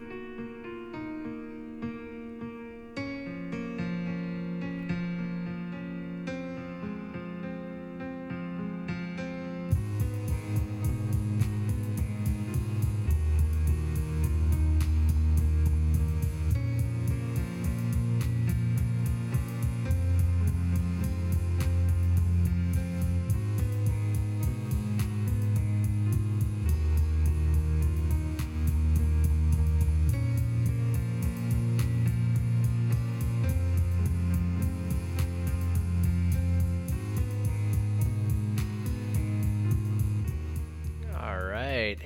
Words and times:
All 0.00 0.08
right. 0.10 0.21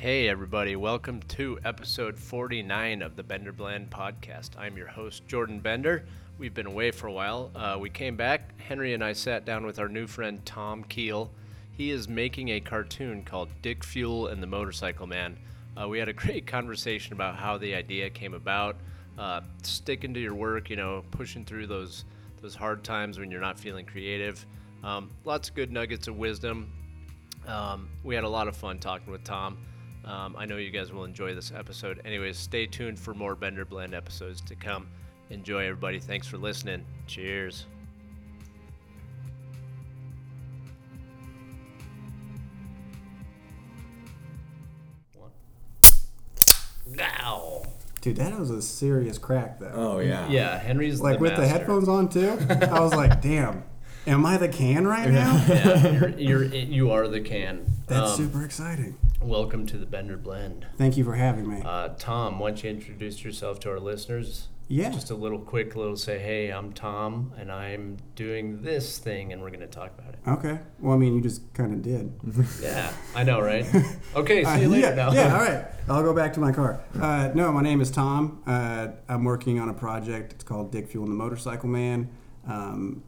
Hey, 0.06 0.28
everybody. 0.28 0.76
Welcome 0.76 1.20
to 1.30 1.58
episode 1.64 2.16
49 2.16 3.02
of 3.02 3.16
the 3.16 3.24
Bender 3.24 3.50
Blend 3.50 3.90
podcast. 3.90 4.50
I'm 4.56 4.76
your 4.76 4.86
host, 4.86 5.26
Jordan 5.26 5.58
Bender. 5.58 6.04
We've 6.38 6.54
been 6.54 6.68
away 6.68 6.92
for 6.92 7.08
a 7.08 7.12
while. 7.12 7.50
Uh, 7.56 7.76
we 7.80 7.90
came 7.90 8.14
back. 8.14 8.56
Henry 8.60 8.94
and 8.94 9.02
I 9.02 9.14
sat 9.14 9.44
down 9.44 9.66
with 9.66 9.80
our 9.80 9.88
new 9.88 10.06
friend, 10.06 10.46
Tom 10.46 10.84
Keel. 10.84 11.32
He 11.72 11.90
is 11.90 12.08
making 12.08 12.50
a 12.50 12.60
cartoon 12.60 13.24
called 13.24 13.48
Dick 13.62 13.82
Fuel 13.82 14.28
and 14.28 14.40
the 14.40 14.46
Motorcycle 14.46 15.08
Man. 15.08 15.36
Uh, 15.76 15.88
we 15.88 15.98
had 15.98 16.08
a 16.08 16.12
great 16.22 16.46
conversation 16.46 17.12
about 17.12 17.34
how 17.34 17.58
the 17.58 17.74
idea 17.74 18.08
came 18.08 18.34
about, 18.34 18.76
uh, 19.18 19.40
sticking 19.64 20.14
to 20.14 20.20
your 20.20 20.34
work, 20.34 20.70
you 20.70 20.76
know, 20.76 21.02
pushing 21.10 21.44
through 21.44 21.66
those, 21.66 22.04
those 22.42 22.54
hard 22.54 22.84
times 22.84 23.18
when 23.18 23.28
you're 23.28 23.40
not 23.40 23.58
feeling 23.58 23.84
creative. 23.84 24.46
Um, 24.84 25.10
lots 25.24 25.48
of 25.48 25.56
good 25.56 25.72
nuggets 25.72 26.06
of 26.06 26.16
wisdom. 26.16 26.70
Um, 27.48 27.88
we 28.04 28.14
had 28.14 28.22
a 28.22 28.28
lot 28.28 28.46
of 28.46 28.56
fun 28.56 28.78
talking 28.78 29.10
with 29.10 29.24
Tom. 29.24 29.58
Um, 30.06 30.36
I 30.38 30.46
know 30.46 30.56
you 30.56 30.70
guys 30.70 30.92
will 30.92 31.04
enjoy 31.04 31.34
this 31.34 31.50
episode. 31.52 32.00
Anyways, 32.04 32.38
stay 32.38 32.66
tuned 32.66 32.98
for 32.98 33.12
more 33.12 33.34
Bender 33.34 33.64
Blend 33.64 33.92
episodes 33.94 34.40
to 34.42 34.54
come. 34.54 34.86
Enjoy, 35.30 35.64
everybody. 35.64 35.98
Thanks 35.98 36.28
for 36.28 36.38
listening. 36.38 36.84
Cheers. 37.08 37.66
Now. 46.86 47.62
Dude, 48.00 48.16
that 48.16 48.38
was 48.38 48.50
a 48.50 48.62
serious 48.62 49.18
crack 49.18 49.58
though. 49.58 49.72
Oh 49.74 49.98
yeah. 49.98 50.28
Yeah, 50.28 50.58
Henry's 50.58 51.00
like 51.00 51.16
the 51.18 51.22
with 51.22 51.32
the 51.34 51.42
master. 51.42 51.58
headphones 51.58 51.88
on 51.88 52.08
too. 52.08 52.38
I 52.70 52.78
was 52.80 52.94
like, 52.94 53.20
damn, 53.20 53.64
am 54.06 54.24
I 54.24 54.36
the 54.36 54.48
can 54.48 54.86
right 54.86 55.10
now? 55.10 55.44
yeah, 55.48 55.90
you're, 55.90 56.08
you're 56.10 56.44
you 56.44 56.90
are 56.92 57.08
the 57.08 57.20
can. 57.20 57.66
That's 57.88 58.12
Um, 58.12 58.16
super 58.16 58.44
exciting. 58.44 58.96
Welcome 59.22 59.66
to 59.66 59.78
the 59.78 59.86
Bender 59.86 60.16
Blend. 60.16 60.66
Thank 60.76 60.96
you 60.96 61.04
for 61.04 61.14
having 61.14 61.48
me. 61.48 61.62
Uh, 61.64 61.88
Tom, 61.98 62.38
why 62.38 62.50
don't 62.50 62.62
you 62.62 62.70
introduce 62.70 63.24
yourself 63.24 63.58
to 63.60 63.70
our 63.70 63.80
listeners? 63.80 64.48
Yeah. 64.68 64.90
Just 64.90 65.10
a 65.10 65.14
little 65.14 65.38
quick 65.38 65.74
little 65.74 65.96
say, 65.96 66.18
hey, 66.18 66.50
I'm 66.50 66.72
Tom, 66.72 67.32
and 67.38 67.50
I'm 67.50 67.96
doing 68.14 68.62
this 68.62 68.98
thing, 68.98 69.32
and 69.32 69.40
we're 69.40 69.48
going 69.50 69.60
to 69.60 69.66
talk 69.68 69.92
about 69.98 70.14
it. 70.14 70.18
Okay. 70.28 70.58
Well, 70.80 70.94
I 70.94 70.98
mean, 70.98 71.14
you 71.14 71.20
just 71.22 71.52
kind 71.54 71.72
of 71.72 71.82
did. 71.82 72.12
Yeah, 72.62 72.92
I 73.14 73.22
know, 73.24 73.40
right? 73.40 73.64
Okay, 74.16 74.42
see 74.44 74.50
Uh, 74.50 74.56
you 74.58 74.68
later 74.68 74.88
yeah, 74.88 74.94
now. 74.94 75.12
yeah, 75.12 75.32
all 75.34 75.44
right. 75.44 75.64
I'll 75.88 76.02
go 76.02 76.12
back 76.14 76.32
to 76.34 76.40
my 76.40 76.52
car. 76.52 76.80
Uh, 77.00 77.30
no, 77.34 77.50
my 77.52 77.62
name 77.62 77.80
is 77.80 77.90
Tom. 77.90 78.42
Uh, 78.46 78.88
I'm 79.08 79.24
working 79.24 79.58
on 79.60 79.68
a 79.68 79.74
project. 79.74 80.32
It's 80.32 80.44
called 80.44 80.72
Dick 80.72 80.88
Fuel 80.88 81.04
and 81.04 81.12
the 81.12 81.16
Motorcycle 81.16 81.68
Man. 81.68 82.10
Um, 82.46 83.02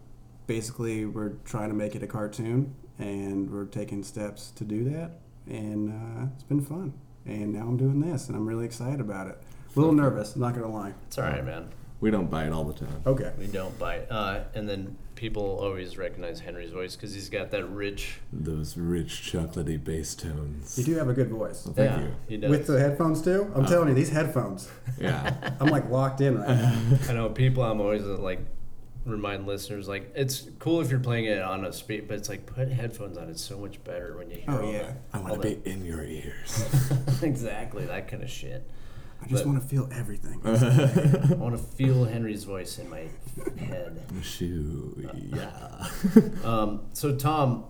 basically, 0.47 1.05
we're 1.07 1.35
trying 1.45 1.69
to 1.69 1.75
make 1.75 1.95
it 1.97 2.03
a 2.03 2.07
cartoon, 2.07 2.75
and 2.99 3.51
we're 3.51 3.67
taking 3.67 4.03
steps 4.05 4.53
to 4.53 4.65
do 4.65 4.85
that. 4.91 5.11
And 5.49 5.91
uh, 5.91 6.27
it's 6.35 6.45
been 6.45 6.61
fun. 6.61 6.93
And 7.25 7.53
now 7.53 7.63
I'm 7.63 7.77
doing 7.77 8.01
this, 8.01 8.29
and 8.29 8.37
I'm 8.37 8.47
really 8.47 8.65
excited 8.65 9.01
about 9.01 9.29
it. 9.29 9.39
A 9.75 9.79
little 9.79 9.95
nervous, 9.95 10.35
I'm 10.35 10.41
not 10.41 10.55
going 10.55 10.67
to 10.67 10.73
lie. 10.73 10.95
It's 11.07 11.19
all 11.19 11.25
right, 11.25 11.45
man. 11.45 11.69
We 12.01 12.11
don't 12.11 12.31
bite 12.31 12.53
all 12.53 12.65
the 12.65 12.75
time. 12.75 13.03
Okay. 13.07 13.33
We 13.39 13.49
don't 13.49 13.77
bite. 13.79 14.07
Uh, 14.09 14.45
and 14.55 14.69
then 14.69 14.97
people 15.17 15.59
always 15.61 15.99
recognize 15.99 16.39
Henry's 16.39 16.71
voice 16.71 16.95
because 16.95 17.13
he's 17.13 17.29
got 17.29 17.51
that 17.51 17.65
rich. 17.69 18.21
Those 18.33 18.77
rich 18.77 19.33
chocolatey 19.33 19.83
bass 19.83 20.15
tones. 20.15 20.79
You 20.79 20.85
do 20.85 20.95
have 20.95 21.09
a 21.09 21.13
good 21.13 21.29
voice. 21.29 21.65
Thank 21.65 21.77
yeah, 21.77 22.01
you. 22.01 22.15
he 22.29 22.37
does. 22.37 22.51
With 22.51 22.67
the 22.69 22.79
headphones, 22.79 23.21
too? 23.21 23.51
I'm 23.55 23.67
telling 23.67 23.89
you, 23.89 23.95
these 23.95 24.11
headphones, 24.11 24.71
Yeah. 24.99 25.35
I'm 25.61 25.69
like 25.69 25.91
locked 25.91 26.21
in 26.21 26.39
right 26.39 26.49
now. 26.49 26.83
I 27.09 27.13
know 27.15 27.31
people. 27.31 27.65
I'm 27.65 27.81
always 27.81 28.03
uh, 28.03 28.17
like 28.19 28.41
remind 29.09 29.47
listeners 29.47 29.89
like 29.89 30.13
it's 30.15 30.49
cool 30.59 30.81
if 30.81 30.91
you're 30.91 31.01
playing 31.01 31.25
it 31.27 31.41
on 31.43 31.65
a 31.65 31.73
speed, 31.73 32.07
but 32.09 32.17
it's 32.19 32.29
like 32.29 32.47
put 32.47 32.69
headphones 32.69 33.17
on. 33.19 33.29
It's 33.29 33.43
so 33.43 33.59
much 33.59 33.83
better 33.85 34.17
when 34.17 34.31
you 34.31 34.37
hear. 34.37 34.55
It. 34.55 34.59
Oh, 34.65 34.71
yeah. 34.71 34.79
that- 34.83 34.97
I 35.13 35.19
want 35.21 35.43
to 35.43 35.49
be 35.57 35.71
in 35.71 35.85
your 35.85 36.03
ears. 36.05 36.65
exactly 37.23 37.85
that 37.87 38.09
kind 38.09 38.23
of 38.23 38.31
shit. 38.31 38.69
I 39.21 39.27
just 39.27 39.45
want 39.47 39.61
to 39.61 39.67
feel 39.69 39.89
everything. 39.93 40.41
I 40.45 41.35
want 41.35 41.57
to 41.57 41.63
feel 41.63 42.05
Henry's 42.15 42.45
voice 42.45 42.79
in 42.79 42.89
my 42.89 43.09
head. 43.59 44.01
Shoo. 44.23 45.11
Yeah. 45.33 45.87
Um, 46.45 46.83
so 46.93 47.17
Tom, 47.17 47.65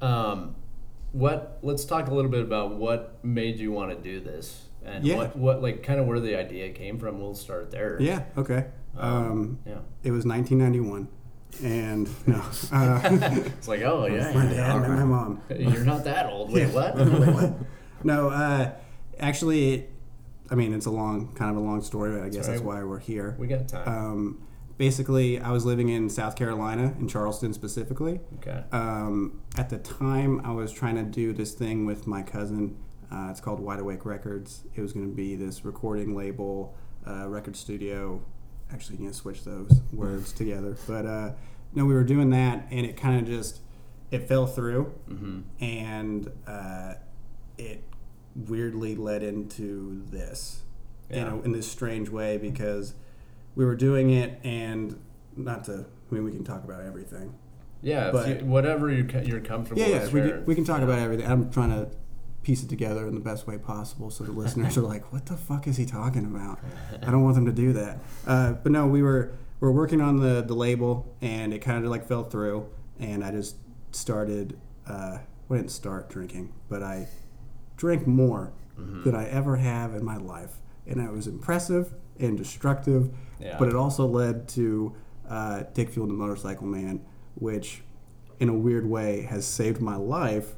um, 0.00 0.56
what? 1.12 1.58
Let's 1.62 1.84
talk 1.84 2.08
a 2.08 2.14
little 2.14 2.30
bit 2.30 2.40
about 2.40 2.76
what 2.76 3.22
made 3.22 3.58
you 3.58 3.70
want 3.70 3.90
to 3.90 3.96
do 4.02 4.18
this, 4.18 4.62
and 4.82 5.04
Yeah. 5.04 5.16
what, 5.16 5.36
what, 5.36 5.62
like, 5.62 5.82
kind 5.82 6.00
of 6.00 6.06
where 6.06 6.20
the 6.20 6.36
idea 6.36 6.70
came 6.70 6.98
from. 6.98 7.20
We'll 7.20 7.34
start 7.34 7.70
there. 7.70 7.98
Yeah, 8.00 8.22
okay. 8.38 8.64
Um, 8.96 9.58
Yeah. 9.66 9.78
it 10.02 10.10
was 10.10 10.24
1991. 10.24 11.08
And 11.62 12.08
no, 12.26 12.42
uh, 12.72 13.00
It's 13.56 13.68
like, 13.68 13.82
oh 13.82 14.06
yeah, 14.06 14.32
my 14.32 14.46
dad 14.46 14.76
and 14.76 14.94
my 14.94 15.04
mom. 15.04 15.40
You're 15.56 15.84
not 15.84 16.04
that 16.04 16.26
old. 16.26 16.52
Wait, 16.52 16.68
what? 16.72 16.96
Wait, 16.96 17.06
what? 17.08 17.54
No, 18.02 18.28
uh, 18.30 18.72
actually, 19.20 19.86
I 20.50 20.56
mean, 20.56 20.74
it's 20.74 20.86
a 20.86 20.90
long, 20.90 21.32
kind 21.34 21.50
of 21.50 21.56
a 21.56 21.60
long 21.60 21.80
story, 21.82 22.10
but 22.18 22.24
I 22.24 22.28
guess 22.28 22.46
that's 22.48 22.60
right. 22.60 22.78
why 22.80 22.82
we're 22.84 22.98
here. 22.98 23.36
we 23.38 23.46
got 23.46 23.68
time. 23.68 23.88
Um, 23.88 24.42
basically, 24.78 25.38
I 25.38 25.52
was 25.52 25.64
living 25.64 25.88
in 25.90 26.10
South 26.10 26.34
Carolina, 26.34 26.92
in 26.98 27.06
Charleston 27.08 27.52
specifically. 27.54 28.20
okay. 28.38 28.64
Um, 28.72 29.40
at 29.56 29.70
the 29.70 29.78
time, 29.78 30.40
I 30.44 30.50
was 30.50 30.72
trying 30.72 30.96
to 30.96 31.04
do 31.04 31.32
this 31.32 31.54
thing 31.54 31.86
with 31.86 32.06
my 32.08 32.22
cousin. 32.22 32.76
Uh, 33.12 33.28
it's 33.30 33.40
called 33.40 33.60
Wide 33.60 33.78
Awake 33.78 34.04
Records. 34.04 34.64
It 34.74 34.80
was 34.80 34.92
going 34.92 35.08
to 35.08 35.14
be 35.14 35.36
this 35.36 35.64
recording 35.64 36.16
label, 36.16 36.74
uh, 37.06 37.28
record 37.28 37.54
studio. 37.54 38.20
Actually, 38.72 38.98
you 38.98 39.04
can 39.04 39.12
switch 39.14 39.44
those 39.44 39.80
words 39.92 40.32
together. 40.32 40.76
But 40.86 41.06
uh, 41.06 41.32
no, 41.74 41.84
we 41.84 41.94
were 41.94 42.04
doing 42.04 42.30
that, 42.30 42.66
and 42.70 42.84
it 42.86 42.96
kind 42.96 43.20
of 43.20 43.26
just 43.26 43.60
it 44.10 44.28
fell 44.28 44.46
through, 44.46 44.92
Mm-hmm. 45.08 45.40
and 45.64 46.30
uh, 46.46 46.94
it 47.58 47.82
weirdly 48.34 48.96
led 48.96 49.22
into 49.22 50.02
this 50.10 50.62
Yeah. 51.10 51.18
you 51.18 51.24
know, 51.24 51.42
in 51.42 51.52
this 51.52 51.70
strange 51.70 52.08
way 52.08 52.36
because 52.36 52.94
we 53.54 53.64
were 53.64 53.76
doing 53.76 54.10
it, 54.10 54.40
and 54.44 54.98
not 55.36 55.64
to. 55.64 55.86
I 56.10 56.14
mean, 56.14 56.24
we 56.24 56.32
can 56.32 56.44
talk 56.44 56.64
about 56.64 56.82
everything. 56.84 57.34
Yeah. 57.82 58.10
but- 58.12 58.28
you, 58.40 58.46
whatever 58.46 58.90
you, 58.90 59.06
you're 59.24 59.40
comfortable. 59.40 59.80
Yeah, 59.82 60.04
yeah, 60.04 60.08
we 60.10 60.32
we 60.46 60.54
can 60.54 60.64
talk 60.64 60.82
about 60.82 60.98
everything. 60.98 61.26
I'm 61.30 61.50
trying 61.50 61.70
to 61.70 61.90
piece 62.44 62.62
it 62.62 62.68
together 62.68 63.08
in 63.08 63.14
the 63.14 63.20
best 63.20 63.46
way 63.46 63.58
possible 63.58 64.10
so 64.10 64.22
the 64.24 64.32
listeners 64.42 64.76
are 64.76 64.82
like, 64.82 65.12
"What 65.12 65.26
the 65.26 65.36
fuck 65.36 65.66
is 65.66 65.76
he 65.76 65.84
talking 65.86 66.24
about?" 66.24 66.60
I 67.02 67.10
don't 67.10 67.22
want 67.24 67.34
them 67.34 67.46
to 67.46 67.52
do 67.52 67.72
that. 67.72 67.98
Uh, 68.26 68.52
but 68.52 68.70
no, 68.72 68.86
we 68.86 69.02
were 69.02 69.32
we 69.60 69.66
were 69.68 69.72
working 69.72 70.00
on 70.00 70.18
the 70.20 70.42
the 70.42 70.54
label, 70.54 71.12
and 71.20 71.52
it 71.52 71.58
kind 71.60 71.84
of 71.84 71.90
like 71.90 72.06
fell 72.06 72.24
through, 72.24 72.66
and 73.00 73.24
I 73.24 73.30
just 73.32 73.56
started. 73.92 74.58
Uh, 74.86 75.18
well, 75.48 75.58
I 75.58 75.62
didn't 75.62 75.72
start 75.72 76.08
drinking, 76.08 76.52
but 76.68 76.82
I 76.82 77.08
drank 77.76 78.06
more 78.06 78.52
Mm-hmm. 78.78 79.04
than 79.04 79.14
I 79.14 79.28
ever 79.28 79.54
have 79.54 79.94
in 79.94 80.04
my 80.04 80.16
life, 80.16 80.56
and 80.84 81.00
it 81.00 81.12
was 81.12 81.28
impressive 81.28 81.94
and 82.18 82.36
destructive. 82.36 83.08
Yeah. 83.38 83.54
But 83.56 83.68
it 83.68 83.76
also 83.76 84.04
led 84.04 84.48
to 84.48 84.92
uh, 85.28 85.62
Dick 85.74 85.90
Fuel 85.90 86.08
and 86.08 86.10
the 86.10 86.20
Motorcycle 86.20 86.66
Man, 86.66 87.00
which, 87.36 87.82
in 88.40 88.48
a 88.48 88.52
weird 88.52 88.84
way, 88.90 89.22
has 89.30 89.46
saved 89.46 89.80
my 89.80 89.94
life. 89.94 90.56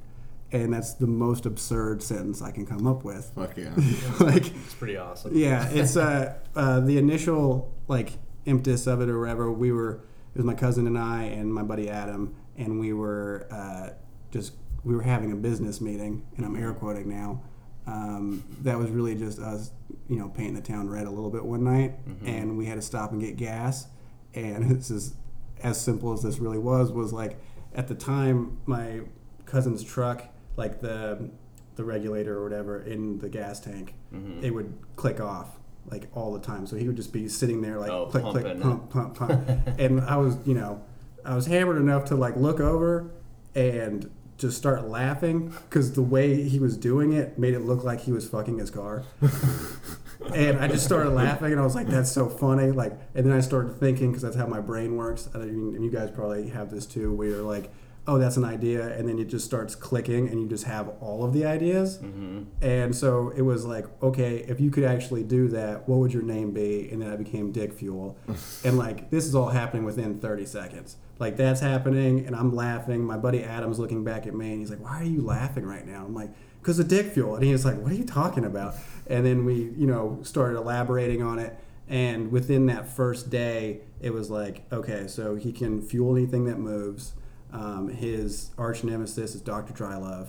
And 0.52 0.72
that's 0.72 0.94
the 0.94 1.08
most 1.08 1.44
absurd 1.44 2.02
sentence 2.02 2.40
I 2.40 2.52
can 2.52 2.66
come 2.66 2.86
up 2.86 3.04
with. 3.04 3.32
Fuck 3.34 3.56
yeah. 3.56 3.72
like, 4.20 4.46
It's 4.46 4.74
pretty 4.74 4.96
awesome. 4.96 5.36
yeah, 5.36 5.68
it's 5.70 5.96
uh, 5.96 6.34
uh, 6.54 6.80
the 6.80 6.98
initial 6.98 7.74
like 7.88 8.12
impetus 8.44 8.86
of 8.86 9.00
it 9.00 9.08
or 9.08 9.18
whatever. 9.18 9.50
We 9.50 9.72
were 9.72 10.04
it 10.34 10.38
was 10.38 10.44
my 10.44 10.54
cousin 10.54 10.86
and 10.86 10.96
I 10.98 11.24
and 11.24 11.52
my 11.52 11.62
buddy 11.62 11.90
Adam, 11.90 12.36
and 12.56 12.78
we 12.78 12.92
were 12.92 13.48
uh, 13.50 13.90
just 14.30 14.52
we 14.84 14.94
were 14.94 15.02
having 15.02 15.32
a 15.32 15.36
business 15.36 15.80
meeting, 15.80 16.24
and 16.36 16.46
I'm 16.46 16.54
air 16.56 16.72
quoting 16.72 17.08
now. 17.08 17.42
Um, 17.88 18.44
that 18.62 18.78
was 18.78 18.90
really 18.90 19.14
just 19.14 19.38
us, 19.38 19.70
you 20.08 20.16
know, 20.18 20.28
painting 20.28 20.54
the 20.54 20.60
town 20.60 20.88
red 20.88 21.06
a 21.06 21.10
little 21.10 21.30
bit 21.30 21.44
one 21.44 21.64
night, 21.64 21.94
and 22.24 22.56
we 22.58 22.66
had 22.66 22.74
to 22.76 22.82
stop 22.82 23.10
and 23.12 23.20
get 23.20 23.36
gas. 23.36 23.86
And 24.34 24.70
this 24.78 24.90
is 24.90 25.14
as 25.62 25.80
simple 25.80 26.12
as 26.12 26.22
this 26.22 26.38
really 26.38 26.58
was. 26.58 26.92
Was 26.92 27.12
like 27.12 27.38
at 27.74 27.88
the 27.88 27.94
time 27.96 28.58
my 28.66 29.00
cousin's 29.44 29.82
truck, 29.82 30.28
like 30.56 30.80
the 30.80 31.30
the 31.76 31.84
regulator 31.84 32.38
or 32.38 32.42
whatever 32.42 32.82
in 32.82 33.18
the 33.18 33.28
gas 33.28 33.60
tank, 33.60 33.94
mm-hmm. 34.12 34.42
it 34.42 34.52
would 34.54 34.72
click 34.96 35.20
off 35.20 35.58
like 35.90 36.08
all 36.14 36.32
the 36.32 36.40
time. 36.40 36.66
So 36.66 36.76
he 36.76 36.86
would 36.86 36.96
just 36.96 37.12
be 37.12 37.28
sitting 37.28 37.60
there 37.60 37.78
like 37.78 37.90
Oh, 37.90 38.06
click 38.06 38.24
click 38.24 38.60
pump 38.60 38.90
pump 38.90 39.14
pump, 39.14 39.48
and 39.78 40.00
I 40.00 40.16
was 40.16 40.36
you 40.46 40.54
know 40.54 40.82
I 41.24 41.34
was 41.34 41.46
hammered 41.46 41.76
enough 41.76 42.06
to 42.06 42.16
like 42.16 42.36
look 42.36 42.60
over 42.60 43.10
and 43.54 44.10
just 44.38 44.56
start 44.58 44.86
laughing 44.86 45.48
because 45.68 45.94
the 45.94 46.02
way 46.02 46.42
he 46.42 46.58
was 46.58 46.76
doing 46.76 47.12
it 47.12 47.38
made 47.38 47.54
it 47.54 47.60
look 47.60 47.84
like 47.84 48.00
he 48.00 48.12
was 48.12 48.28
fucking 48.28 48.58
his 48.58 48.70
car. 48.70 49.02
and 50.34 50.58
I 50.58 50.68
just 50.68 50.84
started 50.84 51.10
laughing, 51.10 51.52
and 51.52 51.60
I 51.60 51.64
was 51.64 51.74
like, 51.74 51.86
"That's 51.86 52.10
so 52.10 52.28
funny!" 52.28 52.70
Like, 52.70 52.92
and 53.14 53.26
then 53.26 53.32
I 53.32 53.40
started 53.40 53.78
thinking 53.78 54.10
because 54.10 54.22
that's 54.22 54.36
how 54.36 54.46
my 54.46 54.60
brain 54.60 54.96
works. 54.96 55.28
I 55.34 55.38
mean, 55.38 55.74
and 55.74 55.84
you 55.84 55.90
guys 55.90 56.10
probably 56.10 56.48
have 56.50 56.70
this 56.70 56.86
too, 56.86 57.12
where 57.14 57.28
you're 57.28 57.42
like, 57.42 57.72
"Oh, 58.06 58.18
that's 58.18 58.36
an 58.36 58.44
idea," 58.44 58.96
and 58.96 59.08
then 59.08 59.18
it 59.18 59.26
just 59.26 59.44
starts 59.44 59.74
clicking, 59.74 60.28
and 60.28 60.40
you 60.40 60.48
just 60.48 60.64
have 60.64 60.88
all 61.00 61.24
of 61.24 61.32
the 61.32 61.44
ideas. 61.44 61.98
Mm-hmm. 61.98 62.42
And 62.62 62.94
so 62.94 63.32
it 63.36 63.42
was 63.42 63.64
like, 63.64 63.86
okay, 64.02 64.38
if 64.48 64.60
you 64.60 64.70
could 64.70 64.84
actually 64.84 65.24
do 65.24 65.48
that, 65.48 65.88
what 65.88 65.98
would 65.98 66.12
your 66.12 66.22
name 66.22 66.52
be? 66.52 66.88
And 66.90 67.02
then 67.02 67.10
I 67.10 67.16
became 67.16 67.52
Dick 67.52 67.72
Fuel, 67.72 68.16
and 68.64 68.78
like 68.78 69.10
this 69.10 69.26
is 69.26 69.34
all 69.34 69.48
happening 69.48 69.84
within 69.84 70.18
30 70.18 70.46
seconds. 70.46 70.96
Like 71.18 71.36
that's 71.36 71.60
happening, 71.60 72.26
and 72.26 72.36
I'm 72.36 72.54
laughing. 72.54 73.04
My 73.04 73.16
buddy 73.16 73.42
Adam's 73.42 73.78
looking 73.78 74.04
back 74.04 74.26
at 74.26 74.34
me, 74.34 74.50
and 74.50 74.60
he's 74.60 74.70
like, 74.70 74.82
"Why 74.82 75.00
are 75.00 75.04
you 75.04 75.22
laughing 75.22 75.64
right 75.64 75.86
now?" 75.86 76.04
I'm 76.04 76.14
like, 76.14 76.30
"Cause 76.62 76.78
of 76.78 76.88
Dick 76.88 77.12
Fuel," 77.12 77.36
and 77.36 77.44
he's 77.44 77.64
like, 77.64 77.78
"What 77.78 77.92
are 77.92 77.96
you 77.96 78.04
talking 78.04 78.44
about?" 78.44 78.74
And 79.06 79.24
then 79.24 79.44
we, 79.44 79.54
you 79.76 79.86
know, 79.86 80.18
started 80.22 80.56
elaborating 80.58 81.22
on 81.22 81.38
it. 81.38 81.56
And 81.88 82.32
within 82.32 82.66
that 82.66 82.88
first 82.88 83.30
day, 83.30 83.80
it 84.00 84.12
was 84.12 84.30
like, 84.30 84.64
okay, 84.72 85.06
so 85.06 85.36
he 85.36 85.52
can 85.52 85.80
fuel 85.80 86.16
anything 86.16 86.44
that 86.46 86.58
moves. 86.58 87.12
Um, 87.56 87.88
his 87.88 88.50
arch 88.58 88.84
nemesis 88.84 89.34
is 89.34 89.40
Dr. 89.40 89.72
Drylove. 89.72 90.28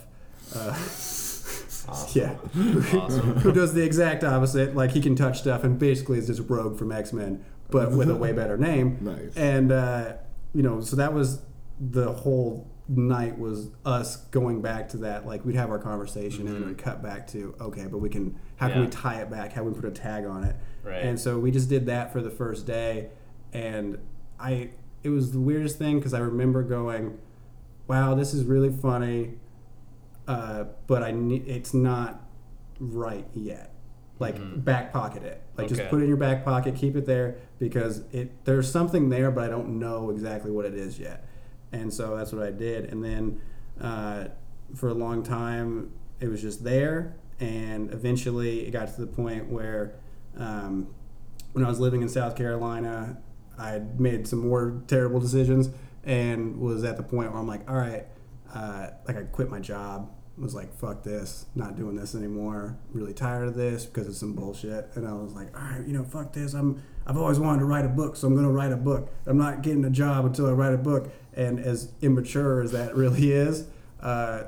Uh, 0.54 0.74
Yeah. 2.12 2.34
Awesome. 2.94 3.36
Who 3.36 3.50
does 3.52 3.72
the 3.72 3.82
exact 3.82 4.22
opposite. 4.22 4.76
Like 4.76 4.90
he 4.90 5.00
can 5.00 5.14
touch 5.16 5.38
stuff 5.38 5.64
and 5.64 5.78
basically 5.78 6.18
is 6.18 6.26
just 6.26 6.42
Rogue 6.48 6.78
from 6.78 6.92
X 6.92 7.12
Men, 7.14 7.42
but 7.70 7.92
with 7.92 8.10
a 8.10 8.14
way 8.16 8.32
better 8.32 8.58
name. 8.58 8.98
Nice. 9.00 9.36
And 9.36 9.72
uh, 9.72 10.14
you 10.52 10.62
know, 10.62 10.80
so 10.80 10.96
that 10.96 11.12
was 11.14 11.40
the 11.80 12.12
whole 12.12 12.70
night 12.88 13.38
was 13.38 13.70
us 13.86 14.16
going 14.16 14.60
back 14.60 14.88
to 14.90 14.96
that. 14.98 15.26
Like 15.26 15.44
we'd 15.46 15.56
have 15.56 15.70
our 15.70 15.78
conversation 15.78 16.46
and 16.46 16.56
then 16.56 16.68
we'd 16.68 16.78
cut 16.78 17.02
back 17.02 17.26
to 17.28 17.54
okay, 17.60 17.86
but 17.86 17.98
we 17.98 18.08
can 18.10 18.38
how 18.56 18.68
can 18.68 18.80
we 18.82 18.88
tie 18.88 19.20
it 19.22 19.30
back? 19.30 19.52
How 19.52 19.62
can 19.62 19.72
we 19.72 19.80
put 19.80 19.88
a 19.88 19.90
tag 19.90 20.26
on 20.26 20.44
it? 20.44 20.56
Right. 20.84 21.02
And 21.02 21.18
so 21.18 21.38
we 21.38 21.50
just 21.50 21.68
did 21.70 21.86
that 21.86 22.12
for 22.12 22.20
the 22.20 22.30
first 22.30 22.66
day, 22.66 23.08
and 23.52 23.98
I 24.38 24.70
it 25.02 25.10
was 25.10 25.32
the 25.32 25.40
weirdest 25.40 25.78
thing 25.78 25.98
because 25.98 26.14
I 26.14 26.18
remember 26.20 26.62
going, 26.62 27.18
wow, 27.86 28.14
this 28.14 28.34
is 28.34 28.44
really 28.44 28.70
funny 28.70 29.34
uh, 30.28 30.64
but 30.86 31.02
I 31.02 31.10
ne- 31.10 31.36
it's 31.46 31.72
not 31.72 32.20
right 32.78 33.26
yet. 33.34 33.72
Like 34.18 34.36
back 34.64 34.92
pocket 34.92 35.22
it. 35.22 35.42
Like 35.56 35.68
just 35.68 35.80
Mm-hmm. 35.80 35.90
Put 35.90 36.00
it 36.00 36.02
in 36.02 36.08
your 36.08 36.16
back 36.18 36.44
pocket, 36.44 36.76
keep 36.76 36.96
it 36.96 37.06
there 37.06 37.36
because 37.58 38.02
it 38.12 38.44
there's 38.44 38.70
something 38.70 39.08
there, 39.08 39.30
but 39.30 39.44
I 39.44 39.48
don't 39.48 39.78
know 39.78 40.10
exactly 40.10 40.50
what 40.50 40.66
it 40.66 40.74
is 40.74 40.98
yet. 40.98 41.26
And 41.72 41.92
so 41.92 42.16
that's 42.16 42.32
what 42.32 42.42
I 42.42 42.50
did. 42.50 42.86
And 42.92 43.02
then 43.02 43.40
uh, 43.80 44.24
for 44.74 44.88
a 44.88 44.94
long 44.94 45.22
time, 45.22 45.92
it 46.20 46.28
was 46.28 46.42
just 46.42 46.62
there. 46.62 47.14
And 47.40 47.92
eventually, 47.92 48.66
it 48.66 48.72
got 48.72 48.92
to 48.92 49.00
the 49.00 49.06
point 49.06 49.48
where 49.48 49.94
um, 50.36 50.88
when 51.52 51.64
I 51.64 51.68
was 51.68 51.78
living 51.78 52.02
in 52.02 52.08
South 52.08 52.36
Carolina, 52.36 53.18
I 53.58 53.70
had 53.70 54.00
made 54.00 54.26
some 54.28 54.46
more 54.48 54.82
terrible 54.86 55.20
decisions 55.20 55.70
and 56.04 56.58
was 56.58 56.84
at 56.84 56.96
the 56.96 57.02
point 57.02 57.32
where 57.32 57.40
I'm 57.40 57.46
like, 57.48 57.68
all 57.68 57.76
right, 57.76 58.06
uh, 58.54 58.88
like 59.06 59.16
I 59.16 59.22
quit 59.24 59.50
my 59.50 59.60
job. 59.60 60.10
Was 60.36 60.54
like, 60.54 60.72
fuck 60.72 61.02
this, 61.02 61.46
not 61.56 61.74
doing 61.74 61.96
this 61.96 62.14
anymore. 62.14 62.78
Really 62.92 63.12
tired 63.12 63.48
of 63.48 63.56
this 63.56 63.84
because 63.86 64.06
it's 64.06 64.18
some 64.18 64.34
bullshit. 64.34 64.88
And 64.94 65.04
I 65.08 65.12
was 65.12 65.32
like, 65.32 65.48
all 65.56 65.64
right, 65.64 65.84
you 65.84 65.92
know, 65.92 66.04
fuck 66.04 66.32
this. 66.32 66.54
I'm 66.54 66.80
I've 67.08 67.16
always 67.16 67.40
wanted 67.40 67.58
to 67.60 67.64
write 67.64 67.84
a 67.84 67.88
book, 67.88 68.14
so 68.14 68.28
I'm 68.28 68.36
gonna 68.36 68.52
write 68.52 68.70
a 68.70 68.76
book. 68.76 69.12
I'm 69.26 69.36
not 69.36 69.62
getting 69.62 69.84
a 69.84 69.90
job 69.90 70.24
until 70.26 70.46
I 70.46 70.52
write 70.52 70.74
a 70.74 70.78
book. 70.78 71.10
And 71.34 71.58
as 71.58 71.90
immature 72.02 72.62
as 72.62 72.70
that 72.70 72.94
really 73.02 73.32
is, 73.32 73.66
uh, 74.00 74.44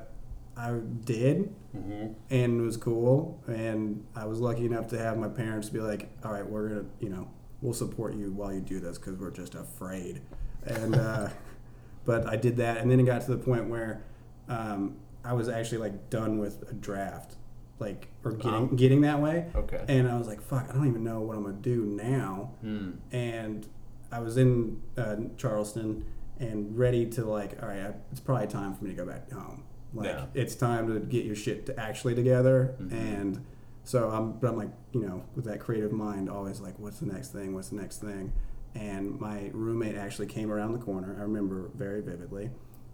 I 0.57 0.79
did 1.05 1.55
Mm-hmm. 1.77 2.15
and 2.31 2.61
it 2.61 2.65
was 2.65 2.77
cool. 2.77 3.43
And 3.47 4.05
I 4.17 4.27
was 4.27 4.41
lucky 4.41 4.67
enough 4.67 4.89
to 4.89 4.99
have 4.99 5.17
my 5.19 5.29
parents 5.29 5.69
be 5.71 5.79
like, 5.79 6.09
"All 6.25 6.33
right, 6.33 6.45
we're 6.45 6.69
gonna, 6.69 6.85
you 6.99 7.09
know, 7.11 7.29
we'll 7.63 7.75
support 7.75 8.15
you 8.15 8.33
while 8.33 8.53
you 8.53 8.61
do 8.61 8.81
this 8.81 8.99
because 8.99 9.17
we're 9.17 9.31
just 9.31 9.55
afraid." 9.55 10.21
And 10.65 10.95
uh, 10.97 11.29
but 12.05 12.27
I 12.27 12.37
did 12.37 12.57
that, 12.59 12.79
and 12.79 12.91
then 12.91 13.01
it 13.01 13.05
got 13.05 13.23
to 13.23 13.31
the 13.31 13.39
point 13.43 13.69
where 13.69 14.03
um, 14.49 14.97
I 15.25 15.33
was 15.33 15.49
actually 15.49 15.79
like 15.79 16.11
done 16.11 16.39
with 16.39 16.65
a 16.71 16.75
draft, 16.75 17.37
like 17.79 18.09
or 18.25 18.33
getting 18.33 18.53
Wow. 18.71 18.75
getting 18.77 19.01
that 19.03 19.21
way. 19.21 19.47
Okay. 19.55 19.85
And 19.89 20.09
I 20.09 20.17
was 20.17 20.27
like, 20.27 20.41
"Fuck, 20.43 20.67
I 20.71 20.73
don't 20.75 20.87
even 20.89 21.05
know 21.05 21.21
what 21.21 21.37
I'm 21.37 21.43
gonna 21.45 21.57
do 21.57 21.85
now." 21.85 22.53
Hmm. 22.61 22.91
and 23.13 23.67
I 24.13 24.19
was 24.19 24.37
in 24.37 24.83
uh, 24.97 25.17
Charleston 25.37 26.05
and 26.41 26.77
ready 26.77 27.07
to 27.07 27.25
like, 27.25 27.63
all 27.63 27.69
right, 27.69 27.81
I, 27.81 27.93
it's 28.11 28.19
probably 28.19 28.49
time 28.49 28.75
for 28.75 28.83
me 28.83 28.91
to 28.91 28.97
go 28.97 29.07
back 29.07 29.31
home. 29.31 29.63
Like, 29.95 30.07
Yeah. 30.09 30.27
it's 30.35 30.57
time 30.57 30.89
to 30.93 30.99
get 30.99 31.25
your 31.25 31.37
shit 31.37 31.67
to 31.67 31.79
actually 31.79 32.17
together. 32.17 32.75
Mhm. 32.81 32.91
And 32.93 33.45
so 33.85 34.09
I'm, 34.11 34.33
but 34.33 34.49
I'm 34.49 34.57
like, 34.57 34.71
you 34.93 35.01
know, 35.07 35.23
with 35.37 35.45
that 35.45 35.61
creative 35.61 35.93
mind, 35.93 36.29
always 36.29 36.61
like, 36.61 36.79
what's 36.79 36.99
the 37.01 37.07
next 37.07 37.29
thing? 37.33 37.55
What's 37.55 37.69
the 37.69 37.77
next 37.77 37.99
thing? 37.99 38.33
And 38.75 39.19
my 39.21 39.51
roommate 39.53 39.97
actually 39.97 40.27
came 40.27 40.51
around 40.51 40.73
the 40.73 40.79
corner. 40.79 41.17
I 41.19 41.23
remember 41.23 41.71
very 41.75 42.01
vividly. 42.03 42.51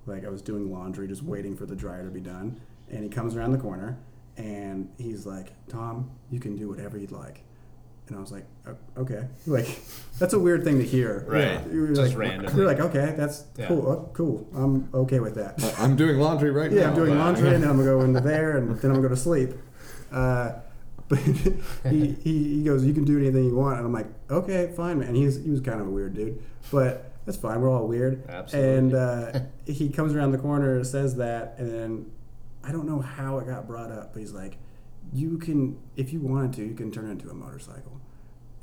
Like 0.06 0.24
I 0.24 0.28
was 0.28 0.40
doing 0.42 0.72
laundry, 0.72 1.08
just 1.08 1.22
waiting 1.22 1.56
for 1.56 1.66
the 1.66 1.74
dryer 1.76 2.04
to 2.04 2.10
be 2.10 2.20
done, 2.20 2.60
and 2.90 3.02
he 3.02 3.08
comes 3.10 3.34
around 3.34 3.52
the 3.52 3.58
corner, 3.58 3.98
and 4.36 4.88
he's 4.98 5.26
like, 5.26 5.52
"Tom, 5.68 6.10
you 6.30 6.38
can 6.38 6.54
do 6.56 6.68
whatever 6.68 6.96
you'd 6.96 7.10
like." 7.10 7.42
And 8.08 8.16
I 8.16 8.20
was 8.20 8.30
like, 8.30 8.44
"Okay." 8.96 9.26
Like, 9.48 9.66
that's 10.20 10.32
a 10.32 10.38
weird 10.38 10.62
thing 10.62 10.78
to 10.78 10.84
hear. 10.84 11.24
Right. 11.26 11.60
You 11.72 11.80
were 11.80 11.88
Just 11.88 12.00
like, 12.00 12.16
randomly. 12.16 12.54
You're 12.56 12.66
like, 12.66 12.78
"Okay, 12.80 13.14
that's 13.16 13.44
Yeah. 13.58 13.66
cool. 13.66 13.86
Oh, 13.88 14.10
cool. 14.12 14.46
I'm 14.54 14.88
okay 14.94 15.18
with 15.18 15.34
that." 15.34 15.60
I- 15.62 15.82
I'm 15.84 15.96
doing 15.96 16.18
laundry 16.20 16.52
right 16.52 16.70
now. 16.70 16.76
Yeah, 16.82 16.88
I'm 16.90 16.94
doing 16.94 17.18
laundry, 17.18 17.52
and 17.52 17.62
then 17.64 17.70
I'm 17.70 17.76
gonna 17.76 17.90
go 17.90 18.00
into 18.08 18.20
there, 18.20 18.56
and 18.58 18.68
then 18.78 18.90
I'm 18.92 18.96
gonna 18.98 19.08
go 19.08 19.14
to 19.14 19.20
sleep. 19.20 19.54
Uh, 20.12 20.52
but 21.08 21.18
he, 21.18 22.16
he 22.22 22.56
he 22.56 22.62
goes, 22.64 22.84
"You 22.84 22.92
can 22.92 23.04
do 23.04 23.16
anything 23.18 23.44
you 23.44 23.54
want," 23.54 23.76
and 23.78 23.86
I'm 23.86 23.92
like, 23.92 24.08
"Okay, 24.30 24.72
fine, 24.76 24.98
man." 24.98 25.14
He's 25.14 25.42
he 25.42 25.50
was 25.50 25.60
kind 25.60 25.80
of 25.80 25.86
a 25.86 25.90
weird 25.90 26.14
dude, 26.14 26.42
but 26.72 27.12
that's 27.24 27.38
fine. 27.38 27.60
We're 27.60 27.70
all 27.70 27.86
weird. 27.86 28.24
Absolutely. 28.28 28.76
And 28.78 28.94
uh, 28.94 29.40
he 29.66 29.88
comes 29.88 30.14
around 30.14 30.32
the 30.32 30.38
corner, 30.38 30.82
says 30.84 31.16
that, 31.16 31.54
and 31.58 31.70
then 31.72 32.10
I 32.64 32.72
don't 32.72 32.86
know 32.86 33.00
how 33.00 33.38
it 33.38 33.46
got 33.46 33.66
brought 33.68 33.92
up, 33.92 34.12
but 34.14 34.20
he's 34.20 34.32
like, 34.32 34.58
"You 35.12 35.38
can, 35.38 35.78
if 35.96 36.12
you 36.12 36.20
wanted 36.20 36.52
to, 36.54 36.64
you 36.64 36.74
can 36.74 36.90
turn 36.90 37.06
it 37.06 37.12
into 37.12 37.30
a 37.30 37.34
motorcycle," 37.34 38.00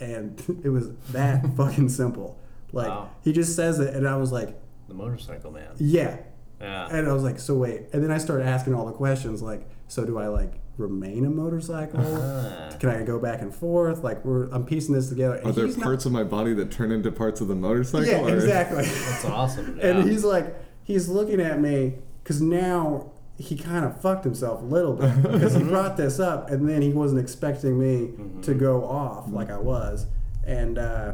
and 0.02 0.42
it 0.64 0.70
was 0.70 0.92
that 1.12 1.46
fucking 1.56 1.90
simple. 1.90 2.38
Like 2.74 2.90
Wow. 2.90 3.10
he 3.22 3.32
just 3.32 3.56
says 3.56 3.80
it, 3.80 3.94
and 3.94 4.08
I 4.08 4.18
was 4.18 4.32
like, 4.34 4.60
The 4.88 4.94
motorcycle 4.96 5.52
man. 5.52 5.72
"Yeah." 5.78 6.18
Yeah. 6.62 6.88
And 6.90 7.10
I 7.10 7.14
was 7.14 7.24
like, 7.24 7.40
so 7.40 7.56
wait. 7.56 7.88
And 7.92 8.02
then 8.02 8.10
I 8.10 8.18
started 8.18 8.46
asking 8.46 8.74
all 8.74 8.86
the 8.86 8.94
questions 8.94 9.42
like, 9.42 9.68
so 9.90 10.06
do 10.06 10.18
I 10.18 10.28
like 10.28 10.54
remain 10.78 11.26
a 11.26 11.30
motorcycle? 11.30 12.00
Ah. 12.02 12.76
Can 12.80 12.90
I 12.90 13.04
go 13.04 13.20
back 13.20 13.42
and 13.42 13.54
forth? 13.54 14.04
Like 14.04 14.24
we're 14.26 14.50
I'm 14.52 14.66
piecing 14.66 14.94
this 14.96 15.10
together. 15.10 15.36
And 15.36 15.48
Are 15.48 15.52
there 15.52 15.66
he's 15.66 15.78
not- 15.78 15.84
parts 15.86 16.06
of 16.06 16.12
my 16.12 16.24
body 16.24 16.54
that 16.56 16.72
turn 16.72 16.92
into 16.92 17.12
parts 17.12 17.42
of 17.42 17.48
the 17.48 17.56
motorcycle? 17.56 18.08
Yeah, 18.08 18.22
or- 18.24 18.34
exactly. 18.36 18.84
That's 18.86 19.26
awesome. 19.26 19.78
Yeah. 19.84 19.88
and 19.98 20.10
he's 20.10 20.24
like, 20.24 20.56
he's 20.84 21.08
looking 21.10 21.40
at 21.42 21.60
me 21.62 21.96
because 22.24 22.42
now 22.42 23.12
he 23.38 23.58
kind 23.58 23.84
of 23.84 24.00
fucked 24.02 24.24
himself 24.24 24.62
a 24.62 24.66
little 24.66 24.94
bit 24.94 25.22
because 25.32 25.56
he 25.56 25.64
brought 25.64 25.98
this 25.98 26.20
up 26.20 26.50
and 26.50 26.68
then 26.70 26.82
he 26.82 26.90
wasn't 26.94 27.20
expecting 27.20 27.80
me 27.80 28.12
to 28.44 28.54
go 28.54 28.86
off 28.86 29.28
like 29.30 29.50
I 29.50 29.58
was, 29.58 30.06
and 30.46 30.78
uh, 30.78 31.14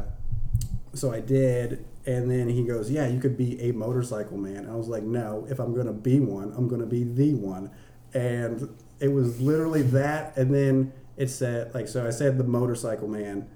so 0.94 1.12
I 1.12 1.20
did. 1.20 1.84
And 2.06 2.30
then 2.30 2.48
he 2.48 2.64
goes, 2.64 2.90
"Yeah, 2.90 3.06
you 3.06 3.20
could 3.20 3.36
be 3.36 3.60
a 3.60 3.72
motorcycle 3.72 4.38
man." 4.38 4.66
I 4.68 4.74
was 4.74 4.88
like, 4.88 5.02
"No, 5.02 5.46
if 5.50 5.58
I'm 5.58 5.74
gonna 5.74 5.92
be 5.92 6.18
one, 6.18 6.52
I'm 6.56 6.66
gonna 6.66 6.86
be 6.86 7.04
the 7.04 7.34
one." 7.34 7.70
And 8.14 8.68
it 9.00 9.08
was 9.08 9.40
literally 9.40 9.82
that. 9.82 10.36
And 10.36 10.54
then 10.54 10.92
it 11.16 11.28
said, 11.28 11.74
like, 11.74 11.88
so 11.88 12.06
I 12.06 12.10
said 12.10 12.38
the 12.38 12.44
motorcycle 12.44 13.08
man, 13.08 13.48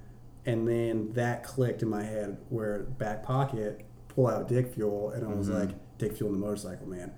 and 0.46 0.66
then 0.68 1.12
that 1.12 1.44
clicked 1.44 1.82
in 1.82 1.88
my 1.88 2.02
head 2.02 2.38
where 2.48 2.80
back 2.80 3.22
pocket 3.22 3.86
pull 4.08 4.28
out 4.28 4.48
Dick 4.48 4.74
Fuel, 4.74 5.10
and 5.10 5.26
I 5.26 5.34
was 5.34 5.48
like, 5.48 5.70
Dick 5.98 6.16
Fuel 6.16 6.32
and 6.32 6.42
the 6.42 6.46
motorcycle 6.46 6.86
man. 6.86 7.12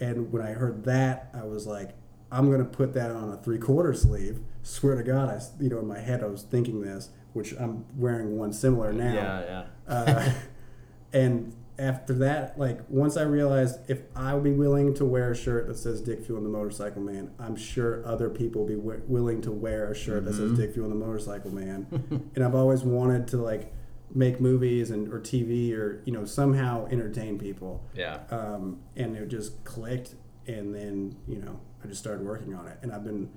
And 0.00 0.32
when 0.32 0.42
I 0.42 0.52
heard 0.52 0.84
that, 0.84 1.30
I 1.34 1.44
was 1.44 1.66
like, 1.66 1.90
I'm 2.30 2.50
gonna 2.50 2.64
put 2.64 2.94
that 2.94 3.10
on 3.10 3.30
a 3.30 3.36
three 3.36 3.58
quarter 3.58 3.94
sleeve. 3.94 4.40
Swear 4.62 4.96
to 4.96 5.02
God, 5.02 5.28
I 5.28 5.62
you 5.62 5.68
know 5.68 5.78
in 5.78 5.86
my 5.86 5.98
head 5.98 6.22
I 6.22 6.26
was 6.26 6.42
thinking 6.42 6.80
this, 6.80 7.10
which 7.32 7.52
I'm 7.52 7.84
wearing 7.96 8.38
one 8.38 8.52
similar 8.52 8.92
now. 8.92 9.14
yeah, 9.14 9.64
yeah. 9.88 9.94
Uh, 9.94 10.32
and 11.12 11.54
after 11.78 12.12
that, 12.14 12.58
like 12.58 12.80
once 12.88 13.16
I 13.16 13.22
realized 13.22 13.78
if 13.88 14.02
I 14.14 14.34
would 14.34 14.44
be 14.44 14.52
willing 14.52 14.94
to 14.94 15.04
wear 15.04 15.30
a 15.32 15.36
shirt 15.36 15.66
that 15.68 15.76
says 15.78 16.00
Dick 16.02 16.24
Fuel 16.26 16.36
and 16.38 16.46
the 16.46 16.50
Motorcycle 16.50 17.00
Man, 17.02 17.30
I'm 17.38 17.56
sure 17.56 18.04
other 18.06 18.28
people 18.28 18.62
will 18.62 18.68
be 18.68 18.74
w- 18.76 19.02
willing 19.08 19.40
to 19.42 19.50
wear 19.52 19.90
a 19.90 19.94
shirt 19.94 20.24
that 20.26 20.34
says 20.34 20.52
Dick 20.58 20.74
Fuel 20.74 20.90
and 20.90 21.00
the 21.00 21.04
Motorcycle 21.06 21.50
Man. 21.52 21.86
and 22.34 22.44
I've 22.44 22.54
always 22.54 22.82
wanted 22.82 23.26
to 23.28 23.38
like 23.38 23.72
make 24.14 24.40
movies 24.40 24.90
and 24.90 25.12
or 25.12 25.18
TV 25.18 25.72
or 25.74 26.02
you 26.04 26.12
know 26.12 26.24
somehow 26.26 26.86
entertain 26.90 27.38
people. 27.38 27.82
Yeah. 27.94 28.18
Um, 28.30 28.80
and 28.94 29.16
it 29.16 29.28
just 29.28 29.64
clicked, 29.64 30.14
and 30.46 30.74
then 30.74 31.16
you 31.26 31.38
know 31.38 31.58
I 31.82 31.86
just 31.88 32.00
started 32.00 32.24
working 32.26 32.54
on 32.54 32.66
it, 32.68 32.78
and 32.82 32.92
I've 32.92 33.04
been 33.04 33.30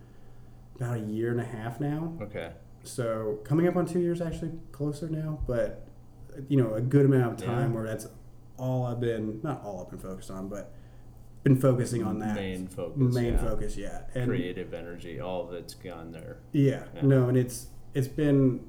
about 0.75 0.98
a 0.98 1.00
year 1.00 1.32
and 1.32 1.39
a 1.39 1.46
half 1.46 1.80
now 1.80 2.13
Okay. 2.22 2.51
so 2.84 3.39
coming 3.46 3.65
up 3.65 3.77
on 3.77 3.86
two 3.86 4.01
years, 4.01 4.20
actually 4.20 4.51
closer 4.74 5.08
now, 5.08 5.39
but 5.48 5.88
you 6.50 6.58
know, 6.58 6.74
a 6.74 6.82
good 6.82 7.06
amount 7.06 7.39
of 7.39 7.48
time 7.48 7.70
Yeah. 7.72 7.75
where 7.77 7.86
that's 7.88 8.08
all 8.57 8.85
I've 8.85 9.00
been 9.00 9.39
not 9.43 9.62
all 9.63 9.81
I've 9.83 9.89
been 9.89 10.00
focused 10.00 10.31
on, 10.31 10.47
but 10.50 10.71
been 11.43 11.59
focusing 11.59 12.03
on 12.03 12.19
that 12.19 12.35
Main 12.35 12.67
focus. 12.67 13.13
main 13.13 13.33
yeah. 13.33 13.38
focus. 13.38 13.77
Yeah, 13.77 14.01
and 14.15 14.27
Creative 14.27 14.74
energy, 14.74 15.19
all 15.19 15.47
of 15.47 15.53
it's 15.53 15.74
gone 15.75 16.12
there. 16.12 16.38
yeah, 16.51 16.83
Yeah. 16.95 17.01
no, 17.03 17.27
and 17.29 17.38
it's 17.38 17.67
it's 17.93 18.07
been. 18.07 18.62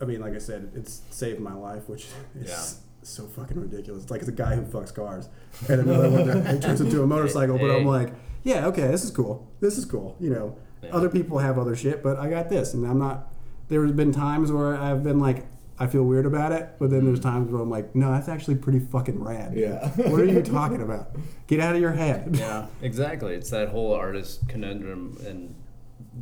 I 0.00 0.06
mean, 0.06 0.20
like 0.20 0.34
I 0.34 0.38
said, 0.38 0.72
it's 0.74 1.02
saved 1.10 1.38
my 1.40 1.54
life, 1.54 1.88
which 1.88 2.06
is 2.38 2.48
Yeah. 2.48 2.64
so 3.02 3.24
fucking 3.26 3.60
ridiculous. 3.60 4.02
It's 4.02 4.10
like 4.10 4.20
it's 4.20 4.28
a 4.28 4.32
guy 4.32 4.56
who 4.56 4.62
fucks 4.62 4.92
cars, 4.94 5.28
and 5.68 5.80
another 5.82 6.10
one 6.10 6.26
that 6.44 6.62
turns 6.62 6.80
into 6.80 7.02
a 7.02 7.06
motorcycle. 7.06 7.58
But 7.58 7.70
I'm 7.70 7.84
like, 7.86 8.12
yeah, 8.42 8.66
okay, 8.68 8.88
this 8.88 9.04
is 9.04 9.10
cool. 9.10 9.46
This 9.60 9.78
is 9.78 9.84
cool. 9.84 10.16
You 10.18 10.30
know, 10.30 10.56
other 10.92 11.08
people 11.08 11.38
have 11.38 11.58
other 11.58 11.76
shit, 11.76 12.02
but 12.02 12.18
I 12.18 12.28
got 12.30 12.48
this, 12.48 12.74
and 12.74 12.86
I'm 12.86 12.98
not. 12.98 13.30
There's 13.68 13.92
been 13.92 14.12
times 14.12 14.50
where 14.52 14.76
I've 14.76 15.02
been 15.02 15.18
like, 15.20 15.46
I 15.78 15.86
feel 15.86 16.04
weird 16.04 16.26
about 16.26 16.52
it, 16.52 16.70
but 16.78 16.90
then 16.90 17.04
there's 17.04 17.20
mm. 17.20 17.24
times 17.24 17.50
where 17.50 17.60
I'm 17.60 17.70
like, 17.70 17.94
no, 17.94 18.12
that's 18.12 18.28
actually 18.28 18.56
pretty 18.56 18.78
fucking 18.78 19.22
rad. 19.22 19.54
Yeah. 19.56 19.88
what 19.96 20.20
are 20.20 20.24
you 20.24 20.42
talking 20.42 20.82
about? 20.82 21.16
Get 21.46 21.60
out 21.60 21.74
of 21.74 21.80
your 21.80 21.92
head. 21.92 22.36
yeah, 22.36 22.66
exactly. 22.82 23.34
It's 23.34 23.50
that 23.50 23.68
whole 23.68 23.92
artist 23.92 24.48
conundrum, 24.48 25.18
and 25.26 25.54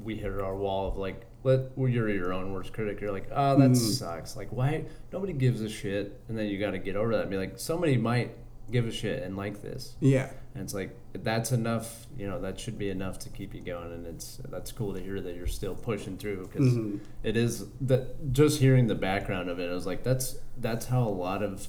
we 0.03 0.17
hit 0.17 0.33
our 0.33 0.57
wall 0.57 0.89
of 0.89 0.97
like, 0.97 1.27
let 1.45 1.77
well, 1.77 1.89
you're 1.89 2.09
your 2.09 2.33
own 2.33 2.53
worst 2.53 2.73
critic. 2.73 3.01
You're 3.01 3.13
like, 3.13 3.29
oh, 3.33 3.59
that 3.59 3.71
mm. 3.71 3.77
sucks. 3.77 4.37
Like, 4.37 4.49
why 4.51 4.87
nobody 5.13 5.33
gives 5.33 5.61
a 5.61 5.69
shit, 5.69 6.21
and 6.29 6.39
then 6.39 6.47
you 6.47 6.59
got 6.59 6.71
to 6.71 6.79
get 6.79 6.97
over 6.97 7.13
that 7.13 7.23
and 7.23 7.31
be 7.31 7.37
like, 7.37 7.59
somebody 7.59 7.97
might 7.97 8.35
give 8.71 8.87
a 8.87 8.93
shit 8.93 9.23
and 9.23 9.37
like 9.37 9.63
this, 9.63 9.97
Yeah. 10.01 10.31
And 10.55 10.63
it's 10.65 10.75
like 10.75 10.95
that's 11.15 11.53
enough. 11.53 12.07
You 12.19 12.29
know, 12.29 12.41
that 12.41 12.59
should 12.61 12.79
be 12.79 12.91
enough 12.91 13.19
to 13.21 13.29
keep 13.31 13.55
you 13.55 13.61
going, 13.61 13.93
and 13.93 14.07
it's 14.07 14.41
that's 14.51 14.71
cool 14.73 14.93
to 14.95 15.01
hear 15.01 15.21
that 15.21 15.35
you're 15.37 15.47
still 15.47 15.75
pushing 15.75 16.17
through 16.17 16.47
because 16.47 16.75
Mhm. 16.75 17.01
it 17.23 17.37
is 17.37 17.67
that 17.81 18.33
just 18.33 18.61
hearing 18.61 18.87
the 18.87 18.95
background 18.95 19.49
of 19.49 19.59
it, 19.59 19.71
I 19.71 19.75
was 19.75 19.87
like, 19.87 20.03
that's 20.03 20.37
that's 20.59 20.87
how 20.87 21.03
a 21.07 21.11
lot 21.11 21.43
of 21.43 21.69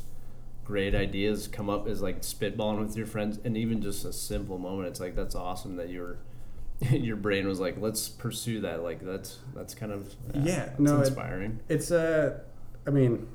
great 0.66 0.96
ideas 0.96 1.48
come 1.48 1.70
up 1.70 1.88
is 1.90 2.02
like 2.02 2.22
spitballing 2.22 2.80
with 2.86 2.96
your 2.96 3.06
friends 3.06 3.38
and 3.44 3.58
even 3.58 3.82
just 3.82 4.06
a 4.06 4.14
simple 4.14 4.58
moment 4.58 4.88
it's 4.88 4.98
like 5.02 5.14
that's 5.14 5.36
awesome 5.36 5.76
that 5.76 5.90
your 5.90 6.16
your 6.90 7.18
brain 7.18 7.46
was 7.46 7.60
like 7.60 7.76
let's 7.82 8.08
pursue 8.08 8.62
that 8.62 8.82
like 8.82 9.02
that's 9.02 9.40
that's 9.54 9.76
kind 9.76 9.92
of 9.92 10.16
Yeah, 10.34 10.66
that's 10.68 10.80
no, 10.80 10.96
it- 11.02 11.08
inspiring 11.08 11.60
It's 11.68 11.92
uh, 11.92 12.40
I 12.88 12.92
mean, 12.92 13.28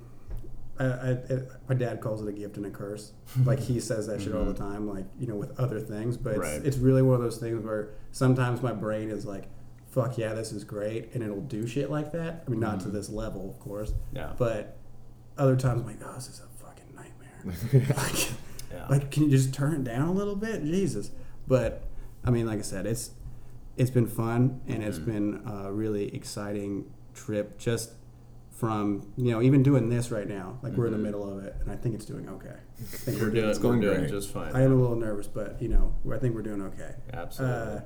I, 0.80 0.84
I, 0.84 1.08
it, 1.10 1.50
my 1.68 1.74
dad 1.74 2.00
calls 2.00 2.22
it 2.22 2.28
a 2.28 2.32
gift 2.32 2.56
and 2.56 2.66
a 2.66 2.70
curse. 2.70 3.12
Like 3.44 3.58
he 3.60 3.80
says 3.80 4.06
that 4.06 4.22
shit 4.22 4.34
all 4.34 4.44
the 4.44 4.54
time, 4.54 4.88
like 4.88 5.04
you 5.18 5.26
know, 5.26 5.36
with 5.36 5.58
other 5.58 5.80
things. 5.80 6.16
But 6.16 6.34
it's, 6.34 6.38
Right. 6.40 6.64
it's 6.64 6.76
really 6.78 7.02
one 7.02 7.16
of 7.16 7.22
those 7.22 7.38
things 7.38 7.64
where 7.64 7.90
sometimes 8.12 8.62
my 8.62 8.72
brain 8.72 9.10
is 9.10 9.24
like, 9.26 9.44
"Fuck 9.90 10.18
yeah, 10.18 10.32
this 10.34 10.52
is 10.52 10.64
great," 10.64 11.10
and 11.14 11.22
it'll 11.22 11.40
do 11.42 11.66
shit 11.66 11.90
like 11.90 12.12
that. 12.12 12.44
I 12.46 12.50
mean, 12.50 12.60
not 12.60 12.80
to 12.80 12.88
this 12.88 13.08
level, 13.10 13.48
of 13.50 13.58
course, 13.60 13.92
yeah 14.12 14.32
but 14.38 14.76
other 15.36 15.56
times 15.56 15.80
I'm 15.82 15.86
like, 15.86 15.98
"Oh, 16.04 16.14
this 16.14 16.28
is 16.28 16.40
a 16.40 16.64
fucking 16.64 16.94
nightmare." 16.94 17.94
like, 17.96 18.30
yeah 18.72 18.86
like, 18.88 19.10
can 19.10 19.24
you 19.24 19.30
just 19.30 19.52
turn 19.54 19.74
it 19.74 19.84
down 19.84 20.08
a 20.08 20.12
little 20.12 20.36
bit, 20.36 20.62
Jesus? 20.62 21.10
But 21.46 21.82
I 22.24 22.30
mean, 22.30 22.46
like 22.46 22.58
I 22.58 22.62
said, 22.62 22.86
it's 22.86 23.10
it's 23.76 23.90
been 23.90 24.06
fun 24.08 24.60
and 24.66 24.82
it's 24.82 24.98
Mm-hmm. 24.98 25.12
been 25.12 25.42
a 25.46 25.72
really 25.72 26.12
exciting 26.14 26.86
trip. 27.14 27.58
Just 27.58 27.92
from 28.58 29.12
you 29.16 29.30
know, 29.30 29.40
even 29.40 29.62
doing 29.62 29.88
this 29.88 30.10
right 30.10 30.26
now, 30.28 30.58
like 30.62 30.72
we're 30.72 30.86
in 30.86 30.92
the 30.92 30.98
middle 30.98 31.22
of 31.32 31.44
it, 31.44 31.54
and 31.60 31.70
I 31.70 31.76
think 31.76 31.94
it's 31.94 32.04
doing 32.04 32.28
okay. 32.28 32.48
I 32.50 32.82
think 32.82 33.16
Mm-hmm. 33.16 33.24
we're 33.26 33.30
doing, 33.32 33.48
it's 33.50 33.58
going 33.58 33.80
doing 33.80 33.98
great. 34.00 34.10
just 34.10 34.32
fine 34.32 34.52
I 34.54 34.62
am 34.62 34.72
a 34.72 34.76
little 34.76 34.96
nervous, 34.96 35.28
but 35.28 35.62
you 35.62 35.68
know, 35.68 35.94
I 36.12 36.18
think 36.18 36.34
we're 36.34 36.42
doing 36.42 36.62
okay. 36.62 36.94
absolutely 37.12 37.56
Uh, 37.56 37.80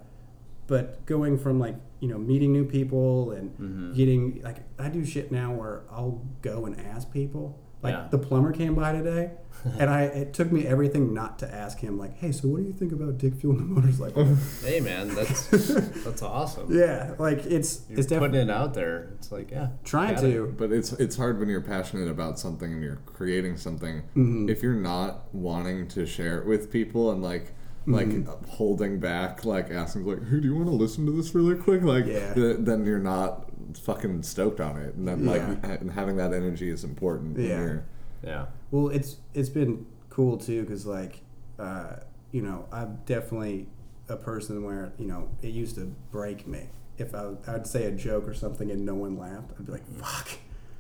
but 0.66 1.04
going 1.06 1.38
from 1.38 1.58
like 1.60 1.76
you 2.00 2.08
know 2.08 2.16
meeting 2.18 2.52
new 2.52 2.64
people 2.64 3.32
and 3.32 3.50
Mhm. 3.58 3.94
getting 3.94 4.40
like 4.42 4.58
I 4.78 4.88
do 4.88 5.04
shit 5.04 5.30
now 5.30 5.52
where 5.54 5.82
I'll 5.90 6.26
go 6.40 6.64
and 6.66 6.80
ask 6.80 7.10
people. 7.12 7.58
Like 7.82 7.94
Yeah. 7.94 8.08
the 8.10 8.18
plumber 8.18 8.52
came 8.52 8.74
by 8.74 8.92
today, 8.92 9.32
and 9.78 9.90
I 9.90 10.02
it 10.04 10.32
took 10.34 10.52
me 10.52 10.66
everything 10.66 11.12
not 11.12 11.38
to 11.40 11.52
ask 11.52 11.78
him 11.80 11.98
like, 11.98 12.16
hey, 12.18 12.30
so 12.32 12.48
what 12.48 12.58
do 12.60 12.64
you 12.64 12.72
think 12.72 12.92
about 12.92 13.18
dick 13.18 13.34
fuel 13.34 13.58
in 13.58 13.68
the 13.68 13.80
motorcycle? 13.80 14.36
hey 14.64 14.78
man 14.80 15.12
that's 15.14 15.48
that's 16.04 16.22
awesome 16.22 16.66
yeah, 16.76 17.14
like 17.18 17.38
it's 17.46 17.82
you're 17.88 17.98
it's 17.98 18.06
putting 18.08 18.20
definitely 18.32 18.38
it 18.40 18.50
out 18.50 18.74
there 18.74 19.10
it's 19.16 19.32
like 19.32 19.50
yeah 19.50 19.68
trying 19.84 20.14
got 20.14 20.24
it. 20.24 20.32
to. 20.32 20.54
But 20.56 20.72
it's 20.72 20.92
it's 20.94 21.16
hard 21.16 21.40
when 21.40 21.48
you're 21.48 21.60
passionate 21.60 22.08
about 22.08 22.38
something 22.38 22.72
and 22.72 22.82
you're 22.82 23.00
creating 23.06 23.56
something. 23.56 24.02
Mhm. 24.16 24.48
If 24.48 24.62
you're 24.62 24.74
not 24.74 25.32
wanting 25.34 25.88
to 25.88 26.06
share 26.06 26.38
it 26.40 26.46
with 26.46 26.70
people 26.70 27.10
and 27.10 27.20
like 27.22 27.52
like 27.84 28.06
Mm-hmm. 28.06 28.48
holding 28.48 29.00
back, 29.00 29.44
like 29.44 29.72
asking 29.72 30.04
like, 30.06 30.22
"Hey, 30.30 30.38
do 30.38 30.46
you 30.46 30.54
want 30.54 30.68
to 30.68 30.72
listen 30.74 31.04
to 31.06 31.10
this 31.10 31.34
really 31.34 31.56
quick?" 31.56 31.82
Like, 31.82 32.06
Yeah. 32.06 32.32
th- 32.32 32.58
then 32.60 32.84
you're 32.84 33.00
not 33.00 33.50
fucking 33.78 34.22
stoked 34.22 34.60
on 34.60 34.76
it. 34.76 34.94
And 34.94 35.06
then 35.08 35.24
like 35.26 35.42
Yeah. 35.42 35.56
ha- 35.64 35.76
and 35.80 35.90
having 35.92 36.16
that 36.16 36.32
energy 36.32 36.68
is 36.70 36.84
important. 36.84 37.36
when 37.36 37.46
Yeah. 37.46 37.60
you're- 37.60 37.80
yeah 38.22 38.46
Well, 38.70 38.88
it's 38.88 39.16
it's 39.34 39.48
been 39.48 39.86
cool 40.10 40.36
too 40.36 40.62
because 40.62 40.86
like 40.86 41.20
uh, 41.58 41.96
you 42.30 42.42
know 42.42 42.66
I'm 42.72 42.98
definitely 43.06 43.68
a 44.08 44.16
person 44.16 44.62
where 44.64 44.92
you 44.98 45.06
know 45.06 45.28
it 45.42 45.48
used 45.48 45.74
to 45.76 45.92
break 46.10 46.46
me 46.46 46.68
if 46.98 47.14
I 47.14 47.26
would, 47.26 47.38
I'd 47.46 47.66
say 47.66 47.84
a 47.86 47.90
joke 47.92 48.28
or 48.28 48.34
something 48.34 48.70
and 48.70 48.84
no 48.84 48.94
one 48.94 49.16
laughed 49.18 49.50
I'd 49.58 49.66
be 49.66 49.72
like 49.72 49.86
fuck, 49.98 50.28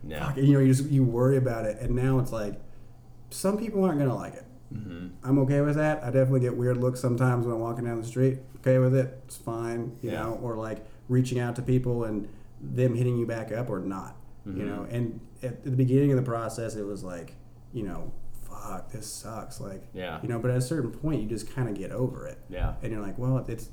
yeah 0.06 0.26
fuck. 0.28 0.36
And, 0.36 0.46
you 0.46 0.54
know 0.54 0.60
you 0.60 0.72
just 0.74 0.88
you 0.90 1.02
worry 1.04 1.36
about 1.36 1.64
it 1.64 1.78
and 1.80 1.94
now 1.96 2.18
it's 2.18 2.32
like 2.32 2.60
some 3.30 3.56
people 3.58 3.82
aren't 3.84 3.98
gonna 3.98 4.14
like 4.14 4.34
it. 4.34 4.44
mm-hmm. 4.74 5.08
I'm 5.24 5.38
okay 5.40 5.60
with 5.62 5.74
that. 5.76 6.02
I 6.04 6.06
definitely 6.06 6.40
get 6.40 6.56
weird 6.56 6.76
looks 6.76 7.00
sometimes 7.00 7.46
when 7.46 7.54
I'm 7.54 7.60
walking 7.60 7.84
down 7.86 8.00
the 8.00 8.06
street. 8.06 8.38
Okay 8.58 8.78
with 8.78 8.94
it. 8.94 9.20
It's 9.24 9.36
fine. 9.36 9.92
You 10.02 10.10
Yeah. 10.10 10.22
know, 10.24 10.38
or 10.42 10.56
like 10.56 10.84
reaching 11.08 11.38
out 11.40 11.56
to 11.56 11.62
people 11.62 12.04
and 12.04 12.28
them 12.62 12.94
hitting 12.94 13.16
you 13.18 13.26
back 13.26 13.52
up 13.52 13.68
or 13.68 13.80
not. 13.80 14.16
You 14.46 14.52
Mhm. 14.52 14.66
know, 14.66 14.86
and 14.90 15.20
at 15.42 15.64
the 15.64 15.70
beginning 15.70 16.10
of 16.10 16.16
the 16.16 16.22
process, 16.22 16.74
it 16.76 16.84
was 16.84 17.02
like, 17.04 17.34
you 17.72 17.82
know, 17.84 18.12
fuck, 18.32 18.90
this 18.90 19.06
sucks. 19.06 19.60
Like, 19.60 19.82
Yeah. 19.92 20.20
you 20.22 20.28
know, 20.28 20.38
but 20.38 20.50
at 20.50 20.56
a 20.56 20.60
certain 20.62 20.90
point, 20.90 21.22
you 21.22 21.28
just 21.28 21.48
kind 21.50 21.68
of 21.68 21.74
get 21.74 21.90
over 21.92 22.26
it. 22.26 22.38
yeah 22.48 22.74
And 22.82 22.92
you're 22.92 23.00
like, 23.02 23.18
well, 23.18 23.44
it's 23.48 23.70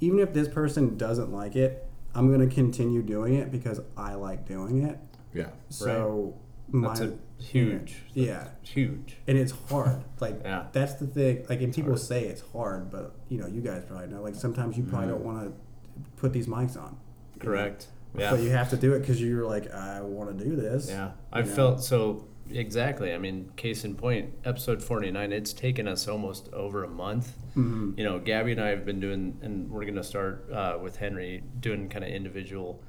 even 0.00 0.18
if 0.18 0.32
this 0.32 0.48
person 0.48 0.96
doesn't 0.96 1.32
like 1.32 1.54
it, 1.56 1.86
I'm 2.14 2.30
gonna 2.30 2.46
continue 2.48 3.02
doing 3.02 3.34
it 3.34 3.50
because 3.50 3.80
I 3.96 4.14
like 4.14 4.46
doing 4.46 4.82
it. 4.84 4.98
Yeah. 5.32 5.50
So 5.68 6.34
that's 6.72 7.00
my 7.00 7.06
a 7.06 7.12
huge 7.42 8.04
yeah 8.14 8.48
huge 8.62 9.16
and 9.26 9.36
it's 9.36 9.52
hard. 9.68 10.04
Like 10.20 10.40
Yeah. 10.44 10.66
that's 10.72 10.94
the 10.94 11.06
thing. 11.06 11.44
Like, 11.48 11.60
and 11.62 11.72
people 11.74 11.90
hard. 11.92 12.00
say 12.00 12.24
it's 12.26 12.42
hard, 12.52 12.90
but 12.90 13.14
you 13.28 13.38
know, 13.38 13.46
you 13.46 13.60
guys 13.60 13.84
probably 13.86 14.06
know. 14.08 14.22
Like 14.22 14.34
sometimes 14.34 14.76
you 14.76 14.84
probably 14.84 15.08
Mhm. 15.08 15.10
don't 15.12 15.24
want 15.24 15.42
to 15.44 15.52
put 16.16 16.32
these 16.32 16.46
mics 16.46 16.76
on. 16.80 16.96
Correct. 17.40 17.88
know? 17.88 17.98
Yeah 18.16 18.30
But 18.30 18.40
you 18.40 18.50
have 18.50 18.70
to 18.70 18.76
do 18.76 18.92
it 18.94 19.00
because 19.00 19.20
you're 19.20 19.46
like, 19.46 19.72
I 19.72 20.00
want 20.02 20.36
to 20.38 20.44
do 20.44 20.54
this. 20.56 20.88
Yeah, 20.88 21.12
I 21.32 21.40
you 21.40 21.44
know? 21.46 21.54
felt 21.54 21.82
so 21.84 22.26
exactly. 22.50 23.12
I 23.14 23.18
mean, 23.18 23.50
case 23.56 23.84
in 23.84 23.94
point, 23.94 24.34
episode 24.44 24.82
49, 24.82 25.32
it's 25.32 25.52
taken 25.52 25.88
us 25.88 26.06
almost 26.08 26.52
over 26.52 26.84
a 26.84 26.88
month. 26.88 27.32
Mhm. 27.56 27.96
You 27.96 28.04
know, 28.04 28.18
Gabby 28.18 28.52
and 28.52 28.60
I 28.60 28.68
have 28.68 28.84
been 28.84 29.00
doing, 29.00 29.38
and 29.42 29.70
we're 29.70 29.82
going 29.82 29.94
to 29.96 30.04
start 30.04 30.50
uh, 30.52 30.78
with 30.82 30.96
Henry 30.96 31.42
doing 31.60 31.88
kind 31.88 32.04
of 32.04 32.10
individual 32.10 32.82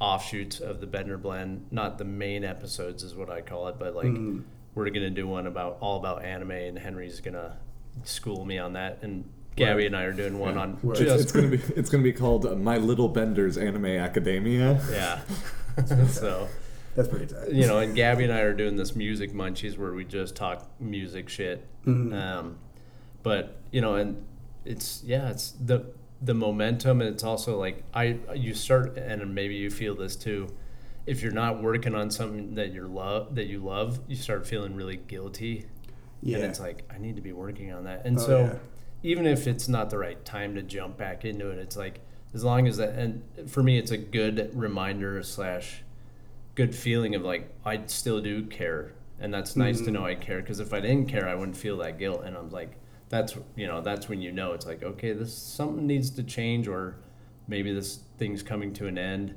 offshoots 0.00 0.58
of 0.60 0.80
the 0.80 0.86
Bender 0.86 1.18
blend, 1.18 1.66
not 1.70 1.98
the 1.98 2.04
main 2.04 2.44
episodes, 2.44 3.02
is 3.02 3.14
what 3.14 3.30
I 3.30 3.42
call 3.42 3.68
it, 3.68 3.76
but 3.78 3.94
like 3.94 4.06
Mhm. 4.06 4.42
we're 4.74 4.84
going 4.90 5.02
to 5.02 5.10
do 5.10 5.26
one 5.28 5.46
about 5.46 5.76
all 5.80 5.98
about 5.98 6.24
anime, 6.24 6.50
and 6.52 6.78
Henry's 6.78 7.20
going 7.20 7.34
to 7.34 7.52
school 8.04 8.44
me 8.44 8.58
on 8.58 8.72
that. 8.74 8.98
And 9.02 9.24
Gabby 9.56 9.78
Right. 9.82 9.86
and 9.86 9.96
I 9.96 10.02
are 10.04 10.12
doing 10.12 10.38
one 10.38 10.54
Yeah. 10.54 10.60
on 10.60 10.78
Right. 10.82 11.00
It's, 11.00 11.00
just 11.00 11.22
it's 11.24 11.32
gonna 11.32 11.48
be 11.48 11.60
it's 11.76 11.90
gonna 11.90 12.02
be 12.04 12.12
called 12.12 12.46
uh, 12.46 12.54
My 12.54 12.76
Little 12.78 13.08
Bender's 13.08 13.56
Anime 13.58 13.86
Academia. 13.86 14.80
yeah. 14.90 15.20
so 16.08 16.48
That's 16.94 17.08
pretty 17.08 17.26
tight. 17.26 17.52
you 17.52 17.66
know, 17.66 17.78
and 17.78 17.94
Gabby 17.94 18.24
and 18.24 18.32
I 18.32 18.40
are 18.40 18.54
doing 18.54 18.76
this 18.76 18.94
music 18.96 19.32
munchies 19.32 19.76
where 19.78 19.92
we 19.92 20.04
just 20.04 20.36
talk 20.36 20.68
music 20.80 21.28
shit. 21.28 21.66
Mhm. 21.86 22.12
Um, 22.14 22.56
but 23.22 23.56
you 23.70 23.80
know, 23.80 23.96
and 23.96 24.22
it's 24.64 25.02
yeah, 25.04 25.30
it's 25.30 25.52
the 25.52 25.86
the 26.22 26.34
momentum, 26.34 27.00
and 27.02 27.10
it's 27.12 27.24
also 27.24 27.58
like 27.58 27.82
I 27.92 28.18
you 28.34 28.54
start, 28.54 28.96
and 28.96 29.34
maybe 29.34 29.54
you 29.54 29.70
feel 29.70 29.94
this 29.94 30.16
too. 30.16 30.48
If 31.06 31.22
you're 31.22 31.32
not 31.32 31.62
working 31.62 31.94
on 31.94 32.10
something 32.10 32.54
that 32.56 32.72
you 32.72 32.86
love, 32.88 33.34
that 33.36 33.46
you 33.46 33.60
love, 33.60 34.00
you 34.08 34.16
start 34.16 34.46
feeling 34.46 34.74
really 34.74 34.96
guilty, 34.96 35.66
Yeah. 36.22 36.38
and 36.38 36.46
it's 36.46 36.58
like 36.58 36.84
I 36.92 36.98
need 36.98 37.16
to 37.16 37.22
be 37.22 37.32
working 37.32 37.72
on 37.72 37.84
that. 37.84 38.04
And 38.06 38.18
Oh, 38.18 38.26
so, 38.26 38.38
yeah. 38.40 38.54
Even 39.02 39.26
if 39.26 39.46
it's 39.46 39.68
not 39.68 39.90
the 39.90 39.98
right 39.98 40.22
time 40.24 40.54
to 40.54 40.62
jump 40.62 40.96
back 40.96 41.24
into 41.24 41.50
it, 41.50 41.58
it's 41.58 41.76
like 41.76 42.00
as 42.34 42.44
long 42.44 42.66
as 42.66 42.76
that. 42.76 42.90
And 42.90 43.22
for 43.50 43.62
me, 43.62 43.78
it's 43.78 43.90
a 43.90 43.96
good 43.96 44.50
reminder 44.54 45.22
slash 45.22 45.82
good 46.54 46.74
feeling 46.74 47.14
of 47.14 47.22
like 47.22 47.50
I 47.64 47.82
still 47.86 48.20
do 48.20 48.44
care, 48.44 48.92
and 49.20 49.32
that's 49.32 49.56
nice 49.56 49.78
to 49.78 49.84
mm-hmm. 49.84 49.94
know 49.94 50.04
I 50.04 50.14
care. 50.14 50.40
Because 50.40 50.60
if 50.60 50.72
I 50.72 50.80
didn't 50.80 51.06
care, 51.06 51.28
I 51.28 51.34
wouldn't 51.34 51.56
feel 51.56 51.78
that 51.78 51.98
guilt. 51.98 52.22
And 52.24 52.36
I'm 52.36 52.50
like, 52.50 52.76
that's 53.08 53.36
you 53.54 53.66
know, 53.66 53.80
that's 53.80 54.08
when 54.08 54.20
you 54.20 54.32
know 54.32 54.52
it's 54.52 54.66
like 54.66 54.82
okay, 54.82 55.12
this 55.12 55.32
something 55.32 55.86
needs 55.86 56.10
to 56.10 56.22
change, 56.22 56.68
or 56.68 56.96
maybe 57.48 57.72
this 57.72 58.00
thing's 58.18 58.42
coming 58.42 58.72
to 58.74 58.86
an 58.86 58.98
end. 58.98 59.34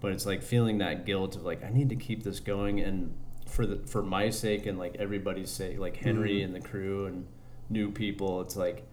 But 0.00 0.12
it's 0.12 0.26
like 0.26 0.42
feeling 0.42 0.78
that 0.78 1.06
guilt 1.06 1.36
of 1.36 1.44
like 1.44 1.64
I 1.64 1.70
need 1.70 1.88
to 1.90 1.96
keep 1.96 2.22
this 2.22 2.40
going, 2.40 2.80
and 2.80 3.14
for 3.46 3.66
the 3.66 3.76
for 3.86 4.02
my 4.02 4.30
sake 4.30 4.66
and 4.66 4.78
like 4.78 4.96
everybody's 4.98 5.50
sake, 5.50 5.78
like 5.78 5.96
Henry 5.96 6.40
mm-hmm. 6.40 6.54
and 6.54 6.62
the 6.62 6.68
crew 6.68 7.06
and 7.06 7.26
new 7.70 7.90
people, 7.90 8.40
it's 8.40 8.56
like 8.56 8.84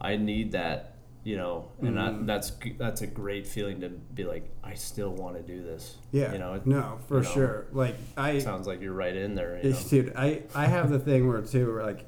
I 0.00 0.16
need 0.16 0.52
that 0.52 0.96
you 1.26 1.36
know, 1.36 1.72
and 1.80 1.96
that, 1.96 2.24
that's 2.24 2.50
g- 2.50 2.76
that's 2.78 3.02
a 3.02 3.06
great 3.06 3.48
feeling 3.48 3.80
to 3.80 3.88
be 3.88 4.22
like, 4.22 4.48
I 4.62 4.74
still 4.74 5.10
want 5.10 5.34
to 5.34 5.42
do 5.42 5.60
this. 5.60 5.96
Yeah. 6.12 6.32
you 6.32 6.38
know, 6.38 6.60
no, 6.64 6.98
for 7.08 7.16
you 7.16 7.24
know, 7.24 7.30
sure. 7.30 7.66
Like 7.72 7.96
I 8.16 8.38
sounds 8.38 8.68
like 8.68 8.80
you're 8.80 8.92
right 8.92 9.14
in 9.16 9.34
there. 9.34 9.58
You 9.60 9.70
know? 9.70 9.78
dude, 9.90 10.12
I 10.14 10.44
I 10.54 10.66
have 10.66 10.88
the 10.88 11.00
thing 11.00 11.26
where 11.26 11.42
too 11.42 11.66
where 11.72 11.82
like 11.82 12.06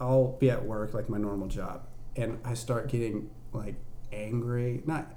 I'll 0.00 0.28
be 0.40 0.48
at 0.48 0.64
work 0.64 0.94
like 0.94 1.10
my 1.10 1.18
normal 1.18 1.46
job 1.46 1.82
and 2.16 2.40
I 2.42 2.54
start 2.54 2.88
getting 2.88 3.28
like 3.52 3.74
angry, 4.10 4.82
not 4.86 5.12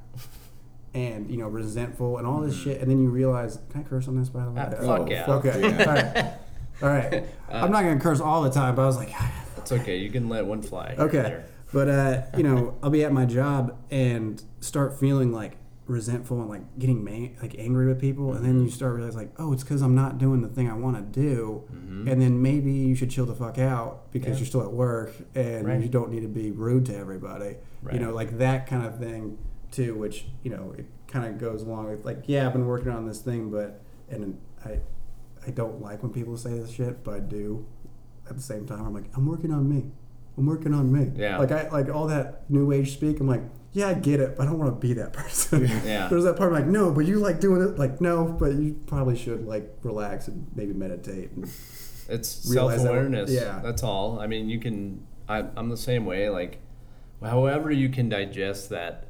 and 0.94 1.32
you 1.32 1.38
know 1.38 1.48
resentful 1.48 2.18
and 2.18 2.28
all 2.28 2.42
this 2.42 2.58
shit 2.60 2.82
and 2.82 2.92
then 2.92 3.02
you 3.02 3.10
realize 3.10 3.60
can 3.70 3.80
I 3.82 3.84
curse 3.86 4.10
on 4.10 4.20
this 4.20 4.28
by 4.28 4.44
the 4.44 4.52
way? 4.52 4.62
Mm-hmm. 4.62 4.90
Ah, 4.90 4.98
fuck 4.98 5.08
Oh, 5.08 5.10
yeah. 5.10 5.32
Okay. 5.36 5.62
Yeah. 5.62 5.80
All 5.86 5.94
right. 5.94 6.34
All 6.82 6.90
right. 6.90 7.26
I'm 7.50 7.72
not 7.72 7.84
gonna 7.84 8.00
curse 8.00 8.20
all 8.20 8.42
the 8.42 8.52
time, 8.52 8.76
but 8.76 8.82
I 8.82 8.88
was 8.88 8.98
like, 8.98 9.14
It's 9.58 9.72
okay. 9.72 9.98
You 9.98 10.10
can 10.10 10.28
let 10.28 10.46
one 10.46 10.62
fly. 10.62 10.96
okay. 10.98 11.22
there. 11.22 11.46
But 11.74 11.90
uh, 11.90 12.22
you 12.38 12.44
know, 12.44 12.78
I'll 12.82 12.90
be 12.90 13.04
at 13.04 13.12
my 13.12 13.26
job 13.26 13.78
and 13.92 14.42
start 14.60 15.00
feeling 15.00 15.32
like 15.34 15.58
resentful 15.86 16.40
and 16.42 16.50
like 16.50 16.78
getting 16.80 17.04
ma- 17.04 17.30
like 17.42 17.56
angry 17.58 17.88
with 17.88 18.00
people, 18.00 18.34
and 18.34 18.46
then 18.46 18.64
you 18.64 18.70
start 18.70 18.96
realizing 18.96 19.20
like, 19.20 19.32
oh, 19.38 19.54
it's 19.54 19.64
because 19.64 19.82
I'm 19.82 19.96
not 19.96 20.18
doing 20.18 20.42
the 20.42 20.48
thing 20.50 20.70
I 20.70 20.74
want 20.74 20.96
to 20.98 21.02
do, 21.22 21.64
and 21.72 22.22
then 22.22 22.42
maybe 22.42 22.72
you 22.72 22.96
should 22.96 23.10
chill 23.10 23.26
the 23.26 23.36
fuck 23.36 23.58
out 23.58 24.12
because 24.12 24.28
Mm-hmm. 24.28 24.34
Yeah. 24.34 24.38
you're 24.40 24.46
still 24.48 24.62
at 24.64 24.72
work 24.72 25.14
and 25.36 25.66
Right. 25.68 25.82
you 25.82 25.90
don't 25.90 26.10
need 26.12 26.22
to 26.22 26.28
be 26.28 26.52
rude 26.52 26.86
to 26.88 26.96
everybody. 26.96 27.56
Right. 27.82 27.94
You 27.96 28.00
know, 28.02 28.14
like 28.14 28.38
that 28.38 28.68
kind 28.68 28.86
of 28.86 28.98
thing 29.00 29.38
too, 29.72 29.96
which 29.96 30.26
you 30.44 30.52
know 30.52 30.74
it 30.78 30.86
kind 31.08 31.26
of 31.26 31.38
goes 31.38 31.62
along 31.64 31.90
with 31.90 32.06
like, 32.06 32.24
yeah, 32.28 32.46
I've 32.48 32.54
been 32.54 32.66
working 32.68 32.92
on 32.92 33.06
this 33.08 33.20
thing, 33.22 33.50
but 33.50 33.82
and 34.10 34.40
I 34.66 34.80
I 35.46 35.52
don't 35.52 35.82
like 35.82 36.02
when 36.04 36.12
people 36.12 36.36
say 36.38 36.52
this 36.60 36.72
shit, 36.72 37.04
but 37.04 37.14
I 37.14 37.20
do. 37.20 37.66
At 38.30 38.36
the 38.36 38.42
same 38.44 38.66
time, 38.66 38.86
I'm 38.86 38.94
like, 38.94 39.06
I'm 39.16 39.26
working 39.26 39.52
on 39.54 39.70
me. 39.70 39.86
I'm 40.38 40.46
working 40.46 40.74
on 40.74 40.92
me. 40.92 41.12
Yeah. 41.16 41.38
Like 41.40 41.52
I 41.52 41.68
like 41.70 41.90
all 41.90 42.08
that 42.08 42.50
new 42.50 42.72
age 42.72 42.94
speak. 42.94 43.20
I'm 43.20 43.28
like, 43.28 43.42
yeah, 43.74 43.90
I 43.90 43.94
get 43.96 44.20
it, 44.20 44.38
but 44.38 44.44
I 44.44 44.50
don't 44.50 44.60
want 44.60 44.80
to 44.80 44.88
be 44.88 44.94
that 44.94 45.14
person. 45.22 45.68
Yeah. 45.86 46.08
There's 46.10 46.24
that 46.26 46.36
part 46.38 46.50
I'm 46.52 46.56
like, 46.60 46.68
no, 46.68 46.92
but 46.92 47.06
you 47.06 47.20
like 47.20 47.40
doing 47.40 47.62
it. 47.62 47.78
Like, 47.80 48.00
no, 48.02 48.26
but 48.26 48.54
you 48.54 48.80
probably 48.86 49.18
should 49.18 49.46
like 49.46 49.70
relax 49.84 50.28
and 50.28 50.48
maybe 50.56 50.74
meditate. 50.74 51.32
And, 51.32 51.46
It's 52.10 52.30
self 52.30 52.76
that- 52.76 52.88
awareness. 52.88 53.32
yeah. 53.32 53.60
That's 53.64 53.84
all. 53.84 54.20
I 54.20 54.28
mean, 54.28 54.50
you 54.50 54.60
can. 54.60 55.06
I, 55.30 55.40
I'm 55.58 55.70
the 55.70 55.76
same 55.78 56.06
way. 56.06 56.30
Like, 56.30 56.60
however 57.22 57.70
you 57.72 57.90
can 57.90 58.08
digest 58.10 58.70
that 58.70 59.08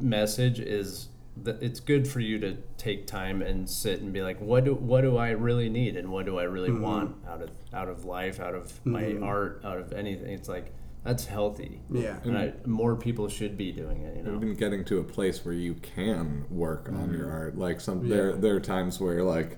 message 0.00 0.60
is 0.60 1.08
that 1.44 1.62
it's 1.62 1.80
good 1.80 2.06
for 2.08 2.20
you 2.20 2.38
to 2.38 2.56
take 2.76 3.06
time 3.06 3.42
and 3.42 3.68
sit 3.68 4.00
and 4.00 4.12
be 4.12 4.22
like, 4.22 4.40
what 4.40 4.64
do 4.64 4.74
what 4.74 5.02
do 5.02 5.16
I 5.16 5.30
really 5.30 5.68
need 5.68 5.96
and 5.96 6.10
what 6.10 6.26
do 6.26 6.38
I 6.38 6.44
really 6.44 6.70
Mm-hmm. 6.70 6.82
want 6.82 7.16
out 7.28 7.42
of 7.42 7.50
out 7.72 7.88
of 7.88 8.04
life, 8.04 8.40
out 8.40 8.54
of 8.54 8.84
my 8.84 9.16
art, 9.22 9.60
out 9.64 9.78
of 9.78 9.92
anything. 9.92 10.32
It's 10.32 10.48
like 10.48 10.72
that's 11.02 11.24
healthy. 11.24 11.80
yeah. 11.90 12.18
And 12.24 12.36
I, 12.36 12.52
more 12.66 12.94
people 12.94 13.26
should 13.28 13.56
be 13.56 13.72
doing 13.72 14.02
it. 14.02 14.18
You 14.18 14.22
know. 14.22 14.34
even 14.36 14.54
getting 14.54 14.84
to 14.86 14.98
a 14.98 15.04
place 15.04 15.44
where 15.44 15.54
you 15.54 15.74
can 15.74 16.44
work 16.50 16.88
on 16.88 16.94
Mm-hmm. 16.94 17.14
your 17.14 17.30
art 17.30 17.56
like 17.58 17.80
some 17.80 18.08
there 18.08 18.34
there 18.36 18.54
are 18.56 18.60
times 18.60 19.00
where 19.00 19.22
like 19.22 19.56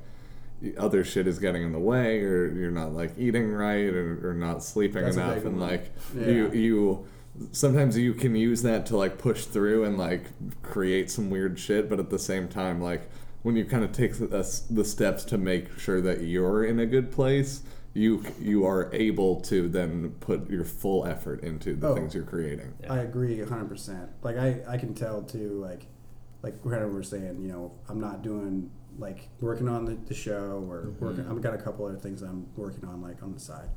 other 0.79 1.03
shit 1.03 1.27
is 1.27 1.41
getting 1.41 1.65
in 1.65 1.73
the 1.73 1.79
way 1.81 2.21
or 2.21 2.47
you're 2.53 2.71
not 2.71 2.93
like 2.93 3.11
eating 3.19 3.51
right 3.53 3.93
or, 3.93 4.31
or 4.31 4.35
not 4.35 4.62
sleeping 4.62 5.03
That's 5.03 5.17
enough 5.17 5.45
and 5.45 5.59
one. 5.59 5.69
like 5.71 5.91
Yeah. 6.17 6.27
you 6.29 6.51
you 6.53 7.07
sometimes 7.51 7.97
you 7.97 8.15
can 8.15 8.35
use 8.35 8.62
that 8.62 8.87
to 8.87 8.97
like 8.97 9.19
push 9.19 9.45
through 9.45 9.85
and 9.85 9.97
like 9.99 10.25
create 10.62 11.11
some 11.11 11.31
weird 11.31 11.59
shit 11.59 11.89
but 11.89 11.99
at 11.99 12.11
the 12.11 12.19
same 12.19 12.49
time 12.49 12.81
like 12.81 13.11
when 13.43 13.57
you 13.57 13.65
kind 13.65 13.83
of 13.83 13.91
take 13.91 14.15
the, 14.19 14.27
the 14.71 14.85
steps 14.85 15.25
to 15.25 15.39
make 15.39 15.79
sure 15.79 16.01
that 16.01 16.21
you're 16.21 16.65
in 16.65 16.79
a 16.79 16.87
good 16.87 17.11
place 17.11 17.62
you 17.95 18.25
you 18.41 18.65
are 18.65 18.91
able 18.95 19.41
to 19.41 19.69
then 19.69 20.11
put 20.21 20.49
your 20.51 20.65
full 20.65 21.07
effort 21.07 21.43
into 21.43 21.75
the 21.75 21.89
Oh. 21.89 21.95
things 21.95 22.15
you're 22.15 22.25
creating 22.25 22.73
I 22.89 22.99
agree 22.99 23.37
100%. 23.37 24.09
Like 24.23 24.37
I, 24.39 24.61
I 24.67 24.79
can 24.79 24.95
tell 24.95 25.23
too 25.23 25.61
like 25.61 25.87
like 26.43 26.62
kind 26.65 26.83
of 26.83 26.93
we're 26.93 27.03
saying, 27.05 27.41
you 27.41 27.49
know, 27.53 27.73
I'm 27.89 28.01
not 28.01 28.23
doing 28.23 28.71
like 28.99 29.29
working 29.41 29.69
on 29.69 29.85
the, 29.85 29.95
the 30.07 30.15
show 30.15 30.67
or 30.69 30.87
mm-hmm. 30.87 31.05
working 31.05 31.28
I've 31.28 31.43
got 31.43 31.54
a 31.54 31.59
couple 31.59 31.85
other 31.87 31.97
things 31.99 32.23
I'm 32.23 32.47
working 32.56 32.85
on 32.89 33.02
like 33.02 33.23
on 33.23 33.33
the 33.33 33.41
side. 33.41 33.69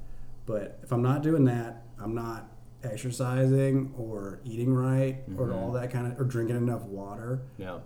But 0.46 0.80
if 0.84 0.92
I'm 0.92 1.02
not 1.02 1.22
doing 1.22 1.44
that, 1.46 1.84
I'm 2.00 2.16
not 2.16 2.50
exercising 2.86 3.94
or 3.98 4.40
eating 4.44 4.74
right 4.74 5.18
or 5.38 5.54
all 5.54 5.72
that 5.74 5.92
kind 5.92 6.12
of 6.12 6.20
or 6.20 6.24
drinking 6.24 6.58
enough 6.58 6.82
water. 6.84 7.42
yeah. 7.58 7.80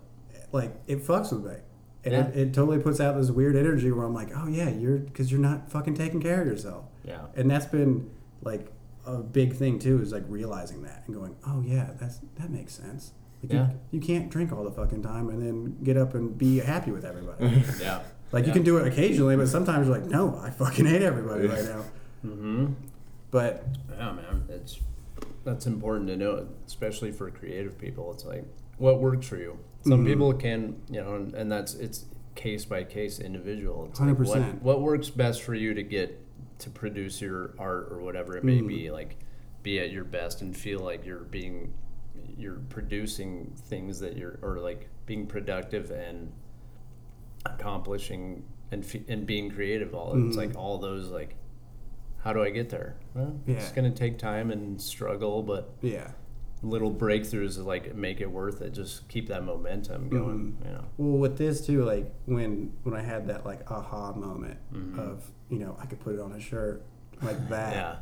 Like 0.52 0.74
it 0.88 1.06
fucks 1.06 1.32
with 1.32 1.46
me. 1.46 1.58
And 2.06 2.14
Yeah. 2.14 2.28
it, 2.28 2.38
it 2.38 2.54
totally 2.54 2.80
puts 2.80 3.00
out 3.00 3.18
this 3.18 3.30
weird 3.30 3.56
energy 3.56 3.92
where 3.92 4.06
I'm 4.06 4.14
like, 4.14 4.30
oh 4.36 4.48
yeah, 4.48 4.70
you're 4.70 4.98
because 4.98 5.32
you're 5.32 5.42
not 5.42 5.70
fucking 5.72 5.96
taking 5.96 6.22
care 6.22 6.42
of 6.42 6.48
yourself 6.48 6.86
Yeah. 7.04 7.26
and 7.36 7.50
that's 7.52 7.66
been 7.66 8.10
like 8.42 8.72
a 9.06 9.18
big 9.18 9.54
thing 9.56 9.80
too 9.80 10.02
is 10.02 10.12
like 10.12 10.24
realizing 10.28 10.84
that 10.84 11.04
and 11.08 11.16
going 11.16 11.36
oh 11.48 11.62
yeah 11.66 11.90
that's 12.00 12.20
that 12.38 12.50
makes 12.52 12.74
sense 12.74 13.12
like 13.42 13.52
Yeah. 13.54 13.70
you, 13.92 14.00
you 14.00 14.02
can't 14.02 14.30
drink 14.30 14.52
all 14.52 14.64
the 14.64 14.72
fucking 14.72 15.02
time 15.02 15.30
and 15.30 15.42
then 15.42 15.78
get 15.84 15.98
up 15.98 16.14
and 16.14 16.38
be 16.38 16.60
happy 16.60 16.92
with 16.92 17.04
everybody 17.06 17.64
Yeah. 17.82 18.02
like 18.32 18.46
you 18.46 18.54
can 18.54 18.64
do 18.64 18.78
it 18.78 18.86
occasionally 18.88 19.36
but 19.36 19.48
sometimes 19.48 19.88
you're 19.88 19.98
like 19.98 20.08
no 20.10 20.40
i 20.44 20.50
fucking 20.52 20.86
hate 20.86 21.02
everybody 21.02 21.48
right 21.48 21.64
now 21.74 21.84
Mm-hmm. 22.26 22.74
but 23.32 23.66
Yeah, 23.98 24.12
man, 24.12 24.44
it's 24.50 24.80
that's 25.43 25.65
important 25.67 26.08
to 26.10 26.17
know, 26.17 26.47
especially 26.67 27.12
for 27.12 27.30
creative 27.32 27.78
people. 27.78 28.12
It's 28.13 28.25
like 28.25 28.45
what 28.78 28.99
works 29.02 29.28
for 29.28 29.38
you. 29.38 29.58
Some 29.84 30.04
Mhm. 30.04 30.08
people 30.08 30.34
can, 30.34 30.82
you 30.89 31.02
know, 31.02 31.15
and, 31.15 31.34
and 31.34 31.52
that's 31.52 31.73
it's 31.75 32.06
case 32.36 32.65
by 32.65 32.84
case 32.84 33.19
individual. 33.19 33.86
It's 33.89 33.99
like 33.99 34.17
what 34.17 34.28
100%. 34.28 34.62
what 34.62 34.82
works 34.82 35.10
best 35.10 35.41
for 35.41 35.54
you 35.54 35.73
to 35.73 35.84
get 35.84 36.19
to 36.60 36.69
produce 36.69 37.21
your 37.21 37.54
art 37.58 37.88
or 37.91 37.99
whatever 38.02 38.36
it 38.38 38.43
may 38.43 38.60
Mhm. 38.62 38.67
be. 38.67 38.91
Like 38.91 39.17
be 39.63 39.80
at 39.80 39.91
your 39.91 40.04
best 40.06 40.41
and 40.41 40.56
feel 40.56 40.80
like 40.80 41.06
you're 41.06 41.19
being 41.25 41.73
you're 42.38 42.60
producing 42.69 43.52
things 43.56 43.99
that 43.99 44.15
you're 44.15 44.39
or 44.41 44.60
like 44.60 44.88
being 45.06 45.25
productive 45.28 45.91
and 45.91 46.32
accomplishing 47.45 48.43
and 48.71 48.86
fe- 48.86 49.04
and 49.08 49.25
being 49.25 49.49
creative. 49.49 49.93
All 49.93 50.12
it's 50.13 50.36
Mhm. 50.36 50.38
like 50.38 50.56
all 50.58 50.78
those 50.78 51.10
like 51.10 51.36
how 52.23 52.34
do 52.34 52.43
I 52.43 52.49
get 52.49 52.69
there? 52.69 52.95
Well, 53.13 53.39
it's 53.47 53.71
going 53.71 53.91
to 53.91 53.97
take 53.97 54.17
time 54.17 54.51
and 54.51 54.82
struggle, 54.82 55.41
but 55.43 55.73
yeah 55.82 56.12
little 56.62 56.93
breakthroughs 56.93 57.58
like 57.63 57.95
make 57.95 58.19
it 58.19 58.29
worth 58.29 58.62
it. 58.62 58.71
Just 58.73 59.08
keep 59.08 59.29
that 59.29 59.45
momentum 59.45 60.10
going. 60.10 60.58
Mm-hmm. 60.58 60.67
You 60.67 60.73
know. 60.73 60.86
well 60.97 61.17
with 61.17 61.38
this 61.38 61.65
too 61.65 61.86
like 61.86 62.13
when 62.25 62.73
when 62.84 62.93
i 62.93 63.01
had 63.01 63.27
that 63.27 63.45
like 63.45 63.71
aha 63.71 64.12
moment 64.12 64.58
Mhm. 64.73 64.99
of 64.99 65.32
you 65.49 65.60
know 65.60 65.77
i 65.82 65.86
could 65.86 66.01
put 66.01 66.15
it 66.15 66.19
on 66.19 66.34
a 66.34 66.39
shirt 66.39 66.84
like 67.21 67.47
that 67.47 67.73
Yeah. 67.73 67.95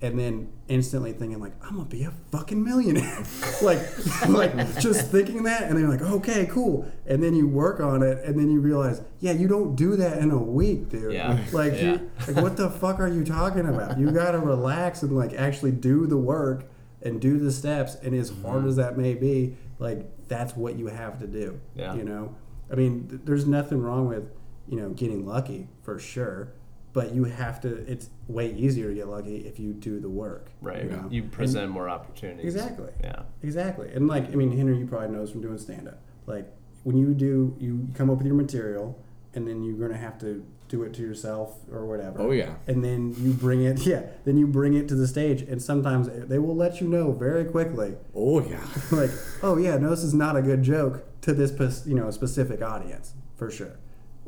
And 0.00 0.16
then 0.18 0.48
instantly 0.68 1.12
thinking 1.12 1.40
like 1.40 1.52
I'm 1.64 1.76
gonna 1.76 1.88
be 1.88 2.04
a 2.04 2.12
fucking 2.30 2.62
millionaire, 2.62 3.24
like 3.62 3.80
like 4.28 4.54
just 4.80 5.10
thinking 5.10 5.42
that, 5.44 5.62
and 5.64 5.72
then 5.72 5.80
you're 5.80 5.90
like, 5.90 6.02
okay, 6.02 6.46
cool, 6.46 6.90
and 7.06 7.22
then 7.22 7.34
you 7.34 7.48
work 7.48 7.80
on 7.80 8.02
it, 8.02 8.24
and 8.24 8.38
then 8.38 8.50
you 8.50 8.60
realize, 8.60 9.00
yeah, 9.20 9.32
you 9.32 9.48
don't 9.48 9.74
do 9.74 9.96
that 9.96 10.18
in 10.18 10.30
a 10.30 10.38
week, 10.38 10.88
dude. 10.88 11.12
Yeah. 11.12 11.38
Like, 11.52 11.72
Yeah. 11.74 11.80
You, 11.94 12.10
like 12.28 12.36
what 12.42 12.56
the 12.56 12.70
fuck 12.70 13.00
are 13.00 13.08
you 13.08 13.24
talking 13.24 13.66
about? 13.66 13.98
You 13.98 14.10
gotta 14.12 14.38
relax 14.38 15.02
and 15.02 15.16
like 15.16 15.32
actually 15.34 15.72
do 15.72 16.06
the 16.06 16.16
work 16.18 16.64
and 17.02 17.20
do 17.20 17.38
the 17.38 17.50
steps, 17.52 17.96
and 17.96 18.14
as 18.14 18.30
hard 18.42 18.58
Mm-hmm. 18.60 18.68
as 18.68 18.76
that 18.76 18.96
may 18.98 19.14
be, 19.14 19.56
like 19.78 20.06
that's 20.28 20.54
what 20.56 20.76
you 20.76 20.86
have 20.88 21.18
to 21.20 21.26
do. 21.26 21.58
Yeah. 21.74 21.94
You 21.94 22.04
know, 22.04 22.34
I 22.70 22.74
mean, 22.76 23.08
th- 23.08 23.22
there's 23.24 23.46
nothing 23.46 23.80
wrong 23.82 24.06
with 24.08 24.30
you 24.68 24.76
know 24.80 24.90
getting 24.90 25.26
lucky 25.26 25.68
for 25.82 25.98
sure. 25.98 26.52
But 26.98 27.14
you 27.14 27.24
have 27.24 27.60
to. 27.60 27.68
It's 27.90 28.10
way 28.26 28.52
easier 28.52 28.88
to 28.88 28.94
get 28.94 29.06
lucky 29.06 29.36
if 29.46 29.60
you 29.60 29.72
do 29.72 30.00
the 30.00 30.08
work. 30.08 30.50
Right. 30.60 30.82
You, 30.82 30.90
know? 30.90 31.06
You 31.08 31.22
present 31.22 31.70
more 31.70 31.88
opportunities. 31.88 32.56
Exactly. 32.56 32.90
Yeah. 33.00 33.22
Exactly. 33.42 33.88
And 33.94 34.08
like, 34.08 34.32
I 34.32 34.34
mean, 34.34 34.56
Henry, 34.56 34.76
you 34.78 34.86
probably 34.86 35.16
knows 35.16 35.30
from 35.30 35.40
doing 35.40 35.58
stand 35.58 35.86
up. 35.86 36.00
Like, 36.26 36.52
when 36.82 36.96
you 36.96 37.14
do, 37.14 37.56
you 37.60 37.86
come 37.94 38.10
up 38.10 38.18
with 38.18 38.26
your 38.26 38.34
material, 38.34 39.00
and 39.34 39.46
then 39.46 39.62
you're 39.62 39.76
going 39.76 39.92
to 39.92 39.96
have 39.96 40.18
to 40.18 40.44
do 40.68 40.82
it 40.82 40.92
to 40.94 41.02
yourself 41.02 41.56
or 41.72 41.86
whatever. 41.86 42.20
oh 42.20 42.30
yeah 42.32 42.56
And 42.66 42.84
then 42.84 43.14
you 43.18 43.32
bring 43.32 43.62
it, 43.62 43.78
yeah, 43.86 44.02
then 44.24 44.36
you 44.36 44.46
bring 44.46 44.74
it 44.74 44.88
to 44.88 44.94
the 44.96 45.06
stage, 45.06 45.42
and 45.42 45.62
sometimes 45.62 46.08
they 46.10 46.38
will 46.38 46.56
let 46.56 46.80
you 46.80 46.88
know 46.88 47.12
very 47.12 47.44
quickly, 47.44 47.94
oh 48.14 48.40
yeah 48.46 48.66
like, 48.90 49.10
oh, 49.42 49.56
yeah, 49.56 49.78
no, 49.78 49.90
this 49.90 50.02
is 50.02 50.14
not 50.14 50.36
a 50.36 50.42
good 50.42 50.62
joke 50.62 51.04
to 51.22 51.32
this, 51.32 51.86
you 51.86 51.94
know, 51.94 52.10
specific 52.10 52.60
audience, 52.60 53.14
for 53.36 53.50
sure. 53.50 53.78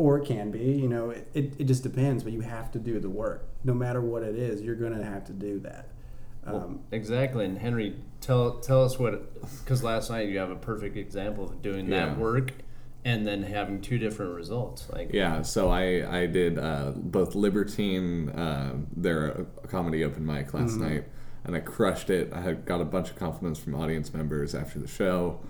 Or 0.00 0.16
it 0.18 0.24
can 0.24 0.50
be, 0.50 0.60
you 0.60 0.88
know, 0.88 1.10
it, 1.10 1.28
it, 1.34 1.52
it 1.58 1.64
just 1.64 1.82
depends, 1.82 2.22
but 2.24 2.32
you 2.32 2.40
have 2.40 2.72
to 2.72 2.78
do 2.78 2.98
the 3.00 3.10
work. 3.10 3.46
No 3.64 3.74
matter 3.74 4.00
what 4.00 4.22
it 4.22 4.34
is, 4.34 4.62
you're 4.62 4.74
going 4.74 4.96
to 4.96 5.04
have 5.04 5.26
to 5.26 5.34
do 5.34 5.58
that. 5.60 5.88
Um, 6.46 6.80
Exactly. 6.90 7.44
And 7.44 7.58
Henry, 7.58 7.96
tell 8.22 8.60
tell 8.60 8.82
us 8.82 8.98
what 8.98 9.34
because 9.62 9.82
last 9.84 10.08
night 10.08 10.30
you 10.30 10.38
have 10.38 10.50
a 10.50 10.56
perfect 10.56 10.96
example 10.96 11.50
of 11.50 11.60
doing 11.60 11.86
Yeah. 11.86 12.06
that 12.06 12.18
work 12.18 12.52
and 13.04 13.26
then 13.26 13.42
having 13.42 13.82
two 13.82 13.98
different 13.98 14.34
results. 14.34 14.88
Like 14.90 15.10
Yeah, 15.12 15.42
so 15.42 15.68
I 15.68 16.20
I 16.22 16.24
did 16.24 16.58
uh, 16.58 16.92
both 16.96 17.34
Libertine, 17.34 18.30
uh, 18.30 18.76
their 18.96 19.44
comedy 19.68 20.02
open 20.02 20.24
mic 20.24 20.54
last 20.54 20.76
night, 20.78 21.04
and 21.44 21.54
I 21.54 21.60
crushed 21.60 22.08
it. 22.08 22.32
I 22.32 22.40
had 22.40 22.64
got 22.64 22.80
a 22.80 22.86
bunch 22.86 23.10
of 23.10 23.16
compliments 23.16 23.60
from 23.60 23.74
audience 23.74 24.14
members 24.14 24.54
after 24.54 24.78
the 24.78 24.88
show, 24.88 25.40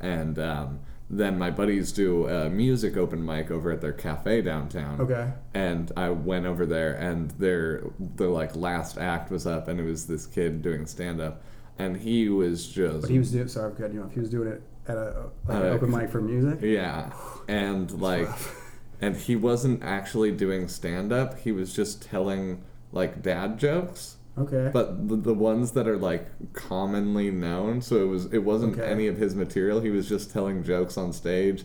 and 0.00 0.36
um, 0.40 0.80
then 1.12 1.36
my 1.38 1.50
buddies 1.50 1.90
do 1.92 2.28
a 2.28 2.48
music 2.48 2.96
open 2.96 3.24
mic 3.24 3.50
over 3.50 3.72
at 3.72 3.80
their 3.80 3.92
cafe 3.92 4.42
downtown. 4.42 5.00
Okay. 5.00 5.32
And 5.52 5.90
I 5.96 6.10
went 6.10 6.46
over 6.46 6.64
there, 6.66 6.94
and 6.94 7.30
their 7.32 7.82
their 7.98 8.28
like 8.28 8.54
last 8.54 8.96
act 8.96 9.30
was 9.30 9.46
up, 9.46 9.66
and 9.68 9.80
it 9.80 9.84
was 9.84 10.06
this 10.06 10.26
kid 10.26 10.62
doing 10.62 10.86
stand 10.86 11.20
up. 11.20 11.42
and 11.78 11.96
he 11.96 12.28
was 12.28 12.68
just 12.68 13.00
But 13.02 13.10
he 13.10 13.18
was 13.18 13.32
doing. 13.32 13.48
Sorry, 13.48 13.72
cutting 13.74 13.96
you 13.96 14.02
off. 14.02 14.12
He 14.12 14.20
was 14.20 14.30
doing 14.30 14.48
it 14.48 14.62
at 14.86 14.96
a 14.96 15.30
like 15.48 15.56
an 15.62 15.66
Uh, 15.68 15.74
open 15.74 15.90
mic 15.90 16.10
for 16.10 16.20
music. 16.20 16.60
Yeah, 16.62 17.12
and 17.48 17.90
like, 18.00 18.28
and 19.00 19.16
he 19.16 19.34
wasn't 19.34 19.82
actually 19.82 20.30
doing 20.32 20.68
stand 20.68 21.12
up. 21.12 21.38
He 21.40 21.52
was 21.52 21.72
just 21.74 22.02
telling 22.02 22.62
like 22.92 23.22
dad 23.22 23.58
jokes, 23.58 24.16
Okay. 24.40 24.70
but 24.72 25.08
the, 25.08 25.16
the 25.16 25.34
ones 25.34 25.72
that 25.72 25.86
are 25.88 25.96
like 25.98 26.26
commonly 26.52 27.30
known. 27.30 27.82
So 27.82 27.96
it 27.96 28.06
was 28.08 28.26
it 28.32 28.38
wasn't 28.44 28.78
Okay. 28.78 28.90
any 28.90 29.06
of 29.06 29.16
his 29.18 29.34
material. 29.34 29.80
He 29.80 29.90
was 29.90 30.08
just 30.08 30.30
telling 30.32 30.62
jokes 30.64 30.96
on 30.96 31.12
stage, 31.12 31.64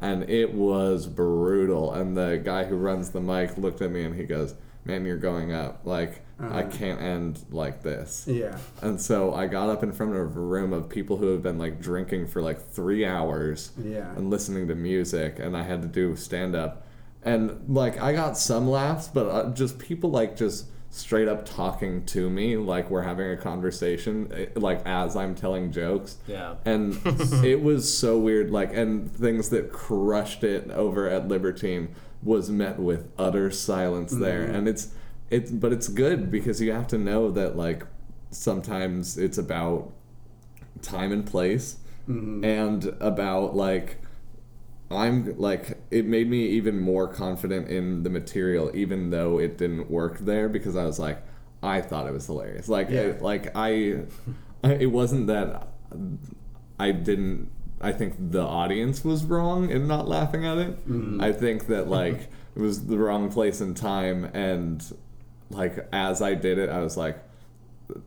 and 0.00 0.28
it 0.30 0.54
was 0.54 1.06
brutal. 1.06 1.92
And 1.92 2.16
the 2.16 2.40
guy 2.42 2.64
who 2.64 2.76
runs 2.76 3.10
the 3.10 3.20
mic 3.20 3.56
looked 3.58 3.82
at 3.82 3.90
me 3.90 4.04
and 4.04 4.14
he 4.14 4.24
goes, 4.24 4.54
"Man, 4.84 5.04
you're 5.04 5.16
going 5.16 5.52
up. 5.52 5.80
Like 5.84 6.20
I 6.40 6.62
Uh-huh. 6.62 6.62
can't 6.70 7.00
end 7.00 7.40
like 7.50 7.82
this." 7.82 8.24
yeah. 8.28 8.58
And 8.82 9.00
so 9.00 9.32
I 9.34 9.46
got 9.46 9.68
up 9.68 9.82
in 9.82 9.92
front 9.92 10.12
of 10.16 10.18
a 10.36 10.40
room 10.40 10.72
of 10.72 10.88
people 10.88 11.16
who 11.18 11.28
have 11.28 11.42
been 11.42 11.58
like 11.58 11.80
drinking 11.80 12.26
for 12.26 12.42
like 12.42 12.60
three 12.70 13.04
hours 13.04 13.70
Yeah. 13.82 14.10
and 14.16 14.30
listening 14.30 14.66
to 14.68 14.74
music, 14.74 15.38
and 15.38 15.56
I 15.56 15.62
had 15.62 15.82
to 15.82 15.88
do 15.88 16.16
stand 16.16 16.54
up. 16.56 16.82
And 17.24 17.64
like 17.68 18.00
I 18.02 18.12
got 18.12 18.36
some 18.36 18.68
laughs, 18.68 19.08
but 19.08 19.26
uh, 19.28 19.50
just 19.54 19.78
people 19.78 20.10
like 20.10 20.36
just 20.36 20.66
straight 20.94 21.26
up 21.26 21.44
talking 21.44 22.06
to 22.06 22.30
me 22.30 22.56
like 22.56 22.88
we're 22.88 23.02
having 23.02 23.28
a 23.28 23.36
conversation, 23.36 24.30
eh, 24.32 24.46
like 24.54 24.80
as 24.86 25.16
I'm 25.16 25.34
telling 25.34 25.72
jokes. 25.72 26.18
Yeah. 26.28 26.54
And 26.64 27.00
it 27.44 27.60
was 27.62 27.92
so 27.92 28.16
weird. 28.16 28.52
Like, 28.52 28.72
and 28.72 29.10
things 29.10 29.48
that 29.48 29.72
crushed 29.72 30.44
it 30.44 30.70
over 30.70 31.08
at 31.08 31.26
Libertine 31.26 31.92
was 32.22 32.48
met 32.48 32.78
with 32.78 33.10
utter 33.18 33.50
silence 33.50 34.12
there. 34.12 34.44
And 34.44 34.68
it's, 34.68 34.94
it's, 35.30 35.50
but 35.50 35.72
it's 35.72 35.88
good 35.88 36.30
because 36.30 36.60
you 36.60 36.70
have 36.70 36.86
to 36.88 36.98
know 36.98 37.28
that, 37.32 37.56
like, 37.56 37.84
sometimes 38.30 39.18
it's 39.18 39.36
about 39.36 39.92
time 40.80 41.10
and 41.10 41.26
place 41.26 41.78
and 42.06 42.84
about, 43.00 43.56
like, 43.56 43.98
I'm 44.96 45.38
like 45.38 45.78
it 45.90 46.06
made 46.06 46.28
me 46.28 46.46
even 46.48 46.78
more 46.78 47.08
confident 47.08 47.68
in 47.68 48.02
the 48.02 48.10
material 48.10 48.70
even 48.74 49.10
though 49.10 49.38
it 49.38 49.58
didn't 49.58 49.90
work 49.90 50.18
there 50.18 50.48
because 50.48 50.76
I 50.76 50.84
was 50.84 50.98
like 50.98 51.22
I 51.62 51.80
thought 51.80 52.06
it 52.06 52.12
was 52.12 52.26
hilarious 52.26 52.68
like 52.68 52.90
Yeah. 52.90 53.14
I, 53.18 53.20
like 53.20 53.52
I, 53.54 54.02
I 54.62 54.72
it 54.74 54.90
wasn't 54.90 55.26
that 55.28 55.68
I 56.78 56.92
didn't 56.92 57.50
I 57.80 57.92
think 57.92 58.14
the 58.30 58.42
audience 58.42 59.04
was 59.04 59.24
wrong 59.24 59.70
in 59.70 59.86
not 59.86 60.08
laughing 60.08 60.46
at 60.46 60.58
it 60.58 60.88
mm-hmm. 60.88 61.20
I 61.20 61.32
think 61.32 61.66
that 61.68 61.88
like 61.88 62.28
it 62.56 62.60
was 62.60 62.86
the 62.86 62.98
wrong 62.98 63.30
place 63.30 63.60
and 63.60 63.76
time 63.76 64.24
and 64.34 64.84
like 65.50 65.86
as 65.92 66.22
I 66.22 66.34
did 66.34 66.58
it 66.58 66.70
I 66.70 66.80
was 66.80 66.96
like 66.96 67.18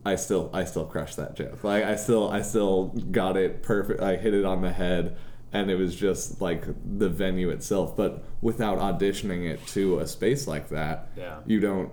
I 0.04 0.16
still 0.16 0.50
I 0.52 0.64
still 0.64 0.84
crushed 0.84 1.16
that 1.16 1.36
joke. 1.36 1.62
Like 1.62 1.84
I 1.84 1.96
still 1.96 2.28
I 2.30 2.42
still 2.42 2.88
got 3.10 3.36
it 3.36 3.62
perfect. 3.62 4.00
I 4.00 4.16
hit 4.16 4.34
it 4.34 4.44
on 4.44 4.62
the 4.62 4.72
head 4.72 5.16
and 5.52 5.70
it 5.70 5.76
was 5.76 5.94
just 5.96 6.40
like 6.40 6.64
the 6.98 7.08
venue 7.08 7.48
itself 7.50 7.96
but 7.96 8.22
without 8.42 8.78
auditioning 8.78 9.48
it 9.48 9.64
to 9.66 9.98
a 9.98 10.06
space 10.06 10.46
like 10.46 10.68
that 10.68 11.08
Yeah. 11.16 11.38
you 11.46 11.58
don't 11.60 11.90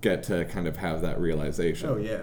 get 0.00 0.22
to 0.24 0.44
kind 0.46 0.66
of 0.68 0.76
have 0.76 1.00
that 1.02 1.18
realization. 1.20 1.88
Oh 1.88 1.96
yeah. 1.96 2.22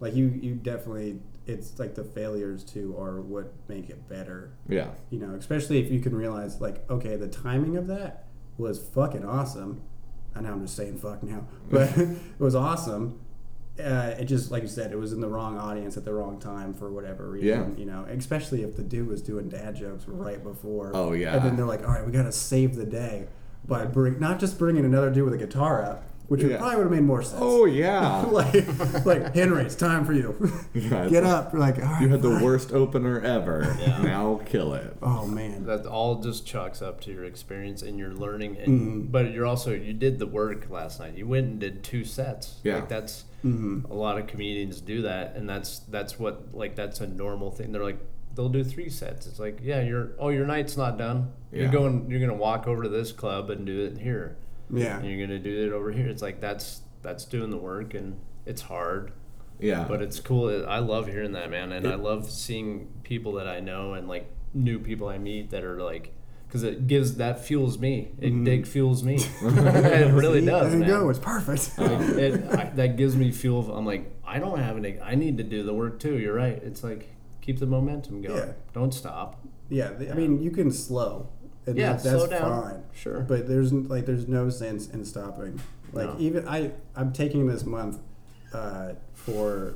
Like 0.00 0.14
you, 0.14 0.26
you 0.42 0.54
definitely. 0.56 1.20
It's 1.46 1.78
like 1.78 1.94
the 1.94 2.04
failures 2.04 2.64
too 2.64 2.94
are 2.98 3.20
what 3.20 3.52
make 3.68 3.88
it 3.90 4.08
better. 4.08 4.52
Yeah. 4.68 4.88
You 5.10 5.18
know, 5.20 5.34
especially 5.34 5.78
if 5.78 5.90
you 5.90 6.00
can 6.00 6.14
realize 6.14 6.60
like, 6.60 6.88
okay, 6.90 7.16
the 7.16 7.28
timing 7.28 7.76
of 7.76 7.86
that 7.86 8.24
was 8.58 8.78
fucking 8.78 9.24
awesome. 9.24 9.82
I 10.34 10.40
know 10.40 10.52
I'm 10.52 10.62
just 10.62 10.76
saying 10.76 10.98
fuck 10.98 11.22
now, 11.22 11.46
but 11.70 11.96
it 11.98 12.18
was 12.38 12.54
awesome. 12.54 13.20
Uh, 13.78 14.14
it 14.18 14.26
just 14.26 14.50
like 14.52 14.62
you 14.62 14.68
said, 14.68 14.92
it 14.92 14.96
was 14.98 15.12
in 15.12 15.20
the 15.20 15.28
wrong 15.28 15.58
audience 15.58 15.96
at 15.96 16.04
the 16.04 16.12
wrong 16.14 16.38
time 16.38 16.72
for 16.72 16.92
whatever 16.92 17.28
reason. 17.28 17.48
Yeah. 17.48 17.78
You 17.78 17.86
know, 17.86 18.06
especially 18.08 18.62
if 18.62 18.76
the 18.76 18.82
dude 18.84 19.08
was 19.08 19.20
doing 19.20 19.48
dad 19.48 19.74
jokes 19.74 20.04
right 20.06 20.42
before. 20.42 20.92
Oh, 20.94 21.12
yeah. 21.12 21.34
And 21.34 21.44
then 21.44 21.56
they're 21.56 21.66
like, 21.66 21.82
all 21.82 21.92
right, 21.92 22.06
we 22.06 22.12
got 22.12 22.22
to 22.22 22.30
save 22.32 22.76
the 22.76 22.86
day 22.86 23.26
by 23.66 23.84
bring 23.84 24.20
not 24.20 24.38
just 24.38 24.58
bringing 24.58 24.84
another 24.84 25.10
dude 25.10 25.24
with 25.24 25.34
a 25.34 25.38
guitar 25.38 25.82
up, 25.82 26.04
which 26.28 26.42
would 26.44 26.56
probably 26.56 26.76
would 26.76 26.82
have 26.84 26.92
made 26.92 27.02
more 27.02 27.22
sense. 27.22 27.40
Oh 27.42 27.64
yeah. 27.64 28.20
like, 28.30 29.04
like 29.04 29.34
Henry, 29.34 29.64
it's 29.64 29.74
time 29.74 30.04
for 30.04 30.12
you. 30.12 30.52
Yeah, 30.74 31.08
Get 31.08 31.24
like, 31.24 31.32
up. 31.32 31.52
You're 31.52 31.60
like, 31.60 31.78
all 31.78 31.84
right. 31.84 32.02
You 32.02 32.08
had 32.10 32.22
the 32.22 32.30
fine." 32.30 32.42
worst 32.44 32.72
opener 32.72 33.20
ever. 33.22 33.76
Yeah. 33.80 34.02
Now 34.02 34.40
kill 34.44 34.74
it. 34.74 34.96
Oh 35.02 35.26
man. 35.26 35.64
That 35.66 35.84
all 35.86 36.20
just 36.22 36.46
chalks 36.46 36.80
up 36.80 37.00
to 37.02 37.10
your 37.12 37.24
experience 37.24 37.82
and 37.82 37.98
your 37.98 38.12
learning, 38.12 38.56
and 38.58 38.68
Mm-hmm. 38.68 39.00
but 39.10 39.32
you're 39.32 39.46
also 39.46 39.72
you 39.74 39.92
did 39.94 40.18
the 40.20 40.26
work 40.28 40.68
last 40.70 41.00
night. 41.00 41.14
You 41.16 41.26
went 41.26 41.46
and 41.46 41.58
did 41.58 41.82
two 41.82 42.04
sets. 42.04 42.60
Yeah. 42.62 42.76
like 42.76 42.88
that's 42.88 43.24
Mm-hmm. 43.44 43.92
a 43.92 43.94
lot 43.94 44.18
of 44.18 44.26
comedians 44.26 44.80
do 44.80 45.02
that, 45.02 45.36
and 45.36 45.48
that's 45.48 45.80
that's 45.80 46.18
what 46.18 46.54
like 46.54 46.74
that's 46.74 47.00
a 47.00 47.06
normal 47.06 47.50
thing. 47.50 47.72
They're 47.72 47.84
like 47.84 48.00
they'll 48.34 48.48
do 48.48 48.64
three 48.64 48.88
sets. 48.88 49.26
It's 49.26 49.38
like 49.38 49.58
yeah, 49.62 49.82
your 49.82 50.12
oh 50.18 50.30
your 50.30 50.46
night's 50.46 50.76
not 50.76 50.96
done. 50.96 51.32
You're 51.52 51.68
going 51.68 52.10
you're 52.10 52.20
gonna 52.20 52.34
walk 52.34 52.66
over 52.66 52.82
to 52.82 52.88
this 52.88 53.12
club 53.12 53.50
and 53.50 53.66
do 53.66 53.84
it 53.84 53.98
here. 53.98 54.36
Yeah. 54.72 54.98
and 54.98 55.06
you're 55.06 55.24
gonna 55.26 55.38
do 55.38 55.66
it 55.66 55.72
over 55.72 55.92
here. 55.92 56.08
It's 56.08 56.22
like 56.22 56.40
that's 56.40 56.80
that's 57.02 57.24
doing 57.26 57.50
the 57.50 57.58
work, 57.58 57.94
and 57.94 58.18
it's 58.46 58.62
hard. 58.62 59.12
Yeah. 59.60 59.84
But 59.86 60.02
it's 60.02 60.20
cool. 60.20 60.66
I 60.66 60.78
love 60.78 61.06
hearing 61.06 61.32
that, 61.32 61.50
man, 61.50 61.72
and 61.72 61.86
I 61.86 61.94
love 61.94 62.30
seeing 62.30 62.88
people 63.02 63.32
that 63.34 63.46
I 63.46 63.60
know 63.60 63.94
and 63.94 64.08
like 64.08 64.30
new 64.52 64.78
people 64.78 65.08
I 65.08 65.18
meet 65.18 65.50
that 65.50 65.64
are 65.64 65.80
like, 65.80 66.12
because 66.54 66.62
it 66.62 66.86
gives 66.86 67.16
that 67.16 67.44
fuels 67.44 67.78
me. 67.80 68.12
It 68.20 68.44
Dick 68.44 68.64
Fuels 68.64 69.02
me. 69.02 69.16
it 69.42 70.12
really 70.14 70.38
See? 70.38 70.46
does, 70.46 70.70
There 70.70 70.80
you 70.82 70.86
go. 70.86 71.08
It's 71.10 71.18
perfect. 71.18 71.76
Like, 71.76 71.90
it, 71.90 72.44
I, 72.52 72.64
that 72.76 72.96
gives 72.96 73.16
me 73.16 73.32
fuel. 73.32 73.76
I'm 73.76 73.84
like, 73.84 74.08
I 74.24 74.38
don't 74.38 74.60
have 74.60 74.76
any. 74.76 75.00
I 75.00 75.16
need 75.16 75.36
to 75.38 75.42
do 75.42 75.64
the 75.64 75.74
work 75.74 75.98
too. 75.98 76.16
You're 76.16 76.32
right. 76.34 76.52
It's 76.62 76.84
like 76.84 77.08
keep 77.40 77.58
the 77.58 77.66
momentum 77.66 78.22
going. 78.22 78.36
Yeah. 78.38 78.52
Don't 78.72 78.94
stop. 78.94 79.44
yeah. 79.68 79.90
I 80.08 80.14
mean, 80.14 80.40
you 80.44 80.52
can 80.52 80.70
slow. 80.70 81.28
And 81.66 81.76
Yeah, 81.76 81.94
that, 81.94 82.04
that's 82.04 82.16
slow 82.16 82.26
down. 82.28 82.62
fine. 82.62 82.82
Sure. 82.94 83.20
But 83.22 83.48
there's 83.48 83.72
like 83.72 84.06
there's 84.06 84.28
no 84.28 84.48
sense 84.48 84.88
in 84.88 85.04
stopping. 85.04 85.60
Like 85.92 86.06
No. 86.06 86.16
even 86.20 86.46
I 86.46 86.70
I'm 86.94 87.12
taking 87.12 87.48
this 87.48 87.64
month 87.64 87.98
uh, 88.52 88.92
for 89.14 89.74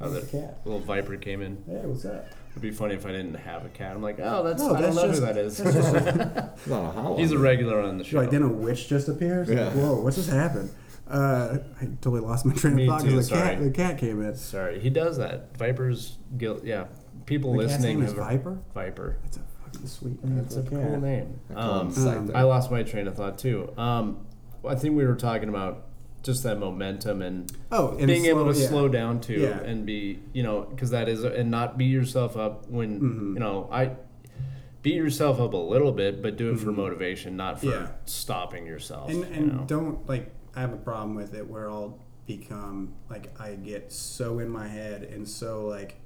Oh, 0.00 0.10
the 0.10 0.22
cat. 0.22 0.58
little 0.64 0.80
viper 0.80 1.16
came 1.16 1.42
in. 1.42 1.62
Hey, 1.66 1.82
what's 1.86 2.04
up? 2.06 2.26
It'd 2.50 2.62
be 2.62 2.70
funny 2.72 2.94
if 2.94 3.06
I 3.06 3.12
didn't 3.12 3.34
have 3.34 3.64
a 3.64 3.68
cat. 3.68 3.94
I'm 3.94 4.02
like, 4.02 4.18
oh, 4.20 4.42
that's 4.42 4.60
No, 4.62 4.74
I 4.74 4.80
that's 4.80 4.96
don't 4.96 5.06
know 5.06 5.12
just- 5.12 5.20
who 5.20 5.26
that 5.26 5.36
is. 5.36 5.56
that's 5.58 5.74
just- 5.74 5.94
It's 6.58 6.66
not 6.66 6.84
a 6.84 6.90
hollow. 6.90 7.16
He's 7.16 7.32
a 7.32 7.38
regular 7.38 7.80
on 7.80 7.98
the 7.98 8.04
show. 8.04 8.18
Like 8.18 8.30
then 8.30 8.42
a 8.42 8.48
witch 8.48 8.88
just 8.88 9.08
appears. 9.08 9.48
Yeah. 9.48 9.66
Like, 9.66 9.74
Whoa, 9.74 10.00
what 10.02 10.14
just 10.14 10.30
happened? 10.30 10.70
Uh, 11.08 11.58
I 11.80 11.84
totally 12.00 12.20
lost 12.20 12.44
my 12.46 12.54
train 12.54 12.74
Me 12.76 12.84
of 12.86 12.90
thought 12.90 13.00
too, 13.02 13.08
because 13.08 13.28
the 13.28 13.34
cat 13.36 13.54
sorry. 13.54 13.64
the 13.68 13.70
cat 13.74 13.98
came 13.98 14.22
in. 14.22 14.34
Sorry, 14.36 14.78
he 14.80 14.90
does 14.90 15.16
that. 15.18 15.56
Vipers 15.56 16.18
guilt. 16.38 16.64
Yeah, 16.64 16.86
people 17.26 17.52
The 17.52 17.60
cat's 17.66 17.72
listening. 17.74 17.98
name 17.98 18.04
is 18.06 18.12
have- 18.12 18.24
Viper. 18.24 18.58
Viper. 18.74 19.16
That's 19.24 19.36
a 19.38 19.40
fucking 19.64 19.86
sweet 19.88 20.24
name. 20.24 20.36
That's 20.36 20.56
a 20.56 20.62
for 20.62 20.70
cool 20.70 21.00
name. 21.00 21.40
I 21.50 21.54
call 21.54 21.80
him 21.80 21.86
Um, 21.88 21.92
Scyther. 21.92 22.34
I 22.34 22.42
lost 22.42 22.70
my 22.70 22.82
train 22.84 23.08
of 23.08 23.16
thought 23.16 23.38
too. 23.38 23.72
Um, 23.76 24.18
I 24.68 24.74
think 24.76 24.96
we 24.96 25.04
were 25.06 25.16
talking 25.16 25.48
about 25.48 25.86
just 26.22 26.42
that 26.42 26.58
momentum 26.58 27.22
and 27.22 27.50
Oh, 27.72 27.96
and 27.96 28.06
being 28.06 28.26
able 28.26 28.52
to 28.52 28.58
yeah. 28.58 28.68
slow 28.68 28.88
down 28.88 29.20
too 29.20 29.40
Yeah. 29.40 29.60
and 29.60 29.86
be 29.86 30.20
you 30.32 30.42
know 30.42 30.62
because 30.62 30.90
that 30.90 31.08
is 31.08 31.24
and 31.24 31.50
not 31.50 31.78
beat 31.78 31.90
yourself 31.90 32.36
up 32.36 32.68
when 32.70 33.00
Mhm. 33.00 33.34
you 33.34 33.40
know 33.40 33.68
I 33.72 33.92
beat 34.82 34.94
yourself 34.94 35.40
up 35.40 35.52
a 35.54 35.56
little 35.56 35.92
bit 35.92 36.22
but 36.22 36.36
do 36.36 36.50
it 36.52 36.58
for 36.58 36.72
motivation 36.72 37.36
not 37.36 37.60
for 37.60 37.66
Mm-hmm. 37.66 37.84
Yeah. 37.84 37.90
stopping 38.04 38.66
yourself 38.66 39.10
and 39.10 39.26
you 39.34 39.46
know? 39.52 39.64
don't 39.66 40.08
like 40.08 40.32
I 40.54 40.60
have 40.60 40.72
a 40.72 40.76
problem 40.78 41.14
with 41.14 41.34
it 41.34 41.48
where 41.48 41.70
I'll 41.70 41.98
become 42.26 42.92
like 43.08 43.38
I 43.40 43.54
get 43.54 43.90
so 43.92 44.38
in 44.40 44.48
my 44.48 44.68
head 44.68 45.02
and 45.04 45.26
so 45.28 45.66
like 45.66 45.96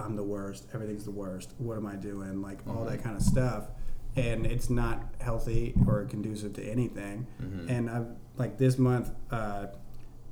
I'm 0.00 0.14
the 0.14 0.22
worst, 0.22 0.68
everything's 0.72 1.04
the 1.04 1.10
worst. 1.10 1.54
What 1.58 1.76
am 1.76 1.84
I 1.84 1.96
doing? 1.96 2.40
Like 2.40 2.58
all 2.68 2.84
that 2.84 3.02
kind 3.02 3.16
of 3.16 3.22
stuff, 3.22 3.66
and 4.14 4.46
it's 4.46 4.70
not 4.70 5.12
healthy 5.20 5.74
or 5.88 6.04
conducive 6.04 6.52
to 6.52 6.62
anything. 6.62 7.26
And 7.68 7.90
I've 7.90 8.06
like 8.38 8.58
this 8.58 8.78
month. 8.78 9.10
Uh, 9.30 9.66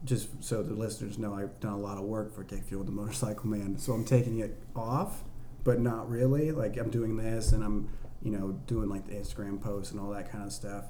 just 0.05 0.29
so 0.45 0.62
the 0.62 0.75
listeners 0.75 1.19
know, 1.19 1.35
I've 1.35 1.59
done 1.59 1.73
a 1.73 1.79
lot 1.79 1.99
of 1.99 2.05
work 2.05 2.33
for 2.35 2.45
Dick 2.45 2.62
Fuel 2.64 2.85
the 2.85 2.92
Motorcycle 2.92 3.47
Man. 3.49 3.77
So 3.79 3.92
I'm 3.92 4.05
taking 4.05 4.38
it 4.38 4.57
off, 4.77 5.25
but 5.64 5.81
not 5.81 6.09
really. 6.09 6.53
Like 6.53 6.77
I'm 6.77 6.90
doing 6.90 7.16
this, 7.16 7.53
and 7.53 7.64
I'm, 7.64 7.88
you 8.23 8.31
know, 8.31 8.53
doing 8.66 8.88
like 8.88 9.07
the 9.07 9.14
Instagram 9.14 9.61
posts 9.61 9.92
and 9.92 10.01
all 10.01 10.11
that 10.11 10.31
kind 10.31 10.45
of 10.45 10.53
stuff, 10.53 10.85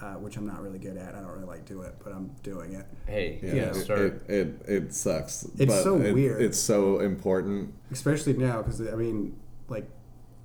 uh, 0.00 0.14
which 0.14 0.36
I'm 0.38 0.46
not 0.46 0.62
really 0.62 0.78
good 0.78 0.96
at. 0.96 1.14
I 1.14 1.18
don't 1.20 1.30
really 1.32 1.44
like 1.44 1.66
do 1.66 1.82
it, 1.82 1.94
but 2.02 2.12
I'm 2.14 2.30
doing 2.42 2.72
it. 2.74 2.86
hey 3.06 3.38
Yeah, 3.42 3.54
yeah, 3.54 3.70
it, 3.74 3.90
it, 3.90 4.30
it, 4.30 4.60
it 4.66 4.94
sucks. 4.94 5.44
It's 5.44 5.66
but 5.66 5.82
so 5.82 6.00
it- 6.00 6.14
weird. 6.14 6.40
It's 6.40 6.58
so 6.58 7.00
important. 7.00 7.74
especially 7.90 8.32
now 8.34 8.62
because 8.62 8.80
I 8.80 8.94
mean, 8.94 9.36
like, 9.68 9.88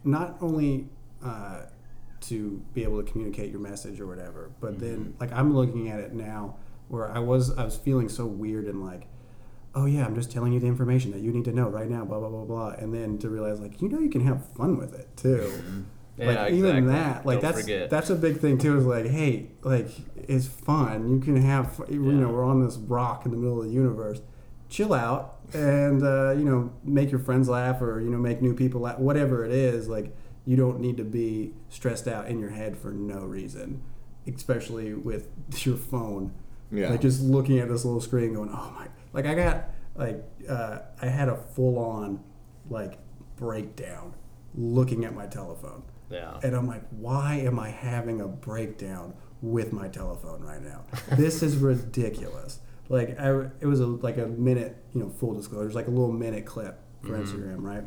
not 0.03 0.36
only 0.41 0.89
uh, 1.23 1.62
to 2.21 2.62
be 2.73 2.84
able 2.84 3.03
to 3.03 3.10
communicate 3.12 3.51
your 3.51 3.60
message 3.62 3.99
or 3.99 4.08
whatever, 4.08 4.51
but 4.60 4.73
Mm-hmm. 4.77 4.82
then 4.86 5.13
like 5.19 5.32
I'm 5.34 5.55
looking 5.55 5.89
at 5.89 5.99
it 5.99 6.13
now 6.13 6.55
where 6.88 7.10
I 7.12 7.19
was 7.19 7.55
I 7.58 7.63
was 7.63 7.75
feeling 7.77 8.10
so 8.10 8.25
weird 8.25 8.65
and 8.65 8.84
like, 8.84 9.08
oh 9.75 9.86
yeah, 9.86 10.05
I'm 10.05 10.15
just 10.15 10.32
telling 10.32 10.53
you 10.53 10.60
the 10.60 10.67
information 10.67 11.12
that 11.12 11.21
you 11.21 11.32
need 11.32 11.45
to 11.45 11.51
know 11.53 11.69
right 11.69 11.89
now, 11.89 12.03
blah 12.05 12.19
blah 12.19 12.29
blah 12.29 12.45
blah, 12.45 12.69
and 12.77 12.93
then 12.93 13.17
to 13.19 13.29
realize 13.29 13.60
like 13.60 13.82
you 13.82 13.89
know 13.89 13.99
you 13.99 14.10
can 14.10 14.25
have 14.25 14.45
fun 14.55 14.77
with 14.77 14.93
it 14.93 15.08
too. 15.15 15.51
yeah, 16.17 16.25
like 16.27 16.53
even 16.53 16.75
exactly. 16.77 16.93
that, 16.93 17.25
like 17.25 17.41
Don't 17.41 17.51
that's 17.53 17.62
forget. 17.62 17.89
that's 17.89 18.10
a 18.10 18.15
big 18.15 18.39
thing 18.39 18.58
too. 18.58 18.77
Is 18.77 18.86
like, 18.86 19.05
hey, 19.05 19.51
like 19.63 19.88
it's 20.15 20.47
fun. 20.47 21.10
You 21.12 21.19
can 21.19 21.36
have, 21.38 21.79
you 21.89 22.03
Yeah. 22.12 22.19
know, 22.19 22.29
we're 22.29 22.43
on 22.43 22.63
this 22.65 22.75
rock 22.77 23.25
in 23.25 23.32
the 23.32 23.38
middle 23.38 23.60
of 23.62 23.65
the 23.67 23.71
universe. 23.73 24.19
chill 24.69 24.93
out 24.93 25.38
and 25.53 26.03
uh, 26.03 26.29
you 26.32 26.43
know 26.45 26.71
make 26.84 27.10
your 27.10 27.19
friends 27.19 27.49
laugh 27.49 27.82
or 27.82 27.99
you 28.01 28.10
know 28.12 28.19
make 28.19 28.39
new 28.39 28.53
people 28.53 28.82
laugh 28.82 28.99
whatever 28.99 29.43
it 29.43 29.51
is 29.51 29.88
like 29.88 30.15
you 30.49 30.55
don't 30.55 30.79
need 30.79 30.97
to 30.97 31.03
be 31.03 31.53
stressed 31.69 32.07
out 32.07 32.27
in 32.27 32.39
your 32.39 32.49
head 32.49 32.75
for 32.75 32.91
no 32.91 33.19
reason 33.38 33.81
especially 34.27 34.93
with 34.93 35.27
your 35.65 35.77
phone 35.77 36.33
Yeah. 36.71 36.89
like 36.91 37.01
just 37.01 37.21
looking 37.21 37.59
at 37.59 37.67
this 37.69 37.85
little 37.85 38.01
screen 38.01 38.33
going 38.33 38.49
oh 38.51 38.71
my 38.75 38.88
like 39.13 39.25
i 39.25 39.35
got 39.35 39.69
like 39.95 40.23
uh, 40.47 40.79
i 41.01 41.07
had 41.07 41.29
a 41.29 41.35
full-on 41.55 42.23
like 42.69 42.97
breakdown 43.38 44.13
looking 44.55 45.05
at 45.05 45.13
my 45.13 45.25
telephone 45.27 45.83
Yeah. 46.09 46.39
and 46.43 46.55
I'm 46.55 46.67
like, 46.67 46.83
why 46.89 47.35
am 47.35 47.59
I 47.59 47.69
having 47.69 48.19
a 48.21 48.27
breakdown 48.27 49.13
with 49.41 49.71
my 49.71 49.88
telephone 49.88 50.41
right 50.41 50.62
now? 50.62 50.81
This 51.15 51.43
is 51.43 51.55
ridiculous. 51.71 52.59
Like, 52.89 53.17
I, 53.19 53.29
it 53.62 53.67
was 53.67 53.79
a, 53.79 53.85
like 53.85 54.17
a 54.17 54.25
minute, 54.25 54.75
you 54.93 55.01
know, 55.01 55.09
full 55.09 55.33
disclosure, 55.35 55.67
it's 55.67 55.75
like 55.75 55.88
a 55.88 55.91
little 55.91 56.12
minute 56.12 56.45
clip 56.47 56.79
for 57.03 57.09
Instagram, 57.09 57.62
right? 57.63 57.83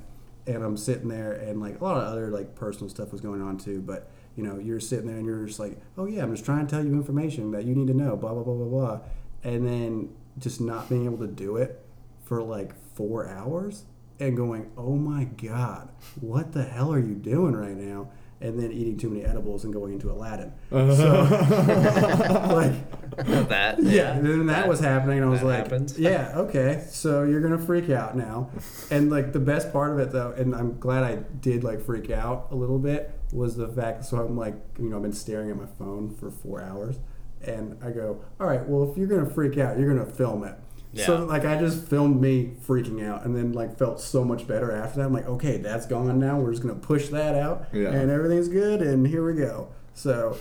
And 0.47 0.63
I'm 0.65 0.77
sitting 0.77 1.09
there, 1.09 1.33
and 1.33 1.61
like 1.61 1.81
a 1.81 1.85
lot 1.85 1.97
of 1.97 2.05
other 2.05 2.29
like 2.29 2.55
personal 2.55 2.89
stuff 2.91 3.13
was 3.13 3.21
going 3.21 3.41
on 3.41 3.59
too. 3.59 3.81
But 3.81 4.11
you 4.37 4.43
know, 4.43 4.59
you're 4.59 4.81
sitting 4.81 5.07
there 5.07 5.17
and 5.17 5.27
you're 5.27 5.47
just 5.47 5.61
like, 5.61 5.79
oh 5.97 6.07
yeah, 6.07 6.23
I'm 6.23 6.33
just 6.35 6.45
trying 6.45 6.67
to 6.67 6.71
tell 6.71 6.85
you 6.85 6.93
information 6.93 7.51
that 7.53 7.65
you 7.65 7.75
need 7.75 7.87
to 7.89 7.95
know, 7.95 8.17
blah 8.17 8.33
blah 8.33 8.43
blah 8.43 8.55
blah 8.55 8.67
blah, 8.67 9.01
and 9.45 9.67
then 9.67 10.09
just 10.39 10.61
not 10.61 10.89
being 10.89 11.05
able 11.05 11.19
to 11.19 11.27
do 11.27 11.57
it 11.57 11.85
for 12.25 12.43
like 12.43 12.75
four 12.95 13.29
hours 13.29 13.85
and 14.19 14.37
going, 14.37 14.71
oh 14.77 14.97
my 14.97 15.25
god, 15.25 15.91
what 16.21 16.53
the 16.53 16.65
hell 16.65 16.93
are 16.93 17.01
you 17.01 17.15
doing 17.15 17.55
right 17.55 17.77
now? 17.77 18.09
And 18.43 18.59
then 18.59 18.73
eating 18.73 18.97
too 18.99 19.09
many 19.09 19.25
edibles 19.25 19.63
and 19.63 19.73
going 19.73 19.93
into 19.93 20.11
Aladdin. 20.11 20.53
Uh-huh. 20.73 20.97
So, 20.97 21.13
like, 22.55 23.49
that. 23.49 23.81
yeah, 23.81 24.17
and 24.17 24.27
then 24.27 24.47
that 24.47 24.67
was 24.67 24.81
happening, 24.81 25.19
and 25.19 25.27
I 25.27 25.31
was 25.31 25.43
like, 25.43 25.59
happens. 25.59 25.97
"Yeah, 25.97 26.33
okay, 26.35 26.85
so 26.89 27.23
you're 27.23 27.41
gonna 27.41 27.57
freak 27.59 27.89
out 27.91 28.17
now." 28.17 28.51
And 28.91 29.11
like 29.11 29.33
the 29.33 29.39
best 29.39 29.73
part 29.73 29.93
of 29.93 29.99
it, 30.01 30.11
though, 30.11 30.33
and 30.33 30.57
I'm 30.57 30.79
glad 30.81 31.05
I 31.05 31.17
did 31.41 31.63
like 31.63 31.81
freak 31.81 32.11
out 32.11 32.49
a 32.51 32.57
little 32.57 32.81
bit, 32.81 33.13
was 33.33 33.57
the 33.57 33.69
fact. 33.69 34.05
So 34.07 34.17
I'm 34.19 34.37
like, 34.37 34.55
you 34.79 34.89
know, 34.89 34.97
I've 34.97 35.03
been 35.03 35.13
staring 35.13 35.51
at 35.51 35.57
my 35.57 35.67
phone 35.79 36.11
for 36.11 36.31
four 36.31 36.63
hours, 36.63 36.99
and 37.43 37.77
I 37.81 37.91
go, 37.91 38.23
"All 38.41 38.47
right, 38.49 38.67
well, 38.69 38.91
if 38.91 38.97
you're 38.97 39.07
gonna 39.07 39.31
freak 39.31 39.57
out, 39.59 39.79
you're 39.79 39.95
gonna 39.95 40.11
film 40.11 40.43
it." 40.45 40.57
So 40.95 41.25
like 41.25 41.45
I 41.45 41.59
just 41.59 41.87
filmed 41.89 42.21
me 42.21 42.53
freaking 42.67 43.07
out, 43.07 43.25
and 43.25 43.35
then 43.37 43.53
like 43.53 43.79
felt 43.79 44.01
so 44.01 44.25
much 44.25 44.47
better 44.47 44.71
after 44.73 44.99
that. 45.01 45.07
I'm 45.07 45.13
like, 45.13 45.27
okay, 45.27 45.57
that's 45.57 45.87
gone 45.87 46.19
now. 46.19 46.39
We're 46.39 46.51
just 46.51 46.63
gonna 46.63 46.75
push 46.75 47.09
that 47.09 47.35
out, 47.35 47.67
Yeah. 47.73 47.89
and 47.91 48.11
everything's 48.11 48.49
good, 48.49 48.83
and 48.83 49.07
here 49.07 49.25
we 49.27 49.35
go. 49.41 49.69
So, 49.95 50.37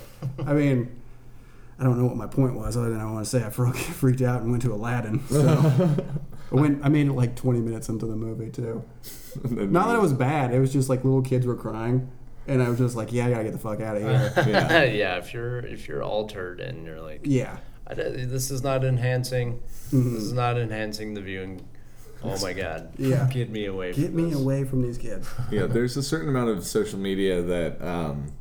I 0.45 0.53
mean. 0.53 0.97
I 1.79 1.83
don't 1.85 1.97
know 1.97 2.05
what 2.05 2.15
my 2.15 2.27
point 2.27 2.53
was, 2.53 2.77
other 2.77 2.91
than 2.91 2.99
I 3.01 3.05
want 3.11 3.25
to 3.25 3.29
say 3.31 3.43
I 3.43 3.49
freaked 3.73 4.21
out 4.21 4.43
and 4.43 4.51
went 4.51 4.61
to 4.61 4.71
Aladdin. 4.71 5.19
So 5.29 5.47
I 6.51 6.55
went. 6.55 6.85
I 6.85 6.89
made 6.89 7.07
it 7.07 7.13
like 7.13 7.35
20 7.35 7.59
minutes 7.59 7.89
into 7.89 8.05
the 8.05 8.15
movie 8.15 8.51
too. 8.51 8.83
Not 9.49 9.87
that 9.87 9.95
it 9.95 10.01
was 10.01 10.13
bad. 10.13 10.53
It 10.53 10.59
was 10.59 10.71
just 10.71 10.89
like 10.89 11.03
little 11.03 11.23
kids 11.23 11.47
were 11.47 11.55
crying, 11.55 12.07
and 12.45 12.61
I 12.61 12.69
was 12.69 12.77
just 12.77 12.95
like, 12.95 13.11
"Yeah, 13.11 13.25
I 13.25 13.31
gotta 13.31 13.45
get 13.45 13.53
the 13.53 13.57
fuck 13.57 13.81
out 13.81 13.97
of 13.97 14.03
here." 14.03 14.31
Yeah. 14.47 14.83
yeah. 14.83 15.15
If 15.17 15.33
you're 15.33 15.57
if 15.59 15.87
you're 15.87 16.03
altered 16.03 16.59
and 16.59 16.85
you're 16.85 17.01
like, 17.01 17.21
yeah, 17.23 17.49
I 17.49 17.55
don't- 17.55 17.61
this 17.95 18.51
is 18.51 18.63
not 18.63 18.83
enhancing. 18.83 19.59
Mhm. 19.91 20.13
This 20.13 20.23
is 20.23 20.33
not 20.33 20.57
enhancing 20.57 21.13
the 21.13 21.21
viewing. 21.21 21.61
Oh 22.23 22.39
my 22.41 22.53
god. 22.53 22.89
Yeah. 22.97 23.27
Get 23.31 23.49
me 23.49 23.65
away. 23.65 23.93
get 23.93 24.07
from 24.07 24.15
me 24.15 24.29
this. 24.31 24.39
away 24.39 24.63
from 24.63 24.81
these 24.83 24.97
kids. 24.97 25.27
yeah, 25.51 25.65
there's 25.65 25.97
a 25.97 26.03
certain 26.03 26.29
amount 26.29 26.49
of 26.49 26.63
social 26.65 26.99
media 26.99 27.41
that, 27.41 27.81
um, 27.81 28.31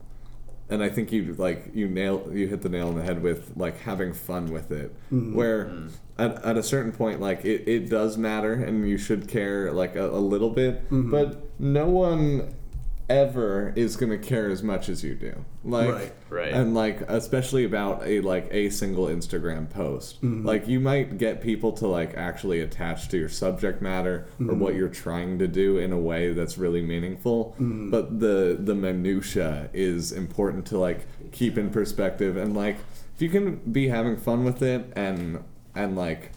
and 0.69 0.83
I 0.83 0.89
think 0.89 1.11
you 1.13 1.35
like 1.39 1.71
you 1.75 1.89
nail 1.89 2.29
you 2.33 2.47
hit 2.47 2.63
the 2.63 2.69
nail 2.69 2.89
on 2.89 2.95
the 2.95 3.03
head 3.03 3.23
with 3.23 3.53
like 3.57 3.79
having 3.81 4.13
fun 4.13 4.53
with 4.53 4.71
it. 4.71 4.95
Where 5.11 5.73
at, 6.19 6.45
at 6.45 6.57
a 6.57 6.63
certain 6.63 6.93
point, 6.93 7.21
like 7.21 7.45
it, 7.45 7.67
it 7.67 7.89
does 7.91 8.17
matter, 8.19 8.53
and 8.53 8.89
you 8.89 8.99
should 8.99 9.27
care 9.29 9.73
like 9.73 9.97
a, 9.97 10.09
a 10.11 10.21
little 10.21 10.51
bit, 10.51 10.83
but 10.91 11.43
no 11.59 11.89
one 11.89 12.55
ever 13.11 13.73
is 13.75 13.97
gonna 13.97 14.17
care 14.17 14.49
as 14.49 14.63
much 14.63 14.89
as 14.89 15.03
you 15.03 15.15
do. 15.15 15.45
Like 15.65 15.91
Right. 15.91 16.13
Right. 16.31 16.53
and 16.53 16.75
like 16.75 17.01
especially 17.03 17.65
about 17.65 18.07
a 18.07 18.21
like 18.21 18.49
a 18.53 18.71
single 18.71 19.07
Instagram 19.07 19.69
post. 19.69 20.23
Mm-hmm. 20.23 20.47
Like 20.47 20.69
you 20.69 20.81
might 20.81 21.19
get 21.19 21.43
people 21.43 21.73
to 21.73 21.89
like 21.89 22.15
actually 22.17 22.61
attach 22.61 23.09
to 23.09 23.19
your 23.19 23.29
subject 23.29 23.83
matter 23.83 24.29
or 24.39 24.55
what 24.55 24.71
mm-hmm. 24.71 24.79
you're 24.79 24.89
trying 24.89 25.39
to 25.41 25.49
do 25.49 25.79
in 25.79 25.93
a 25.93 25.99
way 25.99 26.33
that's 26.33 26.57
really 26.57 26.83
meaningful. 26.83 27.57
Mm-hmm. 27.61 27.91
But 27.91 28.21
the 28.21 28.57
the 28.59 28.75
minutia 28.75 29.69
is 29.75 30.13
important 30.13 30.65
to 30.67 30.79
like 30.79 31.07
keep 31.33 31.59
in 31.59 31.71
perspective 31.71 32.37
and 32.37 32.57
like 32.57 32.77
if 33.17 33.21
you 33.21 33.29
can 33.29 33.57
be 33.57 33.89
having 33.89 34.17
fun 34.17 34.45
with 34.45 34.63
it 34.63 34.93
and 34.95 35.43
and 35.75 35.97
like 35.97 36.31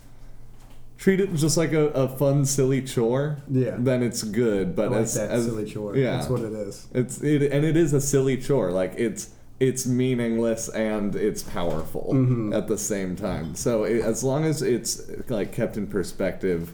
treat 1.04 1.20
it 1.20 1.34
just 1.36 1.58
like 1.58 1.74
a, 1.74 1.88
a 1.89 2.08
fun 2.08 2.46
silly 2.46 2.82
chore 2.82 3.38
Yeah. 3.50 3.76
then 3.78 4.02
it's 4.02 4.24
good 4.24 4.74
but 4.76 4.89
like 4.92 5.02
as, 5.02 5.16
that 5.16 5.30
as 5.32 5.46
silly 5.46 5.66
chore. 5.74 5.98
yeah 5.98 6.16
That's 6.18 6.30
what 6.30 6.42
it 6.42 6.54
is. 6.54 6.88
it's 6.94 7.22
it 7.22 7.42
and 7.52 7.66
it 7.66 7.76
is 7.76 7.92
a 7.94 8.00
silly 8.02 8.38
chore. 8.38 8.72
Like 8.72 8.94
it's 9.08 9.24
it's 9.60 9.86
meaningless 9.86 10.70
and 10.70 11.16
it's 11.28 11.44
powerful 11.44 12.06
Mm-hmm. 12.13 12.54
at 12.54 12.66
the 12.68 12.78
same 12.78 13.16
time. 13.16 13.54
So 13.56 13.84
it, 13.84 14.02
as 14.13 14.24
long 14.24 14.46
as 14.52 14.62
it's 14.62 14.92
like 15.30 15.50
kept 15.60 15.76
in 15.78 15.88
perspective, 15.88 16.74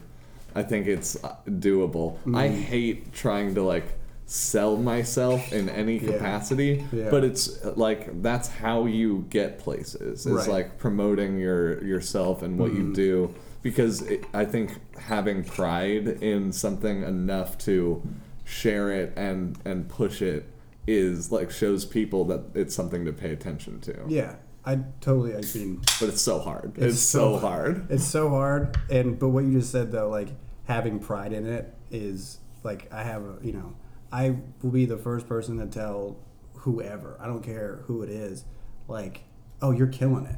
I 0.54 0.62
think 0.70 0.86
it's 0.86 1.10
uh, 1.24 1.34
doable. 1.66 2.08
I 2.44 2.48
Mm-hmm. 2.48 2.62
hate 2.72 3.12
trying 3.12 3.54
to 3.56 3.62
like 3.74 3.88
sell 4.26 4.76
myself 4.76 5.52
in 5.52 5.68
any 5.68 5.98
capacity, 5.98 6.72
Yeah. 6.92 7.10
but 7.10 7.22
it's 7.24 7.44
like 7.86 8.22
that's 8.22 8.48
how 8.62 8.86
you 8.86 9.10
get 9.38 9.58
places. 9.58 10.24
It's 10.24 10.26
Right. 10.26 10.42
Mm-hmm. 10.42 10.50
like 10.58 10.68
promoting 10.78 11.32
your 11.46 11.82
yourself 11.92 12.42
and 12.44 12.52
what 12.60 12.72
you 12.78 12.92
do 13.06 13.34
because 13.62 14.02
it, 14.02 14.24
I 14.32 14.44
think 14.44 14.78
having 14.98 15.44
pride 15.44 16.06
in 16.06 16.52
something 16.52 17.02
enough 17.02 17.58
to 17.58 18.02
share 18.44 18.90
it 18.90 19.12
and 19.16 19.58
and 19.64 19.88
push 19.88 20.22
it 20.22 20.52
is 20.86 21.30
like 21.30 21.50
shows 21.50 21.84
people 21.84 22.24
that 22.26 22.42
it's 22.54 22.74
something 22.74 23.04
to 23.04 23.12
pay 23.12 23.32
attention 23.32 23.80
to. 23.80 24.04
Yeah, 24.08 24.36
I 24.64 24.80
totally. 25.00 25.34
I 25.34 25.42
mean, 25.54 25.82
But 26.00 26.10
it's 26.10 26.22
so 26.22 26.38
hard. 26.40 26.72
It's, 26.76 27.00
so, 27.00 27.38
hard. 27.38 27.86
It's 27.90 28.04
so 28.04 28.28
hard, 28.30 28.76
and 28.90 29.18
but 29.18 29.28
what 29.28 29.44
you 29.44 29.52
just 29.52 29.70
said 29.70 29.92
though, 29.92 30.08
like 30.08 30.28
having 30.66 30.98
pride 30.98 31.32
in 31.32 31.46
it 31.46 31.74
is 31.90 32.38
like 32.62 32.92
I 32.92 33.02
have, 33.02 33.22
a, 33.22 33.38
you 33.42 33.52
know, 33.52 33.74
I 34.12 34.36
will 34.62 34.70
be 34.70 34.84
the 34.84 34.98
first 34.98 35.26
person 35.26 35.58
to 35.58 35.66
tell 35.66 36.18
whoever, 36.54 37.16
I 37.20 37.26
don't 37.26 37.42
care 37.42 37.82
who 37.86 38.02
it 38.02 38.10
is, 38.10 38.44
like, 38.86 39.22
oh, 39.62 39.70
you're 39.70 39.86
killing 39.86 40.26
it. 40.26 40.36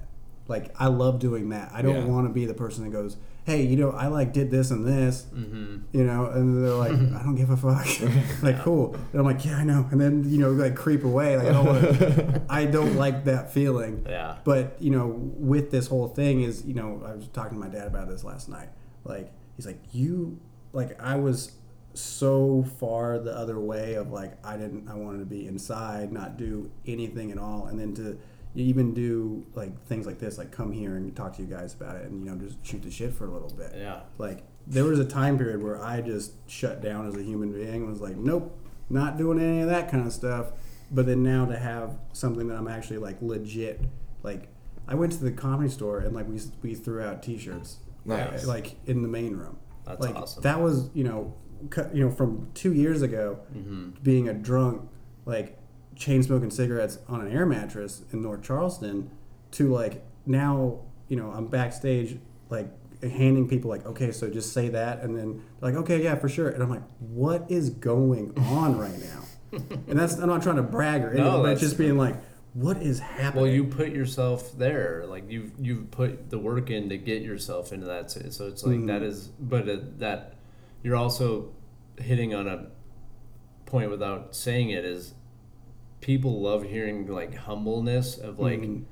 Like 0.48 0.74
I 0.78 0.88
love 0.88 1.18
doing 1.18 1.50
that. 1.50 1.70
I 1.72 1.82
don't 1.82 1.94
Yeah. 1.96 2.04
want 2.04 2.26
to 2.26 2.32
be 2.32 2.44
the 2.46 2.54
person 2.54 2.84
that 2.84 2.90
goes, 2.90 3.16
hey, 3.44 3.62
you 3.62 3.76
know, 3.76 3.90
I 3.90 4.06
like 4.08 4.32
did 4.32 4.50
this 4.50 4.70
and 4.70 4.86
this, 4.86 5.26
Mm-hmm. 5.34 5.96
you 5.96 6.04
know, 6.04 6.26
and 6.26 6.64
they're 6.64 6.74
like, 6.74 6.92
I 7.20 7.22
don't 7.22 7.34
give 7.36 7.50
a 7.50 7.56
fuck. 7.56 7.86
like 8.42 8.60
cool. 8.62 8.94
And 9.12 9.20
I'm 9.20 9.24
like, 9.24 9.44
yeah, 9.44 9.56
I 9.56 9.64
know. 9.64 9.86
And 9.90 10.00
then 10.00 10.24
you 10.28 10.38
know, 10.38 10.50
like 10.50 10.74
creep 10.76 11.04
away. 11.04 11.36
Like 11.36 11.48
I 11.48 11.52
don't 11.52 11.66
want. 11.66 12.42
I 12.50 12.64
don't 12.66 12.96
like 12.96 13.24
that 13.24 13.52
feeling. 13.52 14.04
Yeah. 14.08 14.36
But 14.44 14.76
you 14.80 14.90
know, 14.90 15.06
with 15.36 15.70
this 15.70 15.86
whole 15.86 16.08
thing 16.08 16.42
is, 16.42 16.64
you 16.64 16.74
know, 16.74 17.02
I 17.06 17.14
was 17.14 17.28
talking 17.28 17.58
to 17.60 17.64
my 17.64 17.72
dad 17.72 17.86
about 17.86 18.08
this 18.08 18.24
last 18.24 18.48
night. 18.48 18.68
Like 19.04 19.32
he's 19.56 19.66
like, 19.66 19.80
you, 19.92 20.38
like 20.72 21.00
I 21.00 21.16
was 21.16 21.52
so 21.94 22.64
far 22.80 23.18
the 23.18 23.36
other 23.36 23.60
way 23.60 23.94
of 23.94 24.10
like 24.10 24.32
I 24.44 24.56
didn't, 24.56 24.88
I 24.88 24.94
wanted 24.94 25.18
to 25.20 25.26
be 25.26 25.46
inside, 25.46 26.10
not 26.12 26.36
do 26.36 26.70
anything 26.86 27.30
at 27.30 27.38
all, 27.38 27.66
and 27.66 27.78
then 27.78 27.94
to 27.94 28.18
even 28.54 28.92
do 28.94 29.44
like 29.54 29.84
things 29.86 30.06
like 30.06 30.18
this, 30.18 30.38
like 30.38 30.50
come 30.50 30.72
here 30.72 30.96
and 30.96 31.14
talk 31.16 31.34
to 31.36 31.42
you 31.42 31.48
guys 31.48 31.74
about 31.74 31.96
it, 31.96 32.04
and 32.10 32.24
you 32.24 32.30
know, 32.30 32.36
just 32.36 32.64
shoot 32.66 32.82
the 32.82 32.90
shit 32.90 33.12
for 33.14 33.26
a 33.26 33.30
little 33.30 33.50
bit. 33.50 33.72
Yeah. 33.76 34.00
Like 34.18 34.42
there 34.66 34.84
was 34.84 34.98
a 34.98 35.04
time 35.04 35.38
period 35.38 35.62
where 35.62 35.82
I 35.82 36.00
just 36.00 36.32
shut 36.48 36.80
down 36.82 37.06
as 37.08 37.16
a 37.16 37.22
human 37.22 37.52
being 37.52 37.68
and 37.82 37.88
was 37.88 38.00
like, 38.00 38.16
nope, 38.16 38.56
not 38.90 39.16
doing 39.16 39.40
any 39.40 39.60
of 39.60 39.68
that 39.68 39.90
kind 39.90 40.06
of 40.06 40.12
stuff. 40.12 40.52
But 40.90 41.06
then 41.06 41.22
now 41.22 41.46
to 41.46 41.58
have 41.58 41.96
something 42.12 42.46
that 42.48 42.56
I'm 42.58 42.68
actually 42.68 42.98
like 42.98 43.16
legit, 43.22 43.80
like 44.22 44.48
I 44.86 44.94
went 44.94 45.12
to 45.12 45.24
the 45.24 45.32
comedy 45.32 45.70
store 45.70 46.00
and 46.00 46.14
like 46.14 46.28
we 46.28 46.38
we 46.62 46.74
threw 46.74 47.02
out 47.02 47.22
T-shirts, 47.22 47.78
Nice. 48.04 48.44
like 48.46 48.76
in 48.86 49.00
the 49.02 49.08
main 49.08 49.36
room. 49.36 49.56
That's 49.86 50.00
like 50.00 50.14
awesome. 50.14 50.42
that 50.42 50.60
was 50.60 50.90
you 50.92 51.04
know, 51.04 51.34
cut, 51.70 51.94
you 51.96 52.04
know 52.04 52.10
from 52.14 52.50
two 52.52 52.74
years 52.74 53.00
ago, 53.00 53.38
Mm-hmm. 53.56 53.90
being 54.02 54.28
a 54.28 54.34
drunk, 54.34 54.86
like 55.24 55.58
chain 56.02 56.22
smoking 56.22 56.50
cigarettes 56.50 56.98
on 57.08 57.20
an 57.20 57.32
air 57.32 57.46
mattress 57.46 58.02
in 58.12 58.22
North 58.22 58.42
Charleston, 58.42 59.10
to 59.52 59.72
like 59.72 60.04
now 60.26 60.80
you 61.08 61.16
know 61.16 61.30
I'm 61.30 61.46
backstage 61.46 62.18
like 62.50 62.68
handing 63.02 63.48
people 63.48 63.68
like 63.70 63.84
okay 63.86 64.12
so 64.12 64.30
just 64.30 64.52
say 64.52 64.68
that 64.68 65.02
and 65.02 65.16
then 65.18 65.42
like 65.60 65.74
okay 65.74 66.02
yeah 66.02 66.14
for 66.14 66.28
sure 66.28 66.48
and 66.48 66.62
I'm 66.62 66.70
like 66.70 66.82
what 67.00 67.50
is 67.50 67.70
going 67.70 68.32
on 68.38 68.78
right 68.78 68.98
now 68.98 69.58
and 69.88 69.98
that's 69.98 70.14
I'm 70.18 70.28
not 70.28 70.42
trying 70.42 70.56
to 70.56 70.62
brag 70.62 71.02
or 71.02 71.08
anything 71.08 71.24
No, 71.24 71.42
but 71.42 71.52
it's 71.52 71.60
just 71.60 71.76
being 71.78 71.96
like 71.98 72.16
what 72.54 72.76
is 72.82 73.00
happening 73.00 73.42
Well, 73.44 73.52
you 73.52 73.64
put 73.64 73.88
yourself 73.92 74.56
there, 74.58 75.04
like 75.08 75.24
you've 75.30 75.52
you've 75.58 75.90
put 75.90 76.28
the 76.30 76.38
work 76.38 76.70
in 76.70 76.88
to 76.90 76.98
get 76.98 77.22
yourself 77.22 77.72
into 77.72 77.86
that. 77.86 78.10
So 78.10 78.20
it's 78.46 78.62
like 78.62 78.76
Mm-hmm. 78.76 78.86
that 78.86 79.02
is, 79.02 79.28
but 79.40 79.66
it, 79.68 79.98
that 80.00 80.36
you're 80.82 80.96
also 80.96 81.54
hitting 81.98 82.34
on 82.34 82.46
a 82.46 82.66
point 83.64 83.90
without 83.90 84.36
saying 84.36 84.68
it 84.68 84.84
is 84.84 85.14
people 86.02 86.42
love 86.42 86.64
hearing 86.64 87.06
like 87.06 87.34
humbleness 87.34 88.18
of 88.18 88.38
like 88.38 88.60
Mhm. 88.60 88.84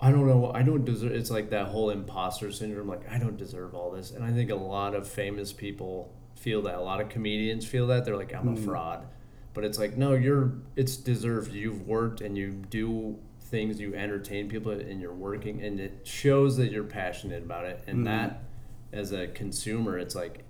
I 0.00 0.12
don't 0.12 0.28
know. 0.28 0.52
I 0.54 0.62
don't 0.62 0.84
deserve. 0.84 1.10
It's 1.10 1.28
like 1.32 1.50
that 1.50 1.66
whole 1.68 1.90
imposter 1.90 2.52
syndrome. 2.52 2.86
Like 2.86 3.10
I 3.10 3.18
don't 3.18 3.36
deserve 3.36 3.74
all 3.74 3.90
this, 3.90 4.12
and 4.12 4.22
I 4.22 4.30
think 4.30 4.48
a 4.50 4.54
lot 4.54 4.94
of 4.94 5.08
famous 5.08 5.52
people 5.52 6.14
feel 6.36 6.62
that. 6.62 6.76
A 6.76 6.80
lot 6.80 7.00
of 7.00 7.08
comedians 7.08 7.66
feel 7.66 7.88
that. 7.88 8.04
They're 8.04 8.16
like, 8.16 8.32
I'm 8.32 8.46
a 8.46 8.56
fraud, 8.56 9.08
but 9.54 9.64
it's 9.64 9.76
like, 9.76 9.96
no, 9.96 10.14
you're. 10.14 10.52
It's 10.76 10.94
deserved. 10.96 11.52
You've 11.52 11.88
worked 11.88 12.20
and 12.20 12.38
you 12.38 12.52
do 12.70 13.18
things. 13.40 13.80
You 13.80 13.92
entertain 13.96 14.48
people, 14.48 14.70
and 14.70 15.00
you're 15.00 15.12
working, 15.12 15.60
and 15.64 15.80
it 15.80 16.06
shows 16.06 16.56
that 16.58 16.70
you're 16.70 16.84
passionate 16.84 17.42
about 17.42 17.64
it. 17.64 17.82
And 17.88 18.06
that, 18.06 18.44
as 18.92 19.10
a 19.10 19.26
consumer, 19.26 19.98
it's 19.98 20.14
like, 20.14 20.44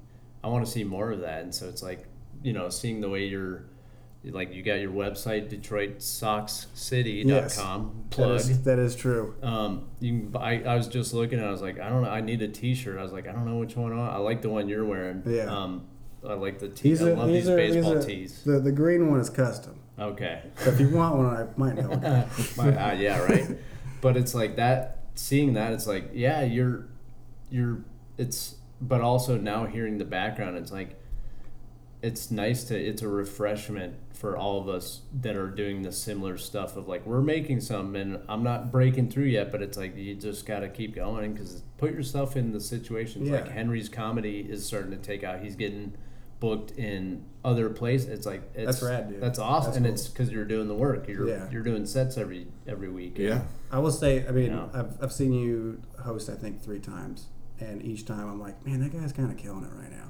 I 0.44 0.48
want 0.48 0.66
to 0.66 0.70
see 0.70 0.84
more 0.84 1.10
of 1.10 1.20
that. 1.20 1.42
And 1.42 1.54
so 1.54 1.68
it's 1.70 1.82
like, 1.82 2.04
you 2.42 2.52
know, 2.52 2.68
seeing 2.68 3.00
the 3.00 3.08
way 3.08 3.24
you're. 3.24 3.64
Like 4.24 4.52
you 4.52 4.62
got 4.62 4.80
your 4.80 4.90
website 4.90 5.48
DetroitSocksCity.com 5.48 7.28
That 7.28 8.10
plug. 8.10 8.40
is, 8.40 8.62
that 8.64 8.78
is 8.78 8.96
true. 8.96 9.36
Um, 9.42 9.88
you 10.00 10.10
can 10.10 10.28
buy. 10.28 10.62
I 10.66 10.76
was 10.76 10.88
just 10.88 11.14
looking. 11.14 11.38
And 11.38 11.46
i 11.46 11.50
was 11.50 11.62
like, 11.62 11.78
I 11.78 11.88
don't 11.88 12.02
know. 12.02 12.10
I 12.10 12.20
need 12.20 12.42
a 12.42 12.48
T-shirt. 12.48 12.98
I 12.98 13.02
was 13.02 13.12
like, 13.12 13.28
I 13.28 13.32
don't 13.32 13.46
know 13.46 13.58
which 13.58 13.76
one. 13.76 13.96
I. 13.96 14.14
I 14.14 14.16
like 14.16 14.42
the 14.42 14.50
one 14.50 14.68
you're 14.68 14.84
wearing. 14.84 15.22
Yeah. 15.24 15.44
Um, 15.44 15.86
I 16.26 16.34
like 16.34 16.58
the. 16.58 16.68
These 16.68 17.00
I 17.00 17.12
love 17.12 17.28
these 17.28 17.44
these 17.44 17.48
are, 17.48 17.56
baseball 17.56 17.94
these 17.94 18.04
are, 18.04 18.06
tees. 18.06 18.42
The, 18.42 18.60
the 18.60 18.72
green 18.72 19.08
one 19.08 19.20
is 19.20 19.30
custom. 19.30 19.78
Okay. 19.98 20.42
So 20.56 20.70
if 20.70 20.80
you 20.80 20.90
want 20.90 21.16
one, 21.16 21.26
I 21.26 21.46
might 21.56 21.76
know. 21.76 21.92
a 21.92 21.96
guy. 21.96 22.26
My, 22.56 22.90
uh, 22.90 22.94
yeah. 22.94 23.20
Right. 23.20 23.56
but 24.00 24.16
it's 24.16 24.34
like 24.34 24.56
that. 24.56 24.96
Seeing 25.14 25.54
that, 25.54 25.72
it's 25.72 25.86
like, 25.86 26.10
yeah, 26.12 26.42
you're, 26.42 26.86
you're. 27.50 27.84
It's. 28.16 28.56
But 28.80 29.00
also 29.00 29.36
now 29.36 29.66
hearing 29.66 29.98
the 29.98 30.04
background, 30.04 30.56
it's 30.56 30.72
like. 30.72 30.97
It's 32.00 32.30
nice 32.30 32.64
to. 32.64 32.78
It's 32.78 33.02
a 33.02 33.08
refreshment 33.08 33.94
for 34.12 34.36
all 34.36 34.60
of 34.60 34.68
us 34.68 35.02
that 35.20 35.36
are 35.36 35.48
doing 35.48 35.82
the 35.82 35.92
similar 35.92 36.36
stuff 36.38 36.76
of 36.76 36.88
like 36.88 37.06
we're 37.06 37.20
making 37.22 37.60
some 37.60 37.94
and 37.96 38.18
I'm 38.28 38.42
not 38.42 38.70
breaking 38.72 39.10
through 39.10 39.24
yet, 39.26 39.50
but 39.52 39.62
it's 39.62 39.76
like 39.76 39.96
you 39.96 40.14
just 40.14 40.44
got 40.46 40.60
to 40.60 40.68
keep 40.68 40.94
going 40.94 41.32
because 41.34 41.62
put 41.76 41.92
yourself 41.92 42.36
in 42.36 42.52
the 42.52 42.60
situations. 42.60 43.28
Like 43.30 43.48
Henry's 43.48 43.88
comedy 43.88 44.40
is 44.40 44.64
starting 44.66 44.90
to 44.92 44.96
take 44.96 45.22
out. 45.24 45.40
He's 45.40 45.56
getting 45.56 45.94
booked 46.40 46.70
in 46.72 47.24
other 47.44 47.68
places. 47.68 48.08
It's 48.10 48.26
like 48.26 48.42
it's, 48.54 48.80
That's 48.80 48.82
rad, 48.82 49.08
dude. 49.10 49.20
That's 49.20 49.38
awesome, 49.40 49.70
That's 49.70 49.76
and 49.78 49.86
cool. 49.86 49.94
it's 49.94 50.08
because 50.08 50.30
you're 50.30 50.44
doing 50.44 50.68
the 50.68 50.74
work. 50.74 51.08
You're 51.08 51.28
Yeah. 51.28 51.50
you're 51.50 51.62
doing 51.64 51.84
sets 51.86 52.16
every 52.16 52.46
every 52.68 52.88
week. 52.90 53.18
Yeah. 53.18 53.42
I 53.72 53.80
will 53.80 53.90
say, 53.90 54.24
I 54.26 54.30
mean, 54.30 54.52
Yeah. 54.52 54.68
I've, 54.72 55.02
I've 55.02 55.12
seen 55.12 55.32
you 55.32 55.82
host, 56.00 56.30
I 56.30 56.34
think, 56.34 56.62
three 56.62 56.78
times. 56.80 57.26
And 57.60 57.84
each 57.84 58.04
time 58.06 58.28
I'm 58.28 58.40
like, 58.40 58.64
man, 58.64 58.80
that 58.82 58.92
guy's 58.92 59.12
kind 59.12 59.32
of 59.32 59.36
killing 59.36 59.64
it 59.64 59.72
right 59.76 59.90
now. 59.90 60.04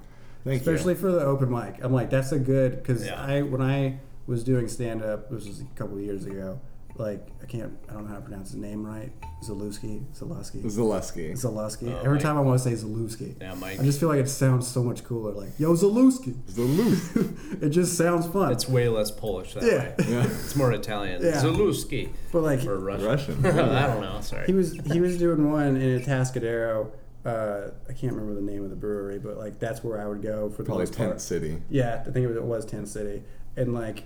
Thank 0.45 0.61
Especially 0.61 0.95
you. 0.95 1.01
for 1.01 1.13
the 1.13 1.21
open 1.25 1.51
mic. 1.51 1.77
I'm 1.83 1.93
like, 1.93 2.11
that's 2.11 2.33
a 2.33 2.39
good, 2.39 2.77
because 2.83 3.05
Yeah. 3.05 3.21
I, 3.23 3.43
when 3.43 3.61
I 3.61 3.99
was 4.27 4.45
doing 4.45 4.69
stand 4.69 5.03
up, 5.03 5.31
this 5.31 5.47
was 5.47 5.61
a 5.61 5.65
couple 5.75 5.97
of 5.99 6.03
years 6.05 6.25
ago, 6.27 6.61
like, 6.97 7.29
I 7.43 7.47
can't, 7.47 7.73
I 7.89 7.93
don't 7.93 8.05
know 8.05 8.09
how 8.11 8.17
to 8.17 8.23
pronounce 8.23 8.49
his 8.51 8.57
name 8.57 8.85
right. 8.85 9.13
Zalewski, 9.45 10.05
Zalewski, 10.19 10.65
Zaleski. 10.65 11.31
Zalewski. 11.33 11.93
Oh, 11.95 11.99
Every 11.99 12.15
Mike. 12.15 12.23
time 12.23 12.37
I 12.37 12.41
want 12.41 12.61
to 12.61 12.65
say 12.65 12.73
Zalewski. 12.85 13.41
Yeah, 13.41 13.55
Mike. 13.55 13.79
I 13.79 13.85
just 13.85 14.01
feel 14.01 14.09
like 14.09 14.19
it 14.19 14.29
sounds 14.29 14.67
so 14.67 14.83
much 14.83 15.05
cooler. 15.05 15.31
Like, 15.33 15.51
yo, 15.61 15.75
Zalewski. 15.75 16.35
Zalewski. 16.51 17.63
it 17.63 17.69
just 17.71 17.97
sounds 17.97 18.27
fun. 18.27 18.51
It's 18.51 18.69
way 18.69 18.89
less 18.89 19.13
Polish 19.13 19.55
that 19.55 19.63
Yeah. 19.63 19.79
way. 19.91 19.95
Yeah. 20.13 20.25
It's 20.25 20.57
more 20.57 20.73
Italian. 20.73 21.23
Yeah. 21.23 21.41
Zaluski 21.41 22.09
but 22.33 22.43
like, 22.43 22.65
or 22.65 22.79
Russian. 22.81 23.07
Russian. 23.07 23.47
I 23.47 23.87
don't 23.87 24.01
know. 24.01 24.21
Sorry. 24.21 24.47
he 24.47 24.53
was 24.55 24.73
he 24.93 25.01
was 25.01 25.19
doing 25.19 25.53
one 25.53 25.77
in 25.77 25.97
a 25.97 26.01
Atascadero. 26.01 26.91
Uh, 27.25 27.71
I 27.89 27.93
can't 27.93 28.13
remember 28.15 28.35
the 28.35 28.47
name 28.47 28.63
of 28.65 28.71
the 28.71 28.77
brewery, 28.77 29.19
but 29.19 29.37
like 29.37 29.59
that's 29.59 29.83
where 29.85 30.01
I 30.01 30.07
would 30.07 30.23
go 30.23 30.49
for 30.51 30.59
the 30.63 30.67
Probably 30.67 30.83
most 30.87 30.97
part. 30.97 31.09
Tent 31.11 31.21
City. 31.21 31.63
Yeah, 31.69 32.03
I 32.07 32.11
think 32.11 32.25
it 32.25 32.29
was, 32.29 32.37
it 32.37 32.45
was 32.45 32.65
Tent 32.65 32.89
City, 32.89 33.23
and 33.57 33.75
like, 33.75 34.05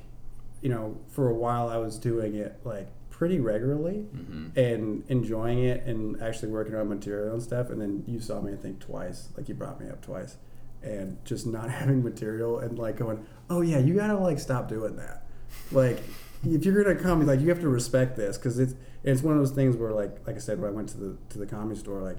you 0.60 0.68
know, 0.70 0.96
for 1.08 1.28
a 1.28 1.34
while 1.34 1.68
I 1.68 1.76
was 1.76 1.98
doing 1.98 2.34
it 2.34 2.58
like 2.64 2.88
pretty 3.10 3.38
regularly 3.38 4.06
Mm-hmm. 4.16 4.58
and 4.58 5.04
enjoying 5.08 5.60
it 5.62 5.84
and 5.86 6.20
actually 6.22 6.48
working 6.50 6.74
on 6.74 6.88
material 6.88 7.34
and 7.34 7.42
stuff. 7.42 7.68
And 7.70 7.80
then 7.80 8.02
you 8.08 8.18
saw 8.18 8.40
me, 8.40 8.52
I 8.52 8.56
think, 8.56 8.80
twice. 8.80 9.28
Like 9.36 9.48
you 9.48 9.54
brought 9.54 9.78
me 9.80 9.88
up 9.88 10.00
twice, 10.02 10.36
and 10.82 11.18
just 11.24 11.46
not 11.46 11.70
having 11.80 12.02
material 12.02 12.58
and 12.58 12.78
like 12.78 12.96
going, 12.96 13.24
oh 13.50 13.60
yeah, 13.60 13.78
you 13.78 13.94
gotta 13.94 14.16
like 14.18 14.38
stop 14.40 14.68
doing 14.68 14.96
that. 14.96 15.26
Like, 15.70 15.98
if 16.44 16.64
you're 16.64 16.82
gonna 16.82 16.98
come, 16.98 17.24
like 17.26 17.40
you 17.40 17.50
have 17.50 17.60
to 17.60 17.68
respect 17.68 18.16
this 18.16 18.38
because 18.38 18.58
it's 18.58 18.74
it's 19.04 19.22
one 19.22 19.34
of 19.34 19.40
those 19.40 19.52
things 19.52 19.76
where 19.76 19.92
like 19.92 20.26
like 20.26 20.36
I 20.36 20.38
said 20.40 20.58
when 20.60 20.70
I 20.70 20.72
went 20.72 20.88
to 20.90 20.96
the 20.96 21.16
to 21.28 21.38
the 21.38 21.46
comedy 21.46 21.78
store, 21.78 22.00
like 22.00 22.16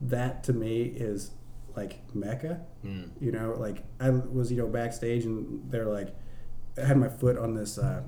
that 0.00 0.44
to 0.44 0.52
me 0.52 0.82
is 0.82 1.30
like 1.76 2.00
mecca. 2.14 2.60
Mm. 2.84 3.10
You 3.20 3.32
know, 3.32 3.54
like 3.58 3.84
I 4.00 4.10
was, 4.10 4.50
you 4.50 4.58
know, 4.58 4.66
backstage 4.66 5.24
and 5.24 5.70
they're 5.70 5.86
like, 5.86 6.14
I 6.78 6.84
had 6.84 6.96
my 6.96 7.08
foot 7.08 7.38
on 7.38 7.54
this 7.54 7.78
uh, 7.78 8.02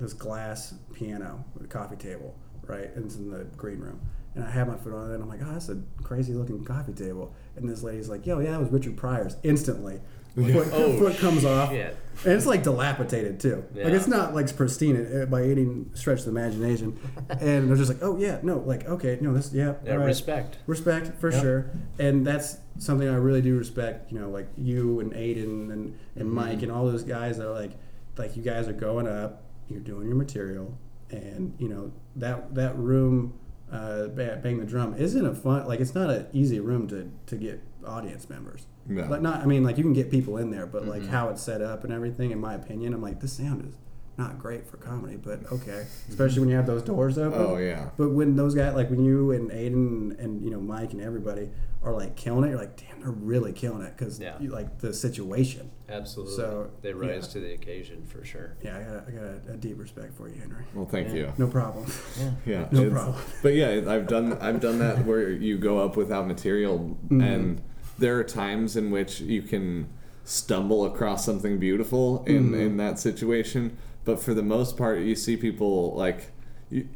this 0.00 0.12
glass 0.12 0.74
piano 0.92 1.44
with 1.54 1.64
a 1.64 1.68
coffee 1.68 1.96
table, 1.96 2.36
right? 2.66 2.94
And 2.94 3.06
it's 3.06 3.16
in 3.16 3.30
the 3.30 3.44
green 3.56 3.78
room. 3.80 4.00
And 4.34 4.44
I 4.44 4.50
had 4.50 4.66
my 4.66 4.76
foot 4.76 4.94
on 4.94 5.10
it 5.10 5.14
and 5.14 5.22
I'm 5.22 5.28
like, 5.28 5.40
oh, 5.42 5.52
that's 5.52 5.68
a 5.68 5.80
crazy 6.02 6.32
looking 6.32 6.64
coffee 6.64 6.92
table. 6.92 7.34
And 7.56 7.68
this 7.68 7.82
lady's 7.82 8.08
like, 8.08 8.26
yo, 8.26 8.40
yeah, 8.40 8.52
that 8.52 8.60
was 8.60 8.70
Richard 8.70 8.96
Pryor's. 8.96 9.36
Instantly. 9.42 10.00
Foot, 10.34 10.68
Oh, 10.72 10.98
foot 10.98 11.16
comes 11.18 11.44
off. 11.44 11.70
shit. 11.70 11.96
And 12.24 12.34
it's 12.34 12.46
like 12.46 12.62
dilapidated 12.62 13.40
too. 13.40 13.64
Like 13.74 13.86
it's 13.92 14.06
not 14.06 14.34
like 14.34 14.54
pristine 14.56 14.96
uh, 14.96 15.26
by 15.26 15.42
any 15.42 15.84
stretch 15.94 16.20
of 16.20 16.24
the 16.26 16.30
imagination. 16.30 16.98
and 17.40 17.68
they're 17.68 17.76
just 17.76 17.90
like, 17.92 18.02
oh 18.02 18.16
yeah, 18.16 18.38
no, 18.42 18.58
like 18.58 18.86
okay, 18.86 19.18
no, 19.20 19.32
this 19.34 19.52
yeah, 19.52 19.74
Yeah, 19.84 19.92
all 19.92 19.98
right. 19.98 20.06
respect. 20.06 20.58
Respect 20.66 21.18
for 21.20 21.30
Yep. 21.32 21.42
sure, 21.42 21.70
and 21.98 22.24
that's 22.26 22.58
something 22.78 23.08
I 23.08 23.16
really 23.16 23.42
do 23.42 23.56
respect. 23.58 24.12
You 24.12 24.20
know, 24.20 24.30
like 24.30 24.46
you 24.56 25.00
and 25.00 25.12
Aiden 25.12 25.44
and, 25.44 25.70
and 25.72 25.94
Mm-hmm. 26.16 26.34
Mike 26.34 26.62
and 26.62 26.70
all 26.70 26.86
those 26.86 27.02
guys 27.02 27.38
that 27.38 27.48
are 27.48 27.54
like, 27.54 27.72
like 28.16 28.36
you 28.36 28.42
guys 28.42 28.68
are 28.68 28.72
going 28.74 29.08
up, 29.08 29.42
you're 29.68 29.80
doing 29.80 30.06
your 30.06 30.16
material, 30.16 30.78
and 31.10 31.54
you 31.58 31.68
know 31.68 31.92
that 32.16 32.54
that 32.54 32.76
room, 32.78 33.34
uh, 33.72 34.06
Ba- 34.08 34.38
bang 34.42 34.58
the 34.60 34.66
drum 34.66 34.94
isn't 34.94 35.26
a 35.26 35.34
fun 35.34 35.66
like 35.66 35.80
it's 35.80 35.94
not 35.94 36.08
an 36.10 36.26
easy 36.32 36.60
room 36.60 36.86
to 36.88 37.10
to 37.26 37.36
get 37.36 37.60
audience 37.84 38.30
members. 38.30 38.66
No. 38.86 39.04
Like 39.06 39.22
not, 39.22 39.40
I 39.42 39.46
mean, 39.46 39.62
like 39.62 39.78
you 39.78 39.84
can 39.84 39.92
get 39.92 40.10
people 40.10 40.36
in 40.38 40.50
there, 40.50 40.66
but 40.66 40.82
Mm-hmm. 40.82 40.90
like 40.90 41.06
how 41.08 41.28
it's 41.28 41.42
set 41.42 41.62
up 41.62 41.84
and 41.84 41.92
everything. 41.92 42.30
In 42.32 42.40
my 42.40 42.54
opinion, 42.54 42.92
I'm 42.94 43.02
like 43.02 43.20
this 43.20 43.32
sound 43.34 43.66
is 43.68 43.74
not 44.18 44.38
great 44.38 44.66
for 44.66 44.76
comedy, 44.76 45.16
but 45.16 45.40
okay, 45.52 45.86
especially 46.08 46.40
when 46.40 46.48
you 46.50 46.56
have 46.56 46.66
those 46.66 46.82
doors 46.82 47.16
open. 47.16 47.40
Oh, 47.40 47.56
yeah. 47.56 47.90
But 47.96 48.10
when 48.10 48.36
those 48.36 48.54
guys, 48.54 48.74
like 48.74 48.90
when 48.90 49.04
you 49.04 49.30
and 49.32 49.50
Aiden 49.50 50.18
and 50.22 50.42
you 50.42 50.50
know 50.50 50.60
Mike 50.60 50.92
and 50.92 51.00
everybody 51.00 51.48
are 51.82 51.92
like 51.94 52.14
killing 52.14 52.44
it, 52.44 52.50
you're 52.50 52.58
like, 52.58 52.76
damn, 52.76 53.00
they're 53.00 53.10
really 53.10 53.52
killing 53.52 53.82
it 53.82 53.96
because 53.96 54.20
Yeah. 54.20 54.34
you 54.38 54.50
like 54.50 54.78
the 54.80 54.92
situation. 54.92 55.70
Absolutely. 55.88 56.34
So, 56.36 56.70
they 56.80 56.92
rise 56.92 57.26
yeah. 57.26 57.32
to 57.32 57.40
the 57.40 57.52
occasion 57.54 58.04
for 58.06 58.24
sure. 58.24 58.56
Yeah, 58.62 58.78
I 58.78 58.82
got, 58.82 59.08
I 59.08 59.10
got 59.10 59.24
a, 59.24 59.52
a 59.54 59.56
deep 59.56 59.78
respect 59.80 60.14
for 60.14 60.28
you, 60.28 60.38
Henry. 60.40 60.64
Well, 60.74 60.86
thank 60.86 61.08
Yeah. 61.08 61.14
you. 61.14 61.32
No 61.38 61.46
problem. 61.48 61.86
Yeah, 62.46 62.68
No 62.70 62.80
it's- 62.82 62.92
problem. 62.92 63.16
But 63.42 63.54
yeah, 63.54 63.82
I've 63.88 64.06
done 64.06 64.34
I've 64.34 64.60
done 64.60 64.78
that 64.80 65.04
where 65.06 65.30
you 65.30 65.58
go 65.58 65.78
up 65.78 65.96
without 65.96 66.26
material, 66.26 66.78
Mm-hmm. 67.06 67.20
and 67.20 67.62
there 67.98 68.18
are 68.18 68.24
times 68.24 68.76
in 68.76 68.90
which 68.90 69.20
you 69.20 69.42
can 69.42 69.88
stumble 70.24 70.84
across 70.84 71.24
something 71.24 71.58
beautiful 71.58 72.24
in 72.26 72.46
Mm-hmm. 72.50 72.54
in 72.60 72.76
that 72.78 72.98
situation. 72.98 73.76
But 74.04 74.20
for 74.20 74.34
the 74.34 74.42
most 74.42 74.76
part, 74.76 75.00
you 75.00 75.14
see 75.14 75.36
people 75.36 75.94
like 75.96 76.30
you. 76.70 76.88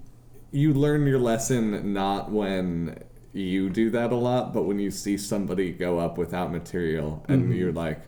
You 0.53 0.73
learn 0.73 1.07
your 1.07 1.19
lesson 1.19 1.93
not 1.93 2.31
when 2.31 3.03
you 3.33 3.69
do 3.69 3.91
that 3.91 4.11
a 4.13 4.17
lot, 4.17 4.55
but 4.55 4.63
when 4.63 4.79
you 4.79 4.91
see 4.91 5.19
somebody 5.19 5.71
go 5.73 5.99
up 5.99 6.17
without 6.17 6.51
material, 6.51 7.25
and 7.29 7.43
Mm-hmm. 7.45 7.53
you're 7.53 7.73
like, 7.73 8.01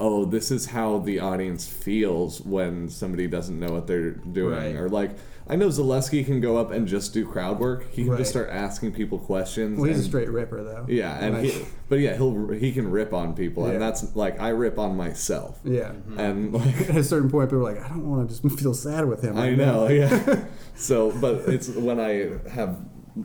oh, 0.00 0.24
this 0.24 0.50
is 0.50 0.66
how 0.66 0.98
the 0.98 1.20
audience 1.20 1.68
feels 1.68 2.40
when 2.40 2.88
somebody 2.88 3.26
doesn't 3.28 3.60
know 3.60 3.72
what 3.72 3.86
they're 3.86 4.10
doing. 4.12 4.74
Right. 4.74 4.74
Or 4.74 4.88
like, 4.88 5.12
I 5.50 5.56
know 5.56 5.66
Zaleski 5.68 6.24
can 6.24 6.40
go 6.40 6.56
up 6.56 6.70
and 6.70 6.86
just 6.86 7.12
do 7.12 7.26
crowd 7.26 7.58
work. 7.58 7.90
He 7.90 8.02
can 8.04 8.12
Right. 8.12 8.18
just 8.18 8.30
start 8.30 8.48
asking 8.50 8.92
people 8.92 9.18
questions. 9.18 9.78
Well, 9.78 9.88
he's 9.88 9.98
a 9.98 10.02
straight 10.04 10.30
ripper, 10.30 10.62
though. 10.62 10.86
Yeah, 10.88 11.18
and 11.22 11.34
Like- 11.34 11.44
he, 11.44 11.64
but 11.88 11.98
yeah, 11.98 12.14
he'll 12.16 12.48
he 12.48 12.70
can 12.72 12.90
rip 12.90 13.12
on 13.12 13.34
people, 13.34 13.66
Yeah. 13.66 13.72
and 13.72 13.82
that's 13.82 14.14
like 14.14 14.40
I 14.40 14.50
rip 14.50 14.78
on 14.78 14.96
myself, 14.96 15.58
yeah. 15.64 15.92
and 16.16 16.52
like 16.54 16.88
At 16.88 16.96
a 16.96 17.02
certain 17.04 17.28
point, 17.30 17.50
people 17.50 17.66
are 17.66 17.74
like, 17.74 17.82
I 17.84 17.88
don't 17.88 18.08
want 18.08 18.30
to 18.30 18.40
just 18.42 18.58
feel 18.60 18.74
sad 18.74 19.06
with 19.08 19.22
him. 19.22 19.36
I 19.36 19.48
right 19.48 19.58
now." 19.58 19.72
know, 19.72 19.88
yeah. 19.88 20.44
so, 20.76 21.10
but 21.20 21.48
it's 21.48 21.68
when 21.68 21.98
I 21.98 22.30
have 22.50 22.76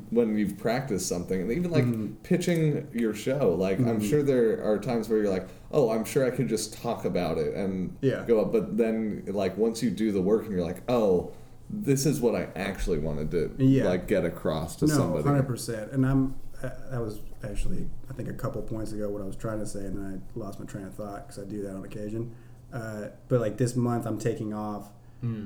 when 0.09 0.35
you've 0.35 0.57
practiced 0.57 1.07
something, 1.07 1.39
and 1.39 1.51
even 1.51 1.69
like 1.69 1.85
Mm-hmm. 1.85 2.13
pitching 2.23 2.87
your 2.91 3.13
show. 3.13 3.55
Like 3.57 3.79
I'm 3.79 4.01
sure 4.01 4.23
there 4.23 4.63
are 4.65 4.79
times 4.79 5.07
where 5.09 5.19
you're 5.21 5.29
like, 5.31 5.47
oh, 5.71 5.91
I'm 5.91 6.03
sure 6.05 6.25
I 6.25 6.31
could 6.31 6.49
just 6.49 6.73
talk 6.81 7.05
about 7.05 7.37
it 7.37 7.53
and 7.53 7.95
Yeah. 8.01 8.25
go 8.27 8.41
up. 8.41 8.51
But 8.51 8.77
then, 8.77 9.23
like 9.27 9.55
once 9.57 9.83
you 9.83 9.91
do 9.91 10.11
the 10.11 10.21
work, 10.23 10.45
and 10.45 10.51
you're 10.53 10.65
like, 10.65 10.81
oh, 10.89 11.31
this 11.69 12.05
is 12.05 12.19
what 12.21 12.35
I 12.35 12.47
actually 12.55 12.99
wanted 12.99 13.31
to 13.31 13.51
Yeah. 13.57 13.85
like 13.85 14.07
get 14.07 14.23
across 14.25 14.75
to 14.77 14.87
no, 14.87 14.93
somebody. 14.93 15.23
hundred 15.23 15.47
percent. 15.47 15.91
And 15.91 16.05
I'm 16.05 16.35
uh, 16.63 16.69
that 16.91 17.01
was 17.01 17.19
actually 17.43 17.87
I 18.09 18.13
think 18.13 18.29
a 18.29 18.33
couple 18.33 18.61
points 18.61 18.91
ago 18.91 19.09
what 19.09 19.21
I 19.21 19.25
was 19.25 19.35
trying 19.35 19.59
to 19.59 19.65
say, 19.65 19.79
and 19.85 19.97
then 19.97 20.21
I 20.35 20.39
lost 20.39 20.59
my 20.59 20.65
train 20.65 20.85
of 20.85 20.93
thought 20.93 21.27
because 21.27 21.43
I 21.43 21.47
do 21.47 21.61
that 21.63 21.75
on 21.75 21.83
occasion. 21.83 22.33
Uh, 22.73 23.07
but 23.29 23.39
like 23.41 23.57
this 23.57 23.75
month, 23.75 24.05
I'm 24.05 24.17
taking 24.19 24.53
off, 24.53 24.89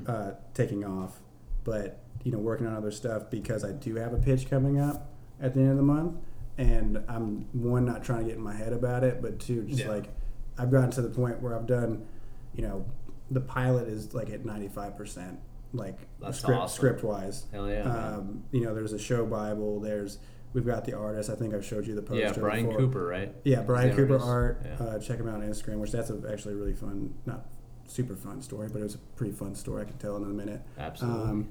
uh, 0.07 0.31
taking 0.53 0.83
off, 0.83 1.19
but 1.63 1.99
you 2.23 2.31
know 2.31 2.37
working 2.39 2.67
on 2.67 2.75
other 2.75 2.91
stuff 2.91 3.29
because 3.29 3.63
I 3.63 3.71
do 3.71 3.95
have 3.95 4.13
a 4.13 4.17
pitch 4.17 4.49
coming 4.49 4.79
up 4.79 5.09
at 5.41 5.53
the 5.53 5.61
end 5.61 5.71
of 5.71 5.77
the 5.77 5.83
month, 5.83 6.15
and 6.57 7.01
I'm 7.07 7.45
one 7.53 7.85
not 7.85 8.03
trying 8.03 8.19
to 8.21 8.25
get 8.25 8.35
in 8.35 8.43
my 8.43 8.53
head 8.53 8.73
about 8.73 9.03
it, 9.03 9.21
but 9.21 9.39
two 9.39 9.63
just 9.63 9.81
Yeah. 9.83 9.89
like 9.91 10.09
I've 10.57 10.69
gotten 10.71 10.91
to 10.91 11.01
the 11.01 11.09
point 11.09 11.41
where 11.41 11.55
I've 11.55 11.65
done, 11.67 12.05
you 12.53 12.61
know, 12.63 12.85
the 13.31 13.39
pilot 13.41 13.87
is 13.87 14.13
like 14.13 14.29
at 14.31 14.43
ninety 14.45 14.67
five 14.67 14.97
percent 14.97 15.39
like 15.73 15.97
That's 16.21 16.39
script 16.39 16.59
awesome. 16.59 16.75
script 16.75 17.03
wise. 17.03 17.45
Hell 17.51 17.69
yeah. 17.69 17.81
Um, 17.83 18.43
you 18.51 18.61
know, 18.61 18.73
there's 18.73 18.93
a 18.93 18.99
show 18.99 19.25
Bible. 19.25 19.79
There's 19.79 20.17
we've 20.53 20.65
got 20.65 20.85
the 20.85 20.97
artist. 20.97 21.29
I 21.29 21.35
think 21.35 21.53
I've 21.53 21.65
showed 21.65 21.85
you 21.85 21.95
the 21.95 22.01
poster. 22.01 22.21
yeah, 22.21 22.31
Brian 22.33 22.65
before. 22.65 22.79
Cooper, 22.79 23.05
right? 23.05 23.33
Yeah, 23.43 23.61
Brian 23.61 23.95
Cooper 23.95 24.13
artist. 24.19 24.27
art. 24.29 24.61
Yeah. 24.65 24.85
Uh, 24.85 24.99
check 24.99 25.19
him 25.19 25.27
out 25.27 25.35
on 25.35 25.41
Instagram, 25.41 25.77
which 25.79 25.91
that's 25.91 26.09
a, 26.09 26.21
actually 26.31 26.55
a 26.55 26.57
really 26.57 26.73
fun, 26.73 27.13
not 27.25 27.45
super 27.87 28.15
fun 28.15 28.41
story, 28.41 28.67
but 28.71 28.79
it 28.79 28.83
was 28.83 28.95
a 28.95 28.99
pretty 29.15 29.33
fun 29.33 29.55
story. 29.55 29.83
I 29.83 29.85
can 29.85 29.97
tell 29.97 30.15
in 30.17 30.23
a 30.23 30.27
minute. 30.27 30.61
Absolutely. 30.77 31.21
Um, 31.29 31.49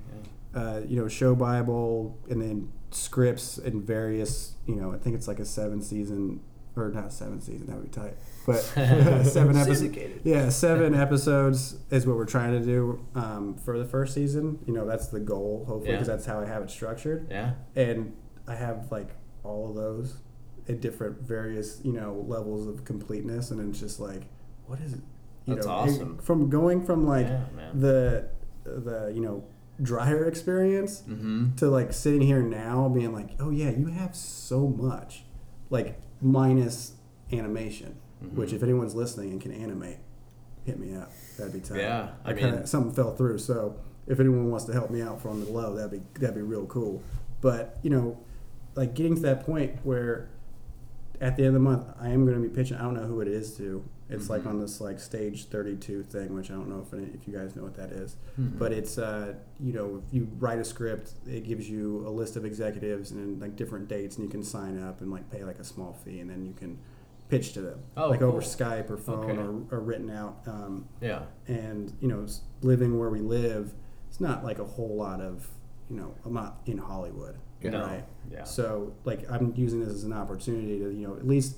yeah. 0.55 0.61
uh, 0.61 0.81
you 0.81 0.97
know, 1.01 1.09
show 1.09 1.35
Bible, 1.35 2.19
and 2.29 2.41
then 2.43 2.73
scripts 2.91 3.59
and 3.59 3.83
various. 3.85 4.55
You 4.66 4.75
know, 4.77 4.93
I 4.93 4.99
think 4.99 5.14
it's 5.16 5.29
like 5.29 5.39
a 5.41 5.45
seven 5.45 5.81
season 5.83 6.41
or 6.77 6.91
not 6.91 7.12
seven 7.12 7.41
season. 7.41 7.66
That 7.66 7.77
would 7.77 7.91
be 7.91 8.01
tight, 8.01 8.14
but 8.49 8.57
seven 9.24 9.57
episodes. 9.57 9.96
Yeah, 10.24 10.49
seven 10.49 10.94
episodes 10.94 11.76
is 11.90 12.07
what 12.07 12.16
we're 12.16 12.24
trying 12.24 12.53
to 12.59 12.64
do 12.64 13.05
um, 13.14 13.55
for 13.64 13.78
the 13.78 13.84
first 13.84 14.14
season. 14.14 14.59
You 14.66 14.72
know, 14.72 14.86
that's 14.86 15.09
the 15.09 15.20
goal, 15.20 15.64
hopefully, 15.68 15.90
Yeah. 15.90 15.96
because 15.96 16.09
that's 16.09 16.26
how 16.26 16.40
I 16.40 16.46
have 16.46 16.62
it 16.62 16.70
structured. 16.70 17.28
Yeah. 17.30 17.53
And 17.76 18.14
I 18.46 18.55
have 18.55 18.90
like 18.90 19.11
all 19.44 19.68
of 19.70 19.76
those 19.76 20.16
at 20.68 20.80
different 20.80 21.20
various, 21.22 21.80
you 21.84 21.92
know, 21.92 22.24
levels 22.26 22.66
of 22.66 22.84
completeness, 22.84 23.51
and 23.51 23.61
it's 23.70 23.80
just 23.80 24.01
like, 24.01 24.22
what 24.66 24.80
is 24.80 24.94
it? 24.94 25.01
You 25.46 25.55
That's 25.55 25.66
know, 25.66 25.72
awesome. 25.72 26.18
From 26.18 26.51
going 26.51 26.84
from 26.84 27.07
like 27.07 27.26
Yeah, 27.26 27.44
the 27.74 28.28
the 28.64 29.12
you 29.14 29.20
know 29.20 29.44
dryer 29.80 30.24
experience 30.26 31.03
Mm-hmm. 31.09 31.55
to 31.57 31.68
like 31.70 31.92
sitting 31.92 32.20
here 32.20 32.42
now 32.42 32.88
being 32.88 33.12
like, 33.14 33.30
oh 33.40 33.51
yeah, 33.51 33.70
you 33.70 33.86
have 33.86 34.14
so 34.16 34.66
much, 34.68 35.24
like 35.70 35.99
minus 36.20 36.92
animation. 37.32 37.96
Mm-hmm. 38.25 38.37
Which, 38.37 38.53
if 38.53 38.62
anyone's 38.62 38.95
listening 38.95 39.31
and 39.31 39.41
can 39.41 39.53
animate, 39.53 39.99
hit 40.64 40.79
me 40.79 40.95
up. 40.97 41.11
That'd 41.37 41.53
be 41.53 41.61
tight. 41.61 41.79
Yeah, 41.79 42.09
I 42.25 42.31
I, 42.31 42.35
mean- 42.35 42.45
of 42.47 42.69
something 42.69 42.93
fell 42.93 43.14
through. 43.14 43.39
So 43.39 43.77
if 44.07 44.19
anyone 44.21 44.51
wants 44.51 44.64
to 44.66 44.73
help 44.73 44.91
me 44.91 45.03
out 45.03 45.21
from 45.23 45.45
the 45.45 45.51
low, 45.51 45.75
that'd 45.77 45.91
be 45.91 46.01
that'd 46.21 46.35
be 46.35 46.43
real 46.43 46.66
cool. 46.66 47.03
But 47.41 47.79
you 47.83 47.91
know, 47.91 48.19
like 48.75 48.95
getting 48.95 49.14
to 49.16 49.21
that 49.23 49.45
point 49.47 49.79
where 49.85 50.31
at 51.21 51.37
the 51.37 51.43
end 51.45 51.49
of 51.49 51.55
the 51.55 51.61
month, 51.61 51.85
I 52.01 52.09
am 52.11 52.25
going 52.27 52.41
to 52.41 52.49
be 52.49 52.55
pitching. 52.55 52.77
I 52.77 52.83
don't 52.83 52.95
know 52.95 53.03
who 53.07 53.21
it 53.21 53.29
is 53.29 53.57
to. 53.59 53.85
It's 54.11 54.31
like 54.31 54.41
Mm-hmm. 54.41 54.49
on 54.49 54.61
this 54.61 54.81
like 54.81 54.99
stage 55.01 55.45
32 55.47 56.03
thing, 56.05 56.35
which 56.35 56.51
I 56.51 56.55
don't 56.55 56.69
know 56.71 56.81
if 56.87 56.95
any, 56.95 57.09
if 57.12 57.29
you 57.29 57.37
guys 57.37 57.55
know 57.55 57.62
what 57.64 57.75
that 57.77 57.91
is. 57.93 58.16
Mm-hmm. 58.41 58.57
But 58.59 58.73
it's 58.73 58.97
uh, 58.99 59.35
you 59.61 59.73
know, 59.75 60.03
if 60.07 60.14
you 60.14 60.29
write 60.39 60.59
a 60.59 60.64
script, 60.64 61.12
it 61.27 61.45
gives 61.45 61.69
you 61.69 62.05
a 62.07 62.11
list 62.11 62.35
of 62.37 62.45
executives 62.45 63.11
and 63.11 63.41
like 63.41 63.55
different 63.57 63.87
dates, 63.89 64.16
and 64.16 64.25
you 64.25 64.31
can 64.31 64.43
sign 64.43 64.83
up 64.83 65.03
and 65.03 65.11
like 65.12 65.31
pay 65.31 65.45
like 65.45 65.59
a 65.59 65.64
small 65.64 65.93
fee, 65.93 66.21
and 66.21 66.31
then 66.31 66.47
you 66.47 66.55
can 66.55 66.79
pitch 67.29 67.53
to 67.55 67.61
them, 67.61 67.81
Oh, 67.97 68.09
like 68.11 68.22
over. 68.22 68.41
Skype 68.41 68.89
or 68.91 68.97
phone 68.97 69.31
Okay. 69.31 69.39
or, 69.39 69.79
or 69.79 69.81
written 69.81 70.11
out. 70.11 70.41
Um, 70.47 70.89
Yeah. 71.01 71.22
and 71.47 71.93
you 72.01 72.09
know, 72.09 72.26
living 72.62 72.99
where 72.99 73.11
we 73.11 73.20
live, 73.20 73.74
it's 74.09 74.20
not 74.20 74.45
like 74.45 74.59
a 74.59 74.64
whole 74.64 74.97
lot 74.97 75.20
of 75.20 75.49
you 75.91 75.97
know, 75.97 76.14
I'm 76.26 76.35
not 76.35 76.61
in 76.66 76.76
Hollywood, 76.76 77.37
Yeah. 77.62 77.70
No. 77.70 77.81
right? 77.87 78.05
Yeah. 78.31 78.45
So 78.45 78.93
like 79.05 79.31
I'm 79.31 79.55
using 79.57 79.81
this 79.81 79.89
as 79.89 80.05
an 80.05 80.12
opportunity 80.12 80.79
to 80.79 80.91
you 80.91 81.07
know 81.07 81.14
at 81.16 81.26
least 81.26 81.57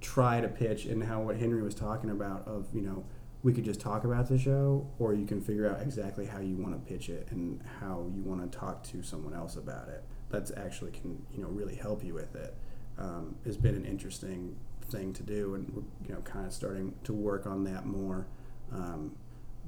try 0.00 0.40
to 0.40 0.48
pitch 0.48 0.84
and 0.84 1.02
how 1.02 1.22
what 1.22 1.36
Henry 1.36 1.62
was 1.62 1.74
talking 1.74 2.10
about 2.10 2.46
of 2.46 2.66
you 2.74 2.82
know 2.82 3.04
we 3.42 3.52
could 3.54 3.64
just 3.64 3.80
talk 3.80 4.04
about 4.04 4.28
the 4.28 4.38
show 4.38 4.86
or 4.98 5.12
you 5.14 5.26
can 5.26 5.40
figure 5.40 5.68
out 5.70 5.80
exactly 5.82 6.24
how 6.26 6.38
you 6.40 6.56
want 6.56 6.72
to 6.74 6.90
pitch 6.90 7.08
it 7.10 7.26
and 7.30 7.60
how 7.80 8.06
you 8.14 8.22
want 8.22 8.40
to 8.50 8.58
talk 8.58 8.82
to 8.82 9.02
someone 9.02 9.34
else 9.34 9.56
about 9.56 9.88
it. 9.88 10.02
That's 10.30 10.50
actually 10.56 10.92
can 10.92 11.22
you 11.32 11.42
know 11.42 11.48
really 11.48 11.74
help 11.74 12.02
you 12.04 12.14
with 12.14 12.34
it. 12.36 12.54
Um, 12.98 13.36
has 13.44 13.56
been 13.56 13.74
an 13.74 13.84
interesting 13.86 14.56
thing 14.88 15.12
to 15.14 15.22
do 15.22 15.54
and 15.54 15.68
we're 15.74 15.82
you 16.08 16.14
know 16.14 16.20
kind 16.22 16.46
of 16.46 16.52
starting 16.52 16.94
to 17.04 17.12
work 17.12 17.46
on 17.46 17.64
that 17.64 17.86
more. 17.86 18.26
Um, 18.72 19.12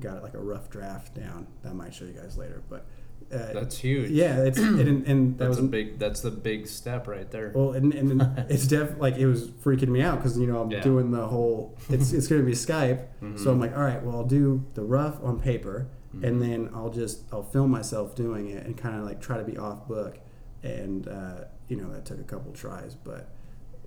got 0.00 0.16
it 0.18 0.22
like 0.22 0.34
a 0.34 0.38
rough 0.42 0.68
draft 0.70 1.14
down 1.14 1.46
that 1.62 1.70
I 1.70 1.72
might 1.72 1.94
show 1.94 2.04
you 2.04 2.12
guys 2.12 2.36
later, 2.36 2.62
but. 2.68 2.86
Uh, 3.32 3.52
That's 3.54 3.78
huge. 3.78 4.10
yeah, 4.10 4.44
it's 4.44 4.58
and, 4.58 5.04
and 5.04 5.36
that 5.38 5.38
That's 5.46 5.56
was 5.56 5.58
a 5.58 5.62
big. 5.62 5.98
That's 5.98 6.20
the 6.20 6.30
big 6.30 6.68
step 6.68 7.08
right 7.08 7.28
there. 7.28 7.50
well, 7.56 7.72
and, 7.72 7.92
and 7.92 8.22
it's 8.50 8.68
def 8.68 8.98
like 9.00 9.16
it 9.16 9.26
was 9.26 9.48
freaking 9.48 9.88
me 9.88 10.00
out 10.00 10.18
because 10.18 10.38
you 10.38 10.46
know 10.46 10.60
I'm 10.60 10.70
Yeah. 10.70 10.80
doing 10.80 11.10
the 11.10 11.26
whole. 11.26 11.76
It's 11.88 12.12
it's 12.12 12.28
going 12.28 12.40
to 12.42 12.46
be 12.46 12.52
Skype, 12.52 13.04
so 13.36 13.50
I'm 13.50 13.58
like, 13.58 13.76
all 13.76 13.82
right, 13.82 14.00
well 14.00 14.16
I'll 14.18 14.24
do 14.24 14.64
the 14.74 14.84
rough 14.84 15.18
on 15.24 15.40
paper, 15.40 15.88
and 16.22 16.40
then 16.40 16.70
I'll 16.72 16.90
just 16.90 17.24
I'll 17.32 17.42
film 17.42 17.72
myself 17.72 18.14
doing 18.14 18.48
it 18.50 18.64
and 18.64 18.76
kind 18.76 18.94
of 18.96 19.04
like 19.04 19.20
try 19.20 19.38
to 19.38 19.44
be 19.44 19.56
off 19.58 19.88
book, 19.88 20.18
and 20.62 21.08
uh, 21.08 21.44
you 21.66 21.76
know 21.78 21.90
that 21.94 22.04
took 22.04 22.20
a 22.20 22.24
couple 22.24 22.52
tries, 22.52 22.94
but 22.94 23.34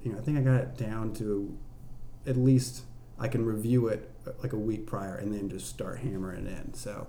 you 0.04 0.12
know 0.12 0.18
I 0.18 0.22
think 0.22 0.38
I 0.38 0.41
got 0.41 0.56
it 0.62 0.78
down 0.78 1.14
to 1.16 1.58
at 2.26 2.38
least 2.38 2.84
I 3.18 3.28
can 3.28 3.45
review 3.45 3.88
it 3.88 4.10
uh, 4.28 4.32
like 4.41 4.54
a 4.54 4.58
week 4.58 4.86
prior 4.88 5.16
and 5.16 5.34
then 5.34 5.50
just 5.50 5.68
start 5.68 6.00
hammering 6.00 6.45
it 6.45 6.52
in. 6.66 6.74
So 6.74 7.08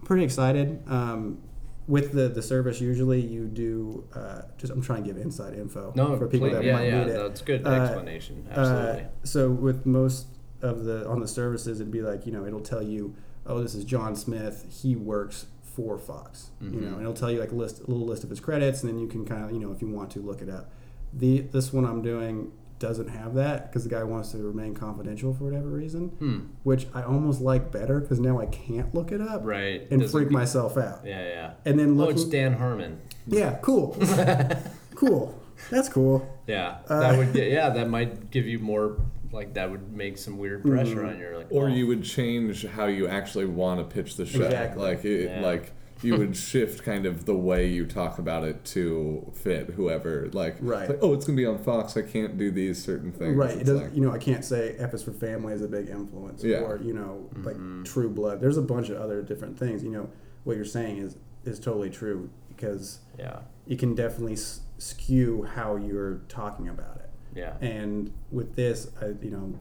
I'm 0.00 0.06
pretty 0.06 0.24
excited. 0.24 0.82
Um, 0.88 1.38
with 1.86 2.12
the, 2.12 2.28
the 2.28 2.42
service, 2.42 2.80
usually 2.82 3.20
you 3.20 3.46
do 3.46 4.04
uh, 4.14 4.42
just 4.58 4.70
I'm 4.72 4.82
trying 4.82 5.04
to 5.04 5.08
give 5.08 5.16
inside 5.16 5.54
info 5.54 5.92
no, 5.96 6.16
for 6.18 6.26
people 6.26 6.48
please- 6.48 6.56
that 6.56 6.64
yeah, 6.64 6.72
might 6.74 6.86
yeah, 6.88 7.04
need 7.04 7.10
it. 7.10 7.16
that's 7.16 7.40
good 7.40 7.66
Uh, 7.66 7.70
explanation. 7.70 8.46
Absolutely. 8.50 9.02
Uh, 9.02 9.06
so 9.24 9.50
with 9.50 9.86
most 9.86 10.26
of 10.60 10.84
the 10.84 11.08
on 11.08 11.20
the 11.20 11.28
services, 11.28 11.80
it'd 11.80 11.90
be 11.92 12.02
like 12.02 12.26
you 12.26 12.32
know 12.32 12.44
it'll 12.44 12.60
tell 12.60 12.82
you, 12.82 13.14
oh, 13.46 13.62
this 13.62 13.74
is 13.74 13.84
John 13.84 14.14
Smith. 14.16 14.66
He 14.82 14.96
works 14.96 15.46
for 15.62 15.96
Fox. 15.98 16.50
You 16.60 16.68
know, 16.80 16.88
and 16.94 17.00
it'll 17.00 17.14
tell 17.14 17.30
you 17.30 17.38
like 17.40 17.52
a 17.52 17.54
list, 17.54 17.78
a 17.80 17.86
little 17.90 18.06
list 18.06 18.22
of 18.22 18.28
his 18.30 18.40
credits, 18.40 18.82
and 18.82 18.92
then 18.92 18.98
you 18.98 19.06
can 19.06 19.24
kind 19.24 19.44
of 19.44 19.52
you 19.52 19.58
know 19.58 19.72
if 19.72 19.80
you 19.80 19.88
want 19.88 20.10
to 20.10 20.20
look 20.20 20.42
it 20.42 20.50
up. 20.50 20.70
The 21.12 21.40
this 21.40 21.72
one 21.72 21.84
I'm 21.84 22.02
doing 22.02 22.52
doesn't 22.78 23.08
have 23.08 23.34
that 23.34 23.68
because 23.68 23.82
the 23.82 23.90
guy 23.90 24.04
wants 24.04 24.30
to 24.30 24.38
remain 24.38 24.72
confidential 24.72 25.34
for 25.34 25.44
whatever 25.44 25.66
reason, 25.68 26.10
hmm. 26.10 26.38
which 26.62 26.86
I 26.94 27.02
almost 27.02 27.40
like 27.40 27.72
better 27.72 27.98
because 27.98 28.20
now 28.20 28.38
I 28.40 28.46
can't 28.46 28.94
look 28.94 29.10
it 29.10 29.20
up 29.20 29.40
Right. 29.44 29.84
and 29.90 30.00
Doesn't 30.00 30.16
freak 30.16 30.28
be- 30.28 30.34
myself 30.36 30.76
out. 30.76 31.00
Yeah, 31.04 31.26
yeah. 31.26 31.50
And 31.64 31.76
then 31.78 31.98
Oh, 32.00 32.04
it's 32.08 32.22
Dan 32.24 32.52
Harmon. 32.52 33.00
yeah, 33.26 33.58
cool, 33.62 33.96
cool, 34.94 35.38
that's 35.70 35.88
cool. 35.88 36.28
Yeah, 36.46 36.78
Uh, 36.88 37.00
that 37.00 37.18
would 37.18 37.32
get, 37.32 37.50
yeah 37.50 37.70
that 37.70 37.88
might 37.88 38.30
give 38.30 38.46
you 38.46 38.58
more 38.60 38.96
like 39.32 39.54
that 39.54 39.70
would 39.70 39.92
make 39.92 40.16
some 40.16 40.38
weird 40.38 40.62
pressure 40.64 40.96
Mm-hmm. 40.96 41.08
on 41.08 41.18
your 41.18 41.36
like 41.36 41.48
Or 41.50 41.64
oh, 41.68 41.72
you 41.72 41.86
would 41.88 42.04
change 42.04 42.64
how 42.64 42.86
you 42.86 43.08
actually 43.08 43.46
want 43.46 43.80
to 43.80 43.92
pitch 43.94 44.16
the 44.16 44.24
show. 44.24 44.42
Exactly. 44.44 44.82
Like 44.82 45.04
it, 45.04 45.24
Yeah. 45.30 45.40
like 45.40 45.72
you 46.02 46.16
would 46.16 46.36
shift 46.50 46.82
kind 46.84 47.06
of 47.06 47.24
the 47.24 47.34
way 47.34 47.66
you 47.66 47.86
talk 47.86 48.18
about 48.18 48.44
it 48.44 48.64
to 48.66 49.30
fit 49.34 49.70
whoever. 49.70 50.28
Like, 50.32 50.56
Right. 50.60 50.88
like, 50.88 50.98
oh, 51.02 51.12
it's 51.14 51.24
gonna 51.24 51.36
be 51.36 51.46
on 51.46 51.58
Fox. 51.58 51.96
I 51.96 52.02
can't 52.02 52.36
do 52.38 52.50
these 52.50 52.82
certain 52.82 53.12
things. 53.12 53.36
Right. 53.36 53.56
It 53.58 53.64
doesn't, 53.64 53.84
like- 53.88 53.94
you 53.94 54.00
know, 54.02 54.10
I 54.12 54.18
can't 54.18 54.44
say 54.44 54.74
F 54.78 54.94
is 54.94 55.02
for 55.02 55.12
family 55.12 55.52
is 55.54 55.62
a 55.62 55.68
big 55.68 55.88
influence, 55.88 56.44
Yeah. 56.44 56.58
or 56.60 56.78
you 56.82 56.92
know, 56.94 57.28
like 57.44 57.56
Mm-hmm. 57.56 57.82
True 57.84 58.08
Blood. 58.10 58.40
There's 58.40 58.56
a 58.58 58.62
bunch 58.62 58.88
of 58.90 58.96
other 59.00 59.22
different 59.22 59.58
things. 59.58 59.82
You 59.82 59.90
know, 59.90 60.10
what 60.44 60.56
you're 60.56 60.64
saying 60.64 60.98
is 60.98 61.16
is 61.44 61.58
totally 61.58 61.88
true 61.90 62.28
because 62.48 62.98
yeah 63.18 63.40
you 63.66 63.76
can 63.76 63.94
definitely 63.94 64.32
s- 64.34 64.60
skew 64.78 65.42
how 65.54 65.76
you're 65.76 66.20
talking 66.28 66.68
about 66.68 66.96
it. 66.96 67.10
yeah 67.34 67.54
And 67.60 68.12
with 68.30 68.54
this, 68.56 68.88
I, 69.00 69.06
you 69.22 69.30
know, 69.30 69.54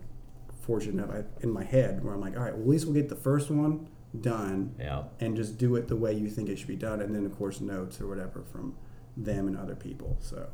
fortunate 0.61 0.93
enough, 1.03 1.11
I, 1.15 1.43
in 1.43 1.51
my 1.51 1.63
head 1.63 2.03
where 2.03 2.13
I'm 2.13 2.21
like, 2.21 2.35
all 2.37 2.43
right, 2.43 2.53
well, 2.53 2.63
at 2.63 2.67
least 2.69 2.85
we'll 2.85 2.93
get 2.95 3.09
the 3.09 3.15
first 3.15 3.49
one 3.49 3.87
done 4.21 4.73
yeah 4.79 5.03
and 5.19 5.35
just 5.35 5.57
do 5.57 5.75
it 5.75 5.87
the 5.87 5.95
way 5.95 6.13
you 6.13 6.29
think 6.29 6.49
it 6.49 6.57
should 6.57 6.67
be 6.67 6.75
done, 6.75 7.01
and 7.01 7.13
then 7.15 7.25
of 7.25 7.37
course 7.37 7.61
notes 7.61 7.99
or 8.01 8.07
whatever 8.07 8.41
from 8.51 8.75
them 9.15 9.47
and 9.47 9.57
other 9.57 9.75
people. 9.75 10.15
So, 10.19 10.47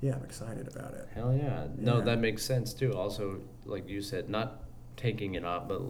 yeah, 0.00 0.14
I'm 0.16 0.24
excited 0.24 0.66
about 0.68 0.94
it. 0.94 1.08
hell 1.14 1.32
yeah 1.34 1.66
no 1.76 2.00
that 2.00 2.18
makes 2.18 2.42
sense 2.44 2.72
too. 2.74 2.92
Also, 2.94 3.40
like 3.66 3.88
you 3.88 4.00
said, 4.02 4.28
not 4.28 4.62
taking 4.96 5.34
it 5.34 5.44
off, 5.44 5.68
but 5.68 5.80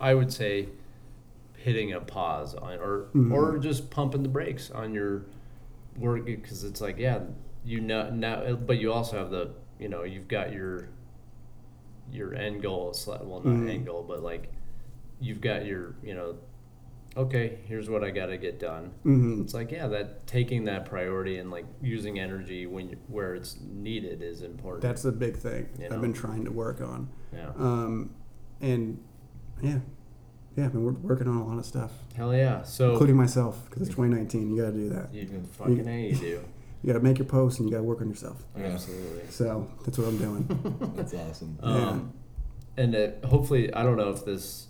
I 0.00 0.14
would 0.14 0.32
say 0.32 0.68
hitting 1.56 1.92
a 1.92 2.00
pause 2.00 2.54
on 2.54 2.78
or 2.78 3.06
Mhm. 3.14 3.32
or 3.32 3.58
just 3.58 3.90
pumping 3.90 4.22
the 4.22 4.28
brakes 4.28 4.70
on 4.70 4.94
your 4.94 5.22
work 5.98 6.24
because 6.26 6.62
it's 6.64 6.80
like 6.80 6.98
yeah 6.98 7.20
you 7.64 7.80
know 7.80 8.10
now 8.10 8.54
but 8.54 8.78
you 8.78 8.92
also 8.92 9.18
have 9.18 9.30
the 9.30 9.50
you 9.78 9.88
know 9.88 10.02
you've 10.04 10.28
got 10.28 10.52
your 10.52 10.88
your 12.12 12.34
end 12.34 12.62
goal 12.62 12.94
well 13.06 13.40
not 13.40 13.54
Mhm. 13.56 13.68
end 13.70 13.86
goal 13.86 14.02
but 14.06 14.22
like 14.22 14.52
you've 15.20 15.40
got 15.40 15.64
your 15.66 15.94
you 16.02 16.14
know 16.14 16.36
okay 17.16 17.58
here's 17.66 17.88
what 17.88 18.04
i 18.04 18.10
got 18.10 18.26
to 18.26 18.36
get 18.36 18.58
done 18.60 18.90
hmm 19.02 19.40
it's 19.42 19.54
like 19.54 19.70
yeah 19.70 19.86
that 19.86 20.26
taking 20.26 20.64
that 20.64 20.84
priority 20.84 21.38
and 21.38 21.50
like 21.50 21.64
using 21.82 22.18
energy 22.18 22.66
when 22.66 22.90
you, 22.90 22.96
where 23.08 23.34
it's 23.34 23.56
needed 23.62 24.22
is 24.22 24.42
important 24.42 24.82
That's 24.82 25.02
the 25.02 25.12
big 25.12 25.36
thing 25.36 25.68
You 25.78 25.86
I've 25.90 26.00
been 26.00 26.12
trying 26.12 26.44
to 26.44 26.50
work 26.52 26.80
on. 26.80 27.08
yeah 27.32 27.50
Um, 27.58 28.10
and 28.60 29.02
yeah, 29.62 29.78
yeah, 30.56 30.64
I've 30.66 30.72
been 30.72 30.82
wor- 30.84 30.92
working 30.92 31.28
on 31.28 31.36
a 31.38 31.46
lot 31.46 31.58
of 31.58 31.64
stuff, 31.66 31.92
hell 32.14 32.34
yeah 32.34 32.62
so 32.62 32.92
including 32.92 33.16
myself, 33.16 33.64
because 33.66 33.82
it's 33.82 33.90
2019. 33.96 34.54
You 34.54 34.62
got 34.62 34.70
to 34.70 34.76
do 34.76 34.88
that. 34.90 35.12
you 35.14 35.26
can 35.26 35.44
fucking 35.46 35.88
a 35.88 36.08
you 36.10 36.16
do 36.16 36.44
You 36.82 36.92
got 36.92 36.98
to 36.98 37.04
make 37.04 37.18
your 37.18 37.26
posts 37.26 37.58
and 37.58 37.68
you 37.68 37.72
got 37.74 37.78
to 37.80 37.84
work 37.84 38.00
on 38.00 38.08
yourself. 38.08 38.44
Yeah. 38.56 38.66
absolutely 38.66 39.22
So 39.30 39.68
that's 39.84 39.98
what 39.98 40.06
I'm 40.08 40.18
doing. 40.18 40.92
That's 40.96 41.14
awesome. 41.14 41.58
Um, 41.62 42.12
and 42.76 42.94
uh, 42.94 43.26
hopefully, 43.26 43.72
I 43.74 43.82
don't 43.82 43.96
know 43.96 44.10
if 44.10 44.24
this, 44.24 44.65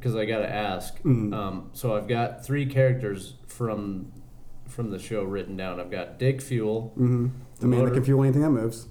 because 0.00 0.16
I 0.16 0.24
got 0.24 0.38
to 0.38 0.50
ask. 0.50 0.98
Mm. 1.02 1.34
Um, 1.34 1.70
so 1.74 1.94
I've 1.94 2.08
got 2.08 2.42
three 2.44 2.64
characters 2.66 3.34
from 3.46 4.12
from 4.66 4.90
the 4.90 4.98
show 4.98 5.22
written 5.24 5.56
down. 5.56 5.78
I've 5.78 5.90
got 5.90 6.18
Dick 6.18 6.40
Fuel, 6.40 6.92
hmm 6.96 7.28
The 7.58 7.66
man 7.66 7.84
that 7.84 7.92
can 7.94 8.04
fuel 8.04 8.22
anything 8.22 8.42
that 8.42 8.50
moves. 8.50 8.86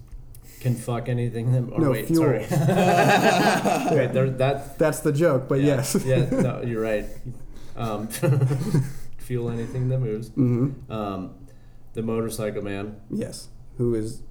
can 0.59 0.75
fuck 0.75 1.07
anything. 1.09 1.51
That, 1.53 1.73
or 1.73 1.79
No, 1.79 1.91
wait, 1.91 2.07
fuel. 2.07 2.23
sorry. 2.23 2.39
wait, 3.97 4.13
there, 4.13 4.29
that. 4.29 4.77
That's 4.77 4.99
the 4.99 5.11
joke, 5.11 5.47
but 5.49 5.61
yeah, 5.61 5.77
yes. 5.77 6.03
yeah, 6.05 6.29
no, 6.29 6.61
you're 6.65 6.81
right. 6.81 7.05
Um, 7.75 8.07
Feel 9.17 9.49
Anything 9.49 9.87
That 9.89 9.99
Moves. 9.99 10.29
Mm-hmm. 10.31 10.91
Um, 10.91 11.35
the 11.93 12.01
Motorcycle 12.03 12.61
Man. 12.61 12.99
Yes. 13.09 13.47
Who 13.77 13.95
is? 13.95 14.21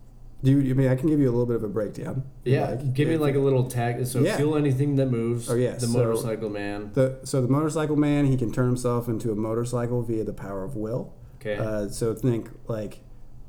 Do 0.42 0.60
you? 0.60 0.70
I 0.70 0.74
mean, 0.74 0.88
I 0.88 0.94
can 0.94 1.08
give 1.08 1.18
you 1.18 1.28
a 1.28 1.32
little 1.32 1.46
bit 1.46 1.56
of 1.56 1.64
a 1.64 1.68
breakdown. 1.68 2.22
Yeah, 2.44 2.70
like. 2.70 2.94
give 2.94 3.08
me 3.08 3.16
like 3.16 3.34
a 3.34 3.40
little 3.40 3.64
tag. 3.68 4.06
So 4.06 4.20
Yeah. 4.20 4.36
Feel 4.36 4.54
Anything 4.56 4.94
That 4.96 5.06
Moves. 5.06 5.50
Oh, 5.50 5.54
yeah, 5.56 5.72
The 5.72 5.80
so- 5.88 5.98
Motorcycle 5.98 6.48
Man. 6.50 6.90
The 6.94 7.18
so 7.24 7.42
the 7.42 7.48
motorcycle 7.48 7.96
man, 7.96 8.26
he 8.26 8.36
can 8.36 8.52
turn 8.52 8.66
himself 8.66 9.08
into 9.08 9.32
a 9.32 9.34
motorcycle 9.34 10.02
via 10.02 10.22
the 10.24 10.32
power 10.32 10.62
of 10.64 10.76
will. 10.76 11.12
Okay. 11.40 11.56
Uh, 11.56 11.88
so 11.88 12.14
think 12.14 12.50
like 12.68 13.00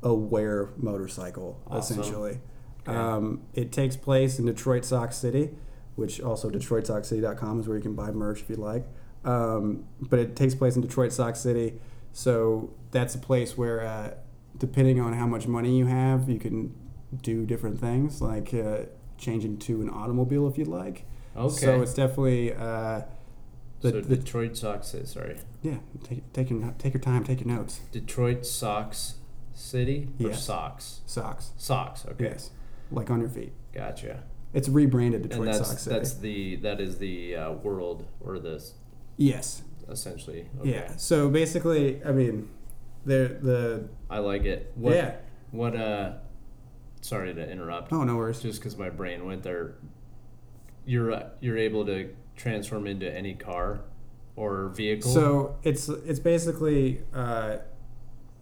a 0.02 0.12
wear 0.14 0.70
motorcycle, 0.76 1.60
Awesome. 1.68 2.00
essentially. 2.00 2.40
Okay. 2.88 2.96
Um, 2.96 3.42
it 3.54 3.70
takes 3.72 3.96
place 3.96 4.38
in 4.38 4.46
Detroit 4.46 4.84
Socks 4.84 5.16
City, 5.16 5.50
which 5.96 6.20
also 6.20 6.50
DetroitSocksCity.com 6.50 7.60
is 7.60 7.68
where 7.68 7.76
you 7.76 7.82
can 7.82 7.94
buy 7.94 8.10
merch 8.10 8.40
if 8.40 8.50
you'd 8.50 8.58
like. 8.58 8.86
Um, 9.24 9.84
but 10.00 10.18
it 10.18 10.34
takes 10.34 10.54
place 10.54 10.74
in 10.76 10.82
Detroit 10.82 11.12
Socks 11.12 11.40
City, 11.40 11.74
so 12.12 12.70
that's 12.90 13.14
a 13.14 13.18
place 13.18 13.56
where, 13.58 13.82
uh, 13.86 14.14
depending 14.60 15.00
on 15.00 15.12
how 15.14 15.26
much 15.26 15.48
money 15.48 15.76
you 15.76 15.86
have, 15.86 16.28
you 16.28 16.38
can 16.38 16.72
do 17.22 17.44
different 17.44 17.80
things, 17.80 18.22
like 18.22 18.54
uh, 18.54 18.82
change 19.18 19.44
into 19.44 19.80
an 19.82 19.90
automobile 19.90 20.46
if 20.46 20.56
you'd 20.56 20.68
like. 20.68 21.04
okay. 21.36 21.52
So 21.56 21.82
it's 21.82 21.94
definitely 21.94 22.54
uh, 22.54 23.02
the, 23.80 23.90
so 23.90 24.00
the 24.00 24.16
Detroit 24.16 24.56
Sox. 24.56 24.94
Sorry. 25.04 25.36
yeah. 25.62 25.78
Take, 26.04 26.32
take 26.32 26.50
your 26.50 26.72
take 26.78 26.94
your 26.94 27.00
time, 27.00 27.24
take 27.24 27.40
your 27.40 27.48
notes. 27.48 27.80
Detroit 27.90 28.46
Socks 28.46 29.14
City 29.54 30.08
or 30.20 30.28
Yes. 30.28 30.44
Sox? 30.44 31.00
Socks. 31.06 31.50
Socks. 31.58 32.06
Okay. 32.06 32.24
Yes, 32.26 32.50
like 32.92 33.10
on 33.10 33.20
your 33.20 33.28
feet. 33.28 33.52
Gotcha. 33.74 34.22
It's 34.52 34.68
rebranded 34.68 35.22
And 35.22 35.30
Detroit 35.30 35.46
that's 35.52 35.68
Sock 35.68 35.78
City. 35.78 35.96
that's 35.96 36.14
the 36.14 36.56
that 36.56 36.80
is 36.80 36.98
the 36.98 37.36
uh, 37.36 37.52
world 37.52 38.06
or 38.20 38.38
the 38.38 38.62
yes. 39.16 39.62
essentially. 39.88 40.48
Okay. 40.60 40.70
Yeah. 40.72 40.96
So 40.96 41.28
basically, 41.28 42.02
I 42.04 42.12
mean, 42.12 42.48
they're 43.04 43.28
the 43.28 43.88
I 44.08 44.18
like 44.18 44.44
it. 44.44 44.72
What, 44.74 44.94
yeah. 44.94 45.16
What 45.50 45.76
uh? 45.76 46.12
Sorry 47.00 47.34
to 47.34 47.50
interrupt. 47.50 47.92
Oh 47.92 48.04
no 48.04 48.16
worries. 48.16 48.40
Just 48.40 48.60
because 48.60 48.76
my 48.76 48.90
brain 48.90 49.24
went 49.24 49.42
there. 49.42 49.74
You're 50.84 51.12
uh, 51.12 51.28
you're 51.40 51.58
able 51.58 51.86
to 51.86 52.14
transform 52.36 52.86
into 52.86 53.10
any 53.12 53.34
car 53.34 53.80
or 54.36 54.68
vehicle. 54.68 55.10
So 55.10 55.56
it's 55.62 55.88
it's 55.88 56.20
basically 56.20 57.02
uh, 57.14 57.58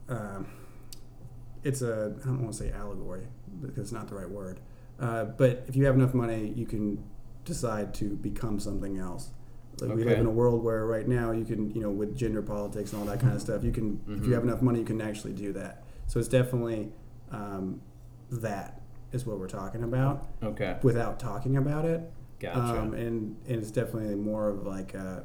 um, 0.08 0.46
it's 1.64 1.82
a 1.82 2.14
I 2.22 2.26
don't 2.26 2.42
want 2.42 2.52
to 2.52 2.58
say 2.58 2.70
allegory 2.72 3.26
because 3.60 3.78
it's 3.84 3.92
not 3.92 4.08
the 4.08 4.14
right 4.14 4.30
word. 4.30 4.60
Uh, 4.98 5.24
but 5.24 5.64
if 5.68 5.76
you 5.76 5.84
have 5.86 5.94
enough 5.94 6.14
money, 6.14 6.52
you 6.56 6.66
can 6.66 7.02
decide 7.44 7.94
to 7.94 8.16
become 8.16 8.58
something 8.58 8.98
else. 8.98 9.30
Like 9.80 9.94
we 9.96 10.04
live 10.04 10.18
in 10.18 10.26
a 10.26 10.30
world 10.30 10.62
where 10.64 10.84
right 10.86 11.06
now 11.06 11.30
you 11.32 11.44
can 11.44 11.70
you 11.74 11.80
know 11.80 11.90
with 11.90 12.16
gender 12.16 12.42
politics 12.42 12.92
and 12.92 13.00
all 13.00 13.06
that 13.06 13.20
kind 13.20 13.34
of 13.34 13.40
stuff 13.40 13.62
you 13.62 13.72
can 13.72 14.00
if 14.08 14.22
you 14.24 14.30
Mhm. 14.30 14.34
have 14.34 14.42
enough 14.44 14.62
money 14.62 14.78
you 14.80 14.84
can 14.84 15.00
actually 15.00 15.32
do 15.32 15.52
that. 15.54 15.84
So 16.06 16.18
it's 16.18 16.28
definitely 16.28 16.92
um, 17.30 17.80
that 18.30 18.80
is 19.12 19.26
what 19.26 19.38
we're 19.38 19.48
talking 19.48 19.82
about 19.84 20.26
okay. 20.42 20.76
without 20.82 21.18
talking 21.18 21.56
about 21.56 21.84
it. 21.84 22.10
Gotcha. 22.40 22.58
Um, 22.80 22.94
and, 22.94 23.36
and 23.46 23.56
it's 23.62 23.70
definitely 23.70 24.14
more 24.14 24.48
of 24.48 24.64
like 24.66 24.94
a, 24.94 25.24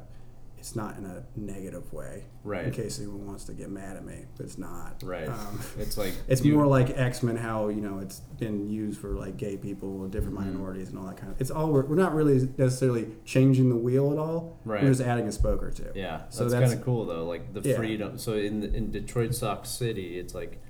it's 0.64 0.74
not 0.74 0.96
in 0.96 1.04
a 1.04 1.22
negative 1.36 1.92
way. 1.92 2.24
Right. 2.42 2.64
In 2.64 2.70
case 2.72 2.98
anyone 2.98 3.26
wants 3.26 3.44
to 3.44 3.52
get 3.52 3.68
mad 3.68 3.98
at 3.98 4.04
me, 4.06 4.24
but 4.34 4.46
it's 4.46 4.56
not. 4.56 5.02
right. 5.04 5.28
Um, 5.28 5.60
it's 5.78 5.98
like 5.98 6.14
it's 6.26 6.42
more 6.42 6.66
like 6.66 6.88
X 6.96 7.22
Men, 7.22 7.36
how 7.36 7.68
you 7.68 7.82
know 7.82 7.98
it's 7.98 8.20
been 8.40 8.66
used 8.70 8.98
for 8.98 9.10
like 9.10 9.36
gay 9.36 9.58
people 9.58 10.04
and 10.04 10.10
different 10.10 10.38
Mhm. 10.38 10.46
minorities 10.54 10.88
and 10.88 10.98
all 10.98 11.04
that 11.04 11.18
kind 11.18 11.30
of. 11.32 11.38
It's 11.38 11.50
all 11.50 11.70
we're, 11.70 11.84
we're 11.84 11.96
not 11.96 12.14
really 12.14 12.48
necessarily 12.56 13.08
changing 13.26 13.68
the 13.68 13.76
wheel 13.76 14.10
at 14.10 14.16
all. 14.18 14.58
Right. 14.64 14.82
We're 14.82 14.88
just 14.88 15.02
adding 15.02 15.28
a 15.28 15.32
spoke 15.32 15.62
or 15.62 15.70
two. 15.70 15.90
Yeah, 15.94 16.22
So 16.30 16.44
that's, 16.48 16.54
So 16.54 16.60
kind 16.60 16.72
of 16.72 16.82
cool 16.82 17.04
though. 17.04 17.26
Like 17.26 17.52
the 17.52 17.60
Yeah. 17.68 17.76
freedom. 17.76 18.16
So 18.16 18.32
in 18.32 18.62
in 18.74 18.90
Detroit 18.90 19.34
Socks 19.34 19.68
City, 19.68 20.18
it's 20.18 20.34
like 20.34 20.62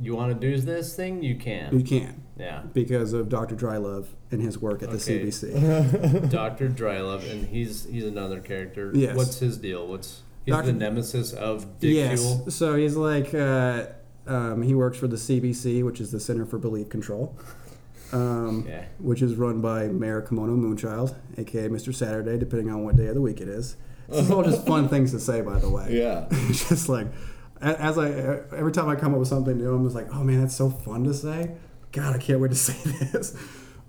you 0.00 0.14
want 0.16 0.32
to 0.32 0.50
do 0.50 0.60
this 0.60 0.94
thing, 0.96 1.22
you 1.22 1.36
can. 1.36 1.78
You 1.78 1.84
can. 1.84 2.00
can 2.06 2.22
Yeah. 2.38 2.62
because 2.72 3.12
of 3.12 3.28
Dr. 3.28 3.54
Drylove 3.54 4.06
and 4.30 4.42
his 4.42 4.58
work 4.58 4.82
at 4.82 4.90
the 4.90 4.96
Okay. 4.96 5.20
CBC. 5.24 6.30
Doctor 6.30 6.68
Drylove, 6.68 7.30
and 7.30 7.46
he's 7.46 7.84
he's 7.84 8.04
another 8.04 8.40
character. 8.40 8.90
Yes. 8.94 9.16
What's 9.16 9.38
his 9.38 9.56
deal? 9.56 9.86
What's 9.86 10.22
he's 10.44 10.54
Dr. 10.54 10.66
the 10.66 10.72
nemesis 10.72 11.32
of 11.32 11.78
Dick 11.78 11.94
yes. 11.94 12.20
Fuel? 12.20 12.50
So 12.50 12.74
he's 12.76 12.96
like 12.96 13.32
uh, 13.34 13.86
um, 14.26 14.62
he 14.62 14.74
works 14.74 14.98
for 14.98 15.06
the 15.06 15.16
CBC, 15.16 15.84
which 15.84 16.00
is 16.00 16.10
the 16.10 16.18
Center 16.20 16.44
for 16.44 16.58
Belief 16.58 16.88
Control. 16.88 17.36
Um, 18.12 18.64
Yeah. 18.68 18.84
which 19.00 19.22
is 19.22 19.34
run 19.34 19.60
by 19.60 19.88
Mayor 19.88 20.20
Kimono 20.22 20.54
Moonchild, 20.56 21.14
aka 21.38 21.68
Mr. 21.68 21.92
Saturday, 21.94 22.38
depending 22.38 22.70
on 22.70 22.84
what 22.84 22.96
day 22.96 23.06
of 23.06 23.14
the 23.14 23.20
week 23.20 23.40
it 23.40 23.48
is. 23.48 23.76
This 24.08 24.26
is 24.26 24.30
all 24.30 24.42
just 24.44 24.66
fun 24.66 24.88
things 24.88 25.10
to 25.12 25.18
say, 25.18 25.40
by 25.40 25.58
the 25.58 25.68
way. 25.70 25.88
Yeah. 25.90 26.26
It's 26.30 26.68
just 26.68 26.88
like, 26.88 27.06
a- 27.06 27.10
as 27.72 27.98
I 27.98 28.08
every 28.56 28.72
time 28.72 28.88
I 28.88 28.94
come 28.96 29.12
up 29.14 29.18
with 29.20 29.28
something 29.28 29.56
new, 29.58 29.74
I'm 29.74 29.84
just 29.84 29.94
like, 29.96 30.08
oh 30.14 30.22
man, 30.22 30.40
that's 30.40 30.54
so 30.54 30.70
fun 30.70 31.04
to 31.04 31.14
say. 31.14 31.52
God, 31.92 32.14
I 32.14 32.18
can't 32.18 32.40
wait 32.40 32.48
to 32.50 32.54
say 32.68 32.74
this. 33.12 33.36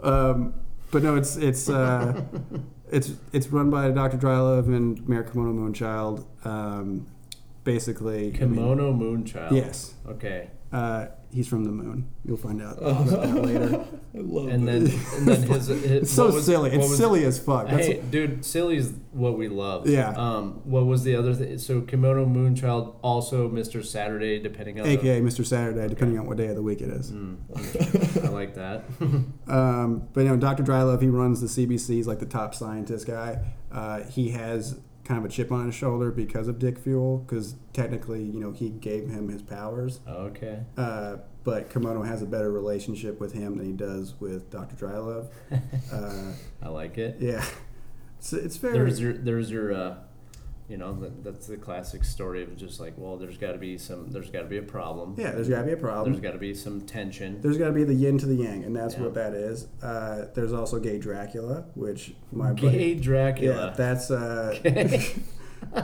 Um, 0.01 0.53
but 0.91 1.03
no, 1.03 1.15
it's 1.15 1.36
it's 1.36 1.67
uh, 1.69 2.21
it's 2.91 3.11
it's 3.34 3.47
run 3.47 3.69
by 3.69 3.89
Dr. 3.91 4.17
Drylove 4.17 4.67
and 4.67 5.07
Mayor 5.07 5.23
Kimono 5.23 5.51
Moonchild. 5.53 6.26
Um, 6.45 7.07
basically, 7.63 8.28
I 8.28 8.45
mean, 8.45 8.55
Kimono 8.55 8.93
Moonchild. 8.93 9.51
yes, 9.51 9.95
Okay. 10.07 10.49
uh, 10.71 11.07
he's 11.36 11.47
from 11.47 11.65
the 11.65 11.71
moon. 11.71 12.09
You'll 12.23 12.38
find 12.38 12.61
out 12.61 12.77
about 12.79 13.05
that 13.07 13.36
later. 13.36 13.86
I 14.15 14.17
love 14.19 14.47
And 14.47 14.67
it. 14.69 14.71
then 14.71 14.99
and 15.17 15.27
then 15.27 15.41
his, 15.43 15.67
his 15.67 15.83
It's 15.83 16.11
so 16.11 16.27
was- 16.31 16.45
silly. 16.45 16.71
It's 16.71 16.88
was- 16.89 16.97
silly 16.97 17.23
as 17.25 17.38
fuck. 17.38 17.67
That's 17.69 17.86
Hey, 17.88 18.01
dude, 18.09 18.43
silly's 18.45 18.93
what 19.11 19.38
we 19.38 19.47
love. 19.49 19.88
Yeah. 19.88 20.09
Um, 20.11 20.61
what 20.63 20.86
was 20.86 21.03
the 21.03 21.15
other 21.15 21.33
thing? 21.33 21.57
So 21.57 21.81
Kimono 21.81 22.25
Moonchild, 22.25 22.95
also 23.01 23.49
Mr. 23.49 23.83
Saturday, 23.86 24.39
depending 24.39 24.79
on 24.79 24.88
the- 24.88 24.93
AKA 24.93 25.21
Mr. 25.21 25.45
Saturday, 25.45 25.88
depending 25.88 26.17
on 26.17 26.25
what 26.25 26.38
day 26.38 26.47
of 26.47 26.55
the 26.55 26.63
week 26.63 26.81
it 26.81 26.89
is. 26.89 27.11
Mm, 27.11 28.25
I 28.25 28.29
like 28.29 28.55
that. 28.55 28.83
Um, 29.47 30.07
but 30.13 30.21
you 30.21 30.29
know, 30.29 30.38
Dr. 30.38 30.63
Drylove, 30.63 31.01
he 31.01 31.07
runs 31.07 31.39
the 31.41 31.47
CBC. 31.47 31.89
He's 31.89 32.07
like 32.07 32.19
the 32.19 32.25
top 32.25 32.55
scientist 32.55 33.05
guy. 33.05 33.39
Uh, 33.71 34.01
he 34.03 34.31
has 34.31 34.79
kind 35.06 35.20
of 35.20 35.26
a 35.26 35.30
chip 35.34 35.51
on 35.51 35.68
his 35.68 35.76
shoulder 35.76 36.12
because 36.12 36.47
of 36.47 36.60
Dick 36.60 36.78
Fuel, 36.80 37.20
because 37.20 37.56
technically, 37.74 38.24
you 38.24 38.39
know, 38.39 38.51
he 38.51 38.70
gave 38.70 39.08
him 39.10 39.30
his 39.30 39.41
powers. 39.41 39.99
okay. 40.08 40.64
Uh, 40.78 41.18
but 41.43 41.70
Kimono 41.70 42.01
has 42.01 42.24
a 42.24 42.26
better 42.26 42.51
relationship 42.51 43.20
with 43.20 43.34
him 43.34 43.58
than 43.58 43.68
he 43.68 43.72
does 43.72 44.16
with 44.20 44.49
Dr. 44.49 44.76
Drylove. 44.76 45.28
Uh, 45.93 46.34
I 46.62 46.70
like 46.70 46.97
it. 46.97 47.18
yeah, 47.20 47.45
it's, 48.18 48.34
it's 48.34 48.58
very. 48.58 48.74
There's 48.74 48.99
your 48.99 49.14
there's 49.14 49.51
your 49.51 49.72
uh, 49.74 49.95
you 50.68 50.78
know 50.78 50.93
that, 50.99 51.24
that's 51.24 51.47
the 51.47 51.57
classic 51.57 52.03
story 52.03 52.41
of 52.43 52.55
just 52.57 52.80
like 52.80 52.93
well 52.97 53.18
there's 53.18 53.38
got 53.38 53.51
to 53.51 53.57
be 53.57 53.78
some 53.78 54.09
there's 54.11 54.30
got 54.32 54.41
to 54.41 54.47
be 54.47 54.57
a 54.57 54.61
problem. 54.63 55.16
yeah, 55.18 55.32
there's 55.32 55.47
got 55.49 55.59
to 55.61 55.66
be 55.66 55.74
a 55.74 55.78
problem. 55.78 56.11
There's 56.13 56.24
got 56.24 56.32
to 56.32 56.39
be 56.39 56.53
some 56.53 56.82
tension. 56.82 57.39
There's 57.41 57.57
got 57.57 57.68
to 57.68 57.74
be 57.74 57.84
the 57.84 57.93
yin 57.93 58.18
to 58.18 58.26
the 58.26 58.36
yang, 58.36 58.63
and 58.63 58.76
that's 58.76 58.95
Yeah. 58.95 59.01
what 59.03 59.13
that 59.13 59.34
is. 59.34 59.68
Uh, 59.84 60.26
there's 60.34 60.53
also 60.53 60.80
gay 60.80 60.97
Dracula, 60.97 61.66
which 61.76 62.13
my 62.32 62.53
Gay 62.53 62.95
buddy, 62.95 63.45
yeah, 63.45 63.74
that's 63.78 64.09
uh. 64.11 64.57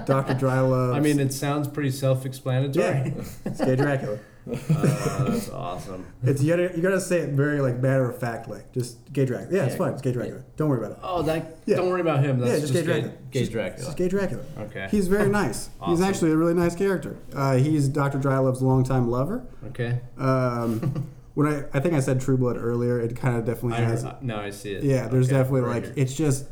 Dr. 0.05 0.35
Drylove. 0.35 0.95
I 0.95 0.99
mean, 0.99 1.19
it 1.19 1.33
sounds 1.33 1.67
pretty 1.67 1.91
self-explanatory. 1.91 2.85
yeah, 2.85 3.23
it's 3.45 3.59
gay 3.63 3.75
Dracula. 3.75 4.19
Uh, 4.49 5.23
that's 5.25 5.49
awesome. 5.49 6.05
It's 6.23 6.41
you 6.41 6.49
gotta 6.55 6.75
you 6.75 6.81
gotta 6.81 6.99
say 7.01 7.19
it 7.19 7.29
very 7.31 7.61
like 7.61 7.77
matter 7.79 8.09
of 8.09 8.17
factly. 8.19 8.61
Just 8.73 8.97
gay 9.13 9.25
Dracula. 9.25 9.55
Yeah, 9.55 9.65
it's 9.65 9.73
Yeah. 9.73 9.77
fine. 9.77 9.93
It's 9.93 10.01
gay 10.01 10.11
Dracula. 10.11 10.41
Don't 10.57 10.69
worry 10.69 10.79
about 10.79 10.91
it. 10.93 10.97
Oh, 11.03 11.21
that. 11.23 11.57
Yeah. 11.65 11.77
Don't 11.77 11.89
worry 11.89 12.01
about 12.01 12.23
him. 12.23 12.39
That's 12.39 12.53
yeah, 12.53 12.59
just, 12.59 12.73
gay 12.73 12.81
Dracula. 12.83 13.13
gay 13.31 13.39
Just- 13.41 13.51
Dracula. 13.51 13.85
Just 13.85 13.97
gay 13.97 14.07
Dracula. 14.07 14.43
Okay. 14.59 14.87
He's 14.89 15.07
very 15.07 15.29
nice. 15.41 15.67
He's 15.67 15.73
Awesome. 15.99 16.03
actually 16.05 16.31
a 16.31 16.37
really 16.37 16.53
nice 16.55 16.75
character. 16.75 17.17
Uh, 17.33 17.55
he's 17.57 17.87
Dr. 17.87 18.17
Drylove's 18.19 18.61
longtime 18.61 19.09
lover. 19.11 19.43
okay. 19.67 19.99
Um, 20.17 21.07
when 21.35 21.47
I 21.47 21.63
I 21.73 21.79
think 21.79 21.93
I 21.93 21.99
said 21.99 22.19
True 22.19 22.37
Blood 22.37 22.57
earlier, 22.57 22.99
it 22.99 23.15
kind 23.15 23.37
of 23.37 23.45
definitely 23.45 23.77
I, 23.77 23.87
has. 23.89 24.05
no, 24.21 24.37
I 24.37 24.49
see 24.49 24.73
it. 24.73 24.83
Yeah, 24.83 25.07
there's 25.07 25.27
Okay, 25.27 25.37
definitely 25.37 25.61
right 25.61 25.83
like 25.83 25.83
here. 25.85 25.93
it's 25.97 26.13
just 26.15 26.47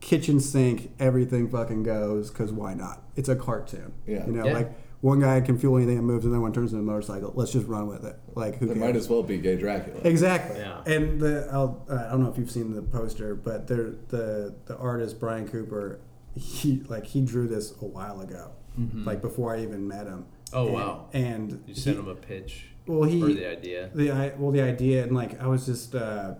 kitchen 0.00 0.40
sink, 0.40 0.90
everything 0.98 1.48
fucking 1.50 1.82
goes 1.82 2.30
because 2.30 2.52
why 2.52 2.72
not? 2.72 3.02
It's 3.16 3.28
a 3.28 3.36
cartoon. 3.36 3.92
Yeah. 4.06 4.24
You 4.26 4.32
know, 4.32 4.46
Yeah. 4.46 4.52
like 4.54 4.72
one 5.00 5.20
guy 5.20 5.40
can 5.40 5.56
fuel 5.58 5.76
anything 5.78 5.96
that 5.96 6.02
moves, 6.02 6.24
and 6.26 6.34
then 6.34 6.42
one 6.42 6.52
turns 6.52 6.72
into 6.72 6.82
a 6.82 6.86
motorcycle. 6.86 7.32
Let's 7.34 7.52
just 7.52 7.66
run 7.66 7.86
with 7.88 8.04
it. 8.04 8.16
Like 8.34 8.56
who 8.58 8.66
It 8.66 8.68
cares? 8.68 8.78
might 8.78 8.96
as 8.96 9.08
well 9.08 9.22
be 9.22 9.38
gay 9.38 9.56
Dracula. 9.56 10.00
Exactly. 10.04 10.58
Yeah. 10.58 10.82
And 10.84 11.20
the 11.20 11.48
I'll, 11.50 11.86
uh, 11.88 11.94
I 12.08 12.10
don't 12.10 12.22
know 12.22 12.30
if 12.30 12.36
you've 12.36 12.50
seen 12.50 12.74
the 12.74 12.82
poster, 12.82 13.34
but 13.34 13.66
there 13.66 13.94
the 14.08 14.54
the 14.66 14.76
artist 14.76 15.18
Brian 15.18 15.48
Cooper, 15.48 16.00
he 16.36 16.82
like 16.88 17.06
he 17.06 17.22
drew 17.24 17.48
this 17.48 17.72
a 17.80 17.84
while 17.86 18.20
ago, 18.20 18.50
Mhm. 18.78 19.06
like 19.06 19.20
before 19.22 19.54
I 19.56 19.62
even 19.62 19.88
met 19.88 20.06
him. 20.06 20.26
Oh, 20.52 20.66
And- 20.66 20.74
wow. 20.74 21.06
And 21.12 21.62
You 21.66 21.74
sent 21.74 21.96
he- 21.96 22.02
him 22.02 22.08
a 22.08 22.14
pitch 22.14 22.66
well 22.86 23.04
he 23.04 23.20
for 23.20 23.26
the 23.28 23.46
idea. 23.46 23.90
the 23.94 24.10
I 24.10 24.32
well 24.38 24.50
the 24.50 24.60
idea 24.62 25.02
and 25.04 25.14
like 25.14 25.40
I 25.40 25.46
was 25.46 25.64
just 25.64 25.94
uh, 25.94 26.34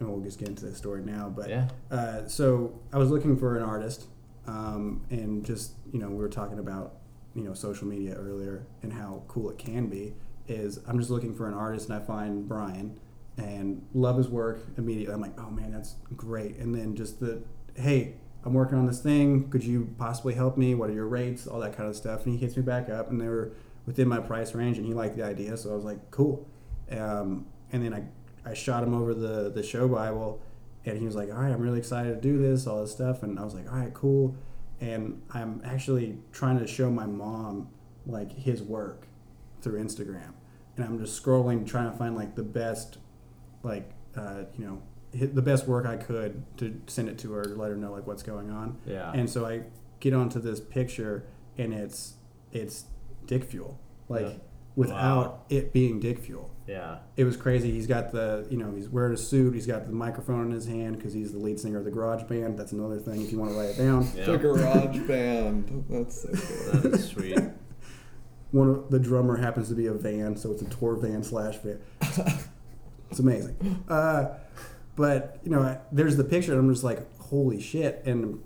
and 0.00 0.08
we'll 0.10 0.20
just 0.22 0.38
get 0.38 0.48
into 0.48 0.64
this 0.64 0.78
story 0.78 1.02
now, 1.04 1.32
but 1.34 1.48
Yeah. 1.50 1.68
uh, 1.90 2.26
so 2.26 2.72
I 2.92 2.98
was 2.98 3.10
looking 3.10 3.36
for 3.36 3.56
an 3.56 3.62
artist, 3.62 4.06
um, 4.46 5.02
and 5.10 5.44
just 5.44 5.72
you 5.92 5.98
know 5.98 6.08
we 6.08 6.16
were 6.16 6.28
talking 6.28 6.58
about 6.58 6.94
you 7.34 7.42
know 7.42 7.54
social 7.54 7.86
media 7.86 8.14
earlier 8.14 8.66
and 8.82 8.92
how 8.92 9.22
cool 9.28 9.50
it 9.50 9.58
can 9.58 9.88
be. 9.88 10.14
Is 10.48 10.80
I'm 10.86 10.98
just 10.98 11.10
looking 11.10 11.34
for 11.34 11.46
an 11.46 11.54
artist 11.54 11.88
and 11.88 12.02
I 12.02 12.04
find 12.04 12.48
Brian 12.48 12.98
and 13.38 13.86
love 13.94 14.18
his 14.18 14.28
work 14.28 14.60
immediately. 14.76 15.14
I'm 15.14 15.20
like, 15.20 15.38
oh 15.38 15.50
man, 15.50 15.72
that's 15.72 15.96
great. 16.16 16.56
And 16.56 16.74
then 16.74 16.96
just 16.96 17.20
the 17.20 17.42
hey, 17.76 18.14
I'm 18.44 18.54
working 18.54 18.76
on 18.76 18.86
this 18.86 19.00
thing. 19.00 19.48
Could 19.50 19.64
you 19.64 19.94
possibly 19.98 20.34
help 20.34 20.56
me? 20.56 20.74
What 20.74 20.90
are 20.90 20.94
your 20.94 21.06
rates? 21.06 21.46
All 21.46 21.60
that 21.60 21.76
kind 21.76 21.88
of 21.88 21.96
stuff. 21.96 22.24
And 22.24 22.34
he 22.34 22.40
hits 22.40 22.56
me 22.56 22.62
back 22.62 22.90
up, 22.90 23.10
and 23.10 23.20
they 23.20 23.28
were 23.28 23.52
within 23.86 24.08
my 24.08 24.18
price 24.18 24.54
range, 24.54 24.78
and 24.78 24.86
he 24.86 24.92
liked 24.92 25.16
the 25.16 25.24
idea. 25.24 25.56
So 25.56 25.70
I 25.70 25.74
was 25.74 25.84
like, 25.84 26.10
cool. 26.10 26.48
Um, 26.90 27.46
and 27.72 27.84
then 27.84 27.94
I, 27.94 28.50
I 28.50 28.54
shot 28.54 28.82
him 28.82 28.94
over 28.94 29.14
the, 29.14 29.50
the 29.50 29.62
show 29.62 29.88
Bible, 29.88 30.40
and 30.84 30.98
he 30.98 31.06
was 31.06 31.14
like, 31.14 31.30
all 31.30 31.40
right, 31.40 31.52
I'm 31.52 31.60
really 31.60 31.78
excited 31.78 32.14
to 32.14 32.20
do 32.20 32.38
this, 32.38 32.66
all 32.66 32.80
this 32.80 32.92
stuff. 32.92 33.22
And 33.22 33.38
I 33.38 33.44
was 33.44 33.54
like, 33.54 33.70
all 33.70 33.78
right, 33.78 33.94
cool. 33.94 34.36
And 34.82 35.22
I'm 35.32 35.62
actually 35.64 36.18
trying 36.32 36.58
to 36.58 36.66
show 36.66 36.90
my 36.90 37.06
mom 37.06 37.68
like 38.06 38.32
his 38.32 38.62
work 38.62 39.06
through 39.60 39.82
Instagram. 39.82 40.32
And 40.76 40.84
I'm 40.84 40.98
just 40.98 41.22
scrolling, 41.22 41.64
trying 41.66 41.90
to 41.90 41.96
find 41.96 42.16
like 42.16 42.34
the 42.34 42.42
best, 42.42 42.98
like, 43.62 43.90
uh, 44.16 44.44
you 44.58 44.64
know, 44.66 44.82
hit 45.12 45.34
the 45.34 45.42
best 45.42 45.68
work 45.68 45.86
I 45.86 45.96
could 45.96 46.42
to 46.58 46.80
send 46.88 47.08
it 47.08 47.18
to 47.18 47.32
her 47.32 47.44
to 47.44 47.54
let 47.54 47.70
her 47.70 47.76
know 47.76 47.92
like 47.92 48.06
what's 48.06 48.22
going 48.24 48.50
on. 48.50 48.78
Yeah. 48.86 49.12
And 49.12 49.30
so 49.30 49.46
I 49.46 49.62
get 50.00 50.14
onto 50.14 50.40
this 50.40 50.58
picture 50.60 51.24
and 51.56 51.72
it's 51.72 52.14
it's 52.50 52.86
dick 53.26 53.44
fuel. 53.44 53.78
Like 54.08 54.22
Yeah. 54.26 54.32
without 54.74 55.26
Wow. 55.32 55.40
it 55.48 55.72
being 55.72 56.00
dick 56.00 56.18
fuel. 56.18 56.50
Yeah. 56.66 56.98
It 57.16 57.24
was 57.24 57.36
crazy. 57.36 57.70
He's 57.72 57.86
got 57.86 58.12
the, 58.12 58.46
you 58.50 58.56
know, 58.56 58.72
he's 58.74 58.88
wearing 58.88 59.12
a 59.14 59.16
suit. 59.16 59.54
He's 59.54 59.66
got 59.66 59.86
the 59.86 59.92
microphone 59.92 60.46
in 60.46 60.50
his 60.52 60.66
hand 60.66 60.96
because 60.96 61.12
he's 61.12 61.32
the 61.32 61.38
lead 61.38 61.58
singer 61.58 61.78
of 61.78 61.84
the 61.84 61.90
Garage 61.90 62.22
Band. 62.24 62.58
That's 62.58 62.72
another 62.72 62.98
thing 62.98 63.22
if 63.22 63.32
you 63.32 63.38
want 63.38 63.50
to 63.52 63.58
write 63.58 63.70
it 63.70 63.78
down. 63.78 64.08
Yeah. 64.16 64.24
The 64.26 64.38
garage 64.38 64.98
band. 65.08 65.84
That's 65.90 66.22
so 66.22 66.28
cool. 66.28 66.80
That 66.82 66.94
is 66.94 67.08
sweet. 67.08 67.38
One 68.52 68.68
of 68.68 68.90
the 68.90 68.98
drummer 68.98 69.36
happens 69.36 69.68
to 69.70 69.74
be 69.74 69.86
a 69.86 69.94
van, 69.94 70.36
so 70.36 70.52
it's 70.52 70.60
a 70.62 70.66
tour 70.66 70.94
van 70.96 71.22
slash 71.22 71.56
van. 71.58 71.80
it's 73.10 73.18
amazing. 73.18 73.82
Uh, 73.88 74.26
but 74.94 75.38
you 75.42 75.50
know, 75.50 75.62
I- 75.62 75.78
there's 75.90 76.16
the 76.16 76.24
picture, 76.24 76.52
and 76.52 76.60
I'm 76.60 76.70
just 76.72 76.84
like, 76.84 77.18
holy 77.18 77.60
shit! 77.60 78.02
And 78.04 78.42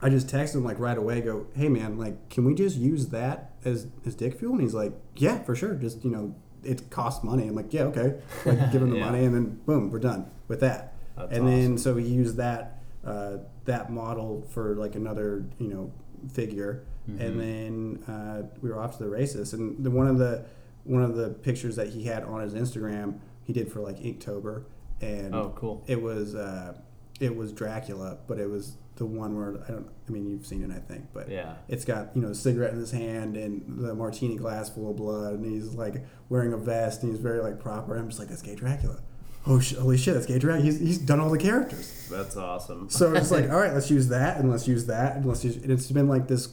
I 0.00 0.08
just 0.08 0.30
text 0.30 0.54
him 0.54 0.64
like 0.64 0.78
right 0.78 0.96
away, 0.96 1.20
go, 1.20 1.46
hey 1.54 1.68
man, 1.68 1.98
like, 1.98 2.30
can 2.30 2.44
we 2.46 2.54
just 2.54 2.76
use 2.78 3.08
that 3.08 3.52
as 3.66 3.86
as 4.06 4.14
dick 4.14 4.38
fuel? 4.38 4.52
And 4.54 4.62
he's 4.62 4.72
like, 4.74 4.92
yeah, 5.16 5.42
for 5.42 5.54
sure. 5.54 5.74
Just 5.74 6.02
you 6.04 6.10
know, 6.10 6.34
it 6.66 6.90
costs 6.90 7.22
money. 7.24 7.46
I'm 7.48 7.54
like, 7.54 7.72
yeah, 7.72 7.82
okay. 7.84 8.14
Like, 8.44 8.72
give 8.72 8.82
him 8.82 8.90
the 8.90 8.96
Yeah. 8.98 9.06
money, 9.10 9.24
and 9.24 9.34
then 9.34 9.60
boom, 9.66 9.90
we're 9.90 9.98
done 9.98 10.30
with 10.48 10.60
that. 10.60 10.94
That's 11.16 11.36
and 11.36 11.46
then 11.48 11.78
so 11.78 11.96
he 11.96 12.06
used 12.06 12.36
that 12.38 12.82
uh, 13.04 13.38
that 13.66 13.90
model 13.90 14.46
for 14.50 14.74
like 14.76 14.94
another 14.94 15.44
you 15.58 15.68
know 15.68 15.92
figure, 16.32 16.84
Mm-hmm. 17.08 17.20
and 17.20 17.38
then 17.40 18.14
uh, 18.14 18.42
we 18.62 18.70
were 18.70 18.80
off 18.80 18.96
to 18.96 19.02
the 19.04 19.10
races. 19.10 19.52
And 19.52 19.84
the, 19.84 19.90
one 19.90 20.06
of 20.06 20.16
the 20.18 20.46
one 20.84 21.02
of 21.02 21.16
the 21.16 21.28
pictures 21.28 21.76
that 21.76 21.88
he 21.88 22.04
had 22.04 22.22
on 22.24 22.40
his 22.40 22.54
Instagram, 22.54 23.18
he 23.44 23.52
did 23.52 23.70
for 23.70 23.80
like 23.80 23.98
Inktober, 23.98 24.64
and 25.02 25.34
Oh, 25.34 25.52
cool. 25.54 25.84
it 25.86 26.00
was 26.00 26.34
uh, 26.34 26.72
it 27.20 27.36
was 27.36 27.52
Dracula, 27.52 28.16
but 28.26 28.38
it 28.38 28.48
was 28.48 28.76
the 28.96 29.04
one 29.04 29.36
where 29.36 29.62
I 29.68 29.72
don't. 29.72 29.88
I 30.06 30.12
mean, 30.12 30.28
you've 30.28 30.44
seen 30.46 30.62
it, 30.62 30.70
I 30.70 30.80
think, 30.80 31.06
but 31.14 31.30
Yeah. 31.30 31.54
it's 31.68 31.84
got 31.84 32.14
you 32.14 32.22
know 32.22 32.28
a 32.28 32.34
cigarette 32.34 32.72
in 32.72 32.78
his 32.78 32.90
hand 32.90 33.36
and 33.36 33.62
the 33.84 33.94
martini 33.94 34.36
glass 34.36 34.68
full 34.68 34.90
of 34.90 34.96
blood, 34.96 35.34
and 35.34 35.46
he's 35.46 35.74
like 35.74 36.04
wearing 36.28 36.52
a 36.52 36.58
vest, 36.58 37.02
and 37.02 37.10
he's 37.12 37.20
very 37.20 37.40
like 37.40 37.58
proper. 37.58 37.96
I'm 37.96 38.08
just 38.08 38.18
like, 38.18 38.28
that's 38.28 38.42
gay 38.42 38.54
Dracula. 38.54 39.00
Oh, 39.46 39.60
sh- 39.60 39.74
holy 39.74 39.96
shit, 39.98 40.14
that's 40.14 40.26
gay 40.26 40.38
Dracula. 40.38 40.64
He's, 40.64 40.78
he's 40.80 40.98
done 40.98 41.20
all 41.20 41.30
the 41.30 41.38
characters. 41.38 42.08
That's 42.10 42.36
awesome. 42.36 42.88
So 42.90 43.12
it's 43.14 43.30
like, 43.30 43.44
all 43.50 43.58
right, 43.58 43.72
let's 43.74 43.90
use 43.90 44.08
that, 44.08 44.38
and 44.38 44.50
let's 44.50 44.66
use 44.68 44.86
that, 44.86 45.16
and 45.16 45.26
let's 45.26 45.44
use. 45.44 45.56
And 45.56 45.70
it's 45.70 45.90
been 45.90 46.08
like 46.08 46.28
this, 46.28 46.48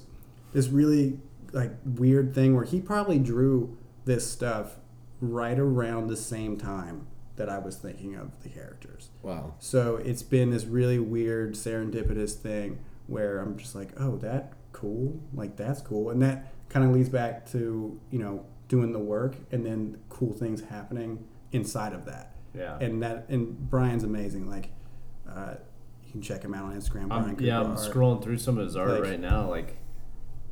this 0.54 0.68
really 0.70 1.20
like 1.54 1.72
weird 1.86 2.34
thing 2.34 2.56
where 2.56 2.64
he 2.66 2.80
probably 2.82 3.20
drew 3.20 3.78
this 4.06 4.30
stuff 4.30 4.78
right 5.20 5.60
around 5.60 6.08
the 6.08 6.18
same 6.18 6.58
time 6.58 7.08
that 7.36 7.50
I 7.50 7.60
was 7.60 7.76
thinking 7.78 8.16
of 8.16 8.32
the 8.44 8.50
characters. 8.50 9.10
Wow. 9.22 9.56
So 9.60 9.96
it's 9.98 10.24
been 10.24 10.50
this 10.52 10.66
really 10.66 11.00
weird 11.00 11.54
serendipitous 11.54 12.34
thing 12.34 12.80
where 13.08 13.40
I'm 13.40 13.58
just 13.58 13.76
like, 13.76 13.90
oh, 14.00 14.18
that 14.18 14.54
cool, 14.74 15.20
like 15.34 15.56
that's 15.58 15.82
cool, 15.82 16.10
and 16.10 16.22
that 16.22 16.54
kind 16.70 16.86
of 16.86 16.92
leads 16.94 17.10
back 17.10 17.46
to 17.52 18.00
you 18.12 18.20
know 18.20 18.46
doing 18.68 18.94
the 18.94 19.00
work 19.00 19.36
and 19.52 19.66
then 19.66 19.98
cool 20.10 20.32
things 20.32 20.62
happening 20.62 21.26
inside 21.52 21.92
of 21.94 22.06
that. 22.06 22.36
yeah. 22.56 22.78
And 22.80 23.04
that 23.04 23.26
and 23.30 23.70
Brian's 23.70 24.04
amazing. 24.06 24.50
Like, 24.50 24.70
uh, 25.30 25.56
you 26.06 26.12
can 26.12 26.22
check 26.22 26.42
him 26.44 26.54
out 26.54 26.66
on 26.66 26.76
Instagram. 26.80 27.10
Brian 27.10 27.36
I'm, 27.36 27.40
yeah, 27.42 27.60
I'm 27.60 27.72
Art. 27.72 27.80
scrolling 27.80 28.24
through 28.24 28.38
some 28.38 28.58
of 28.58 28.66
his 28.66 28.76
art 28.78 28.90
Like- 28.92 29.04
right 29.04 29.20
now. 29.20 29.50
Like, 29.50 29.78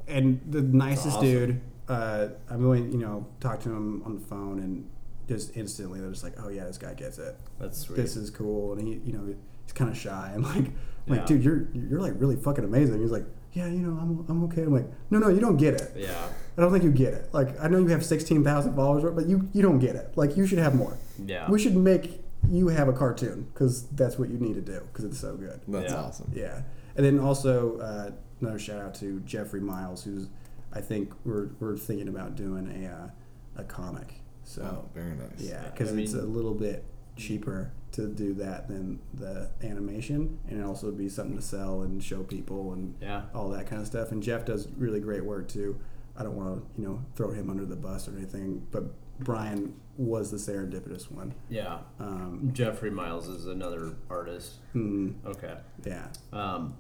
and 0.08 0.42
the 0.50 0.62
nicest 0.62 1.18
awesome. 1.18 1.22
dude. 1.22 1.62
Uh, 1.88 2.28
I've 2.50 2.64
only 2.64 2.82
you 2.82 2.98
know 3.00 3.26
talked 3.40 3.64
to 3.64 3.70
him 3.70 4.04
on 4.06 4.14
the 4.16 4.22
phone 4.22 4.60
and 4.60 4.90
just 5.28 5.56
instantly 5.56 6.00
they're 6.00 6.10
just 6.12 6.24
like, 6.24 6.34
oh 6.44 6.50
yeah, 6.50 6.66
this 6.66 6.78
guy 6.78 6.94
gets 6.94 7.18
it. 7.20 7.36
that's 7.60 7.80
sweet. 7.80 7.96
this 7.96 8.16
is 8.16 8.30
cool 8.30 8.74
and 8.74 8.88
he 8.88 9.00
you 9.06 9.14
know 9.14 9.34
he's 9.66 9.74
kind 9.74 9.90
of 9.90 9.98
shy 9.98 10.32
and 10.34 10.44
like 10.56 10.66
I'm 11.10 11.16
like 11.18 11.22
Yeah. 11.22 11.26
dude 11.36 11.44
you're 11.44 11.68
you're 11.74 12.00
like 12.02 12.14
really 12.18 12.36
fucking 12.36 12.64
amazing 12.64 13.02
he's 13.02 13.12
like 13.12 13.26
yeah 13.54 13.66
you 13.68 13.80
know 13.80 14.00
I'm, 14.00 14.26
I'm 14.30 14.44
okay 14.46 14.62
i'm 14.62 14.72
like 14.74 14.86
no 15.10 15.18
no 15.18 15.30
you 15.30 15.40
don't 15.40 15.58
get 15.58 15.74
it 15.74 15.92
yeah. 15.96 16.28
i 16.56 16.62
don't 16.62 16.72
think 16.72 16.84
you 16.84 16.92
get 16.92 17.14
it 17.14 17.30
like 17.34 17.60
i 17.60 17.68
know 17.68 17.80
you 17.80 17.88
have 17.88 18.06
16000 18.06 18.76
followers 18.76 19.04
but 19.16 19.26
you 19.28 19.50
you 19.54 19.62
don't 19.64 19.80
get 19.80 19.96
it 19.96 20.12
like 20.16 20.38
you 20.38 20.46
should 20.46 20.60
have 20.60 20.76
more 20.76 20.96
Yeah. 21.26 21.50
we 21.50 21.60
should 21.60 21.76
make 21.76 22.24
you 22.48 22.68
have 22.68 22.88
a 22.88 22.94
cartoon 22.94 23.48
because 23.54 23.88
that's 23.88 24.20
what 24.20 24.30
you 24.30 24.38
need 24.38 24.54
to 24.54 24.62
do 24.62 24.82
because 24.94 25.04
it's 25.06 25.20
so 25.20 25.36
good 25.36 25.60
That's 25.68 25.92
Yeah. 25.92 26.00
awesome. 26.00 26.32
yeah 26.36 26.62
and 26.96 27.04
then 27.06 27.20
also 27.20 27.80
uh, 27.80 28.12
another 28.40 28.60
shout 28.60 28.80
out 28.82 28.94
to 28.96 29.20
jeffrey 29.22 29.62
miles 29.62 30.04
who's 30.04 30.28
i 30.72 30.80
think 30.80 31.12
we're, 31.26 31.50
we're 31.60 31.76
thinking 31.76 32.08
about 32.08 32.36
doing 32.36 32.68
a 32.86 32.88
uh, 32.88 33.10
a 33.62 33.64
comic 33.64 34.14
so 34.44 34.62
Oh, 34.64 34.90
very 34.96 35.16
nice. 35.16 35.40
yeah, 35.40 35.64
Yeah, 35.64 35.70
because 35.72 35.92
I 35.94 35.98
it's 36.02 36.14
a 36.14 36.22
little 36.22 36.54
bit 36.54 36.84
cheaper 37.16 37.72
to 38.08 38.14
do 38.14 38.34
that 38.36 38.68
than 38.68 39.00
the 39.14 39.50
animation, 39.64 40.40
and 40.48 40.60
it 40.60 40.64
also 40.64 40.92
be 40.92 41.10
something 41.10 41.36
to 41.36 41.42
sell 41.42 41.82
and 41.82 42.04
show 42.04 42.24
people 42.24 42.74
and 42.74 42.96
Yeah. 43.02 43.24
all 43.34 43.50
that 43.50 43.68
kind 43.68 43.82
of 43.82 43.88
stuff. 43.88 44.12
And 44.12 44.22
Jeff 44.24 44.46
does 44.46 44.68
really 44.78 45.00
great 45.00 45.26
work 45.26 45.48
too. 45.48 45.78
I 46.16 46.24
don't 46.24 46.36
want 46.36 46.56
to, 46.76 46.82
you 46.82 46.88
know, 46.88 47.06
throw 47.16 47.32
him 47.32 47.50
under 47.50 47.66
the 47.66 47.76
bus 47.76 48.08
or 48.08 48.16
anything, 48.18 48.68
but 48.72 48.84
Brian 49.20 49.76
was 49.98 50.32
the 50.32 50.38
serendipitous 50.38 51.12
one. 51.12 51.34
Yeah. 51.50 51.80
Um, 52.00 52.52
Jeffrey 52.54 52.90
Miles 52.92 53.28
is 53.28 53.46
another 53.48 53.96
artist. 54.10 54.56
mm, 54.74 55.14
Okay. 55.26 55.56
yeah, 55.86 56.08
Um, 56.34 56.74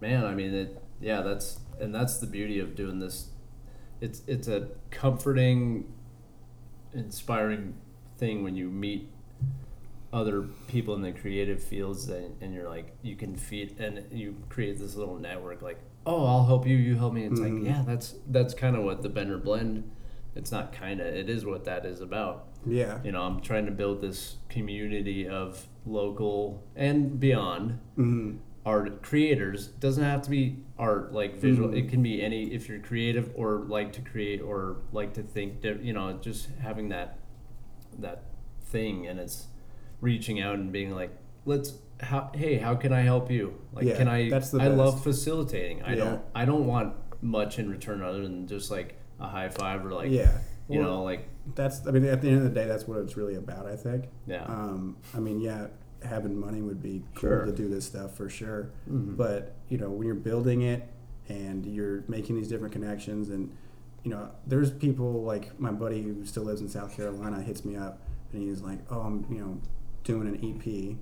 man, 0.00 0.24
I 0.24 0.34
mean, 0.34 0.52
it, 0.54 0.82
yeah, 1.00 1.22
that's 1.22 1.60
and 1.80 1.94
that's 1.94 2.18
the 2.18 2.26
beauty 2.26 2.58
of 2.60 2.74
doing 2.76 2.98
this. 3.00 3.30
It's 4.00 4.22
it's 4.26 4.48
a 4.48 4.68
comforting, 4.90 5.92
inspiring 6.92 7.74
thing 8.18 8.42
when 8.44 8.54
you 8.54 8.70
meet 8.70 9.10
other 10.14 10.42
people 10.68 10.94
in 10.94 11.02
the 11.02 11.12
creative 11.12 11.60
fields 11.62 12.08
and, 12.08 12.40
and 12.40 12.54
you're 12.54 12.68
like 12.68 12.94
you 13.02 13.16
can 13.16 13.34
feed 13.36 13.78
and 13.80 14.04
you 14.12 14.36
create 14.48 14.78
this 14.78 14.94
little 14.94 15.18
network 15.18 15.60
like 15.60 15.78
oh 16.06 16.24
i'll 16.24 16.46
help 16.46 16.66
you 16.66 16.76
you 16.76 16.94
help 16.96 17.12
me. 17.12 17.24
It's 17.24 17.40
Mhm. 17.40 17.56
like 17.56 17.66
yeah 17.66 17.82
that's 17.86 18.14
that's 18.28 18.54
kind 18.54 18.76
of 18.76 18.84
what 18.84 19.02
the 19.02 19.08
bender 19.08 19.38
blend 19.38 19.90
it's 20.36 20.50
not 20.52 20.72
kind 20.72 21.00
of 21.00 21.06
it 21.08 21.28
is 21.28 21.44
what 21.44 21.64
that 21.64 21.84
is 21.84 22.00
about. 22.00 22.46
Yeah, 22.66 22.98
you 23.04 23.12
know 23.12 23.22
i'm 23.22 23.40
trying 23.40 23.66
to 23.66 23.72
build 23.72 24.00
this 24.00 24.36
community 24.48 25.28
of 25.28 25.66
local 25.84 26.62
and 26.76 27.18
beyond 27.20 27.78
mm, 27.98 28.38
art 28.64 29.02
creators. 29.02 29.66
Doesn't 29.66 30.02
have 30.04 30.22
to 30.22 30.30
be 30.30 30.58
art 30.78 31.12
like 31.12 31.36
visual 31.36 31.68
Mhm. 31.70 31.78
it 31.78 31.88
can 31.90 32.02
be 32.02 32.22
any 32.22 32.52
if 32.54 32.68
you're 32.68 32.78
creative 32.78 33.32
or 33.34 33.64
like 33.68 33.92
to 33.94 34.00
create 34.00 34.40
or 34.40 34.78
like 34.92 35.12
to 35.14 35.22
think 35.22 35.62
you 35.64 35.92
know 35.92 36.18
just 36.22 36.48
having 36.60 36.88
that 36.90 37.18
that 37.98 38.22
thing 38.62 39.06
and 39.06 39.18
it's 39.20 39.48
reaching 40.04 40.40
out 40.40 40.54
and 40.56 40.70
being 40.70 40.90
like 40.94 41.10
let's 41.46 41.74
how 42.00 42.30
hey 42.34 42.56
how 42.58 42.74
can 42.74 42.92
i 42.92 43.00
help 43.00 43.30
you 43.30 43.54
like 43.72 43.84
Yeah, 43.86 43.96
can 43.96 44.08
i 44.08 44.28
that's 44.28 44.50
the 44.50 44.60
i 44.60 44.66
love 44.68 45.02
facilitating 45.02 45.82
i 45.82 45.90
Yeah. 45.94 46.04
don't 46.04 46.22
i 46.34 46.44
don't 46.44 46.66
want 46.66 46.94
much 47.22 47.58
in 47.58 47.70
return 47.70 48.02
other 48.02 48.22
than 48.22 48.46
just 48.46 48.70
like 48.70 48.96
a 49.18 49.26
high 49.26 49.48
five 49.48 49.84
or 49.86 49.92
like 49.92 50.10
yeah. 50.10 50.38
you 50.68 50.80
Well, 50.80 50.88
know 50.88 51.02
like 51.04 51.28
that's. 51.54 51.86
I 51.86 51.90
mean, 51.90 52.04
at 52.06 52.20
the 52.22 52.28
end 52.28 52.38
of 52.38 52.44
the 52.44 52.50
day, 52.60 52.66
that's 52.66 52.88
what 52.88 52.98
it's 53.00 53.16
really 53.18 53.34
about. 53.34 53.66
I 53.66 53.76
think. 53.76 54.06
yeah 54.26 54.44
Um, 54.44 54.96
I 55.14 55.20
mean, 55.20 55.38
yeah, 55.40 55.66
having 56.02 56.38
money 56.40 56.62
would 56.62 56.82
be 56.82 57.02
cool 57.14 57.20
Sure. 57.30 57.44
to 57.44 57.52
do 57.52 57.68
this 57.68 57.84
stuff 57.84 58.16
for 58.16 58.28
sure. 58.30 58.70
Mhm. 58.90 59.14
But 59.16 59.54
you 59.68 59.76
know, 59.78 59.90
when 59.90 60.06
you're 60.06 60.16
building 60.30 60.62
it 60.62 60.88
and 61.28 61.64
you're 61.66 62.02
making 62.08 62.36
these 62.36 62.48
different 62.48 62.72
connections, 62.72 63.28
and 63.28 63.50
you 64.04 64.10
know, 64.10 64.30
there's 64.46 64.70
people 64.70 65.22
like 65.22 65.58
my 65.60 65.70
buddy 65.70 66.00
who 66.02 66.24
still 66.24 66.44
lives 66.44 66.60
in 66.62 66.68
South 66.68 66.94
Carolina 66.96 67.40
hits 67.42 67.62
me 67.64 67.76
up 67.76 68.00
and 68.32 68.42
he's 68.42 68.62
like, 68.62 68.78
"Oh, 68.90 69.00
I'm 69.00 69.24
you 69.30 69.38
know 69.40 69.60
doing 70.04 70.28
an 70.28 70.36
EP. 70.36 70.96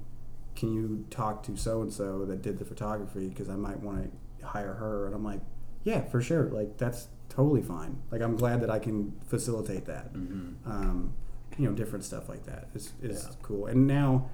Can 0.54 0.72
you 0.72 1.04
talk 1.10 1.42
to 1.44 1.56
so 1.56 1.82
and 1.82 1.92
so 1.92 2.24
that 2.24 2.42
did 2.42 2.58
the 2.58 2.64
photography 2.64 3.28
because 3.28 3.48
I 3.48 3.56
might 3.56 3.80
want 3.80 4.10
to 4.40 4.46
hire 4.46 4.74
her?" 4.74 5.06
And 5.06 5.14
I'm 5.14 5.24
like, 5.24 5.40
"Yeah, 5.84 6.02
for 6.02 6.20
sure. 6.20 6.44
Like 6.50 6.78
that's 6.78 7.08
totally 7.28 7.62
fine. 7.62 8.02
Like 8.10 8.20
I'm 8.22 8.36
glad 8.36 8.60
that 8.60 8.70
I 8.70 8.78
can 8.78 9.12
facilitate 9.26 9.86
that." 9.86 10.12
Mhm. 10.12 10.54
um, 10.66 11.14
you 11.58 11.68
know, 11.68 11.74
different 11.74 12.02
stuff 12.04 12.28
like 12.30 12.44
that 12.46 12.68
is, 12.74 12.92
is 13.02 13.24
Yeah. 13.28 13.34
cool. 13.42 13.66
And 13.66 13.86
now, 13.86 14.30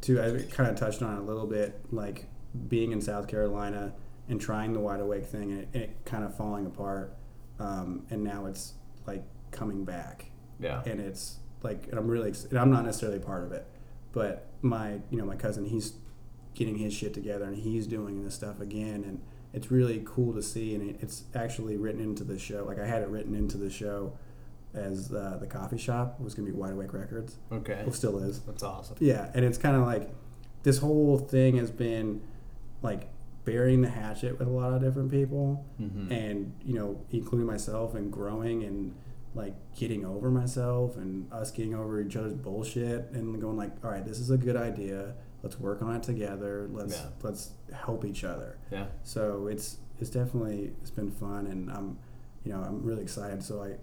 too, 0.00 0.20
I 0.22 0.42
kind 0.50 0.70
of 0.70 0.76
touched 0.76 1.02
on 1.02 1.16
it 1.16 1.20
a 1.20 1.22
little 1.22 1.46
bit, 1.46 1.78
like 1.90 2.28
being 2.68 2.92
in 2.92 3.00
South 3.02 3.28
Carolina 3.28 3.92
and 4.28 4.40
trying 4.40 4.72
the 4.72 4.80
wide 4.80 5.00
awake 5.00 5.26
thing 5.26 5.50
and 5.52 5.60
it, 5.60 5.68
it 5.74 6.04
kind 6.06 6.24
of 6.24 6.34
falling 6.34 6.64
apart. 6.64 7.14
Um, 7.58 8.06
and 8.10 8.24
now 8.24 8.46
it's 8.46 8.72
like 9.06 9.22
coming 9.50 9.84
back, 9.84 10.30
yeah 10.58 10.82
and 10.86 10.98
it's 11.00 11.36
like, 11.62 11.88
and 11.88 11.98
I'm 11.98 12.08
really, 12.08 12.30
ex- 12.30 12.46
and 12.46 12.58
I'm 12.58 12.70
not 12.70 12.84
necessarily 12.86 13.18
part 13.18 13.44
of 13.44 13.52
it, 13.52 13.66
but 14.12 14.48
my, 14.62 15.00
you 15.10 15.18
know, 15.18 15.24
my 15.24 15.36
cousin, 15.36 15.64
he's 15.66 15.94
getting 16.54 16.76
his 16.78 16.92
shit 16.92 17.14
together 17.14 17.44
and 17.46 17.56
he's 17.56 17.86
doing 17.86 18.22
this 18.22 18.34
stuff 18.34 18.60
again 18.60 19.02
and 19.04 19.20
it's 19.54 19.70
really 19.70 20.02
cool 20.04 20.34
to 20.34 20.42
see 20.42 20.74
and 20.74 20.90
it, 20.90 20.96
it's 21.00 21.24
actually 21.34 21.76
written 21.78 22.00
into 22.00 22.22
the 22.24 22.38
show 22.38 22.62
like 22.68 22.78
i 22.78 22.86
had 22.86 23.00
it 23.00 23.08
written 23.08 23.34
into 23.34 23.56
the 23.56 23.70
show 23.70 24.12
as 24.74 25.10
uh, 25.12 25.38
the 25.40 25.46
coffee 25.46 25.78
shop 25.78 26.20
was 26.20 26.34
going 26.34 26.44
to 26.46 26.52
be 26.52 26.58
wide 26.58 26.72
awake 26.74 26.92
records 26.92 27.36
Okay. 27.50 27.80
well 27.84 27.92
still 27.94 28.18
is 28.18 28.40
That's 28.40 28.62
awesome. 28.62 28.96
yeah 29.00 29.30
and 29.34 29.46
it's 29.46 29.56
kind 29.56 29.76
of 29.76 29.86
like 29.86 30.10
this 30.62 30.76
whole 30.78 31.18
thing 31.18 31.56
has 31.56 31.70
been 31.70 32.20
like 32.82 33.08
burying 33.46 33.80
the 33.80 33.88
hatchet 33.90 34.38
with 34.38 34.46
a 34.46 34.50
lot 34.50 34.74
of 34.74 34.82
different 34.82 35.10
people 35.10 35.64
Mm-hmm. 35.80 36.12
and 36.12 36.52
you 36.66 36.74
know 36.74 37.00
including 37.12 37.46
myself 37.46 37.94
and 37.94 38.12
growing 38.12 38.62
and 38.64 38.94
like 39.34 39.54
getting 39.74 40.04
over 40.04 40.30
myself 40.30 40.96
and 40.96 41.32
us 41.32 41.50
getting 41.50 41.74
over 41.74 42.00
each 42.00 42.16
other's 42.16 42.34
bullshit 42.34 43.08
and 43.12 43.40
going 43.40 43.56
like 43.56 43.70
all 43.84 43.90
right 43.90 44.04
this 44.06 44.18
is 44.18 44.30
a 44.30 44.36
good 44.36 44.56
idea 44.56 45.14
let's 45.42 45.58
work 45.58 45.80
on 45.82 45.96
it 45.96 46.02
together 46.02 46.68
let's 46.72 46.94
Yeah. 46.94 47.06
let's 47.22 47.52
help 47.72 48.04
each 48.04 48.24
other 48.24 48.58
Yeah. 48.70 48.86
so 49.04 49.46
it's 49.46 49.78
it's 50.00 50.10
definitely 50.10 50.72
it's 50.82 50.90
been 50.90 51.10
fun 51.10 51.46
and 51.46 51.70
i'm 51.70 51.98
you 52.44 52.52
know 52.52 52.60
i'm 52.60 52.82
really 52.82 53.02
excited 53.02 53.42
so 53.42 53.62
i 53.62 53.76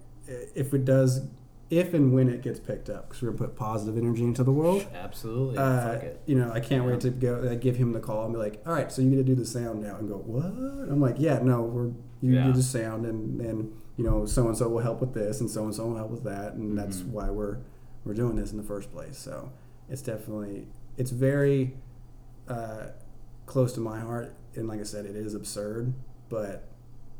if 0.54 0.72
it 0.72 0.84
does 0.84 1.22
if 1.70 1.94
and 1.94 2.12
when 2.12 2.28
it 2.28 2.42
gets 2.42 2.58
picked 2.60 2.88
up 2.90 3.08
because 3.08 3.22
we're 3.22 3.30
gonna 3.30 3.46
put 3.48 3.56
positive 3.56 3.96
energy 3.96 4.22
into 4.24 4.42
the 4.44 4.52
world 4.52 4.86
Absolutely. 4.94 5.56
uh, 5.58 5.92
Fuck 5.94 6.02
it. 6.02 6.20
you 6.26 6.34
know, 6.36 6.50
I 6.52 6.58
can't 6.60 6.82
Yeah. 6.84 6.90
wait 6.90 7.00
to 7.02 7.10
go 7.10 7.34
uh, 7.36 7.54
give 7.54 7.76
him 7.76 7.92
the 7.92 8.00
call 8.00 8.24
and 8.24 8.32
be 8.34 8.40
like, 8.40 8.60
"All 8.66 8.72
right, 8.72 8.90
so 8.90 9.02
you 9.02 9.10
get 9.10 9.16
to 9.18 9.22
do 9.22 9.36
the 9.36 9.46
sound 9.46 9.80
now," 9.80 9.94
and 9.96 10.08
go, 10.08 10.16
"What?" 10.16 10.46
I'm 10.90 11.00
like, 11.00 11.14
"Yeah, 11.20 11.38
no, 11.44 11.62
we're 11.62 11.90
you 12.20 12.34
Yeah. 12.34 12.46
do 12.48 12.52
the 12.54 12.62
sound, 12.64 13.06
and 13.06 13.38
then 13.40 13.70
you 14.00 14.06
know, 14.06 14.24
so 14.24 14.48
and 14.48 14.56
so 14.56 14.66
will 14.66 14.78
help 14.78 15.02
with 15.02 15.12
this, 15.12 15.40
and 15.42 15.50
so 15.50 15.64
and 15.64 15.74
so 15.74 15.86
will 15.88 15.96
help 15.96 16.10
with 16.10 16.24
that, 16.24 16.54
and 16.54 16.78
that's 16.78 17.00
Mhm. 17.02 17.10
why 17.10 17.28
we're 17.28 17.58
we're 18.06 18.14
doing 18.14 18.34
this 18.34 18.50
in 18.50 18.56
the 18.56 18.62
first 18.62 18.90
place." 18.90 19.18
So 19.18 19.52
it's 19.90 20.00
definitely 20.00 20.68
it's 20.96 21.10
very 21.10 21.76
uh, 22.48 22.86
close 23.44 23.74
to 23.74 23.80
my 23.80 24.00
heart, 24.00 24.34
and 24.56 24.66
like 24.66 24.80
I 24.80 24.84
said, 24.84 25.04
it 25.04 25.16
is 25.16 25.34
absurd, 25.34 25.92
but 26.30 26.64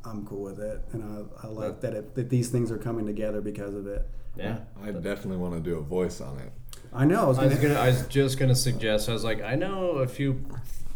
I'm 0.07 0.24
cool 0.24 0.41
with 0.43 0.59
it, 0.59 0.81
and 0.93 1.05
I, 1.05 1.47
I 1.47 1.51
like 1.51 1.83
that 1.83 1.93
it, 1.93 2.14
that 2.14 2.31
these 2.31 2.49
things 2.49 2.70
are 2.72 2.78
coming 2.78 3.05
together 3.05 3.43
because 3.43 3.74
of 3.74 3.87
it. 3.87 4.09
Yeah. 4.37 4.61
I 4.83 4.91
definitely 4.93 5.37
want 5.37 5.53
to 5.55 5.61
do 5.61 5.76
a 5.76 5.83
voice 5.83 6.22
on 6.22 6.39
it. 6.39 6.51
I 6.95 7.05
know. 7.05 7.24
I 7.24 7.26
was 7.26 7.39
I 7.39 7.45
was 7.47 7.55
gonna, 7.57 7.68
gonna. 7.74 7.81
I 7.81 7.89
was 7.89 8.07
just 8.07 8.39
gonna 8.39 8.55
suggest. 8.57 9.11
I 9.11 9.12
was 9.12 9.22
like, 9.22 9.43
I 9.43 9.55
know 9.55 9.99
a 9.99 10.09
few 10.09 10.41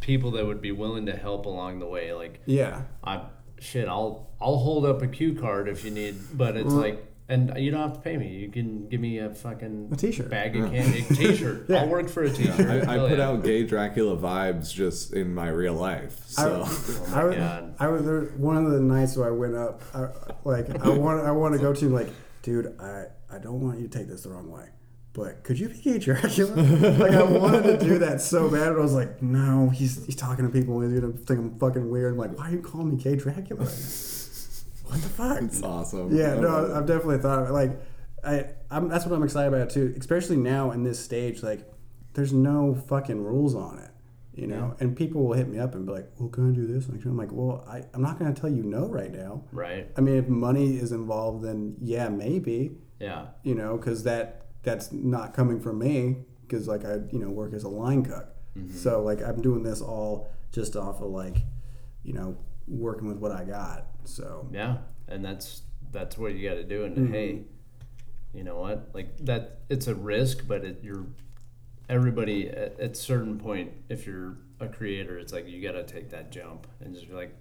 people 0.00 0.30
that 0.32 0.46
would 0.46 0.62
be 0.62 0.72
willing 0.72 1.04
to 1.06 1.12
help 1.16 1.44
along 1.46 1.80
the 1.80 1.86
way. 1.86 2.12
Like, 2.14 2.40
yeah. 2.46 2.82
I 3.04 3.26
shit. 3.64 3.88
I'll 3.88 4.28
I'll 4.40 4.58
hold 4.58 4.84
up 4.86 5.02
a 5.02 5.06
cue 5.08 5.34
card 5.34 5.68
if 5.68 5.84
you 5.84 5.90
need, 5.90 6.16
but 6.34 6.56
it's 6.56 6.72
Mm. 6.72 6.80
like. 6.82 7.10
And 7.26 7.54
you 7.56 7.70
don't 7.70 7.80
have 7.80 7.94
to 7.94 8.00
pay 8.00 8.18
me. 8.18 8.28
You 8.28 8.50
can 8.50 8.86
give 8.90 9.00
me 9.00 9.16
a 9.16 9.30
fucking 9.30 9.88
A 9.92 9.96
t-shirt. 9.96 10.28
bag 10.28 10.54
of 10.56 10.70
candy, 10.70 11.00
t-shirt. 11.14 11.64
Yeah. 11.70 11.78
I'll 11.80 11.88
work 11.88 12.10
for 12.10 12.22
a 12.24 12.30
t-shirt. 12.30 12.86
I, 12.86 12.96
I 12.96 12.98
put 13.08 13.16
yeah. 13.16 13.28
out 13.28 13.42
gay 13.42 13.64
Dracula 13.64 14.14
vibes 14.14 14.70
just 14.70 15.14
in 15.14 15.34
my 15.34 15.48
real 15.48 15.72
life. 15.72 16.20
So 16.26 16.64
Oh 16.66 17.06
I, 17.06 17.10
my 17.14 17.24
was, 17.24 17.70
I 17.80 17.88
was 17.88 18.04
there 18.04 18.20
one 18.36 18.58
of 18.58 18.70
the 18.72 18.80
nights 18.80 19.16
where 19.16 19.26
I 19.28 19.30
went 19.30 19.54
up, 19.54 19.80
I, 19.94 20.08
like 20.44 20.68
I 20.84 20.90
want, 20.90 21.24
I 21.24 21.30
want 21.30 21.54
to 21.54 21.58
go 21.60 21.72
to 21.72 21.88
like, 21.88 22.10
dude, 22.42 22.78
I, 22.78 23.06
I 23.32 23.38
don't 23.38 23.62
want 23.62 23.80
you 23.80 23.88
to 23.88 23.98
take 23.98 24.06
this 24.06 24.24
the 24.24 24.28
wrong 24.28 24.50
way, 24.50 24.66
but 25.14 25.42
could 25.44 25.58
you 25.58 25.68
be 25.68 25.78
gay 25.80 25.98
Dracula? 25.98 26.54
like 26.98 27.12
I 27.12 27.22
wanted 27.22 27.62
to 27.62 27.78
do 27.78 27.98
that 28.00 28.20
so 28.20 28.50
bad, 28.50 28.70
but 28.74 28.78
I 28.78 28.82
was 28.82 28.92
like, 28.92 29.22
no, 29.22 29.70
he's 29.70 30.04
he's 30.04 30.16
talking 30.16 30.44
to 30.44 30.50
people, 30.52 30.80
and 30.80 30.92
he's 30.92 31.00
gonna 31.00 31.12
think 31.14 31.40
I'm 31.40 31.58
fucking 31.58 31.88
weird. 31.88 32.12
I'm 32.12 32.18
like, 32.18 32.36
why 32.36 32.48
are 32.48 32.52
you 32.52 32.60
calling 32.60 32.90
me 32.90 33.02
gay 33.02 33.16
Dracula? 33.16 33.64
what 33.64 35.00
the 35.00 35.08
fuck? 35.08 35.40
it's 35.42 35.62
awesome. 35.62 36.14
Yeah, 36.14 36.34
no. 36.34 36.74
I've 36.74 36.86
definitely 36.86 37.18
thought 37.18 37.38
of 37.42 37.48
it. 37.48 37.52
Like, 37.52 37.80
I, 38.24 38.46
I'm, 38.70 38.88
that's 38.88 39.06
what 39.06 39.14
I'm 39.14 39.22
excited 39.22 39.52
about 39.54 39.70
too. 39.70 39.94
Especially 39.98 40.36
now 40.36 40.72
in 40.72 40.82
this 40.84 41.02
stage, 41.02 41.42
like, 41.42 41.70
there's 42.14 42.32
no 42.32 42.74
fucking 42.74 43.22
rules 43.22 43.54
on 43.54 43.78
it, 43.78 43.90
you 44.34 44.46
know. 44.46 44.76
And 44.80 44.96
people 44.96 45.24
will 45.24 45.34
hit 45.34 45.48
me 45.48 45.58
up 45.58 45.74
and 45.74 45.86
be 45.86 45.92
like, 45.92 46.08
"Well, 46.18 46.28
can 46.28 46.50
I 46.50 46.54
do 46.54 46.66
this?" 46.66 46.86
And 46.86 47.02
I'm 47.04 47.16
like, 47.16 47.30
"Well, 47.32 47.64
I, 47.68 47.82
I'm 47.94 48.02
not 48.02 48.18
going 48.18 48.32
to 48.34 48.38
tell 48.40 48.50
you 48.50 48.62
no 48.62 48.86
right 48.88 49.12
now. 49.12 49.44
Right. 49.52 49.88
I 49.96 50.00
mean, 50.00 50.16
if 50.16 50.28
money 50.28 50.76
is 50.76 50.92
involved, 50.92 51.44
then 51.44 51.76
yeah, 51.80 52.08
maybe, 52.08 52.76
Yeah. 53.00 53.26
you 53.42 53.54
know, 53.54 53.76
because 53.76 54.04
that 54.04 54.43
that's 54.64 54.90
not 54.92 55.34
coming 55.34 55.60
from 55.60 55.78
me 55.78 56.16
because 56.42 56.66
like 56.68 56.84
I, 56.84 56.94
you 57.12 57.18
know, 57.18 57.28
work 57.30 57.52
as 57.54 57.64
a 57.64 57.68
line 57.68 58.02
cook. 58.04 58.28
So 58.76 59.02
like 59.02 59.20
I'm 59.20 59.42
doing 59.42 59.62
this 59.64 59.80
all 59.80 60.30
just 60.52 60.76
off 60.76 61.00
of 61.00 61.10
like, 61.10 61.38
you 62.04 62.12
know, 62.12 62.36
working 62.68 63.08
with 63.08 63.18
what 63.18 63.32
I 63.32 63.44
got. 63.44 63.86
So 64.04 64.48
Yeah. 64.52 64.78
And 65.08 65.24
that's 65.24 65.62
that's 65.90 66.16
what 66.16 66.34
you 66.34 66.48
got 66.48 66.54
to 66.56 66.64
do. 66.64 66.84
And 66.84 66.96
Mm-hmm. 66.96 67.12
hey, 67.12 67.42
you 68.32 68.44
know 68.44 68.56
what? 68.56 68.90
Like 68.94 69.16
that. 69.26 69.58
It's 69.68 69.86
a 69.88 69.94
risk, 69.94 70.46
but 70.46 70.64
it, 70.64 70.80
you're 70.82 71.06
everybody 71.88 72.48
at, 72.48 72.78
at 72.80 72.96
certain 72.96 73.38
point. 73.38 73.72
If 73.88 74.06
you're 74.06 74.36
a 74.60 74.68
creator, 74.68 75.18
it's 75.18 75.32
like 75.32 75.48
you 75.48 75.60
got 75.62 75.72
to 75.72 75.84
take 75.84 76.10
that 76.10 76.30
jump 76.32 76.66
and 76.80 76.94
just 76.94 77.08
be 77.08 77.14
like, 77.14 77.34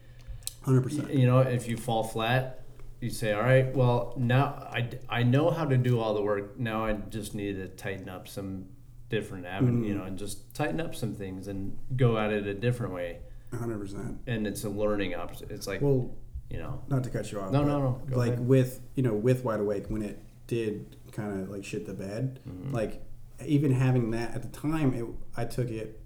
hundred 0.64 0.82
percent. 0.82 1.14
you 1.14 1.26
know, 1.28 1.40
if 1.40 1.68
you 1.68 1.78
fall 1.78 2.04
flat, 2.04 2.63
you 3.04 3.10
say, 3.10 3.34
all 3.34 3.42
right, 3.42 3.76
well, 3.76 4.14
now 4.18 4.46
I, 4.72 4.90
I 5.10 5.24
know 5.24 5.50
how 5.52 5.66
to 5.66 5.78
do 5.78 6.00
all 6.00 6.14
the 6.14 6.22
work. 6.22 6.58
Now 6.60 6.86
I 6.86 6.94
just 6.94 7.36
need 7.36 7.54
to 7.58 7.68
tighten 7.68 8.08
up 8.10 8.28
some 8.28 8.66
different 9.10 9.46
avenues, 9.46 9.76
Mm-hmm. 9.76 9.84
you 9.86 9.96
know, 9.96 10.04
and 10.06 10.18
just 10.18 10.56
tighten 10.56 10.80
up 10.80 10.96
some 10.96 11.14
things 11.14 11.48
and 11.48 11.78
go 11.98 12.18
at 12.18 12.32
it 12.32 12.48
a 12.48 12.54
different 12.54 12.94
way. 12.94 13.20
hundred 13.52 13.80
percent. 13.80 14.20
And 14.28 14.48
it's 14.48 14.64
a 14.64 14.70
learning 14.70 15.16
opportunity. 15.16 15.54
It's 15.56 15.68
like, 15.68 15.82
Well, 15.82 16.10
you 16.50 16.58
know, 16.60 16.82
not 16.88 17.04
to 17.04 17.10
cut 17.10 17.32
you 17.32 17.40
off. 17.42 17.52
No, 17.52 17.64
no, 17.64 17.80
no. 17.80 18.02
Go 18.10 18.18
like 18.18 18.34
ahead. 18.34 18.48
with 18.48 18.82
you 18.96 19.04
know 19.04 19.14
with 19.14 19.44
Wide 19.44 19.60
Awake 19.60 19.86
when 19.90 20.02
it 20.04 20.20
did 20.48 20.96
kind 21.12 21.40
of 21.42 21.50
like 21.50 21.64
shit 21.66 21.86
the 21.86 21.94
bed, 21.94 22.40
Mm-hmm. 22.48 22.74
like 22.74 23.02
even 23.46 23.72
having 23.74 24.12
that 24.12 24.34
at 24.36 24.42
the 24.44 24.48
time, 24.50 24.94
it 24.94 25.06
I 25.36 25.46
took 25.46 25.70
it 25.70 26.00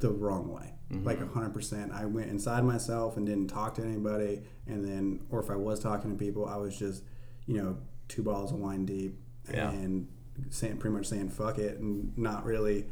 the 0.00 0.10
wrong 0.10 0.52
way. 0.52 0.72
Mm-hmm. 0.92 1.04
Like 1.04 1.20
a 1.20 1.26
hundred 1.26 1.52
percent, 1.52 1.90
I 1.92 2.04
went 2.04 2.30
inside 2.30 2.62
myself 2.64 3.16
and 3.16 3.26
didn't 3.26 3.48
talk 3.48 3.74
to 3.74 3.82
anybody, 3.82 4.42
and 4.68 4.84
then, 4.84 5.20
or 5.30 5.40
if 5.40 5.50
I 5.50 5.56
was 5.56 5.80
talking 5.80 6.12
to 6.12 6.16
people, 6.16 6.46
I 6.46 6.56
was 6.56 6.78
just, 6.78 7.02
you 7.46 7.56
know, 7.60 7.76
two 8.08 8.22
bottles 8.22 8.52
of 8.52 8.58
wine 8.60 8.84
deep, 8.86 9.18
Yeah. 9.52 9.70
and 9.70 10.06
saying 10.50 10.76
pretty 10.76 10.94
much 10.96 11.06
saying 11.06 11.30
fuck 11.30 11.58
it, 11.58 11.80
and 11.80 12.16
not 12.16 12.44
really, 12.44 12.86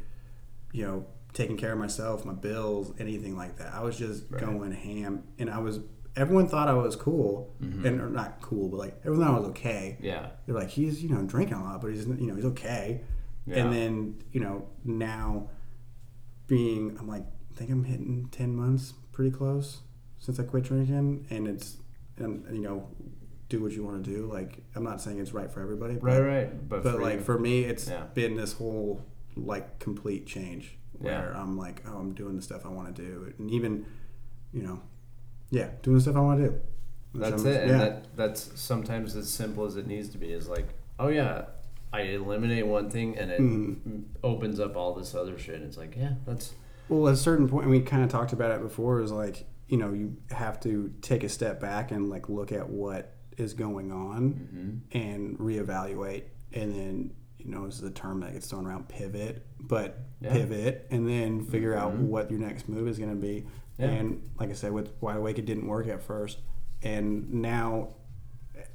you 0.73 0.83
know, 0.85 1.05
taking 1.31 1.55
care 1.55 1.71
of 1.71 1.79
myself, 1.79 2.25
my 2.25 2.33
bills, 2.33 2.91
anything 2.99 3.37
like 3.37 3.55
that. 3.57 3.73
I 3.73 3.81
was 3.81 3.97
just 3.97 4.25
Right. 4.29 4.41
going 4.43 4.71
ham, 4.73 5.23
and 5.39 5.49
I 5.49 5.59
was. 5.59 5.79
Everyone 6.17 6.47
thought 6.47 6.67
I 6.69 6.73
was 6.73 6.95
cool, 6.97 7.53
and 7.61 7.99
or 8.01 8.09
not 8.09 8.41
cool, 8.41 8.67
but 8.69 8.77
like 8.77 8.97
everyone 9.05 9.19
thought 9.25 9.35
I 9.35 9.39
was 9.39 9.49
okay. 9.49 9.97
yeah, 10.01 10.31
They're 10.45 10.55
like, 10.55 10.69
he's 10.69 11.01
you 11.03 11.09
know 11.09 11.21
drinking 11.23 11.55
a 11.57 11.63
lot, 11.63 11.81
but 11.81 11.91
he's 11.91 12.05
you 12.07 12.27
know 12.27 12.35
he's 12.35 12.45
okay. 12.45 13.01
Yeah. 13.45 13.57
And 13.57 13.73
then 13.73 14.15
you 14.33 14.39
know 14.41 14.67
now, 14.83 15.49
being 16.47 16.95
I'm 16.99 17.07
like 17.07 17.23
I 17.55 17.57
think 17.57 17.71
I'm 17.71 17.85
hitting 17.85 18.27
ten 18.31 18.53
months, 18.55 18.93
pretty 19.13 19.31
close 19.31 19.79
since 20.19 20.39
I 20.39 20.43
quit 20.43 20.63
drinking, 20.65 21.25
and 21.29 21.47
it's 21.47 21.77
and 22.17 22.43
you 22.51 22.61
know 22.61 22.87
do 23.47 23.61
what 23.61 23.71
you 23.71 23.83
want 23.83 24.03
to 24.03 24.11
do. 24.11 24.25
Like 24.25 24.57
I'm 24.75 24.83
not 24.83 24.99
saying 25.01 25.19
it's 25.19 25.31
right 25.33 25.49
for 25.49 25.61
everybody, 25.61 25.93
right, 25.93 26.01
but, 26.01 26.21
right. 26.21 26.69
But, 26.69 26.83
but 26.83 26.93
for 26.95 27.01
like 27.01 27.13
you- 27.19 27.23
for 27.23 27.39
me, 27.39 27.61
it's 27.63 27.87
Yeah. 27.89 28.03
been 28.13 28.35
this 28.35 28.53
whole 28.53 29.01
like 29.37 29.79
complete 29.79 30.25
change 30.25 30.77
where 30.97 31.31
Yeah. 31.33 31.41
I'm 31.41 31.57
like, 31.57 31.81
oh, 31.87 31.97
I'm 31.97 32.13
doing 32.13 32.35
the 32.35 32.41
stuff 32.41 32.65
I 32.65 32.69
want 32.69 32.93
to 32.95 33.01
do, 33.01 33.33
and 33.37 33.49
even 33.51 33.85
you 34.51 34.63
know, 34.63 34.81
yeah, 35.49 35.69
doing 35.81 35.95
the 35.97 36.01
stuff 36.01 36.15
I 36.17 36.21
want 36.21 36.41
to 36.41 36.49
do. 36.49 36.59
That's 37.13 37.43
I'm- 37.45 37.53
it, 37.53 37.69
and 37.69 37.79
that 37.79 38.07
that's 38.17 38.59
sometimes 38.59 39.15
as 39.15 39.29
simple 39.29 39.63
as 39.65 39.77
it 39.77 39.87
needs 39.87 40.09
to 40.09 40.17
be. 40.17 40.31
Is 40.33 40.49
like, 40.49 40.67
oh 40.99 41.07
yeah, 41.07 41.45
I 41.93 42.01
eliminate 42.01 42.67
one 42.67 42.89
thing 42.89 43.17
and 43.17 43.31
it 43.31 43.39
Mm-hmm. 43.39 43.99
opens 44.23 44.59
up 44.59 44.75
all 44.75 44.93
this 44.93 45.15
other 45.15 45.37
shit. 45.39 45.61
It's 45.61 45.77
like, 45.77 45.95
yeah, 45.95 46.15
that's 46.25 46.53
Well, 46.89 47.07
at 47.07 47.13
a 47.15 47.17
certain 47.17 47.47
point, 47.49 47.63
and 47.63 47.71
we 47.71 47.79
kind 47.81 48.03
of 48.03 48.09
talked 48.09 48.33
about 48.33 48.51
it 48.51 48.61
before, 48.61 49.01
is 49.01 49.11
like 49.11 49.45
you 49.67 49.77
know 49.77 49.91
you 49.93 50.17
have 50.31 50.59
to 50.61 50.93
take 51.01 51.23
a 51.23 51.29
step 51.29 51.59
back 51.59 51.91
and 51.91 52.09
like 52.09 52.29
look 52.29 52.51
at 52.51 52.69
what 52.69 53.13
is 53.37 53.53
going 53.53 53.91
on 53.91 54.33
Mm-hmm. 54.33 54.97
and 54.97 55.37
reevaluate, 55.39 56.23
and 56.53 56.73
then 56.73 57.11
you 57.37 57.49
know 57.51 57.65
this 57.65 57.75
is 57.77 57.83
a 57.83 57.91
term 57.91 58.19
that 58.21 58.33
gets 58.33 58.47
thrown 58.47 58.65
around, 58.65 58.87
pivot, 58.87 59.45
but 59.59 59.99
Yeah. 60.21 60.33
pivot, 60.33 60.87
and 60.91 61.07
then 61.09 61.43
figure 61.43 61.75
out 61.75 61.93
what 61.95 62.29
your 62.31 62.39
next 62.39 62.69
move 62.69 62.87
is 62.87 62.97
going 62.97 63.09
to 63.11 63.15
be. 63.15 63.45
Yeah. 63.77 63.87
And 63.87 64.29
like 64.39 64.49
I 64.49 64.53
said, 64.53 64.71
with 64.71 64.93
Wide 65.01 65.17
Awake, 65.17 65.37
it 65.37 65.45
didn't 65.45 65.67
work 65.67 65.87
at 65.87 66.01
first, 66.01 66.39
and 66.81 67.31
now 67.33 67.89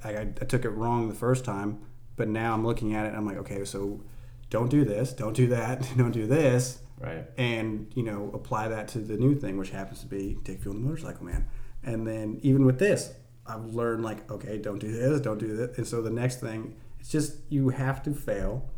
I, 0.05 0.19
I 0.21 0.25
took 0.25 0.65
it 0.65 0.71
wrong 0.71 1.09
the 1.09 1.15
first 1.15 1.45
time, 1.45 1.79
but 2.17 2.29
now 2.29 2.53
I'm 2.53 2.67
looking 2.67 2.95
at 2.95 3.07
it, 3.07 3.09
and 3.09 3.17
I'm 3.17 3.25
like, 3.27 3.39
okay, 3.39 3.65
so 3.65 4.03
don't 4.51 4.69
do 4.71 4.85
this, 4.85 5.13
don't 5.13 5.35
do 5.35 5.47
that, 5.49 5.89
don't 5.97 6.11
do 6.13 6.27
this 6.27 6.81
right. 7.01 7.25
and 7.37 7.91
you 7.95 8.03
know 8.03 8.31
apply 8.35 8.69
that 8.69 8.89
to 8.89 8.99
the 8.99 9.17
new 9.17 9.35
thing 9.35 9.57
which 9.57 9.71
happens 9.71 10.01
to 10.01 10.07
be 10.07 10.39
Dick 10.43 10.63
Fuel 10.63 10.75
and 10.75 10.85
the 10.85 10.89
motorcycle 10.89 11.25
man. 11.25 11.47
And 11.83 12.07
then 12.07 12.39
even 12.43 12.65
with 12.65 12.79
this 12.79 13.15
i've 13.47 13.65
learned 13.65 14.05
like 14.05 14.31
okay 14.31 14.59
don't 14.59 14.79
do 14.79 14.93
this 14.93 15.21
don't 15.21 15.39
do 15.39 15.57
that. 15.57 15.77
And 15.77 15.87
so 15.87 16.03
the 16.03 16.11
next 16.11 16.41
thing 16.41 16.77
it's 17.01 17.11
just 17.11 17.37
you 17.49 17.71
have 17.71 18.03
to 18.05 18.13
fail 18.13 18.71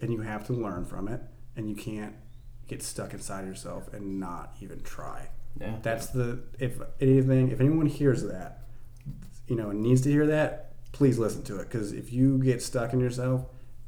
and 0.00 0.12
you 0.12 0.20
have 0.20 0.46
to 0.46 0.52
learn 0.52 0.84
from 0.84 1.08
it. 1.08 1.20
And 1.56 1.68
you 1.68 1.76
can't 1.76 2.14
get 2.66 2.82
stuck 2.82 3.12
inside 3.12 3.46
yourself 3.46 3.92
and 3.92 4.18
not 4.18 4.56
even 4.60 4.80
try. 4.82 5.28
Yeah, 5.60 5.76
that's 5.82 6.06
the 6.06 6.40
if 6.58 6.80
anything 7.00 7.50
if 7.50 7.60
anyone 7.60 7.86
hears 7.86 8.24
that 8.24 8.64
you 9.46 9.54
know 9.54 9.70
needs 9.70 10.00
to 10.02 10.10
hear 10.10 10.26
that 10.26 10.72
please 10.94 11.18
listen 11.18 11.42
to 11.42 11.58
it. 11.58 11.64
Because 11.64 11.92
if 11.92 12.12
you 12.12 12.38
get 12.38 12.62
stuck 12.62 12.92
in 12.92 13.00
yourself 13.00 13.46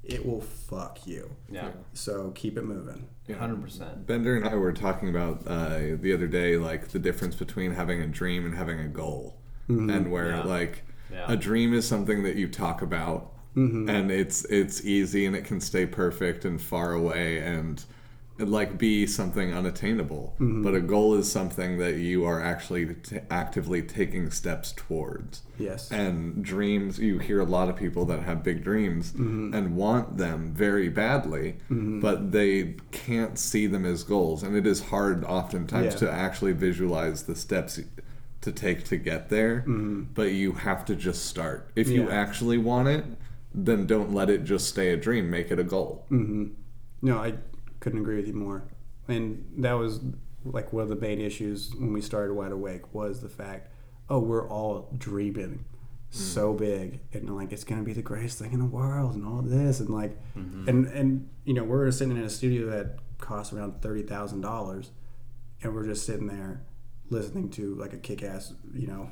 it 0.08 0.24
will 0.24 0.40
fuck 0.40 1.06
you. 1.06 1.30
Yeah. 1.50 1.70
So 1.94 2.30
keep 2.34 2.56
it 2.56 2.64
moving. 2.64 3.06
Hundred 3.38 3.60
percent. 3.62 4.06
Bender 4.06 4.36
and 4.36 4.46
I 4.48 4.54
were 4.54 4.72
talking 4.72 5.08
about 5.08 5.42
uh, 5.46 5.96
the 6.00 6.12
other 6.14 6.26
day, 6.28 6.56
like 6.56 6.88
the 6.88 6.98
difference 7.00 7.34
between 7.34 7.72
having 7.72 8.00
a 8.00 8.06
dream 8.06 8.44
and 8.46 8.54
having 8.54 8.78
a 8.78 8.86
goal, 8.88 9.36
and 9.68 10.10
where 10.12 10.30
Yeah. 10.30 10.42
like 10.44 10.82
Yeah. 11.10 11.24
a 11.28 11.36
dream 11.36 11.74
is 11.74 11.86
something 11.88 12.22
that 12.22 12.36
you 12.36 12.48
talk 12.48 12.82
about, 12.82 13.32
and 13.56 14.10
it's 14.10 14.44
it's 14.44 14.84
easy 14.84 15.24
and 15.26 15.34
it 15.34 15.44
can 15.44 15.60
stay 15.60 15.86
perfect 15.86 16.44
and 16.44 16.60
far 16.60 16.92
away 16.92 17.38
and 17.38 17.84
like 18.38 18.76
be 18.76 19.06
something 19.06 19.52
unattainable. 19.52 20.34
Mm-hmm. 20.38 20.62
But 20.62 20.74
a 20.74 20.80
goal 20.80 21.14
is 21.14 21.30
something 21.30 21.78
that 21.78 21.96
you 21.96 22.24
are 22.24 22.42
actually 22.42 22.94
t- 22.94 23.20
actively 23.30 23.82
taking 23.82 24.30
steps 24.30 24.72
towards. 24.76 25.42
Yes. 25.58 25.90
And 25.90 26.44
dreams, 26.44 26.98
you 26.98 27.18
hear 27.18 27.40
a 27.40 27.44
lot 27.44 27.68
of 27.68 27.76
people 27.76 28.04
that 28.06 28.22
have 28.22 28.42
big 28.42 28.62
dreams 28.62 29.12
mm-hmm. 29.12 29.54
and 29.54 29.76
want 29.76 30.18
them 30.18 30.52
very 30.52 30.88
badly, 30.88 31.56
mm-hmm. 31.70 32.00
but 32.00 32.32
they 32.32 32.74
can't 32.92 33.38
see 33.38 33.66
them 33.66 33.86
as 33.86 34.02
goals. 34.02 34.42
And 34.42 34.54
it 34.54 34.66
is 34.66 34.84
hard 34.86 35.24
oftentimes 35.24 35.94
Yeah. 35.94 36.00
to 36.00 36.12
actually 36.12 36.52
visualize 36.52 37.22
the 37.22 37.34
steps 37.34 37.80
to 38.42 38.52
take 38.52 38.84
to 38.84 38.96
get 38.96 39.28
there, 39.28 39.64
but 39.66 40.30
you 40.32 40.52
have 40.52 40.84
to 40.84 40.94
just 40.94 41.26
start. 41.26 41.70
If 41.74 41.88
you 41.88 42.08
actually 42.10 42.58
want 42.58 42.86
it, 42.86 43.04
then 43.52 43.86
don't 43.86 44.12
let 44.12 44.30
it 44.30 44.44
just 44.44 44.68
stay 44.68 44.92
a 44.92 44.96
dream, 44.96 45.28
make 45.30 45.50
it 45.50 45.58
a 45.58 45.64
goal. 45.64 46.06
No, 46.10 47.18
I 47.18 47.34
couldn't 47.86 48.00
agree 48.00 48.16
with 48.16 48.26
you 48.26 48.32
more. 48.32 48.64
And 49.06 49.44
that 49.58 49.74
was 49.74 50.00
like 50.44 50.72
one 50.72 50.82
of 50.82 50.88
the 50.88 50.96
main 50.96 51.20
issues 51.20 51.72
when 51.72 51.92
we 51.92 52.00
started 52.00 52.34
Wide 52.34 52.50
Awake 52.50 52.92
was 52.92 53.20
the 53.20 53.28
fact, 53.28 53.70
oh, 54.10 54.18
we're 54.18 54.48
all 54.48 54.92
dreaming 54.98 55.64
mm-hmm. 55.64 56.18
so 56.18 56.52
big 56.52 56.98
and 57.12 57.30
like 57.36 57.52
it's 57.52 57.62
gonna 57.62 57.84
be 57.84 57.92
the 57.92 58.02
greatest 58.02 58.40
thing 58.40 58.52
in 58.52 58.58
the 58.58 58.66
world 58.66 59.14
and 59.14 59.24
all 59.24 59.40
this 59.40 59.78
and 59.78 59.88
like 59.90 60.18
mm-hmm. 60.36 60.68
and 60.68 60.86
and 60.88 61.28
you 61.44 61.54
know 61.54 61.62
we're 61.62 61.88
sitting 61.92 62.16
in 62.16 62.24
a 62.24 62.28
studio 62.28 62.68
that 62.68 62.96
costs 63.18 63.52
around 63.52 63.80
thirty 63.80 64.02
thousand 64.02 64.40
dollars 64.40 64.90
and 65.62 65.72
we're 65.72 65.86
just 65.86 66.04
sitting 66.04 66.26
there 66.26 66.62
listening 67.08 67.48
to 67.50 67.76
like 67.76 67.92
a 67.92 67.98
kick-ass 67.98 68.52
you 68.74 68.88
know 68.88 69.08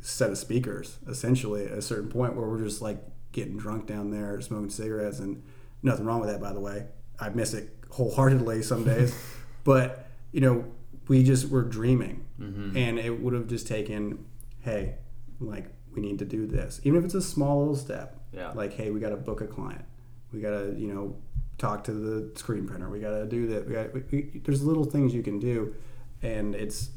set 0.00 0.30
of 0.30 0.36
speakers 0.36 0.98
essentially 1.08 1.64
at 1.64 1.72
a 1.72 1.82
certain 1.82 2.10
point 2.10 2.36
where 2.36 2.46
we're 2.46 2.62
just 2.62 2.82
like 2.82 3.02
getting 3.32 3.56
drunk 3.56 3.86
down 3.86 4.10
there 4.10 4.38
smoking 4.42 4.68
cigarettes 4.68 5.18
and 5.18 5.42
nothing 5.82 6.04
wrong 6.04 6.20
with 6.20 6.28
that 6.28 6.42
by 6.42 6.52
the 6.52 6.60
way. 6.60 6.86
I 7.20 7.28
miss 7.28 7.54
it 7.54 7.81
wholeheartedly 7.92 8.62
some 8.62 8.84
days. 8.84 9.14
But 9.64 10.06
you 10.32 10.40
know 10.40 10.64
we 11.06 11.22
just 11.22 11.48
were 11.48 11.62
dreaming. 11.62 12.24
Mm-hmm. 12.40 12.76
And 12.76 12.98
it 12.98 13.20
would 13.22 13.32
have 13.32 13.46
just 13.46 13.68
taken 13.68 14.24
hey 14.62 14.96
like 15.38 15.66
we 15.94 16.00
need 16.02 16.18
to 16.18 16.24
do 16.24 16.46
this. 16.48 16.80
Even 16.82 16.98
if 16.98 17.04
it's 17.04 17.14
a 17.14 17.22
small 17.22 17.60
little 17.60 17.76
step. 17.76 18.18
Yeah. 18.32 18.50
like 18.52 18.72
hey 18.72 18.90
we 18.90 18.98
got 18.98 19.10
to 19.10 19.16
book 19.16 19.40
a 19.40 19.46
client. 19.46 19.84
We 20.32 20.40
got 20.40 20.50
to 20.50 20.74
you 20.76 20.88
know 20.92 21.16
talk 21.58 21.84
to 21.84 21.92
the 21.92 22.36
screen 22.36 22.66
printer. 22.66 22.88
We 22.90 22.98
got 22.98 23.10
to 23.10 23.24
do 23.26 23.46
that. 23.48 23.68
We 23.68 23.74
got 23.74 23.94
we, 23.94 24.00
we, 24.10 24.40
there's 24.44 24.64
little 24.64 24.84
things 24.84 25.14
you 25.14 25.22
can 25.22 25.38
do. 25.38 25.74
And 26.22 26.56
it's 26.56 26.90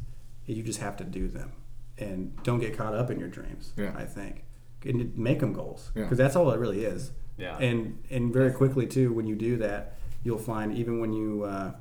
you 0.48 0.64
just 0.64 0.80
have 0.80 0.98
to 0.98 1.04
do 1.04 1.28
them. 1.28 1.52
And 2.00 2.36
don't 2.44 2.60
get 2.60 2.76
caught 2.76 2.96
up 2.96 3.12
in 3.12 3.20
your 3.20 3.30
dreams 3.30 3.74
Yeah. 3.78 3.94
i 3.96 4.06
think. 4.06 4.44
And 4.84 5.16
make 5.18 5.40
them 5.40 5.54
goals. 5.54 5.92
Yeah. 5.94 6.04
because 6.04 6.18
that's 6.18 6.36
all 6.36 6.50
it 6.52 6.58
really 6.60 6.84
is. 6.84 7.12
Yeah. 7.38 7.58
and 7.60 8.02
and 8.10 8.34
very 8.34 8.52
quickly 8.54 8.88
too 8.88 9.14
when 9.14 9.28
you 9.28 9.36
do 9.36 9.58
that 9.58 9.98
you'll 10.26 10.38
find 10.38 10.74
even 10.78 11.00
when 11.00 11.14
you 11.14 11.44
uh, 11.44 11.72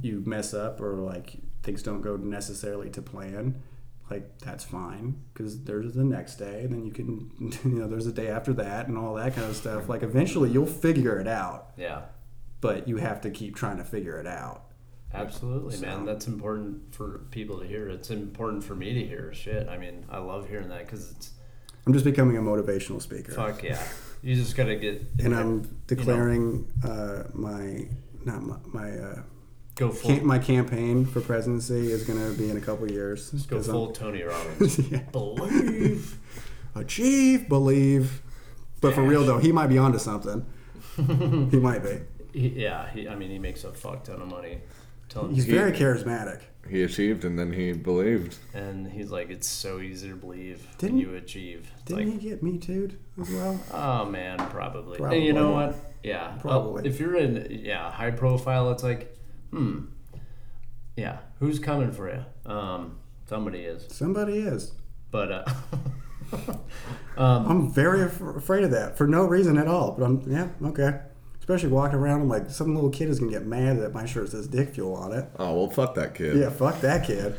you 0.00 0.22
mess 0.24 0.54
up 0.54 0.80
or 0.80 0.94
like 0.94 1.34
things 1.62 1.82
don't 1.82 2.00
go 2.00 2.16
necessarily 2.16 2.88
to 2.90 3.02
plan 3.02 3.62
like 4.10 4.38
that's 4.38 4.64
fine 4.64 5.14
because 5.32 5.62
there's 5.64 5.92
the 5.94 6.04
next 6.04 6.36
day 6.36 6.62
and 6.64 6.72
then 6.72 6.84
you 6.84 6.92
can 6.92 7.30
you 7.64 7.78
know 7.78 7.86
there's 7.86 8.06
a 8.06 8.12
day 8.12 8.28
after 8.28 8.52
that 8.54 8.88
and 8.88 8.96
all 8.96 9.14
that 9.14 9.34
kind 9.34 9.46
of 9.48 9.54
stuff 9.56 9.88
like 9.88 10.02
eventually 10.02 10.50
you'll 10.50 10.66
figure 10.66 11.18
it 11.20 11.28
out 11.28 11.70
Yeah. 11.76 12.02
but 12.60 12.88
you 12.88 12.96
have 12.96 13.20
to 13.22 13.30
keep 13.30 13.54
trying 13.54 13.76
to 13.76 13.84
figure 13.84 14.18
it 14.18 14.26
out 14.26 14.64
Absolutely, 15.14 15.76
So- 15.76 15.82
man. 15.84 16.06
That's 16.06 16.26
important 16.26 16.94
for 16.94 17.18
people 17.30 17.58
to 17.60 17.66
hear. 17.66 17.86
It's 17.90 18.10
important 18.10 18.64
for 18.64 18.74
me 18.74 18.94
to 18.94 19.04
hear. 19.06 19.30
Shit. 19.34 19.68
I 19.68 19.76
mean, 19.76 20.06
I 20.08 20.16
love 20.20 20.48
hearing 20.48 20.70
that 20.70 20.86
because 20.86 21.10
it's 21.10 21.32
i'm 21.86 21.92
just 21.92 22.06
becoming 22.06 22.38
a 22.38 22.40
motivational 22.40 23.02
speaker 23.02 23.32
fuck 23.32 23.62
yeah. 23.62 23.82
You 24.22 24.34
just 24.36 24.56
gotta 24.56 24.76
get 24.76 25.02
and 25.18 25.34
i'm 25.34 25.62
declaring 25.88 26.70
uh, 26.84 27.24
my 27.34 27.86
not 28.24 28.42
my, 28.42 28.56
my 28.72 28.90
uh, 28.98 29.22
go 29.74 29.90
full 29.90 30.10
Cam- 30.12 30.26
my 30.26 30.38
campaign 30.38 31.04
for 31.04 31.20
presidency 31.20 31.90
is 31.90 32.04
going 32.04 32.20
to 32.20 32.38
be 32.38 32.48
in 32.48 32.56
a 32.56 32.60
couple 32.60 32.88
years. 32.90 33.30
go 33.30 33.56
'cause 33.56 33.68
I'm- 33.68 33.74
full 33.76 33.92
Tony 34.02 34.22
Robbins. 34.22 34.78
yeah. 34.90 35.00
Believe. 35.10 36.18
Achieve, 36.76 37.48
believe. 37.48 38.22
But 38.80 38.94
for 38.94 39.02
real 39.02 39.24
though, 39.24 39.38
he 39.38 39.50
might 39.52 39.66
be 39.68 39.78
onto 39.78 39.98
something. 39.98 40.46
he 40.96 41.58
might 41.58 41.82
be. 41.82 41.98
He, 42.38 42.48
yeah. 42.62 42.88
He, 42.90 43.08
I 43.08 43.14
mean, 43.16 43.30
he 43.30 43.38
makes 43.38 43.64
a 43.64 43.72
fuck 43.72 44.04
ton 44.04 44.22
of 44.22 44.28
money. 44.28 44.60
Telling 45.12 45.34
He's 45.34 45.44
He- 45.44 45.52
very 45.52 45.72
charismatic. 45.72 46.40
He 46.68 46.84
achieved 46.84 47.24
and 47.24 47.36
then 47.38 47.52
he 47.52 47.72
believed. 47.72 48.36
and 48.54 48.86
he's 48.90 49.10
like, 49.10 49.30
it's 49.30 49.48
so 49.48 49.80
easy 49.80 50.08
to 50.08 50.14
believe 50.16 50.64
Didn't- 50.78 50.98
you 50.98 51.14
achieve. 51.14 51.70
It's 51.74 51.84
Didn't 51.86 52.10
like, 52.12 52.20
he 52.20 52.28
get 52.30 52.42
me 52.42 52.56
too 52.58 52.90
as 53.20 53.28
well? 53.30 53.60
Oh 53.72 54.04
man, 54.06 54.38
probably. 54.48 54.96
Probably. 54.96 55.18
And 55.18 55.26
you 55.26 55.32
know 55.32 55.50
what? 55.50 55.74
Yeah, 56.02 56.28
Probably. 56.40 56.82
Uh, 56.82 56.86
if 56.86 56.98
you're 57.00 57.16
in 57.16 57.46
yeah 57.64 57.90
high 57.90 58.10
profile, 58.12 58.70
it's 58.72 58.82
like, 58.82 59.16
hmm, 59.50 59.80
yeah, 60.96 61.18
who's 61.40 61.58
coming 61.58 61.92
for 61.92 62.08
you? 62.12 62.50
Um, 62.50 62.98
somebody 63.28 63.60
is. 63.60 63.86
Somebody 63.94 64.38
is. 64.38 64.72
But 65.10 65.30
uh, 65.32 65.44
um, 67.16 67.46
I'm 67.50 67.70
very 67.72 68.02
af- 68.02 68.20
afraid 68.20 68.64
of 68.64 68.70
that 68.70 68.96
for 68.96 69.06
no 69.06 69.24
reason 69.26 69.58
at 69.58 69.66
all. 69.68 69.92
But 69.98 70.04
I'm 70.04 70.22
yeah 70.30 70.48
okay. 70.68 71.00
Especially 71.42 71.70
walking 71.70 71.96
around, 71.98 72.20
I'm 72.20 72.28
like 72.28 72.48
some 72.50 72.72
little 72.72 72.88
kid 72.88 73.08
is 73.08 73.18
gonna 73.18 73.32
get 73.32 73.44
mad 73.44 73.80
that 73.80 73.92
my 73.92 74.06
shirt 74.06 74.28
says 74.28 74.46
Dick 74.46 74.68
Fuel 74.74 74.94
on 74.94 75.10
it. 75.12 75.24
Oh 75.40 75.56
well, 75.56 75.68
fuck 75.70 75.96
that 75.96 76.14
kid. 76.14 76.36
Yeah, 76.36 76.50
fuck 76.50 76.80
that 76.82 77.04
kid. 77.04 77.34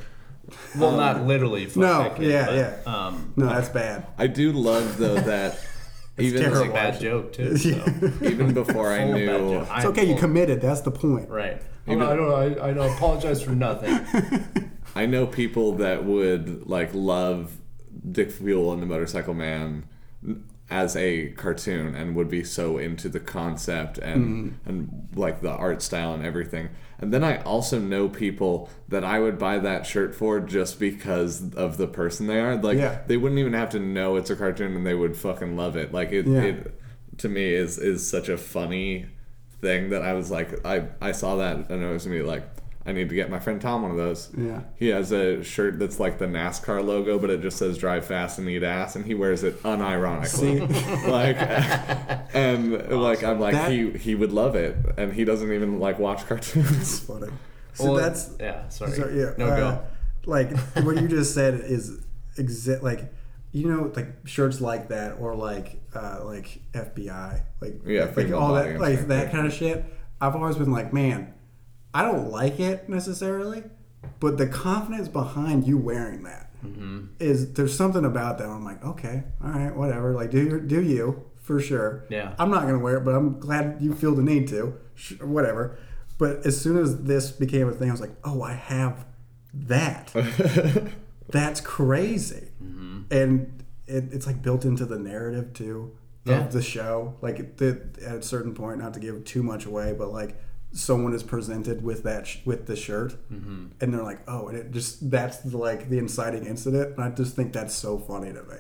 well, 0.77 0.91
not 0.97 1.25
literally. 1.25 1.67
Fuck 1.67 1.77
No, 1.77 2.03
that 2.03 2.15
kid, 2.17 2.29
yeah, 2.29 2.45
but, 2.47 2.55
yeah. 2.55 2.93
Um, 3.07 3.33
No, 3.37 3.45
that's 3.47 3.69
bad. 3.69 4.05
I 4.17 4.27
do 4.27 4.51
love 4.51 4.97
though 4.97 5.15
that 5.15 5.57
even 6.17 6.41
it's 6.41 6.49
a 6.49 6.53
terrible. 6.53 6.73
bad 6.73 6.99
joke 6.99 7.31
too. 7.31 7.55
So. 7.55 7.69
even 8.21 8.53
before 8.53 8.91
I 8.91 9.03
Full 9.03 9.13
bad 9.13 9.17
knew 9.19 9.25
joke. 9.27 9.61
It's 9.61 9.71
I- 9.71 9.85
okay, 9.87 10.03
you 10.03 10.15
committed. 10.17 10.59
That's 10.59 10.81
the 10.81 10.91
point. 10.91 11.29
Right. 11.29 11.61
Even- 11.87 12.01
I 12.01 12.13
don't. 12.17 12.59
I, 12.59 12.71
I 12.71 12.73
don't 12.73 12.91
apologize 12.97 13.41
for 13.41 13.51
nothing. 13.51 14.69
I 14.95 15.05
know 15.05 15.25
people 15.25 15.75
that 15.75 16.03
would 16.03 16.67
like 16.67 16.89
love 16.93 17.53
Dick 18.11 18.33
Fuel 18.33 18.73
and 18.73 18.81
the 18.81 18.85
Motorcycle 18.85 19.33
Man 19.33 19.85
as 20.73 20.95
a 20.95 21.27
cartoon 21.33 21.93
and 21.93 22.15
would 22.15 22.27
be 22.27 22.43
so 22.43 22.79
into 22.79 23.07
the 23.07 23.19
concept 23.19 23.99
and 23.99 24.25
mm-hmm. 24.25 24.69
and 24.69 25.07
like 25.13 25.41
the 25.41 25.51
art 25.51 25.83
style 25.83 26.15
and 26.15 26.25
everything. 26.25 26.67
And 26.97 27.13
then 27.13 27.23
I 27.23 27.43
also 27.43 27.77
know 27.77 28.09
people 28.09 28.71
that 28.89 29.03
I 29.03 29.19
would 29.19 29.37
buy 29.37 29.59
that 29.59 29.85
shirt 29.85 30.15
for 30.15 30.39
just 30.39 30.79
because 30.79 31.53
of 31.53 31.77
the 31.77 31.85
person 31.85 32.25
they 32.25 32.39
are. 32.39 32.55
Like 32.55 32.79
Yeah. 32.79 33.01
they 33.05 33.17
wouldn't 33.17 33.37
even 33.37 33.53
have 33.53 33.69
to 33.69 33.79
know 33.79 34.15
it's 34.15 34.31
a 34.31 34.35
cartoon 34.35 34.75
and 34.75 34.83
they 34.83 34.95
would 34.95 35.15
fucking 35.15 35.55
love 35.55 35.75
it. 35.77 35.93
Like 35.93 36.11
it, 36.11 36.25
Yeah. 36.25 36.41
it 36.41 36.79
to 37.19 37.29
me 37.29 37.53
is 37.53 37.77
is 37.77 38.09
such 38.09 38.27
a 38.27 38.37
funny 38.37 39.05
thing 39.61 39.91
that 39.91 40.01
I 40.01 40.13
was 40.13 40.31
like 40.31 40.65
I 40.65 40.87
I 40.99 41.11
saw 41.11 41.35
that 41.35 41.69
and 41.69 41.83
it 41.83 41.87
was 41.87 42.05
gonna 42.07 42.23
like 42.23 42.52
I 42.85 42.91
need 42.91 43.07
to 43.09 43.15
get 43.15 43.29
my 43.29 43.39
friend 43.39 43.61
Tom 43.61 43.83
one 43.83 43.91
of 43.91 43.97
those. 43.97 44.29
Yeah. 44.37 44.61
He 44.75 44.89
has 44.89 45.11
a 45.13 45.41
shirt 45.43 45.79
that's 45.79 45.99
like 45.99 46.17
the 46.17 46.25
NASCAR 46.25 46.83
logo, 46.83 47.17
but 47.17 47.29
it 47.29 47.41
just 47.41 47.57
says 47.57 47.77
"Drive 47.77 48.05
fast 48.05 48.39
and 48.39 48.49
eat 48.49 48.63
ass," 48.63 48.95
and 48.97 49.05
he 49.05 49.13
wears 49.13 49.43
it 49.43 49.61
unironically. 49.63 50.27
See, 50.27 51.07
like, 51.09 51.37
and 52.35 53.01
like 53.01 53.23
I'm 53.23 53.39
like 53.39 53.53
That- 53.53 53.71
he 53.71 53.91
he 53.91 54.15
would 54.15 54.31
love 54.33 54.55
it, 54.55 54.75
and 54.97 55.13
he 55.13 55.23
doesn't 55.23 55.51
even 55.51 55.79
like 55.79 55.97
watch 55.97 56.25
cartoons. 56.27 56.71
it's 56.79 56.99
funny. 56.99 57.31
So 57.73 57.85
Well, 57.85 57.93
that's 57.95 58.31
yeah. 58.39 58.67
Sorry. 58.69 58.91
So 58.91 59.07
yeah, 59.09 59.33
no 59.37 59.51
uh, 59.51 59.55
go. 59.57 59.83
Like 60.25 60.57
what 60.83 61.01
you 61.01 61.07
just 61.07 61.33
said 61.33 61.55
is 61.55 61.99
exact. 62.37 62.83
Like 62.83 63.13
you 63.53 63.69
know, 63.69 63.91
like 63.95 64.07
shirts 64.25 64.59
like 64.59 64.89
that, 64.89 65.17
or 65.19 65.35
like 65.35 65.79
uh, 65.95 66.19
like 66.23 66.59
FBI, 66.73 67.41
like 67.61 67.75
Yeah, 67.85 68.11
like 68.15 68.31
all 68.31 68.55
that, 68.55 68.79
like 68.79 69.07
that 69.07 69.31
kind 69.31 69.47
of 69.47 69.53
shit. 69.53 69.85
I've 70.19 70.35
always 70.35 70.55
been 70.55 70.71
like, 70.71 70.91
man, 70.93 71.33
I 71.93 72.01
don't 72.03 72.29
like 72.31 72.59
it 72.59 72.89
necessarily, 72.89 73.63
but 74.19 74.37
the 74.37 74.47
confidence 74.47 75.07
behind 75.07 75.67
you 75.67 75.77
wearing 75.77 76.23
that 76.23 76.49
is 77.19 77.43
Mm-hmm. 77.45 77.53
there's 77.55 77.75
something 77.75 78.05
about 78.05 78.37
that. 78.37 78.47
I'm 78.47 78.63
like, 78.63 78.83
okay, 78.85 79.23
all 79.43 79.49
right, 79.51 79.75
whatever. 79.75 80.13
Like, 80.13 80.31
do 80.31 80.41
your, 80.41 80.59
do 80.61 80.81
you 80.81 81.25
for 81.41 81.59
sure? 81.59 82.05
Yeah. 82.09 82.33
I'm 82.39 82.49
not 82.49 82.61
gonna 82.61 82.79
wear 82.79 82.97
it, 82.97 83.03
but 83.03 83.13
I'm 83.15 83.37
glad 83.39 83.77
you 83.81 83.93
feel 83.93 84.15
the 84.15 84.23
need 84.23 84.47
to. 84.49 84.73
Sh- 84.95 85.19
whatever. 85.21 85.77
But 86.17 86.45
as 86.45 86.59
soon 86.61 86.77
as 86.77 87.03
this 87.03 87.31
became 87.31 87.67
a 87.67 87.73
thing, 87.73 87.89
I 87.89 87.91
was 87.91 87.99
like, 88.01 88.15
oh, 88.23 88.41
I 88.43 88.53
have 88.53 89.05
that. 89.53 90.13
That's 91.29 91.59
crazy. 91.61 92.49
Mm-hmm. 92.63 93.01
And 93.11 93.63
it, 93.87 94.05
it's 94.13 94.25
like 94.27 94.41
built 94.41 94.63
into 94.65 94.85
the 94.85 94.97
narrative 94.99 95.53
too 95.53 95.97
Yeah. 96.25 96.45
of 96.45 96.53
the 96.53 96.61
show. 96.61 97.15
Like 97.21 97.57
the, 97.57 97.81
at 98.05 98.17
a 98.17 98.21
certain 98.21 98.53
point, 98.53 98.79
not 98.79 98.93
to 98.93 98.99
give 98.99 99.25
too 99.25 99.43
much 99.43 99.65
away, 99.65 99.93
but 99.97 100.11
like 100.13 100.37
someone 100.73 101.13
is 101.13 101.23
presented 101.23 101.83
with 101.83 102.03
that 102.03 102.25
sh- 102.27 102.39
with 102.45 102.65
the 102.65 102.75
shirt, 102.75 103.13
Mm-hmm. 103.31 103.67
and 103.79 103.93
they're 103.93 104.03
like, 104.03 104.21
oh, 104.27 104.47
and 104.47 104.57
it 104.57 104.71
just 104.71 105.09
that's 105.11 105.37
the, 105.37 105.57
like 105.57 105.89
the 105.89 105.97
inciting 105.99 106.45
incident. 106.45 106.95
And 106.95 107.03
I 107.03 107.09
just 107.11 107.35
think 107.35 107.53
that's 107.53 107.73
so 107.75 107.97
funny 107.99 108.33
to 108.33 108.43
me. 108.43 108.55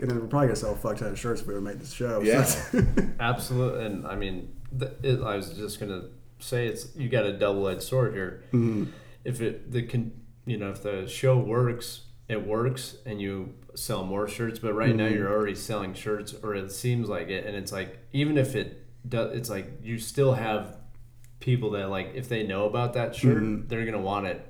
and 0.00 0.10
then 0.10 0.20
we're 0.20 0.26
probably 0.28 0.48
gonna 0.48 0.56
sell 0.56 0.72
a 0.72 0.76
fuck 0.76 0.96
ton 0.98 1.08
of 1.08 1.18
shirts 1.18 1.40
if 1.40 1.46
we 1.46 1.54
ever 1.54 1.60
make 1.60 1.78
this 1.78 1.92
show. 1.92 2.20
Yeah. 2.22 2.42
that's- 2.72 3.08
Absolutely, 3.20 3.84
and 3.86 4.06
I 4.06 4.16
mean, 4.16 4.54
it, 5.02 5.20
I 5.22 5.36
was 5.36 5.50
just 5.54 5.80
gonna 5.80 6.04
say 6.40 6.66
it's 6.68 6.94
you 6.96 7.08
got 7.08 7.24
a 7.24 7.32
double-edged 7.36 7.82
sword 7.82 8.14
here. 8.14 8.44
If 9.24 9.40
it 9.40 9.72
the 9.72 9.82
can 9.82 10.12
you 10.46 10.56
know 10.56 10.70
if 10.70 10.82
the 10.82 11.06
show 11.08 11.38
works, 11.38 12.02
it 12.28 12.46
works, 12.46 12.96
and 13.06 13.20
you 13.20 13.54
sell 13.74 14.04
more 14.04 14.28
shirts. 14.28 14.58
But 14.58 14.74
right 14.74 14.94
now 14.94 15.06
you're 15.06 15.30
already 15.32 15.54
selling 15.54 15.94
shirts, 15.94 16.34
or 16.42 16.54
it 16.54 16.70
seems 16.70 17.08
like 17.08 17.28
it, 17.28 17.46
and 17.46 17.56
it's 17.56 17.72
like 17.72 17.98
even 18.12 18.36
if 18.38 18.54
it 18.54 18.84
does, 19.08 19.36
it's 19.36 19.50
like 19.50 19.80
you 19.82 19.98
still 19.98 20.34
have 20.34 20.76
people 21.40 21.70
that 21.72 21.88
like 21.90 22.12
if 22.14 22.28
they 22.28 22.46
know 22.46 22.64
about 22.66 22.94
that 22.94 23.14
shirt, 23.14 23.68
they're 23.68 23.84
gonna 23.84 24.00
want 24.00 24.26
it. 24.26 24.44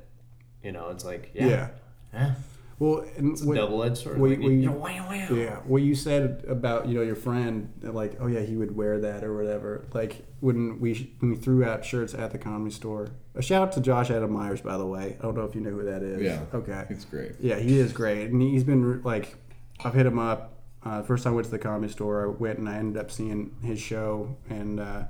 You 0.62 0.72
know, 0.72 0.88
it's 0.90 1.04
like 1.04 1.30
yeah, 1.34 1.46
yeah. 1.46 1.68
yeah. 2.12 2.34
Well, 2.80 3.04
and 3.16 3.32
it's 3.32 3.42
a 3.42 3.54
double-edged 3.56 3.96
sword. 3.98 4.20
we- 4.20 4.30
like, 4.30 4.38
we- 4.38 4.54
you 4.54 4.66
know, 4.66 4.72
wow, 4.72 5.08
wow. 5.08 5.26
Yeah, 5.34 5.56
what 5.66 5.82
you 5.82 5.96
said 5.96 6.44
about 6.48 6.86
you 6.86 6.94
know 6.96 7.02
your 7.02 7.16
friend, 7.16 7.72
like 7.82 8.16
oh 8.20 8.28
yeah, 8.28 8.40
he 8.40 8.56
would 8.56 8.76
wear 8.76 9.00
that 9.00 9.24
or 9.24 9.36
whatever. 9.36 9.84
Like 9.92 10.24
when 10.40 10.78
we 10.80 11.12
when 11.18 11.32
we 11.32 11.36
threw 11.36 11.64
out 11.64 11.84
shirts 11.84 12.14
at 12.14 12.30
the 12.30 12.38
comedy 12.38 12.72
store. 12.74 13.08
A 13.34 13.42
shout 13.42 13.62
out 13.62 13.72
to 13.72 13.80
Josh 13.80 14.10
Adam 14.10 14.32
Meyers, 14.32 14.60
by 14.60 14.76
the 14.76 14.86
way. 14.86 15.16
I 15.18 15.22
don't 15.22 15.36
know 15.36 15.44
if 15.44 15.54
you 15.54 15.60
know 15.60 15.70
who 15.70 15.84
that 15.84 16.02
is. 16.02 16.22
Yeah. 16.22 16.40
Okay. 16.54 16.84
It's 16.90 17.04
great. 17.04 17.32
Yeah, 17.40 17.58
he 17.58 17.78
is 17.78 17.92
great, 17.92 18.30
and 18.30 18.40
he's 18.42 18.64
been 18.64 19.00
like, 19.02 19.36
I've 19.84 19.94
hit 19.94 20.06
him 20.06 20.18
up. 20.18 20.54
Uh, 20.84 21.02
first 21.02 21.22
time 21.24 21.32
I 21.32 21.36
went 21.36 21.44
to 21.46 21.50
the 21.50 21.58
comedy 21.58 21.92
store, 21.92 22.24
I 22.24 22.28
went 22.28 22.58
and 22.58 22.68
I 22.68 22.76
ended 22.76 23.00
up 23.00 23.10
seeing 23.10 23.54
his 23.62 23.80
show, 23.80 24.36
and 24.50 24.78
uh, 24.80 25.02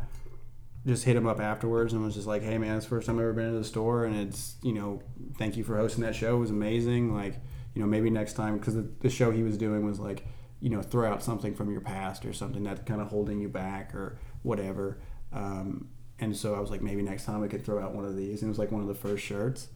just 0.89 1.05
hit 1.05 1.15
him 1.17 1.27
up 1.27 1.39
afterwards 1.39 1.93
and 1.93 2.03
was 2.03 2.15
just 2.15 2.27
like, 2.27 2.43
"Hey 2.43 2.59
man, 2.59 2.77
it's 2.77 2.87
the 2.87 2.91
first 2.91 3.07
time 3.07 3.17
I've 3.17 3.23
ever 3.23 3.33
been 3.35 3.53
to 3.53 3.59
the 3.59 3.65
store, 3.65 4.05
and 4.05 4.17
it's 4.17 4.57
you 4.63 4.73
know, 4.73 5.01
thank 5.37 5.57
you 5.57 5.63
for 5.65 5.77
hosting 5.77 6.03
that 6.03 6.15
show. 6.17 6.37
It 6.37 6.41
was 6.41 6.51
amazing. 6.51 7.15
Like, 7.15 7.35
you 7.75 7.81
know, 7.83 7.87
maybe 7.87 8.11
next 8.11 8.33
time 8.33 8.59
because 8.59 8.75
the, 8.75 8.89
the 9.01 9.11
show 9.11 9.31
he 9.31 9.43
was 9.43 9.57
doing 9.57 9.85
was 9.85 10.01
like, 10.01 10.27
you 10.61 10.71
know, 10.71 10.83
throw 10.83 11.09
out 11.11 11.23
something 11.23 11.55
from 11.55 11.71
your 11.71 11.81
past 11.83 12.25
or 12.25 12.33
something 12.33 12.63
that's 12.65 12.81
kind 12.83 13.01
of 13.01 13.09
holding 13.09 13.39
you 13.41 13.49
back 13.49 13.95
or 13.95 14.19
whatever. 14.43 14.99
Um, 15.33 15.89
and 16.19 16.37
so 16.37 16.55
I 16.55 16.61
was 16.61 16.71
like, 16.71 16.83
maybe 16.83 17.03
next 17.03 17.27
time 17.27 17.41
we 17.41 17.49
could 17.49 17.65
throw 17.65 17.81
out 17.81 17.95
one 17.95 18.05
of 18.05 18.17
these. 18.17 18.43
And 18.43 18.49
it 18.49 18.51
was 18.51 18.59
like 18.59 18.73
one 18.73 18.81
of 18.83 18.89
the 18.89 18.95
first 18.95 19.23
shirts, 19.25 19.69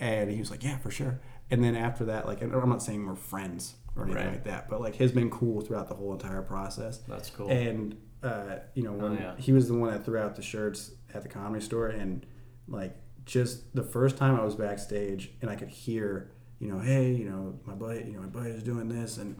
and 0.00 0.28
he 0.30 0.38
was 0.40 0.50
like, 0.50 0.64
yeah, 0.64 0.78
for 0.78 0.90
sure. 0.90 1.20
And 1.50 1.62
then 1.62 1.76
after 1.76 2.06
that, 2.06 2.26
like, 2.26 2.42
I'm 2.42 2.68
not 2.68 2.82
saying 2.82 3.06
we're 3.06 3.14
friends 3.14 3.74
or 3.94 4.04
anything 4.04 4.24
Right. 4.24 4.32
like 4.32 4.44
that, 4.44 4.68
but 4.68 4.80
like, 4.80 4.96
has 4.96 5.12
been 5.12 5.30
cool 5.30 5.60
throughout 5.60 5.88
the 5.88 5.94
whole 5.94 6.12
entire 6.12 6.42
process. 6.42 6.98
That's 7.06 7.30
cool. 7.30 7.48
And 7.48 7.94
uh, 8.24 8.58
you 8.74 8.82
know, 8.82 8.92
when 8.92 9.12
Oh, 9.12 9.20
yeah. 9.20 9.34
he 9.38 9.52
was 9.52 9.68
the 9.68 9.74
one 9.74 9.90
that 9.92 10.04
threw 10.04 10.18
out 10.18 10.34
the 10.36 10.42
shirts 10.42 10.92
at 11.12 11.22
the 11.22 11.28
comedy 11.28 11.64
store, 11.64 11.88
and 11.88 12.24
like 12.66 12.96
just 13.26 13.74
the 13.74 13.82
first 13.82 14.16
time 14.16 14.34
I 14.38 14.44
was 14.44 14.54
backstage, 14.54 15.30
and 15.40 15.50
I 15.50 15.56
could 15.56 15.68
hear, 15.68 16.30
you 16.58 16.68
know, 16.72 16.78
hey, 16.78 17.12
you 17.12 17.28
know, 17.28 17.58
my 17.64 17.74
buddy, 17.74 18.00
you 18.06 18.12
know, 18.14 18.20
my 18.20 18.26
buddy 18.26 18.50
is 18.50 18.62
doing 18.62 18.88
this, 18.88 19.18
and 19.18 19.36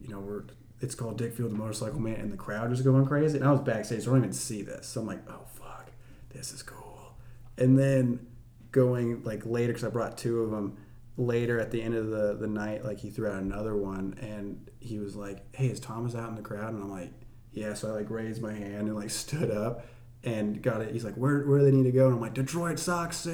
you 0.00 0.08
know, 0.08 0.20
we're 0.20 0.44
it's 0.80 0.94
called 0.94 1.16
Dick 1.16 1.34
Fuel 1.34 1.48
the 1.48 1.54
Motorcycle 1.56 2.00
Man, 2.00 2.16
and 2.16 2.32
the 2.32 2.36
crowd 2.36 2.72
is 2.72 2.82
going 2.82 3.06
crazy, 3.06 3.38
and 3.38 3.46
I 3.46 3.52
was 3.52 3.60
backstage, 3.60 4.02
so 4.04 4.10
I 4.10 4.14
don't 4.14 4.24
even 4.24 4.32
see 4.32 4.62
this, 4.62 4.86
so 4.88 5.00
I'm 5.00 5.06
like, 5.06 5.22
oh 5.30 5.42
fuck, 5.54 5.90
this 6.30 6.52
is 6.52 6.62
cool, 6.62 7.16
and 7.56 7.78
then 7.78 8.26
going 8.72 9.22
like 9.22 9.46
later 9.46 9.68
because 9.72 9.84
I 9.84 9.88
brought 9.88 10.18
two 10.18 10.40
of 10.42 10.50
them 10.50 10.76
later 11.16 11.60
at 11.60 11.70
the 11.70 11.80
end 11.80 11.94
of 11.94 12.08
the 12.08 12.34
the 12.34 12.48
night 12.48 12.84
like 12.84 12.98
he 12.98 13.08
threw 13.08 13.28
out 13.28 13.40
another 13.40 13.76
one 13.76 14.18
and 14.20 14.68
he 14.80 14.98
was 14.98 15.14
like 15.14 15.44
hey 15.54 15.68
is 15.68 15.78
Thomas 15.78 16.16
out 16.16 16.28
in 16.28 16.34
the 16.34 16.42
crowd 16.42 16.74
and 16.74 16.82
I'm 16.82 16.90
like 16.90 17.12
yeah 17.54 17.74
so 17.74 17.88
I 17.88 17.92
like 17.92 18.10
raised 18.10 18.42
my 18.42 18.52
hand 18.52 18.88
and 18.88 18.96
like 18.96 19.10
stood 19.10 19.50
up 19.50 19.86
and 20.24 20.62
got 20.62 20.80
it. 20.80 20.92
He's 20.92 21.04
like 21.04 21.14
where 21.14 21.44
where 21.44 21.58
do 21.58 21.64
they 21.64 21.72
need 21.72 21.84
to 21.84 21.92
go? 21.92 22.06
And 22.06 22.14
I'm 22.14 22.20
like 22.20 22.34
Detroit 22.34 22.78
Socks 22.78 23.26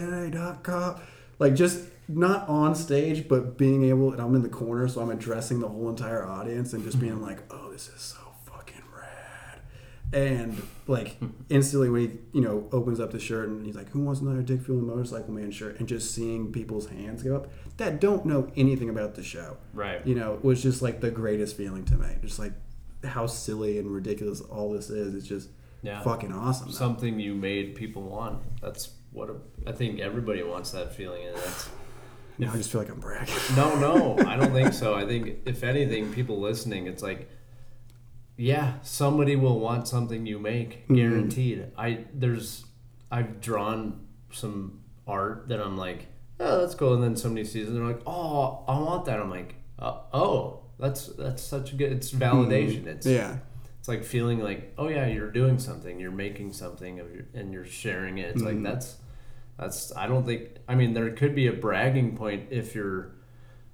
like 1.38 1.54
just 1.54 1.84
not 2.08 2.48
on 2.48 2.74
stage 2.74 3.28
but 3.28 3.56
being 3.56 3.84
able 3.84 4.12
and 4.12 4.20
I'm 4.20 4.34
in 4.34 4.42
the 4.42 4.48
corner 4.48 4.88
so 4.88 5.00
I'm 5.00 5.10
addressing 5.10 5.60
the 5.60 5.68
whole 5.68 5.88
entire 5.88 6.26
audience 6.26 6.72
and 6.72 6.82
just 6.82 7.00
being 7.00 7.14
mm-hmm. 7.14 7.24
like 7.24 7.42
oh 7.50 7.70
this 7.70 7.88
is 7.88 8.00
so 8.00 8.18
fucking 8.44 8.82
rad. 8.94 9.60
And 10.12 10.60
like 10.86 11.16
instantly 11.48 11.88
when 11.88 12.00
he 12.02 12.18
you 12.32 12.40
know 12.40 12.68
opens 12.72 12.98
up 12.98 13.12
the 13.12 13.20
shirt 13.20 13.48
and 13.48 13.64
he's 13.64 13.76
like 13.76 13.90
who 13.90 14.00
wants 14.00 14.20
another 14.20 14.42
dick 14.42 14.62
fuel 14.62 14.80
motorcycle 14.80 15.32
man 15.32 15.50
shirt? 15.50 15.78
And 15.78 15.88
just 15.88 16.14
seeing 16.14 16.52
people's 16.52 16.88
hands 16.88 17.22
go 17.22 17.36
up 17.36 17.48
that 17.76 18.00
don't 18.00 18.26
know 18.26 18.50
anything 18.56 18.90
about 18.90 19.14
the 19.14 19.22
show. 19.22 19.56
Right. 19.72 20.04
you 20.06 20.14
know 20.14 20.38
was 20.42 20.62
just 20.62 20.82
like 20.82 21.00
the 21.00 21.10
greatest 21.10 21.56
feeling 21.56 21.84
to 21.86 21.94
me. 21.94 22.08
Just 22.22 22.38
like 22.38 22.52
how 23.04 23.26
silly 23.26 23.78
and 23.78 23.90
ridiculous 23.90 24.40
all 24.40 24.72
this 24.72 24.90
is 24.90 25.14
it's 25.14 25.26
just 25.26 25.48
Yeah. 25.82 26.02
fucking 26.02 26.32
awesome 26.32 26.70
something 26.72 27.18
you 27.20 27.34
made 27.34 27.74
people 27.74 28.02
want. 28.02 28.42
That's 28.60 28.90
what 29.12 29.30
a, 29.30 29.36
I 29.66 29.72
think 29.72 30.00
everybody 30.00 30.42
wants 30.42 30.70
that 30.72 30.94
feeling, 30.94 31.26
and 31.26 31.36
that's 31.36 31.68
now 32.38 32.52
I 32.52 32.56
just 32.56 32.70
feel 32.70 32.80
like 32.80 32.90
I'm 32.90 33.00
bragging 33.00 33.34
no, 33.56 33.78
no, 33.78 34.18
I 34.26 34.36
don't 34.36 34.52
think 34.52 34.72
so. 34.72 34.94
I 34.94 35.04
think 35.06 35.40
if 35.46 35.62
anything, 35.64 36.12
people 36.12 36.38
listening, 36.40 36.86
it's 36.86 37.02
like, 37.02 37.28
yeah, 38.36 38.74
somebody 38.82 39.36
will 39.36 39.58
want 39.60 39.86
something 39.88 40.26
you 40.26 40.38
make, 40.38 40.84
Mm-hmm. 40.84 40.94
guaranteed. 40.94 41.66
I 41.76 42.04
there's 42.14 42.64
I've 43.10 43.40
drawn 43.40 44.06
some 44.32 44.80
art 45.06 45.48
that 45.48 45.60
I'm 45.60 45.76
like, 45.76 46.06
oh, 46.38 46.60
that's 46.60 46.74
cool, 46.74 46.94
and 46.94 47.02
then 47.02 47.16
somebody 47.16 47.44
sees 47.44 47.66
it, 47.66 47.70
and 47.70 47.76
they're 47.76 47.84
like, 47.86 48.02
oh, 48.06 48.64
I 48.68 48.78
want 48.78 49.04
that. 49.06 49.20
I'm 49.20 49.30
like, 49.30 49.56
uh, 49.78 49.98
oh, 50.12 50.59
that's 50.80 51.06
that's 51.08 51.42
such 51.42 51.72
a 51.72 51.76
good. 51.76 51.92
It's 51.92 52.10
validation. 52.12 52.86
It's 52.86 53.06
yeah 53.06 53.36
it's 53.78 53.88
like 53.88 54.04
feeling 54.04 54.40
like 54.40 54.74
oh 54.76 54.88
yeah 54.88 55.06
you're 55.06 55.30
doing 55.30 55.58
something 55.58 55.98
you're 55.98 56.10
making 56.10 56.52
something 56.52 57.00
of 57.00 57.10
your, 57.14 57.24
and 57.32 57.50
you're 57.52 57.64
sharing 57.64 58.18
it 58.18 58.30
it's 58.34 58.42
Mm-hmm. 58.42 58.62
like 58.62 58.72
that's 58.74 58.96
that's 59.56 59.96
i 59.96 60.06
don't 60.06 60.26
think 60.26 60.50
i 60.68 60.74
mean 60.74 60.92
there 60.92 61.10
could 61.12 61.34
be 61.34 61.46
a 61.46 61.52
bragging 61.54 62.14
point 62.14 62.48
if 62.50 62.74
you're 62.74 63.12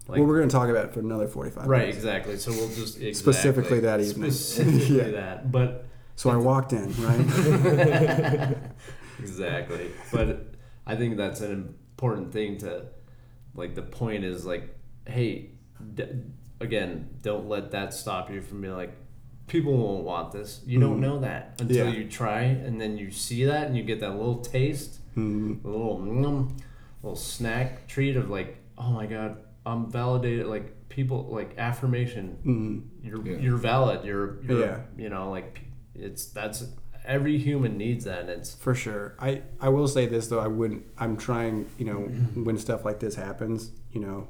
like 0.07 0.19
well 0.21 0.29
we're 0.29 0.39
gonna 0.39 0.49
talk 0.49 0.69
about 0.69 0.85
it 0.85 0.93
for 0.95 1.01
another 1.01 1.27
45 1.27 1.67
right 1.67 1.81
minutes 1.81 1.97
exactly 1.97 2.37
so 2.37 2.53
we'll 2.53 2.69
just 2.69 2.99
exactly, 2.99 3.15
Specifically 3.15 3.81
that 3.81 4.01
evening. 4.01 4.31
specifically 4.31 4.97
Yeah. 4.99 5.09
that 5.11 5.51
but 5.51 5.87
so 6.15 6.31
I 6.31 6.37
walked 6.37 6.73
in 6.73 6.87
right 7.03 8.57
exactly 9.19 9.91
but 10.13 10.55
i 10.87 10.95
think 10.95 11.17
that's 11.17 11.41
an 11.41 11.51
important 11.53 12.33
thing 12.33 12.59
to 12.59 12.87
like 13.57 13.75
the 13.75 13.83
point 13.83 14.23
is 14.25 14.45
like 14.47 14.73
hey 15.09 15.51
d- 15.95 16.05
again 16.61 17.09
don't 17.23 17.49
let 17.49 17.71
that 17.71 17.93
stop 17.93 18.31
you 18.31 18.41
from 18.41 18.61
being 18.63 18.75
like 18.75 18.95
people 19.47 19.77
won't 19.77 20.05
want 20.05 20.33
this 20.33 20.61
you 20.67 20.81
don't 20.81 21.01
know 21.01 21.21
that 21.21 21.55
until 21.61 21.87
Mm-hmm. 21.87 21.93
Yeah. 21.95 21.99
you 22.01 22.09
try 22.09 22.41
and 22.43 22.81
then 22.81 22.97
you 22.97 23.11
see 23.11 23.45
that 23.45 23.67
and 23.69 23.77
you 23.77 23.83
get 23.85 24.01
that 24.01 24.11
little 24.17 24.39
taste 24.39 25.01
Mhm. 25.17 25.65
a 25.65 25.69
little 25.69 25.99
mm, 25.99 26.51
little 27.03 27.17
snack 27.17 27.87
treat 27.87 28.17
of 28.17 28.29
like 28.31 28.57
oh 28.79 28.91
my 28.91 29.07
god 29.07 29.39
i'm 29.65 29.91
validated 29.91 30.47
like 30.47 30.89
people 30.89 31.27
like 31.31 31.55
affirmation 31.59 32.39
Mhm. 32.45 32.83
you're 33.07 33.27
Yeah. 33.27 33.39
you're 33.39 33.57
valid 33.57 34.05
you're, 34.05 34.43
you're 34.43 34.61
Yeah. 34.61 34.81
you 34.97 35.09
know 35.09 35.31
like 35.31 35.61
it's 35.95 36.27
that's 36.27 36.67
every 37.05 37.39
human 37.39 37.77
needs 37.79 38.05
that 38.07 38.23
and 38.23 38.31
it's 38.31 38.57
For 38.57 38.75
sure. 38.75 39.15
I, 39.21 39.43
I 39.61 39.69
will 39.69 39.87
say 39.87 40.07
this 40.07 40.27
though, 40.27 40.41
I 40.41 40.49
wouldn't 40.49 40.83
I'm 40.99 41.17
trying, 41.17 41.67
you 41.79 41.85
know, 41.87 42.01
when 42.43 42.59
stuff 42.59 42.85
like 42.85 42.99
this 42.99 43.15
happens, 43.15 43.71
you 43.93 44.01
know, 44.01 44.27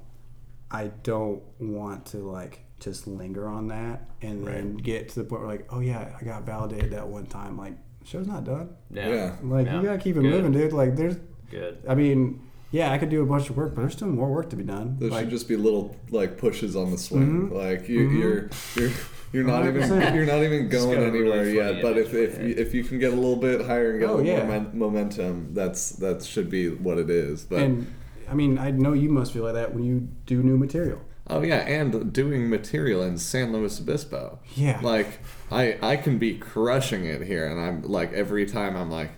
I 0.71 0.89
don't 1.03 1.43
want 1.61 2.07
to 2.07 2.19
like 2.19 2.61
just 2.81 3.07
linger 3.07 3.49
on 3.49 3.69
that 3.69 4.09
and 4.21 4.47
then 4.47 4.77
get 4.77 5.09
to 5.11 5.15
the 5.21 5.25
point 5.25 5.43
where 5.43 5.51
like, 5.51 5.67
oh 5.73 5.81
yeah, 5.81 6.15
I 6.21 6.25
got 6.25 6.43
validated 6.45 6.91
that 6.93 7.07
one 7.09 7.27
time. 7.27 7.57
Like, 7.57 7.75
show's 8.05 8.27
not 8.27 8.45
done. 8.45 8.71
yeah, 8.91 9.09
Yeah. 9.09 9.37
Like 9.43 9.67
Yeah. 9.67 9.77
you 9.81 9.83
gotta 9.87 9.99
keep 9.99 10.17
it 10.17 10.23
Good. 10.23 10.31
moving, 10.45 10.53
dude. 10.53 10.73
Like 10.73 10.97
there's 10.97 11.17
good 11.51 11.79
I 11.89 11.95
mean, 11.95 12.41
yeah, 12.73 12.91
I 12.93 12.99
could 12.99 13.09
do 13.11 13.23
a 13.23 13.27
bunch 13.27 13.49
of 13.49 13.57
work, 13.57 13.75
but 13.75 13.83
there's 13.83 13.93
still 13.95 14.09
more 14.09 14.29
work 14.31 14.51
to 14.51 14.57
be 14.57 14.65
done. 14.65 14.97
There 14.99 15.09
like 15.11 15.21
should 15.23 15.31
just 15.31 15.49
be 15.49 15.57
little 15.57 15.97
like 16.11 16.37
pushes 16.37 16.75
on 16.77 16.91
the 16.91 16.99
swing. 16.99 17.51
Mhm. 17.51 17.53
Like 17.53 17.89
you, 17.89 18.09
Mhm. 18.09 18.19
you're 18.19 18.51
you're 18.77 18.97
you're 19.33 19.45
not 19.45 19.67
even 19.67 19.83
100%. 19.83 20.15
you're 20.15 20.27
not 20.27 20.43
even 20.43 20.69
going 20.69 20.99
got 20.99 21.09
a 21.09 21.11
really 21.13 21.31
anywhere 21.31 21.49
yet. 21.49 21.83
But 21.83 21.97
if 21.97 22.13
if 22.15 22.39
yeah. 22.39 22.45
you, 22.47 22.55
if 22.57 22.75
you 22.75 22.83
can 22.85 22.99
get 22.99 23.13
a 23.13 23.17
little 23.17 23.37
bit 23.37 23.65
higher 23.65 23.93
and 23.93 24.01
get 24.01 24.09
Oh, 24.11 24.15
a 24.15 24.17
little 24.17 24.27
yeah. 24.33 24.47
more 24.73 24.91
momentum, 24.91 25.51
that's 25.55 25.91
that 25.93 26.23
should 26.25 26.51
be 26.51 26.69
what 26.71 26.99
it 26.99 27.09
is. 27.09 27.45
But 27.45 27.61
and 27.63 27.87
I 28.31 28.35
mean, 28.35 28.59
I 28.59 28.71
know 28.71 28.93
you 28.93 29.09
must 29.11 29.33
feel 29.33 29.45
like 29.45 29.55
that 29.55 29.75
when 29.75 29.85
you 29.85 30.09
do 30.27 30.43
new 30.43 30.57
material. 30.57 31.01
oh 31.29 31.43
yeah, 31.43 31.57
and 31.59 32.13
doing 32.13 32.49
material 32.49 33.03
in 33.03 33.19
San 33.19 33.53
Luis 33.53 33.81
Obispo. 33.81 34.39
Yeah. 34.55 34.79
Like 34.83 35.19
I 35.51 35.77
I 35.83 35.97
can 35.97 36.19
be 36.19 36.37
crushing 36.39 37.05
it 37.05 37.23
here, 37.23 37.47
and 37.47 37.61
I'm 37.61 37.83
like 37.83 38.13
every 38.13 38.47
time 38.47 38.77
I'm 38.77 38.91
like. 38.91 39.11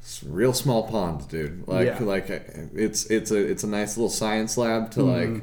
"It's 0.00 0.22
a 0.22 0.28
real 0.28 0.52
small 0.52 0.86
pond, 0.86 1.26
dude. 1.28 1.66
Like, 1.66 1.86
Yeah. 1.86 1.98
like 2.04 2.26
it's 2.30 3.06
it's 3.06 3.30
a 3.32 3.38
it's 3.52 3.64
a 3.64 3.66
nice 3.66 3.96
little 3.96 4.08
science 4.10 4.56
lab 4.56 4.90
to 4.92 5.00
Mm-hmm. 5.00 5.34
like 5.34 5.42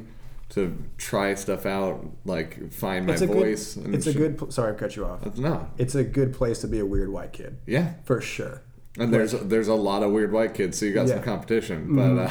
to 0.50 0.74
try 0.96 1.34
stuff 1.34 1.66
out, 1.66 1.96
like 2.24 2.72
find 2.72 3.06
my 3.06 3.12
it's 3.12 3.22
a 3.22 3.26
voice. 3.26 3.74
good 3.74 3.94
it's 3.94 4.06
a 4.06 4.12
good 4.14 4.38
pl- 4.38 4.50
sorry, 4.50 4.72
I 4.72 4.76
cut 4.78 4.96
you 4.96 5.04
off. 5.04 5.36
No, 5.36 5.66
It's 5.76 5.94
a 5.94 6.04
good 6.04 6.32
place 6.32 6.60
to 6.60 6.68
be 6.68 6.78
a 6.78 6.86
weird 6.86 7.10
white 7.10 7.32
kid. 7.32 7.58
yeah, 7.66 7.94
For 8.04 8.20
sure. 8.22 8.62
and 8.98 9.12
there's 9.12 9.32
there's 9.32 9.68
a 9.68 9.74
lot 9.74 10.02
of 10.02 10.12
weird 10.12 10.32
white 10.32 10.54
kids, 10.54 10.78
so 10.78 10.86
you 10.86 10.92
got 10.94 11.08
some 11.08 11.16
Yeah. 11.18 11.22
Mm-hmm. 11.22 11.30
competition. 11.30 11.96
But 11.96 12.12
uh, 12.24 12.30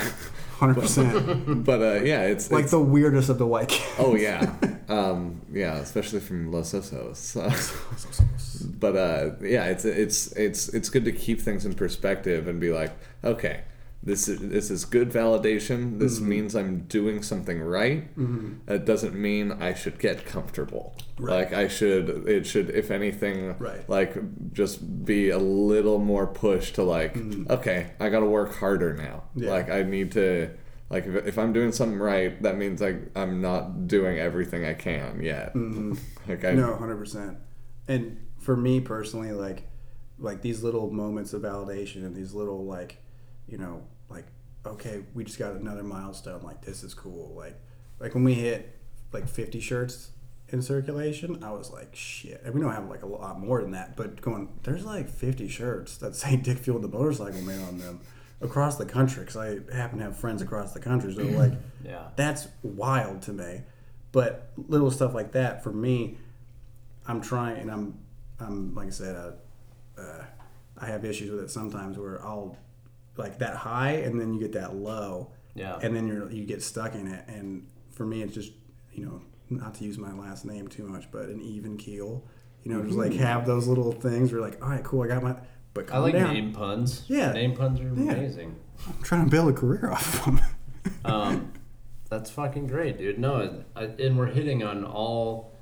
Hundred 0.63 0.81
percent. 0.81 1.65
but 1.65 1.81
uh, 1.81 2.03
yeah, 2.03 2.21
it's 2.21 2.49
like 2.49 2.63
it's, 2.63 2.71
the 2.71 2.79
weirdest 2.79 3.27
of 3.27 3.37
the 3.37 3.45
white 3.45 3.67
kids. 3.67 3.95
oh 3.99 4.15
yeah, 4.15 4.55
um, 4.87 5.41
yeah, 5.51 5.75
especially 5.75 6.21
from 6.21 6.53
Los 6.53 6.71
Osos. 6.71 7.17
So. 7.17 7.51
But 8.79 8.95
uh, 8.95 9.31
yeah, 9.41 9.65
it's 9.65 9.83
it's 9.83 10.31
it's 10.37 10.69
it's 10.69 10.87
good 10.87 11.03
to 11.03 11.11
keep 11.11 11.41
things 11.41 11.65
in 11.65 11.73
perspective 11.73 12.47
and 12.47 12.61
be 12.61 12.71
like, 12.71 12.93
okay, 13.25 13.63
this 14.05 14.27
is 14.27 14.39
this 14.39 14.69
is 14.69 14.83
good 14.85 15.09
validation. 15.11 15.97
This 15.99 16.19
Mm-hmm. 16.19 16.29
means 16.29 16.55
I'm 16.55 16.79
doing 16.81 17.23
something 17.23 17.61
right. 17.61 18.07
It 18.67 18.85
doesn't 18.85 19.15
mean 19.15 19.51
I 19.53 19.73
should 19.73 19.97
get 19.97 20.25
comfortable. 20.25 20.95
Right. 21.17 21.37
Like 21.45 21.53
I 21.53 21.67
should. 21.69 22.27
It 22.27 22.45
should, 22.45 22.69
if 22.71 22.91
anything, 22.91 23.57
Right. 23.59 23.87
like 23.89 24.17
just 24.53 25.05
be 25.05 25.29
a 25.29 25.37
little 25.37 25.99
more 25.99 26.27
push 26.27 26.71
to 26.73 26.83
like, 26.83 27.15
okay, 27.49 27.91
I 27.99 28.09
got 28.09 28.19
to 28.19 28.25
work 28.25 28.55
harder 28.55 28.93
now. 28.93 29.23
Mm-hmm. 29.29 29.43
Yeah. 29.43 29.49
Like 29.51 29.69
I 29.69 29.83
need 29.83 30.11
to. 30.13 30.49
Like 30.89 31.05
if, 31.07 31.25
if 31.25 31.39
I'm 31.39 31.53
doing 31.53 31.71
something 31.71 31.97
right, 31.97 32.39
that 32.43 32.57
means 32.57 32.81
like 32.81 32.97
I'm 33.15 33.41
not 33.41 33.87
doing 33.87 34.19
everything 34.19 34.65
I 34.65 34.73
can 34.73 35.23
yet. 35.23 35.55
like 36.27 36.43
I, 36.43 36.51
Mm-hmm. 36.51 36.57
No, 36.59 36.75
hundred 36.75 36.97
percent. 36.97 37.37
And 37.87 38.17
for 38.39 38.55
me 38.57 38.79
personally, 38.81 39.31
like, 39.31 39.63
like 40.19 40.41
these 40.41 40.61
little 40.61 40.91
moments 40.91 41.33
of 41.33 41.41
validation 41.41 42.05
and 42.05 42.13
these 42.15 42.33
little 42.33 42.65
like, 42.65 42.97
you 43.47 43.57
know, 43.57 43.83
like, 44.13 44.25
okay, 44.65 45.03
we 45.13 45.23
just 45.23 45.39
got 45.39 45.53
another 45.53 45.83
milestone. 45.83 46.41
Like 46.43 46.61
this 46.61 46.83
is 46.83 46.93
cool. 46.93 47.33
Like, 47.35 47.59
like 47.99 48.13
when 48.13 48.23
we 48.23 48.33
hit 48.35 48.77
like 49.11 49.27
fifty 49.27 49.59
shirts 49.59 50.11
in 50.49 50.61
circulation, 50.61 51.43
I 51.43 51.51
was 51.51 51.71
like, 51.71 51.95
shit. 51.95 52.41
And 52.45 52.53
we 52.53 52.61
don't 52.61 52.71
have 52.73 52.89
like 52.89 53.01
a 53.03 53.07
lot 53.07 53.39
more 53.39 53.61
than 53.61 53.71
that, 53.71 53.95
but 53.97 54.21
going, 54.21 54.49
there's 54.63 54.85
like 54.85 55.09
fifty 55.09 55.47
shirts 55.47 55.97
that 55.97 56.15
say 56.15 56.35
Dick 56.37 56.59
Fuel 56.59 56.79
the 56.79 56.87
motorcycle 56.87 57.41
man 57.41 57.61
on 57.67 57.77
them 57.79 57.99
across 58.41 58.77
the 58.77 58.85
country. 58.85 59.21
Because 59.25 59.37
I 59.37 59.75
happen 59.75 59.97
to 59.99 60.05
have 60.05 60.17
friends 60.17 60.41
across 60.41 60.73
the 60.73 60.79
country, 60.79 61.13
so 61.13 61.21
like 61.23 61.53
Yeah. 61.83 62.09
that's 62.15 62.47
wild 62.61 63.21
to 63.23 63.33
me. 63.33 63.61
But 64.11 64.51
little 64.67 64.91
stuff 64.91 65.13
like 65.15 65.31
that 65.31 65.63
for 65.63 65.71
me, 65.73 66.17
I'm 67.07 67.19
trying, 67.19 67.57
and 67.57 67.71
I'm, 67.71 67.97
I'm 68.39 68.75
like 68.75 68.87
I 68.87 68.91
said, 68.91 69.15
uh, 69.15 69.31
uh, 69.99 70.23
I 70.77 70.85
have 70.85 71.03
issues 71.03 71.31
with 71.31 71.43
it 71.45 71.49
sometimes 71.49 71.97
where 71.97 72.23
I'll 72.23 72.55
like 73.17 73.39
that 73.39 73.55
high, 73.55 73.91
and 73.91 74.19
then 74.19 74.33
you 74.33 74.39
get 74.39 74.53
that 74.53 74.75
low, 74.75 75.31
Yeah. 75.55 75.77
and 75.81 75.95
then 75.95 76.07
you're 76.07 76.29
you 76.31 76.45
get 76.45 76.61
stuck 76.63 76.95
in 76.95 77.07
it. 77.07 77.25
And 77.27 77.67
for 77.91 78.05
me, 78.05 78.21
it's 78.21 78.33
just 78.33 78.51
you 78.91 79.05
know 79.05 79.21
not 79.49 79.75
to 79.75 79.83
use 79.85 79.97
my 79.97 80.13
last 80.13 80.45
name 80.45 80.67
too 80.67 80.87
much, 80.87 81.11
but 81.11 81.25
an 81.29 81.41
even 81.41 81.77
keel. 81.77 82.23
You 82.63 82.73
know, 82.73 82.81
just 82.83 82.97
like 82.97 83.13
have 83.13 83.45
those 83.45 83.67
little 83.67 83.91
things 83.91 84.31
where 84.31 84.39
you're 84.41 84.49
like, 84.49 84.63
all 84.63 84.69
right, 84.69 84.83
cool, 84.83 85.03
I 85.03 85.07
got 85.07 85.21
my. 85.23 85.35
But 85.73 85.91
I 85.91 85.97
like 85.97 86.13
down. 86.13 86.33
name 86.33 86.53
puns. 86.53 87.03
Yeah. 87.07 87.31
Name 87.33 87.55
puns 87.55 87.79
are 87.79 87.83
Yeah. 87.83 88.11
amazing. 88.13 88.55
I'm 88.87 89.01
trying 89.01 89.25
to 89.25 89.29
build 89.31 89.49
a 89.49 89.53
career 89.53 89.91
off 89.91 90.19
of 90.19 90.35
them. 90.35 90.41
Um, 91.05 91.51
that's 92.09 92.29
fucking 92.29 92.67
great, 92.67 92.97
dude. 92.97 93.17
No, 93.19 93.63
I, 93.75 93.83
and 93.85 94.17
we're 94.17 94.27
hitting 94.27 94.63
on 94.63 94.83
all 94.85 95.53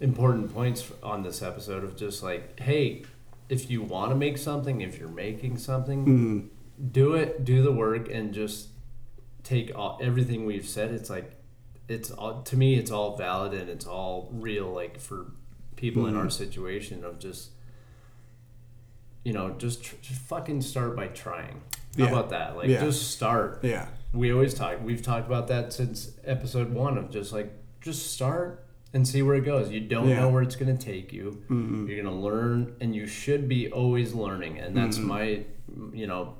important 0.00 0.52
points 0.52 0.90
on 1.02 1.22
this 1.22 1.42
episode 1.42 1.84
of 1.84 1.96
just 1.96 2.22
like, 2.22 2.58
hey, 2.60 3.04
if 3.48 3.70
you 3.70 3.82
want 3.82 4.10
to 4.10 4.16
make 4.16 4.38
something, 4.38 4.80
if 4.80 4.98
you're 4.98 5.08
making 5.08 5.58
something, 5.58 6.04
Mm-hmm. 6.06 6.86
do 6.92 7.14
it, 7.14 7.44
do 7.44 7.62
the 7.62 7.72
work, 7.72 8.08
and 8.10 8.32
just 8.34 8.68
take 9.42 9.70
all, 9.76 9.98
everything 10.02 10.44
we've 10.46 10.66
said. 10.68 10.90
It's 10.90 11.10
like, 11.10 11.32
it's 11.88 12.10
all 12.10 12.42
to 12.42 12.56
me, 12.56 12.76
it's 12.76 12.90
all 12.90 13.16
valid 13.16 13.52
and 13.52 13.68
it's 13.68 13.86
all 13.86 14.30
real. 14.32 14.72
Like 14.72 14.98
for 14.98 15.26
people 15.76 16.06
in 16.06 16.16
our 16.16 16.30
situation 16.30 17.04
of 17.04 17.18
just, 17.18 17.50
you 19.24 19.32
know, 19.32 19.50
just, 19.58 19.82
tr- 19.84 19.96
just 20.02 20.20
fucking 20.22 20.62
start 20.62 20.96
by 20.96 21.08
trying. 21.08 21.60
How 21.98 22.04
Yeah. 22.04 22.08
about 22.08 22.30
that? 22.30 22.56
Like, 22.56 22.68
Yeah. 22.68 22.80
just 22.80 23.10
start 23.12 23.60
yeah. 23.62 23.86
we 24.12 24.32
always 24.32 24.54
talk 24.54 24.78
we've 24.82 25.02
talked 25.02 25.26
about 25.26 25.46
that 25.48 25.72
since 25.72 26.12
episode 26.24 26.72
one 26.72 26.96
of 26.98 27.10
just 27.10 27.32
like 27.32 27.52
just 27.80 28.12
start 28.12 28.63
and 28.94 29.06
see 29.06 29.22
where 29.22 29.34
it 29.34 29.44
goes. 29.44 29.70
You 29.70 29.80
don't 29.80 30.08
Yeah. 30.08 30.20
know 30.20 30.30
where 30.30 30.42
it's 30.42 30.56
going 30.56 30.74
to 30.74 30.82
take 30.82 31.12
you. 31.12 31.42
Mm-hmm. 31.50 31.88
You're 31.88 32.02
going 32.02 32.14
to 32.14 32.20
learn 32.20 32.76
and 32.80 32.94
you 32.94 33.06
should 33.06 33.48
be 33.48 33.70
always 33.70 34.14
learning 34.14 34.58
and 34.58 34.76
that's 34.76 34.96
mm-hmm. 34.96 35.08
my 35.08 35.44
you 35.92 36.06
know 36.06 36.34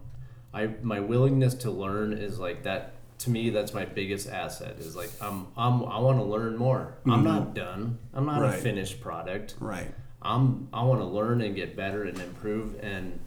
i 0.53 0.69
my 0.83 1.01
willingness 1.01 1.55
to 1.55 1.71
learn 1.71 2.13
is 2.13 2.39
like 2.39 2.63
that 2.63 2.95
to 3.19 3.31
me 3.31 3.51
that's 3.51 3.75
my 3.75 3.85
biggest 3.85 4.29
asset 4.29 4.79
is 4.79 4.95
like 4.95 5.11
i'm, 5.21 5.49
I'm 5.57 5.85
i 5.85 5.99
want 5.99 6.19
to 6.19 6.25
learn 6.25 6.57
more. 6.57 6.95
I'm 7.05 7.11
mm-hmm. 7.11 7.25
not 7.25 7.55
done. 7.55 7.99
I'm 8.13 8.27
not 8.27 8.45
a 8.45 8.53
finished 8.53 9.01
product. 9.01 9.57
Right. 9.59 9.93
I'm 10.23 10.69
I 10.73 10.85
want 10.85 11.01
to 11.01 11.07
learn 11.07 11.41
and 11.41 11.55
get 11.55 11.77
better 11.77 12.05
and 12.05 12.19
improve 12.21 12.77
and 12.81 13.19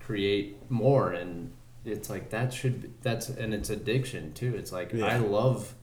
create 0.00 0.70
more 0.70 1.12
and 1.12 1.52
it's 1.84 2.10
like 2.10 2.30
that 2.30 2.52
should 2.52 2.82
be, 2.82 2.90
that's 3.02 3.28
and 3.28 3.52
it's 3.54 3.70
addiction 3.70 4.32
too. 4.32 4.54
It's 4.56 4.72
like 4.72 4.94
I 4.94 5.18
love 5.18 5.74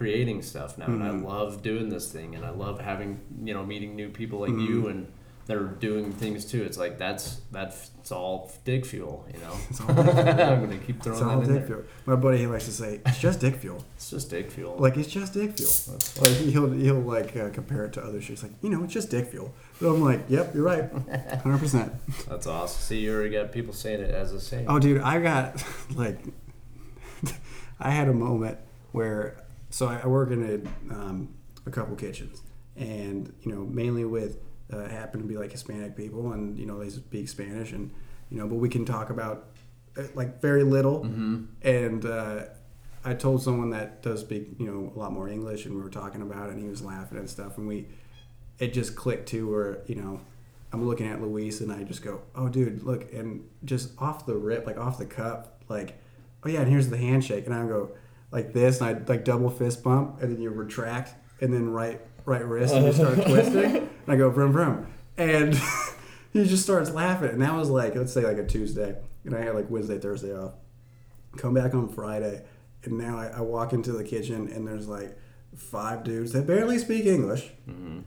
creating 0.00 0.40
stuff 0.40 0.78
now 0.78 0.86
and 0.86 1.02
I 1.02 1.10
Mhm. 1.10 1.24
love 1.26 1.62
doing 1.62 1.90
this 1.90 2.10
thing 2.10 2.34
and 2.34 2.42
I 2.42 2.50
love 2.50 2.80
having 2.80 3.20
you 3.44 3.52
know 3.52 3.66
meeting 3.66 3.94
new 3.96 4.08
people 4.08 4.38
like 4.40 4.50
Mm-hmm. 4.50 4.72
you 4.72 4.88
and 4.88 5.06
they're 5.46 5.64
doing 5.64 6.12
things 6.12 6.44
too. 6.46 6.62
It's 6.62 6.78
like 6.78 6.96
that's 6.96 7.40
that's 7.52 7.90
it's 8.00 8.10
all 8.12 8.50
dick 8.64 8.86
fuel, 8.86 9.26
you 9.34 9.38
know. 9.40 9.52
It's 9.68 9.78
all 9.82 9.92
fuel. 9.92 10.08
I'm 10.08 10.60
gonna 10.64 10.78
keep 10.78 11.02
throwing 11.02 11.18
It's 11.18 11.22
all 11.28 11.40
that 11.40 11.48
in 11.48 11.54
dick 11.54 11.66
there. 11.66 11.66
fuel. 11.66 11.82
My 12.06 12.16
buddy 12.16 12.38
he 12.38 12.46
likes 12.46 12.64
to 12.64 12.70
say 12.72 13.00
it's 13.04 13.18
just 13.20 13.40
dick 13.40 13.56
fuel. 13.56 13.84
It's 13.96 14.08
just 14.10 14.30
dick 14.30 14.50
fuel. 14.50 14.74
Like 14.78 14.96
it's 14.96 15.08
just 15.08 15.34
dick 15.34 15.50
fuel. 15.58 15.70
That's 15.88 16.18
Like 16.18 16.36
he'll 16.52 16.70
he'll 16.70 17.00
like 17.16 17.36
uh, 17.36 17.50
compare 17.50 17.84
it 17.84 17.92
to 17.94 18.02
other 18.02 18.20
shit. 18.22 18.30
He's 18.38 18.42
like, 18.42 18.52
you 18.62 18.70
know, 18.70 18.82
it's 18.84 18.94
just 18.94 19.10
dick 19.10 19.26
fuel. 19.32 19.52
But 19.82 19.88
I'm 19.90 20.00
like, 20.02 20.20
yep, 20.30 20.54
you're 20.54 20.64
right, 20.64 20.84
hundred 21.42 21.58
percent. 21.58 21.92
that's 22.26 22.46
awesome. 22.46 22.80
See, 22.80 23.00
you 23.00 23.12
already 23.12 23.30
got 23.30 23.52
people 23.52 23.74
saying 23.74 24.00
it 24.00 24.10
as 24.22 24.32
a 24.32 24.40
saying. 24.40 24.64
Oh, 24.66 24.78
dude, 24.78 25.02
I 25.02 25.20
got 25.20 25.62
like, 25.94 26.18
I 27.78 27.90
had 27.90 28.08
a 28.08 28.12
moment 28.14 28.58
where, 28.92 29.36
so 29.70 29.86
I 29.86 30.00
I 30.04 30.06
work 30.06 30.30
in 30.30 30.42
a, 30.90 30.94
um, 30.94 31.34
a 31.66 31.70
couple 31.70 31.94
kitchens, 31.96 32.42
and 32.76 33.32
you 33.42 33.52
know, 33.52 33.62
mainly 33.64 34.04
with 34.04 34.38
uh, 34.72 34.88
happen 34.88 35.20
to 35.20 35.26
be 35.26 35.36
like 35.36 35.52
Hispanic 35.52 35.96
people, 35.96 36.32
and 36.32 36.58
you 36.58 36.66
know, 36.66 36.78
they 36.82 36.90
speak 36.90 37.28
Spanish, 37.28 37.72
and 37.72 37.90
you 38.30 38.38
know, 38.38 38.46
but 38.46 38.56
we 38.56 38.68
can 38.68 38.84
talk 38.84 39.10
about 39.10 39.46
uh, 39.96 40.02
like 40.14 40.40
very 40.40 40.62
little, 40.64 41.00
Mm-hmm. 41.04 41.44
and 41.62 42.04
uh, 42.04 42.44
I 43.04 43.14
told 43.14 43.42
someone 43.42 43.70
that 43.70 44.02
does 44.02 44.20
speak, 44.20 44.48
you 44.58 44.66
know, 44.66 44.92
a 44.94 44.98
lot 44.98 45.12
more 45.12 45.28
English, 45.28 45.64
and 45.66 45.74
we 45.74 45.80
were 45.82 45.88
talking 45.90 46.22
about 46.22 46.48
it, 46.50 46.52
and 46.54 46.62
he 46.62 46.68
was 46.68 46.82
laughing 46.82 47.18
and 47.18 47.28
stuff, 47.30 47.56
and 47.58 47.66
we, 47.66 47.86
it 48.58 48.72
just 48.74 48.94
clicked 48.94 49.26
too, 49.28 49.50
where 49.50 49.78
you 49.86 49.94
know, 49.96 50.20
I'm 50.72 50.86
looking 50.86 51.06
at 51.08 51.20
Luis, 51.20 51.60
and 51.60 51.72
I 51.72 51.82
just 51.82 52.02
go, 52.02 52.20
"Oh, 52.34 52.48
dude, 52.48 52.82
look!" 52.84 53.12
And 53.12 53.44
just 53.64 53.90
off 53.98 54.26
the 54.26 54.36
rip, 54.36 54.66
like 54.66 54.78
off 54.78 54.98
the 54.98 55.06
cup, 55.06 55.62
like, 55.68 55.98
"Oh 56.44 56.48
yeah," 56.48 56.60
and 56.60 56.70
here's 56.70 56.88
the 56.88 56.98
handshake, 56.98 57.46
and 57.46 57.54
I 57.54 57.66
go 57.66 57.90
like 58.30 58.52
this, 58.52 58.80
and 58.80 58.96
I 58.96 59.10
like 59.10 59.24
double 59.24 59.50
fist 59.50 59.82
bump, 59.82 60.22
and 60.22 60.34
then 60.34 60.42
you 60.42 60.50
retract, 60.50 61.14
and 61.40 61.52
then 61.52 61.70
right 61.70 62.00
right 62.24 62.44
wrist, 62.44 62.74
and 62.74 62.86
you 62.86 62.92
start 62.92 63.14
twisting, 63.26 63.76
and 63.76 63.88
I 64.08 64.16
go 64.16 64.30
vroom 64.30 64.52
vroom, 64.52 64.86
and 65.16 65.54
he 66.32 66.46
just 66.46 66.62
starts 66.62 66.90
laughing, 66.90 67.30
and 67.30 67.42
that 67.42 67.54
was 67.54 67.70
like 67.70 67.94
let's 67.94 68.12
say 68.12 68.22
like 68.22 68.38
a 68.38 68.46
Tuesday, 68.46 68.96
and 69.24 69.34
I 69.34 69.42
had 69.42 69.54
like 69.54 69.70
Wednesday, 69.70 69.98
Thursday 69.98 70.36
off. 70.36 70.52
Come 71.36 71.54
back 71.54 71.74
on 71.74 71.88
Friday, 71.88 72.42
and 72.84 72.98
now 72.98 73.18
I, 73.18 73.26
I 73.26 73.40
walk 73.40 73.72
into 73.72 73.92
the 73.92 74.04
kitchen 74.04 74.48
and 74.48 74.66
there's 74.66 74.88
like 74.88 75.16
five 75.54 76.04
dudes 76.04 76.32
that 76.32 76.46
barely 76.46 76.78
speak 76.78 77.06
English, 77.06 77.50
mm-hmm. 77.68 78.00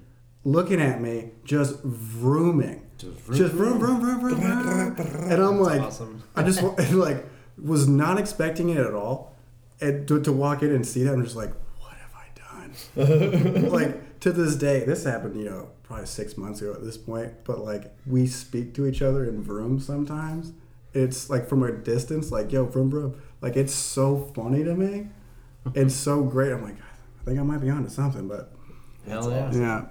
looking 0.43 0.81
at 0.81 1.01
me, 1.01 1.31
just 1.43 1.81
vrooming, 1.85 2.81
Just 2.97 3.19
vroom, 3.19 3.37
just 3.37 3.53
vroom 3.53 3.79
vroom. 3.79 3.99
vroom 4.01 4.19
vroom, 4.19 4.95
vroom. 4.95 5.31
and 5.31 5.41
I'm 5.41 5.59
like, 5.59 5.81
awesome. 5.81 6.23
I 6.35 6.43
just 6.43 6.61
like 6.91 7.25
was 7.61 7.87
not 7.87 8.17
expecting 8.17 8.69
it 8.69 8.77
at 8.77 8.93
all, 8.93 9.32
and 9.81 10.07
to, 10.07 10.21
to 10.21 10.31
walk 10.31 10.61
in 10.63 10.71
and 10.71 10.85
see 10.85 11.03
that, 11.03 11.13
I'm 11.13 11.23
just 11.23 11.35
like, 11.35 11.53
what 11.79 11.93
have 11.93 12.13
I 12.15 12.65
done? 12.65 13.69
like 13.71 14.19
to 14.21 14.31
this 14.31 14.55
day, 14.55 14.83
this 14.85 15.03
happened, 15.03 15.35
you 15.37 15.45
know, 15.45 15.69
probably 15.83 16.05
six 16.05 16.37
months 16.37 16.61
ago 16.61 16.73
at 16.73 16.83
this 16.83 16.97
point, 16.97 17.33
but 17.43 17.59
like 17.59 17.93
we 18.05 18.25
speak 18.25 18.73
to 18.75 18.85
each 18.85 19.01
other 19.01 19.25
in 19.25 19.43
vroom 19.43 19.79
sometimes. 19.79 20.53
It's 20.93 21.29
like 21.29 21.47
from 21.49 21.63
a 21.63 21.71
distance, 21.71 22.31
like 22.31 22.51
yo, 22.51 22.65
vroom 22.65 22.89
vroom. 22.89 23.21
Like 23.41 23.55
it's 23.55 23.73
so 23.73 24.31
funny 24.35 24.63
to 24.63 24.75
me, 24.75 25.07
and 25.75 25.91
so 25.91 26.23
great. 26.23 26.51
I'm 26.51 26.63
like, 26.63 26.77
I 27.21 27.25
think 27.25 27.39
I 27.39 27.43
might 27.43 27.61
be 27.61 27.69
onto 27.69 27.89
something, 27.89 28.27
but 28.27 28.53
Hell 29.07 29.29
yeah. 29.29 29.51
yeah, 29.53 29.85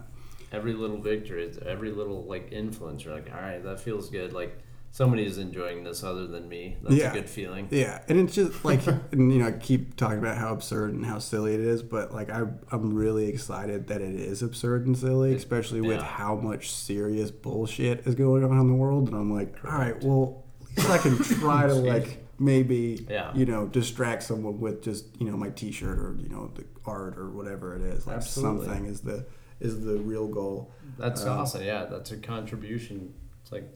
every 0.53 0.73
little 0.73 0.99
victory, 0.99 1.53
every 1.67 1.91
little 1.91 2.25
like 2.25 2.53
influence. 2.53 3.05
You're 3.05 3.15
like, 3.15 3.31
all 3.35 3.41
right, 3.41 3.63
that 3.63 3.81
feels 3.81 4.09
good. 4.11 4.33
Like 4.33 4.59
somebody's 4.95 5.39
enjoying 5.39 5.83
this 5.85 6.05
other 6.05 6.27
than 6.27 6.49
me. 6.49 6.77
That's 6.83 6.95
Yeah. 6.95 7.11
a 7.11 7.15
good 7.15 7.29
feeling. 7.31 7.67
Yeah, 7.71 8.03
and 8.09 8.21
it's 8.21 8.35
just 8.35 8.65
like, 8.65 8.87
and, 8.87 9.33
you 9.33 9.39
know, 9.39 9.47
I 9.49 9.53
keep 9.53 9.97
talking 9.97 10.19
about 10.19 10.37
how 10.37 10.53
absurd 10.53 10.93
and 10.93 11.05
how 11.05 11.19
silly 11.19 11.55
it 11.55 11.61
is, 11.61 11.83
but 11.83 12.13
like, 12.13 12.31
I, 12.31 12.43
I'm 12.71 12.95
really 12.95 13.27
excited 13.29 13.87
that 13.89 14.01
it 14.03 14.15
is 14.15 14.43
absurd 14.43 14.87
and 14.87 14.97
silly, 14.97 15.35
especially 15.35 15.81
with 15.81 16.03
how 16.03 16.35
much 16.37 16.71
serious 16.71 17.31
bullshit 17.31 18.07
is 18.07 18.15
going 18.15 18.45
on 18.45 18.59
in 18.61 18.69
the 18.69 18.75
world. 18.75 19.09
And 19.09 19.17
I'm 19.17 19.33
like, 19.33 19.57
all 19.65 19.73
right, 19.79 20.01
well, 20.05 20.45
at 20.61 20.77
least 20.79 20.91
I 20.91 20.99
can 20.99 21.17
try 21.19 21.67
to 21.67 21.75
like 21.93 22.19
maybe, 22.39 23.07
Yeah. 23.09 23.33
you 23.35 23.47
know, 23.47 23.67
distract 23.67 24.23
someone 24.25 24.61
with 24.61 24.83
just 24.83 25.07
you 25.19 25.27
know 25.31 25.37
my 25.37 25.49
T-shirt 25.51 25.99
or 25.99 26.17
you 26.19 26.29
know 26.29 26.51
the 26.55 26.65
art 26.85 27.17
or 27.17 27.31
whatever 27.31 27.75
it 27.77 27.83
is. 27.83 28.07
Like 28.07 28.17
Absolutely. 28.17 28.67
something 28.67 28.87
is 28.87 29.01
the 29.01 29.25
is 29.61 29.85
the 29.85 29.97
real 29.99 30.27
goal. 30.29 30.71
That's 30.99 31.23
Um, 31.25 31.39
awesome. 31.41 31.63
Yeah, 31.63 31.85
that's 31.87 32.11
a 32.13 32.17
contribution. 32.19 33.15
It's 33.43 33.53
like 33.53 33.73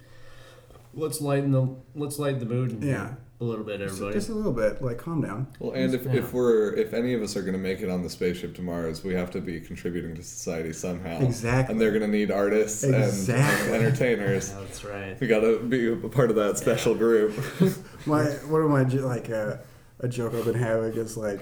let's 0.97 1.21
lighten 1.21 1.53
the 1.53 1.69
let's 1.95 2.19
lighten 2.19 2.41
the 2.41 2.47
mood. 2.47 2.83
Yeah. 2.83 3.15
a 3.41 3.45
little 3.45 3.65
bit, 3.65 3.81
everybody. 3.83 4.15
Just 4.15 4.31
a 4.31 4.35
little 4.35 4.53
bit. 4.53 4.81
Like, 4.83 4.97
calm 4.99 5.21
down. 5.21 5.47
Well, 5.59 5.73
and 5.73 5.95
if, 5.95 6.07
if 6.07 6.33
we're 6.33 6.73
if 6.75 6.95
any 6.95 7.13
of 7.15 7.23
us 7.23 7.37
are 7.37 7.43
going 7.43 7.53
to 7.53 7.59
make 7.59 7.81
it 7.81 7.91
on 7.91 8.03
the 8.03 8.09
spaceship 8.11 8.55
to 8.57 8.63
Mars, 8.63 9.05
we 9.05 9.15
have 9.15 9.31
to 9.33 9.41
be 9.41 9.61
contributing 9.61 10.15
to 10.17 10.23
society 10.23 10.73
somehow. 10.73 11.21
Exactly. 11.21 11.73
And 11.73 11.81
they're 11.81 11.91
going 11.91 12.03
to 12.03 12.09
need 12.09 12.31
artists 12.31 12.83
and- 12.83 12.95
Exactly. 12.95 13.75
and, 13.75 13.85
entertainers. 13.85 14.51
Yeah, 14.51 14.61
that's 14.61 14.85
right. 14.85 15.21
We 15.21 15.27
got 15.27 15.41
to 15.41 15.59
be 15.61 15.93
a 15.93 15.97
part 16.09 16.31
of 16.31 16.37
that 16.37 16.57
special 16.59 16.95
group. 16.95 17.37
My 18.07 18.25
one 18.25 18.63
of 18.63 18.71
my 18.71 18.83
like 18.83 19.29
uh, 19.31 19.57
a 20.01 20.09
joke 20.09 20.35
I've 20.35 20.45
been 20.45 20.55
having 20.55 20.93
is 20.95 21.17
like, 21.17 21.41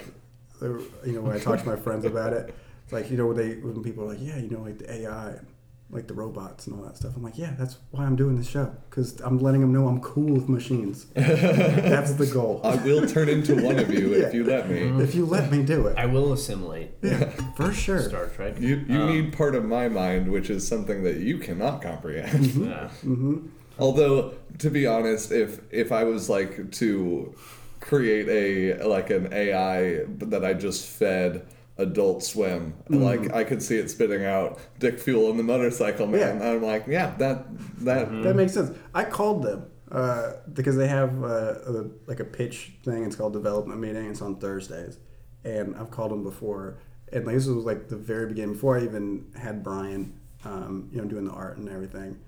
you 0.61 0.87
know, 1.05 1.21
when 1.21 1.35
I 1.35 1.39
talk 1.39 1.59
to 1.59 1.65
my 1.65 1.75
friends 1.75 2.05
about 2.05 2.33
it, 2.33 2.55
it's 2.83 2.91
like 2.93 3.09
you 3.11 3.17
know 3.17 3.27
when 3.27 3.37
they 3.37 3.55
when 3.57 3.83
people 3.83 4.03
are 4.03 4.07
like, 4.07 4.17
yeah, 4.21 4.37
you 4.37 4.49
know, 4.49 4.61
like 4.61 4.79
the 4.79 4.91
AI, 4.91 5.29
and, 5.29 5.47
like 5.91 6.07
the 6.07 6.13
robots 6.13 6.65
and 6.67 6.75
all 6.77 6.83
that 6.83 6.97
stuff. 6.97 7.15
I'm 7.15 7.23
like, 7.23 7.37
yeah, 7.37 7.53
that's 7.57 7.77
why 7.91 8.05
I'm 8.05 8.15
doing 8.15 8.35
this 8.37 8.49
show 8.49 8.75
because 8.89 9.19
I'm 9.21 9.37
letting 9.37 9.61
them 9.61 9.71
know 9.71 9.87
I'm 9.87 10.01
cool 10.01 10.33
with 10.33 10.49
machines. 10.49 11.05
that's 11.13 12.13
the 12.13 12.25
goal. 12.25 12.59
I 12.63 12.75
will 12.75 13.07
turn 13.07 13.29
into 13.29 13.63
one 13.63 13.77
of 13.79 13.93
you 13.93 14.15
Yeah. 14.15 14.25
if 14.27 14.33
you 14.33 14.43
let 14.43 14.67
me. 14.69 14.79
Mm-hmm. 14.79 15.01
if 15.01 15.13
you 15.15 15.25
let 15.25 15.51
me 15.51 15.63
do 15.63 15.87
it, 15.87 15.97
I 15.97 16.07
will 16.07 16.33
assimilate 16.33 16.91
yeah, 17.01 17.29
for 17.55 17.71
sure. 17.71 18.01
Star 18.01 18.27
Trek. 18.27 18.59
You 18.59 18.83
you 18.87 18.99
Um, 19.01 19.07
need 19.07 19.33
part 19.33 19.53
of 19.55 19.63
my 19.63 19.87
mind, 19.87 20.31
which 20.31 20.49
is 20.49 20.67
something 20.67 21.03
that 21.03 21.17
you 21.17 21.37
cannot 21.37 21.81
comprehend. 21.81 22.45
Mm-hmm. 22.45 22.63
Yeah. 22.65 22.89
Mm-hmm. 23.05 23.47
Although, 23.77 24.33
to 24.59 24.69
be 24.69 24.87
honest, 24.87 25.31
if 25.31 25.59
if 25.71 25.91
I 25.91 26.03
was 26.03 26.29
like 26.29 26.71
to 26.73 27.35
create 27.79 28.27
a 28.27 28.83
like 28.87 29.11
an 29.11 29.31
AI 29.31 30.05
that 30.07 30.43
I 30.43 30.53
just 30.53 30.87
fed 30.87 31.45
Adult 31.77 32.23
Swim, 32.23 32.73
like 32.89 33.33
I 33.33 33.43
could 33.43 33.61
see 33.61 33.77
it 33.77 33.89
spitting 33.89 34.25
out 34.25 34.59
Dick 34.79 34.99
Fuel 34.99 35.29
and 35.29 35.37
the 35.37 35.43
Motorcycle 35.43 36.07
Man. 36.07 36.19
Yeah. 36.19 36.29
And 36.29 36.43
I'm 36.43 36.63
like, 36.63 36.85
yeah, 36.87 37.13
that 37.17 37.45
that 37.79 38.23
That 38.23 38.35
makes 38.35 38.53
sense. 38.53 38.77
I 38.93 39.03
called 39.03 39.43
them 39.43 39.65
uh, 39.91 40.33
because 40.53 40.77
they 40.77 40.87
have 40.87 41.23
uh, 41.23 41.55
a, 41.65 41.85
like 42.07 42.19
a 42.19 42.25
pitch 42.25 42.73
thing. 42.83 43.03
It's 43.03 43.15
called 43.15 43.33
development 43.33 43.79
meeting. 43.79 44.09
It's 44.09 44.21
on 44.21 44.37
Thursdays, 44.37 44.97
and 45.43 45.75
I've 45.75 45.91
called 45.91 46.11
them 46.11 46.23
before. 46.23 46.77
And 47.11 47.25
like, 47.25 47.35
this 47.35 47.45
was 47.47 47.65
like 47.65 47.89
the 47.89 47.97
very 47.97 48.27
beginning 48.27 48.53
before 48.53 48.77
I 48.77 48.83
even 48.83 49.25
had 49.37 49.63
Brian, 49.63 50.19
um, 50.43 50.89
you 50.91 51.01
know, 51.01 51.07
doing 51.07 51.25
the 51.25 51.31
art 51.31 51.57
and 51.57 51.69
everything. 51.69 52.19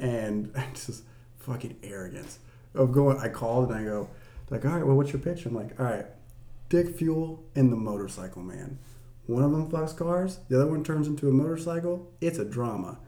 And 0.00 0.52
just 0.74 1.04
fucking 1.38 1.76
arrogance 1.82 2.38
of 2.74 2.92
going. 2.92 3.18
I 3.18 3.28
called 3.28 3.70
and 3.70 3.78
I 3.78 3.84
go, 3.84 4.08
like, 4.50 4.64
all 4.64 4.72
right, 4.72 4.86
well, 4.86 4.96
what's 4.96 5.12
your 5.12 5.22
pitch? 5.22 5.46
I'm 5.46 5.54
like, 5.54 5.78
all 5.80 5.86
right, 5.86 6.06
Dick 6.68 6.96
Fuel 6.96 7.42
and 7.54 7.72
the 7.72 7.76
Motorcycle 7.76 8.42
Man. 8.42 8.78
One 9.26 9.42
of 9.42 9.50
them 9.50 9.70
fucks 9.70 9.96
cars. 9.96 10.40
The 10.48 10.60
other 10.60 10.70
one 10.70 10.84
turns 10.84 11.08
into 11.08 11.28
a 11.28 11.32
motorcycle. 11.32 12.12
It's 12.20 12.38
a 12.38 12.44
drama. 12.44 12.98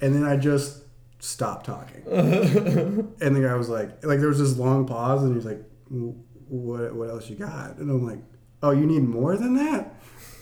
And 0.00 0.14
then 0.14 0.24
I 0.24 0.36
just 0.36 0.82
stopped 1.20 1.66
talking. 1.66 2.02
and 2.06 3.36
the 3.36 3.40
guy 3.46 3.54
was 3.54 3.68
like, 3.68 4.04
like 4.04 4.18
there 4.18 4.28
was 4.28 4.38
this 4.38 4.56
long 4.56 4.86
pause, 4.86 5.22
and 5.22 5.34
he's 5.34 5.44
like, 5.44 5.62
"What? 5.88 6.94
What 6.94 7.10
else 7.10 7.28
you 7.28 7.36
got?" 7.36 7.76
And 7.78 7.90
I'm 7.90 8.06
like, 8.06 8.20
"Oh, 8.62 8.70
you 8.70 8.86
need 8.86 9.02
more 9.02 9.36
than 9.36 9.54
that." 9.54 9.94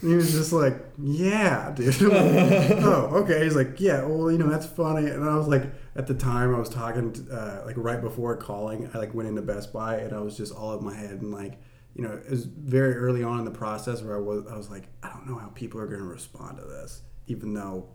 And 0.02 0.10
he 0.10 0.16
was 0.16 0.32
just 0.32 0.52
like, 0.52 0.76
"Yeah, 0.98 1.72
dude." 1.74 2.00
Like, 2.00 2.12
oh, 2.82 3.10
okay. 3.22 3.44
He's 3.44 3.56
like, 3.56 3.80
"Yeah, 3.80 4.04
well, 4.04 4.30
you 4.30 4.38
know, 4.38 4.48
that's 4.48 4.66
funny." 4.66 5.08
And 5.08 5.24
I 5.28 5.36
was 5.36 5.48
like, 5.48 5.64
at 5.94 6.06
the 6.06 6.14
time, 6.14 6.54
I 6.54 6.58
was 6.58 6.68
talking, 6.68 7.12
to, 7.12 7.32
uh, 7.32 7.62
like 7.64 7.76
right 7.78 8.00
before 8.00 8.36
calling, 8.36 8.90
I 8.92 8.98
like 8.98 9.14
went 9.14 9.28
into 9.28 9.42
Best 9.42 9.72
Buy, 9.72 9.96
and 9.96 10.14
I 10.14 10.20
was 10.20 10.36
just 10.36 10.54
all 10.54 10.78
in 10.78 10.84
my 10.84 10.94
head, 10.94 11.22
and 11.22 11.32
like, 11.32 11.58
you 11.96 12.02
know, 12.02 12.12
it 12.12 12.30
was 12.30 12.44
very 12.44 12.94
early 12.94 13.22
on 13.22 13.38
in 13.38 13.46
the 13.46 13.50
process 13.50 14.02
where 14.02 14.16
I 14.16 14.20
was, 14.20 14.46
I 14.50 14.56
was 14.56 14.68
like, 14.68 14.84
I 15.02 15.08
don't 15.08 15.26
know 15.26 15.38
how 15.38 15.48
people 15.48 15.80
are 15.80 15.86
going 15.86 16.00
to 16.00 16.06
respond 16.06 16.58
to 16.58 16.64
this, 16.64 17.00
even 17.26 17.54
though 17.54 17.88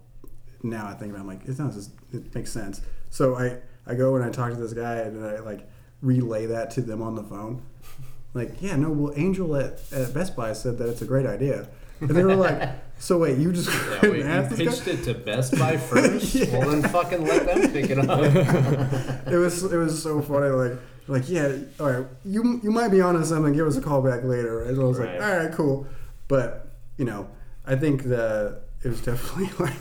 now 0.64 0.88
I 0.88 0.94
think 0.96 1.12
about 1.12 1.20
it, 1.20 1.22
I'm 1.22 1.28
like, 1.28 1.42
it's 1.46 1.60
not 1.60 1.72
just, 1.72 1.92
it 2.12 2.34
makes 2.34 2.52
sense. 2.52 2.82
So 3.12 3.36
I, 3.38 3.60
I 3.86 3.94
go 3.94 4.16
and 4.16 4.26
I 4.26 4.32
talk 4.32 4.50
to 4.52 4.58
this 4.58 4.74
guy 4.74 4.96
and 4.96 5.24
I 5.24 5.40
like 5.40 5.70
relay 6.02 6.48
that 6.48 6.72
to 6.72 6.82
them 6.82 7.04
on 7.04 7.14
the 7.14 7.24
phone. 7.24 7.62
Like, 8.34 8.60
yeah, 8.60 8.76
no, 8.76 8.90
well, 8.90 9.14
Angel 9.16 9.56
at, 9.56 9.80
at 9.92 10.12
Best 10.16 10.36
Buy 10.36 10.54
said 10.54 10.80
that 10.80 10.90
it's 10.90 11.04
a 11.04 11.06
great 11.06 11.28
idea. 11.28 11.68
And 12.00 12.10
they 12.10 12.24
were 12.24 12.36
like, 12.36 12.70
so 13.00 13.20
wait, 13.20 13.38
you 13.38 13.52
just 13.52 13.70
Yeah, 13.70 14.10
wait, 14.10 14.18
you 14.18 14.24
this 14.24 14.50
guy? 14.50 14.56
pitched 14.66 14.88
it 14.88 15.04
to 15.04 15.14
Best 15.14 15.60
Buy 15.60 15.78
first? 15.78 16.34
Yeah. 16.36 16.58
Well, 16.58 16.70
then 16.72 16.90
fucking 16.90 17.24
let 17.24 17.46
them 17.46 17.72
pick 17.72 17.92
it 17.92 18.00
up. 18.00 18.20
it 19.28 19.38
was 19.38 19.64
it 19.72 19.78
was 19.78 20.02
so 20.02 20.22
funny. 20.22 20.48
Like 20.48 20.80
like 21.12 21.30
yeah, 21.30 21.56
all 21.80 21.92
right, 21.92 22.06
you 22.26 22.60
you 22.64 22.72
might 22.72 22.90
be 22.90 23.02
onto 23.02 23.24
something. 23.26 23.54
Give 23.54 23.68
us 23.68 23.78
a 23.78 23.82
call 23.82 24.02
back 24.02 24.24
later. 24.24 24.64
And 24.64 24.80
I 24.80 24.84
was 24.84 24.98
Right. 25.00 25.20
like, 25.20 25.22
all 25.30 25.38
right, 25.38 25.52
cool. 25.54 25.86
But 26.28 26.72
you 26.98 27.06
know, 27.06 27.28
I 27.66 27.76
think 27.76 28.04
that 28.04 28.62
it 28.84 28.88
was 28.90 29.02
definitely 29.10 29.50
like 29.66 29.76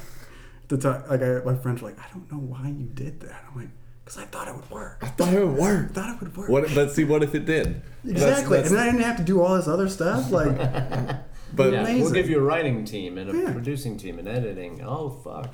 the 0.68 0.76
time. 0.78 1.02
Like 1.08 1.22
I, 1.22 1.40
my 1.44 1.54
friends 1.56 1.80
were 1.82 1.90
like, 1.90 1.98
I 1.98 2.06
don't 2.12 2.30
know 2.30 2.38
why 2.38 2.68
you 2.68 2.86
did 2.92 3.20
that. 3.20 3.44
I'm 3.48 3.56
like, 3.60 3.68
because 4.04 4.18
I 4.18 4.24
thought 4.26 4.48
it 4.48 4.54
would 4.56 4.70
work. 4.70 4.98
I 5.02 5.06
thought 5.08 5.32
it 5.32 5.44
would 5.46 5.56
work. 5.56 5.90
I 5.90 5.92
thought 5.94 6.14
it 6.14 6.20
would 6.20 6.36
work. 6.36 6.48
What? 6.48 6.70
Let's 6.72 6.94
see. 6.94 7.04
What 7.04 7.22
if 7.22 7.34
it 7.34 7.44
did? 7.46 7.80
Exactly, 8.06 8.56
that's- 8.56 8.70
and 8.70 8.78
then 8.78 8.88
I 8.88 8.90
didn't 8.90 9.04
have 9.06 9.16
to 9.18 9.22
do 9.22 9.40
all 9.42 9.54
this 9.56 9.68
other 9.68 9.88
stuff. 9.88 10.30
Like, 10.32 10.56
but 11.54 11.72
yeah, 11.72 11.84
we'll 11.94 12.10
give 12.10 12.28
you 12.30 12.38
a 12.38 12.42
writing 12.42 12.84
team 12.84 13.18
and 13.18 13.30
a 13.30 13.36
Yeah. 13.36 13.52
producing 13.52 13.96
team 13.98 14.18
and 14.18 14.26
editing. 14.26 14.82
Oh 14.84 15.10
fuck. 15.22 15.52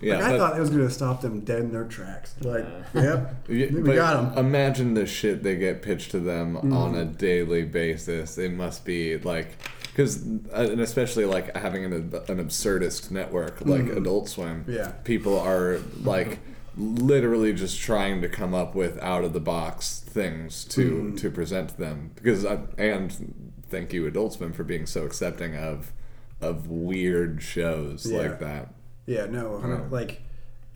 Yeah, 0.00 0.16
like 0.16 0.24
I 0.24 0.30
but- 0.30 0.38
thought 0.38 0.56
it 0.56 0.60
was 0.60 0.70
going 0.70 0.86
to 0.86 0.90
stop 0.92 1.20
them 1.20 1.40
dead 1.40 1.60
in 1.60 1.72
their 1.72 1.84
tracks. 1.84 2.34
Like, 2.40 2.64
yep, 2.94 3.34
Yeah, 3.48 3.66
we 3.72 3.94
got 3.94 4.34
them. 4.34 4.46
Imagine 4.46 4.94
the 4.94 5.06
shit 5.06 5.42
they 5.42 5.56
get 5.56 5.82
pitched 5.82 6.10
to 6.12 6.20
them 6.20 6.56
Mm-hmm. 6.56 6.72
on 6.72 6.94
a 6.94 7.04
daily 7.04 7.64
basis. 7.64 8.38
It 8.38 8.52
must 8.52 8.84
be 8.84 9.18
like, 9.18 9.56
because 9.88 10.16
and 10.22 10.80
especially 10.80 11.24
like 11.24 11.56
having 11.56 11.84
an 11.84 11.92
an 11.92 12.38
absurdist 12.38 13.10
network 13.10 13.60
like 13.66 13.86
Adult 13.88 14.28
Swim. 14.28 14.64
Yeah. 14.68 14.92
people 15.04 15.38
are 15.38 15.80
like 16.02 16.38
literally 16.76 17.52
just 17.52 17.80
trying 17.80 18.20
to 18.20 18.28
come 18.28 18.54
up 18.54 18.74
with 18.76 18.96
out 19.02 19.24
of 19.24 19.32
the 19.32 19.40
box 19.40 19.98
things 20.00 20.64
to 20.66 20.90
Mm-hmm. 20.92 21.16
to 21.16 21.30
present 21.30 21.70
to 21.70 21.76
them. 21.76 22.12
Because 22.14 22.44
I, 22.46 22.58
and 22.78 23.56
thank 23.68 23.92
you 23.92 24.06
Adult 24.06 24.34
Swim 24.34 24.52
for 24.52 24.62
being 24.64 24.86
so 24.86 25.04
accepting 25.04 25.56
of 25.56 25.92
of 26.40 26.68
weird 26.68 27.42
shows 27.42 28.06
Yeah. 28.08 28.18
like 28.20 28.38
that. 28.40 28.72
Yeah, 29.08 29.26
no, 29.26 29.58
Yeah. 29.66 29.86
like, 29.90 30.20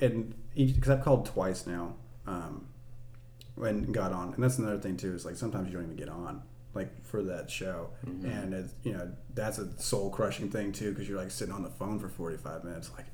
and 0.00 0.34
because 0.56 0.88
I've 0.90 1.02
called 1.04 1.26
twice 1.26 1.66
now, 1.66 1.94
um, 2.26 2.66
and 3.56 3.92
got 3.92 4.12
on, 4.12 4.32
and 4.34 4.42
that's 4.42 4.59
another 4.59 4.78
thing 4.78 4.96
too 4.96 5.14
is 5.14 5.24
like 5.24 5.36
sometimes 5.36 5.68
you 5.68 5.74
don't 5.74 5.84
even 5.84 5.96
get 5.96 6.09
on, 6.09 6.42
like 6.74 7.04
for 7.04 7.22
that 7.24 7.50
show, 7.50 7.90
and 8.06 8.54
it's 8.54 8.72
you 8.82 8.92
know 8.94 9.10
that's 9.34 9.59
a 9.59 9.70
soul 9.80 10.09
crushing 10.10 10.50
thing 10.50 10.72
too 10.72 10.90
because 10.90 11.09
you're 11.09 11.18
like 11.18 11.30
sitting 11.30 11.52
on 11.54 11.62
the 11.62 11.68
phone 11.70 11.98
for 11.98 12.09
forty 12.09 12.38
five 12.38 12.64
minutes, 12.64 12.90
like 12.96 13.06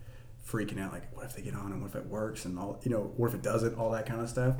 freaking 0.46 0.80
out, 0.80 0.92
like 0.92 1.14
what 1.14 1.26
if 1.26 1.34
they 1.34 1.42
get 1.42 1.54
on 1.54 1.72
and 1.72 1.82
what 1.82 1.90
if 1.90 1.96
it 1.96 2.06
works 2.06 2.44
and 2.44 2.58
all, 2.58 2.80
you 2.84 2.90
know, 2.90 3.12
what 3.16 3.28
if 3.28 3.34
it 3.34 3.42
doesn't, 3.42 3.74
all 3.76 3.90
that 3.90 4.06
kind 4.06 4.20
of 4.20 4.28
stuff. 4.30 4.56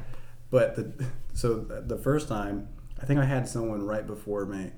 But 0.51 0.75
the 0.77 1.07
so 1.35 1.55
the 1.61 1.97
first 1.99 2.27
time, 2.29 2.69
I 3.01 3.07
think 3.07 3.21
I 3.21 3.25
had 3.25 3.49
someone 3.49 3.83
right 3.87 4.07
before 4.07 4.45
me, 4.45 4.73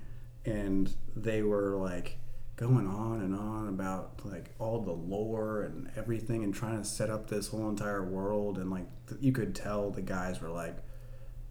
and 0.45 0.93
they 1.15 1.41
were 1.41 1.75
like 1.77 2.17
going 2.61 2.85
on 2.87 3.21
and 3.21 3.33
on 3.35 3.67
about 3.69 4.11
like 4.23 4.53
all 4.59 4.79
the 4.81 4.91
lore 4.91 5.63
and 5.63 5.89
everything 5.97 6.43
and 6.43 6.53
trying 6.53 6.77
to 6.77 6.87
set 6.87 7.09
up 7.09 7.27
this 7.27 7.47
whole 7.47 7.67
entire 7.67 8.03
world. 8.03 8.57
And 8.59 8.69
like 8.69 8.85
th- 9.09 9.19
you 9.19 9.31
could 9.31 9.55
tell 9.55 9.89
the 9.89 10.01
guys 10.03 10.39
were 10.41 10.49
like 10.49 10.77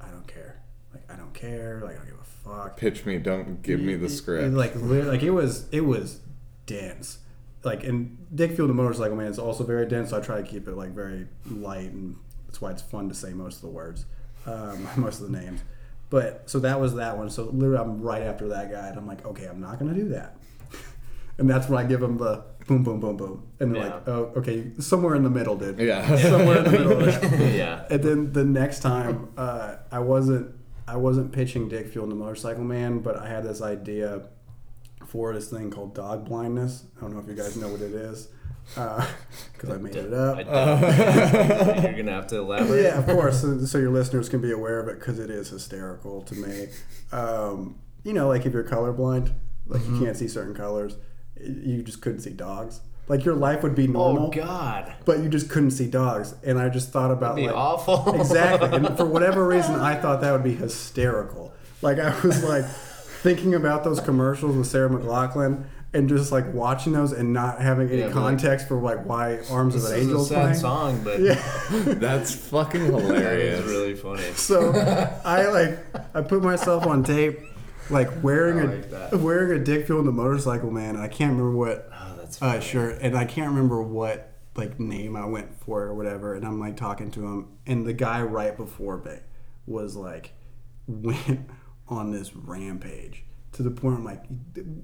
i 0.00 0.08
don't 0.08 0.26
care. 0.28 0.62
Like 0.94 1.02
i 1.10 1.16
don't 1.16 1.34
care. 1.34 1.80
Like 1.84 1.94
i 1.94 1.98
don't 1.98 2.06
give 2.06 2.20
a 2.20 2.24
fuck. 2.24 2.76
Pitch 2.76 3.04
me, 3.04 3.18
don't 3.18 3.60
give 3.60 3.80
me 3.80 3.96
the 3.96 4.04
It- 4.04 4.10
it- 4.12 4.14
script. 4.14 4.54
like 4.54 4.72
like 4.76 5.22
it 5.24 5.30
was 5.30 5.68
it 5.72 5.80
was 5.84 6.20
dense. 6.66 7.18
Like 7.64 7.82
and 7.84 8.16
dick 8.34 8.52
fuel 8.52 8.68
the 8.68 8.74
motorcycle 8.74 9.16
man 9.16 9.26
is 9.26 9.38
also 9.38 9.64
very 9.64 9.86
dense 9.86 10.10
so 10.10 10.16
i 10.16 10.20
try 10.20 10.40
to 10.40 10.46
keep 10.46 10.66
it 10.68 10.76
like 10.76 10.90
very 10.94 11.26
light 11.50 11.90
and 11.90 12.16
that's 12.46 12.60
why 12.60 12.70
it's 12.70 12.80
fun 12.82 13.08
to 13.08 13.14
say 13.14 13.32
most 13.34 13.56
of 13.56 13.62
the 13.62 13.68
words 13.68 14.06
um, 14.46 14.86
most 14.96 15.20
of 15.20 15.30
the 15.30 15.36
names. 15.38 15.60
But 16.08 16.48
so 16.48 16.58
that 16.60 16.80
was 16.80 16.94
that 16.94 17.18
one. 17.18 17.28
So 17.30 17.44
literally 17.44 17.78
i'm 17.78 18.00
right 18.00 18.22
after 18.22 18.48
that 18.50 18.70
guy 18.70 18.86
and 18.88 18.96
i'm 18.96 19.06
like 19.08 19.26
okay 19.26 19.46
i'm 19.46 19.60
not 19.60 19.78
gonna 19.80 19.92
do 19.94 20.08
that 20.10 20.36
and 21.40 21.50
that's 21.50 21.68
when 21.68 21.84
I 21.84 21.88
give 21.88 21.98
them 22.00 22.18
the 22.18 22.44
boom, 22.68 22.84
boom, 22.84 23.00
boom, 23.00 23.16
boom, 23.16 23.48
and 23.58 23.74
they're 23.74 23.82
Yeah. 23.82 23.94
like, 23.94 24.08
"Oh, 24.08 24.32
okay, 24.36 24.70
somewhere 24.78 25.16
in 25.16 25.24
the 25.24 25.30
middle, 25.30 25.56
dude. 25.56 25.80
Yeah. 25.80 26.14
somewhere 26.30 26.58
in 26.58 26.64
the 26.64 26.70
middle." 26.70 27.50
Yeah. 27.56 27.84
And 27.90 28.02
then 28.04 28.32
the 28.32 28.44
next 28.44 28.80
time, 28.80 29.30
uh, 29.36 29.76
I 29.90 29.98
wasn't, 29.98 30.54
I 30.86 30.96
wasn't 30.96 31.32
pitching 31.32 31.68
Dick 31.68 31.88
Fuel 31.88 32.04
and 32.04 32.12
the 32.12 32.16
Motorcycle 32.16 32.62
Man, 32.62 33.00
but 33.00 33.16
I 33.16 33.26
had 33.28 33.42
this 33.42 33.60
idea 33.60 34.22
for 35.06 35.32
this 35.34 35.48
thing 35.50 35.70
called 35.70 35.94
dog 35.94 36.26
blindness. 36.26 36.84
I 36.96 37.00
don't 37.00 37.14
know 37.14 37.18
if 37.20 37.26
you 37.26 37.34
guys 37.34 37.56
know 37.56 37.68
what 37.68 37.80
it 37.80 37.92
is, 37.92 38.28
because 38.74 39.70
I 39.70 39.76
made 39.78 39.96
it 39.96 40.12
up. 40.12 40.38
I 40.38 40.42
don't. 40.44 41.82
You're 41.82 41.92
gonna 42.04 42.12
have 42.12 42.26
to 42.28 42.38
elaborate. 42.38 42.82
Yeah, 42.84 42.98
of 42.98 43.06
course. 43.06 43.40
So, 43.40 43.58
so 43.64 43.78
your 43.78 43.90
listeners 43.90 44.28
can 44.28 44.40
be 44.40 44.52
aware 44.52 44.78
of 44.78 44.88
it 44.88 44.98
because 45.00 45.18
it 45.18 45.30
is 45.30 45.48
hysterical 45.48 46.22
to 46.22 46.34
me. 46.34 46.68
Um, 47.12 47.80
you 48.04 48.12
know, 48.12 48.28
like 48.28 48.46
if 48.46 48.52
you're 48.52 48.64
colorblind, 48.64 49.32
like 49.66 49.80
Mm-hmm. 49.82 49.96
you 49.96 50.04
can't 50.04 50.16
see 50.16 50.28
certain 50.28 50.54
colors, 50.54 50.96
you 51.42 51.82
just 51.82 52.00
couldn't 52.02 52.20
see 52.20 52.30
dogs. 52.30 52.80
Like 53.08 53.24
your 53.24 53.34
life 53.34 53.62
would 53.64 53.74
be 53.74 53.88
oh, 53.88 53.92
normal, 53.92 54.26
Oh 54.26 54.30
God. 54.30 54.94
but 55.04 55.18
you 55.18 55.28
just 55.28 55.48
couldn't 55.50 55.72
see 55.72 55.88
dogs. 55.88 56.34
And 56.44 56.58
I 56.60 56.68
just 56.68 56.92
thought 56.92 57.10
about 57.10 57.34
That'd 57.36 57.48
be 57.50 57.52
like 57.52 57.56
awful. 57.56 58.14
exactly. 58.20 58.68
And 58.72 58.96
for 58.96 59.04
whatever 59.04 59.46
reason, 59.46 59.74
I 59.74 59.96
thought 59.96 60.20
that 60.20 60.30
would 60.30 60.44
be 60.44 60.54
hysterical. 60.54 61.52
Like 61.82 61.98
I 61.98 62.18
was 62.20 62.44
like 62.48 62.64
thinking 62.66 63.54
about 63.54 63.82
those 63.84 64.00
commercials 64.00 64.56
with 64.56 64.66
Sarah 64.66 64.88
McLachlan, 64.90 65.64
and 65.92 66.08
just 66.08 66.30
like 66.30 66.54
watching 66.54 66.92
those 66.92 67.10
and 67.10 67.32
not 67.32 67.60
having 67.60 67.88
any 67.88 67.98
Yeah, 67.98 68.06
but- 68.06 68.12
context 68.14 68.68
for 68.68 68.76
like 68.80 69.04
why 69.06 69.40
Arms 69.50 69.74
of 69.74 69.82
This 69.82 69.90
an 69.90 69.96
is 69.96 70.02
a 70.06 70.08
Angel 70.10 70.24
sad 70.24 70.40
playing. 70.42 70.54
song, 70.56 71.00
but 71.02 71.18
Yeah. 71.20 71.34
That's 71.70 72.32
fucking 72.32 72.84
hilarious. 72.84 73.58
is 73.64 73.66
really 73.66 73.94
funny. 73.96 74.22
So 74.34 74.70
I 75.24 75.46
like 75.48 75.78
I 76.14 76.20
put 76.22 76.44
myself 76.44 76.86
on 76.86 77.02
tape, 77.02 77.40
like 77.90 78.22
wearing 78.22 78.58
I 78.58 78.62
a 78.62 78.66
like 78.66 78.90
that. 78.90 79.14
wearing 79.14 79.60
a 79.60 79.64
Dick 79.64 79.86
Fuel 79.86 80.00
in 80.00 80.06
the 80.06 80.12
motorcycle 80.12 80.70
man, 80.70 80.94
and 80.96 81.04
I 81.04 81.08
can't 81.08 81.32
remember 81.32 81.56
what 81.56 81.90
Oh, 82.42 82.46
uh, 82.46 82.60
shirt, 82.60 82.98
and 83.02 83.16
I 83.16 83.24
can't 83.24 83.48
remember 83.48 83.82
what 83.82 84.32
like 84.56 84.78
name 84.80 85.16
I 85.16 85.24
went 85.26 85.58
for 85.64 85.82
or 85.82 85.94
whatever. 85.94 86.34
And 86.34 86.44
I'm 86.44 86.60
like 86.60 86.76
talking 86.76 87.10
to 87.12 87.26
him, 87.26 87.48
and 87.66 87.86
the 87.86 87.92
guy 87.92 88.22
right 88.22 88.56
before 88.56 88.98
me 88.98 89.18
was 89.66 89.96
like 89.96 90.32
went 90.86 91.48
on 91.88 92.10
this 92.12 92.34
rampage 92.34 93.24
to 93.52 93.62
the 93.62 93.70
point 93.70 93.96
I'm 93.96 94.04
like, 94.04 94.22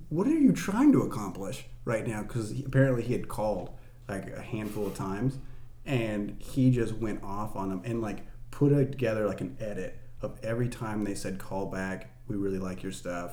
what 0.08 0.26
are 0.26 0.30
you 0.38 0.52
trying 0.52 0.92
to 0.92 1.02
accomplish 1.02 1.64
right 1.84 2.06
now? 2.06 2.22
Because 2.22 2.50
apparently 2.60 3.02
he 3.02 3.12
had 3.12 3.28
called 3.28 3.70
like 4.08 4.30
a 4.30 4.42
handful 4.42 4.86
of 4.86 4.94
times, 4.94 5.38
and 5.84 6.36
he 6.40 6.70
just 6.70 6.94
went 6.94 7.22
off 7.22 7.56
on 7.56 7.68
them 7.68 7.82
and 7.84 8.02
like 8.02 8.26
put 8.50 8.70
together 8.70 9.26
like 9.26 9.40
an 9.40 9.56
edit 9.60 9.98
of 10.22 10.38
every 10.42 10.68
time 10.68 11.04
they 11.04 11.14
said 11.14 11.38
call 11.38 11.66
back. 11.66 12.10
We 12.28 12.36
really 12.36 12.58
like 12.58 12.82
your 12.82 12.92
stuff. 12.92 13.32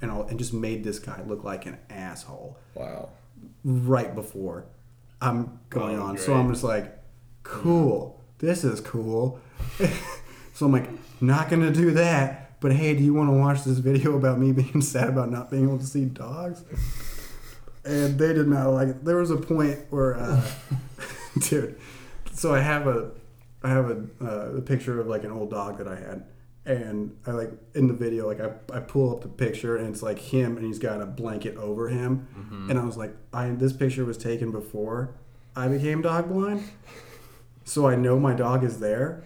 And, 0.00 0.10
all, 0.10 0.22
and 0.24 0.38
just 0.38 0.52
made 0.52 0.82
this 0.82 0.98
guy 0.98 1.22
look 1.26 1.44
like 1.44 1.64
an 1.66 1.78
asshole 1.88 2.58
Wow. 2.74 3.10
right 3.64 4.12
before 4.14 4.64
I'm 5.20 5.60
going 5.70 5.96
Oh, 5.96 6.02
on. 6.02 6.14
great. 6.16 6.24
So 6.26 6.34
I'm 6.34 6.50
just 6.50 6.64
like, 6.64 6.98
cool. 7.44 8.20
This 8.38 8.64
is 8.64 8.80
cool. 8.80 9.38
so 10.54 10.66
I'm 10.66 10.72
like, 10.72 10.88
not 11.22 11.48
gonna 11.48 11.70
do 11.70 11.92
that. 11.92 12.58
But 12.60 12.72
hey, 12.72 12.94
do 12.96 13.04
you 13.04 13.14
want 13.14 13.28
to 13.30 13.32
watch 13.34 13.62
this 13.64 13.78
video 13.78 14.16
about 14.16 14.38
me 14.40 14.50
being 14.62 14.80
sad 14.82 15.08
about 15.08 15.30
not 15.30 15.50
being 15.50 15.64
able 15.64 15.78
to 15.78 15.86
see 15.86 16.04
dogs? 16.06 16.64
And 17.84 18.18
they 18.18 18.32
did 18.32 18.48
not 18.48 18.68
like 18.70 18.88
it. 18.88 19.04
There 19.04 19.16
was 19.16 19.30
a 19.30 19.36
point 19.36 19.78
where, 19.90 20.16
uh, 20.16 20.42
dude. 21.40 21.78
So 22.32 22.54
I 22.54 22.60
have 22.60 22.86
a, 22.88 23.10
I 23.62 23.70
have 23.70 23.90
a, 23.90 24.04
uh, 24.20 24.56
a 24.56 24.60
picture 24.60 25.00
of 25.00 25.06
like 25.06 25.22
an 25.24 25.30
old 25.32 25.50
dog 25.50 25.78
that 25.78 25.86
I 25.88 25.96
had, 25.96 26.24
and 26.64 27.16
I 27.26 27.32
like 27.32 27.50
in 27.74 27.88
the 27.88 27.94
video 27.94 28.26
like 28.28 28.40
I, 28.40 28.52
I 28.76 28.80
pull 28.80 29.10
up 29.14 29.22
the 29.22 29.28
picture 29.28 29.76
and 29.76 29.88
it's 29.88 30.02
like 30.02 30.18
him 30.18 30.56
and 30.56 30.64
he's 30.64 30.78
got 30.78 31.00
a 31.02 31.06
blanket 31.06 31.56
over 31.56 31.88
him, 31.88 32.28
mm-hmm. 32.38 32.70
and 32.70 32.78
I 32.78 32.84
was 32.84 32.96
like, 32.96 33.14
I 33.32 33.48
this 33.50 33.72
picture 33.72 34.04
was 34.04 34.16
taken 34.16 34.50
before 34.52 35.14
I 35.56 35.68
became 35.68 36.02
dog 36.02 36.28
blind, 36.28 36.62
so 37.64 37.86
I 37.88 37.96
know 37.96 38.18
my 38.18 38.32
dog 38.34 38.64
is 38.64 38.80
there, 38.80 39.24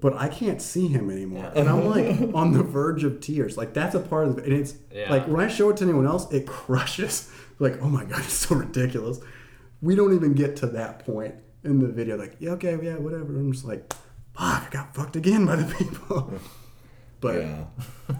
but 0.00 0.14
I 0.14 0.28
can't 0.28 0.60
see 0.62 0.88
him 0.88 1.10
anymore, 1.10 1.52
and 1.54 1.68
I'm 1.68 1.84
like 1.86 2.06
on 2.34 2.52
the 2.52 2.62
verge 2.62 3.04
of 3.04 3.20
tears. 3.20 3.56
Like 3.56 3.74
that's 3.74 3.94
a 3.94 4.00
part 4.00 4.28
of 4.28 4.38
it, 4.38 4.44
and 4.44 4.52
it's 4.54 4.74
Yeah. 4.90 5.10
like 5.10 5.26
when 5.28 5.40
I 5.40 5.48
show 5.48 5.70
it 5.70 5.76
to 5.78 5.84
anyone 5.84 6.06
else, 6.06 6.30
it 6.32 6.46
crushes. 6.58 7.30
Like 7.58 7.80
oh 7.82 7.88
my 7.88 8.04
god, 8.04 8.20
it's 8.20 8.32
so 8.32 8.54
ridiculous. 8.56 9.20
We 9.82 9.94
don't 9.94 10.14
even 10.14 10.32
get 10.32 10.56
to 10.56 10.66
that 10.68 11.04
point 11.04 11.34
in 11.62 11.78
the 11.80 11.88
video. 11.88 12.16
Like 12.16 12.36
yeah, 12.40 12.50
okay, 12.52 12.78
yeah, 12.82 12.94
whatever. 12.96 13.36
I'm 13.38 13.52
just 13.52 13.64
like, 13.66 13.92
fuck, 14.34 14.66
I 14.66 14.68
got 14.70 14.94
fucked 14.94 15.16
again 15.16 15.46
by 15.46 15.56
the 15.56 15.74
people. 15.74 16.32
But 17.20 17.40
yeah, 17.40 17.64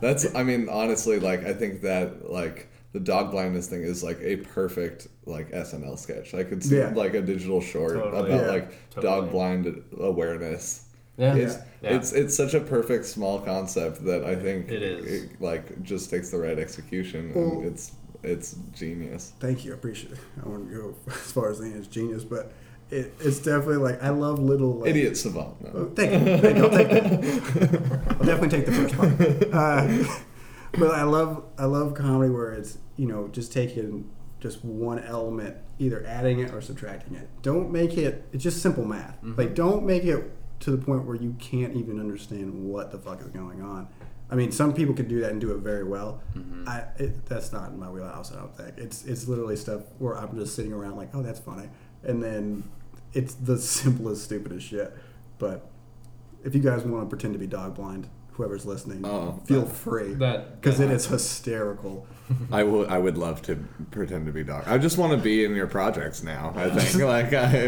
that's. 0.00 0.34
I 0.34 0.42
mean, 0.44 0.66
honestly, 0.70 1.18
like 1.20 1.44
I 1.44 1.52
think 1.52 1.82
that 1.82 2.30
like 2.32 2.68
the 2.92 3.00
dog 3.00 3.32
blindness 3.32 3.68
thing 3.68 3.82
is 3.82 4.02
like 4.02 4.18
a 4.22 4.36
perfect 4.36 5.08
like 5.26 5.50
SNL 5.50 5.98
sketch. 5.98 6.32
I 6.32 6.42
could 6.42 6.64
see 6.64 6.78
Yeah. 6.78 6.90
like 6.94 7.12
a 7.12 7.20
digital 7.20 7.60
short 7.60 7.92
Totally. 7.96 8.32
about 8.32 8.40
Yeah. 8.46 8.50
like 8.50 8.90
Totally. 8.92 9.02
dog 9.20 9.30
blind 9.30 9.82
awareness. 10.00 10.86
Yeah. 11.18 11.34
It's, 11.34 11.56
Yeah. 11.82 11.96
it's 11.96 12.12
it's 12.12 12.34
such 12.34 12.54
a 12.54 12.60
perfect 12.60 13.04
small 13.04 13.40
concept 13.40 14.02
that 14.06 14.24
I 14.24 14.36
think 14.36 14.70
It 14.70 14.82
is. 14.82 15.28
like 15.38 15.82
just 15.82 16.08
takes 16.08 16.30
the 16.30 16.38
right 16.38 16.58
execution 16.58 17.32
Well- 17.34 17.58
and 17.58 17.64
it's 17.66 17.92
it's 18.22 18.56
genius. 18.72 19.34
thank 19.38 19.66
you, 19.66 19.72
I 19.72 19.74
appreciate 19.74 20.12
it. 20.14 20.18
I 20.42 20.48
wouldn't 20.48 20.72
go 20.72 20.94
as 21.08 21.30
far 21.32 21.50
as 21.50 21.58
saying 21.58 21.72
it's 21.76 21.88
genius, 21.88 22.24
but 22.24 22.52
it, 22.90 23.14
it's 23.20 23.38
definitely 23.38 23.76
like 23.76 24.02
I 24.02 24.10
love 24.10 24.38
little 24.38 24.74
like, 24.80 24.90
Idiot 24.90 25.16
savant. 25.16 25.56
Oh, 25.74 25.78
No. 25.78 25.90
thank 25.94 26.12
you. 26.12 26.18
You. 26.58 26.64
I'll 26.64 26.70
take 26.70 26.88
that. 26.88 28.16
I'll 28.20 28.26
definitely 28.26 28.48
take 28.48 28.66
the 28.66 28.72
first 28.72 28.96
part. 28.96 29.14
Uh, 29.54 30.04
but 30.78 30.90
I 30.90 31.04
love 31.04 31.44
I 31.58 31.66
love 31.66 31.94
comedy 31.94 32.30
where 32.30 32.52
it's 32.52 32.78
you 32.96 33.06
know 33.06 33.28
just 33.28 33.52
taking 33.52 34.10
just 34.40 34.64
one 34.64 34.98
element, 34.98 35.56
either 35.78 36.04
adding 36.06 36.40
it 36.40 36.52
or 36.52 36.60
subtracting 36.60 37.14
it. 37.14 37.28
Don't 37.42 37.70
make 37.70 37.96
it. 37.96 38.26
It's 38.32 38.42
just 38.42 38.60
simple 38.60 38.84
math. 38.84 39.16
Like 39.22 39.54
don't 39.54 39.84
make 39.86 40.04
it 40.04 40.30
to 40.60 40.70
the 40.70 40.78
point 40.78 41.04
where 41.04 41.16
you 41.16 41.34
can't 41.38 41.74
even 41.76 42.00
understand 42.00 42.52
what 42.68 42.90
the 42.90 42.98
fuck 42.98 43.20
is 43.20 43.28
going 43.28 43.62
on. 43.62 43.88
I 44.30 44.36
mean, 44.36 44.50
some 44.50 44.72
people 44.74 44.94
could 44.94 45.06
do 45.08 45.20
that 45.20 45.30
and 45.30 45.40
do 45.40 45.52
it 45.52 45.58
very 45.58 45.84
well. 45.84 46.20
I 46.66 46.84
it, 46.98 47.24
that's 47.26 47.52
not 47.52 47.70
in 47.70 47.78
my 47.78 47.88
wheelhouse. 47.88 48.32
I 48.32 48.36
don't 48.36 48.56
think 48.56 48.76
it's 48.78 49.04
it's 49.04 49.28
literally 49.28 49.56
stuff 49.56 49.82
where 49.98 50.16
I'm 50.18 50.36
just 50.36 50.56
sitting 50.56 50.72
around 50.72 50.96
like, 50.96 51.10
oh, 51.14 51.22
that's 51.22 51.38
funny, 51.40 51.68
and 52.06 52.22
then 52.22 52.64
it's 53.12 53.34
the 53.34 53.58
simplest, 53.76 54.24
stupidest 54.24 54.66
shit. 54.66 54.96
But 55.38 55.66
if 56.44 56.54
you 56.54 56.60
guys 56.60 56.84
want 56.84 57.04
to 57.04 57.08
pretend 57.08 57.34
to 57.34 57.38
be 57.38 57.46
dog 57.46 57.74
blind, 57.74 58.08
whoever's 58.32 58.66
listening, 58.66 59.04
Oh, 59.04 59.40
feel 59.44 59.62
that- 59.62 59.74
free 59.74 60.14
That 60.14 60.60
because 60.60 60.80
it 60.80 60.90
is 60.90 61.06
hysterical. 61.06 62.06
I 62.52 62.62
would 62.62 62.88
I 62.88 62.98
would 62.98 63.18
love 63.18 63.42
to 63.42 63.56
pretend 63.90 64.24
to 64.26 64.32
be 64.32 64.42
dog. 64.44 64.64
I 64.66 64.78
just 64.78 64.96
want 64.96 65.12
to 65.12 65.18
be 65.18 65.44
in 65.44 65.54
your 65.54 65.66
projects 65.66 66.22
now. 66.22 66.54
I 66.56 66.70
think 66.70 67.02
like 67.04 67.32
I 67.34 67.66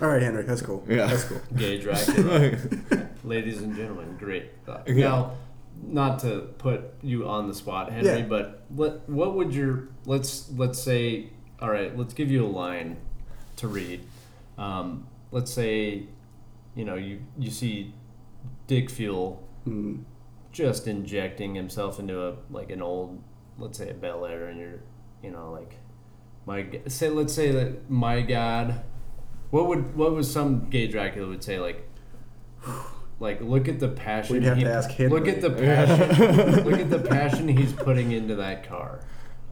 All 0.00 0.08
right, 0.08 0.22
Henry, 0.22 0.44
that's 0.44 0.62
cool. 0.62 0.84
Yeah. 0.88 1.06
that's 1.06 1.24
cool. 1.24 1.40
Gay 1.56 1.78
Dracula. 1.80 2.56
Ladies 3.24 3.60
and 3.62 3.74
gentlemen, 3.76 4.16
great. 4.18 4.50
thought. 4.64 4.88
Yeah. 4.88 5.08
Now, 5.08 5.32
not 5.82 6.20
to 6.20 6.48
put 6.58 6.82
you 7.02 7.28
on 7.28 7.48
the 7.48 7.54
spot, 7.54 7.90
Henry, 7.92 8.20
Yeah. 8.20 8.26
but 8.26 8.64
what 8.68 9.08
what 9.08 9.34
would 9.34 9.52
your 9.54 9.88
let's 10.06 10.50
let's 10.56 10.80
say 10.80 11.30
all 11.60 11.70
right, 11.70 11.96
let's 11.96 12.14
give 12.14 12.30
you 12.30 12.44
a 12.44 12.48
line 12.48 12.96
to 13.56 13.68
read. 13.68 14.00
Um, 14.56 15.06
let's 15.32 15.52
say, 15.52 16.04
you 16.74 16.84
know, 16.84 16.94
you 16.94 17.20
you 17.38 17.50
see 17.50 17.92
Dick 18.66 18.90
Fuel 18.90 19.42
Mm. 19.66 20.04
just 20.52 20.86
injecting 20.86 21.54
himself 21.54 21.98
into 21.98 22.26
a 22.26 22.36
like 22.50 22.70
an 22.70 22.80
old, 22.80 23.22
let's 23.58 23.76
say 23.78 23.90
a 23.90 23.94
Bel 23.94 24.24
Air, 24.24 24.46
and 24.46 24.58
you're, 24.58 24.80
you 25.22 25.30
know, 25.30 25.52
like 25.52 25.76
my 26.46 26.66
say 26.86 27.10
let's 27.10 27.32
say 27.34 27.50
that 27.50 27.90
my 27.90 28.20
God, 28.22 28.80
what 29.50 29.66
would 29.66 29.94
what 29.96 30.12
was 30.12 30.30
some 30.30 30.70
gay 30.70 30.86
Dracula 30.86 31.28
would 31.28 31.42
say 31.44 31.58
like, 31.58 31.86
like 33.20 33.40
look 33.42 33.68
at 33.68 33.80
the 33.80 33.88
passion. 33.88 34.34
We'd 34.36 34.44
have 34.44 34.56
he- 34.58 34.64
to 34.64 34.72
ask 34.72 34.90
Henry. 34.90 35.18
Look 35.18 35.28
at 35.28 35.40
the 35.40 35.50
passion. 35.50 36.64
look 36.70 36.80
at 36.80 36.88
the 36.90 37.00
passion 37.00 37.48
he's 37.48 37.72
putting 37.72 38.12
into 38.12 38.36
that 38.36 38.66
car. 38.66 39.00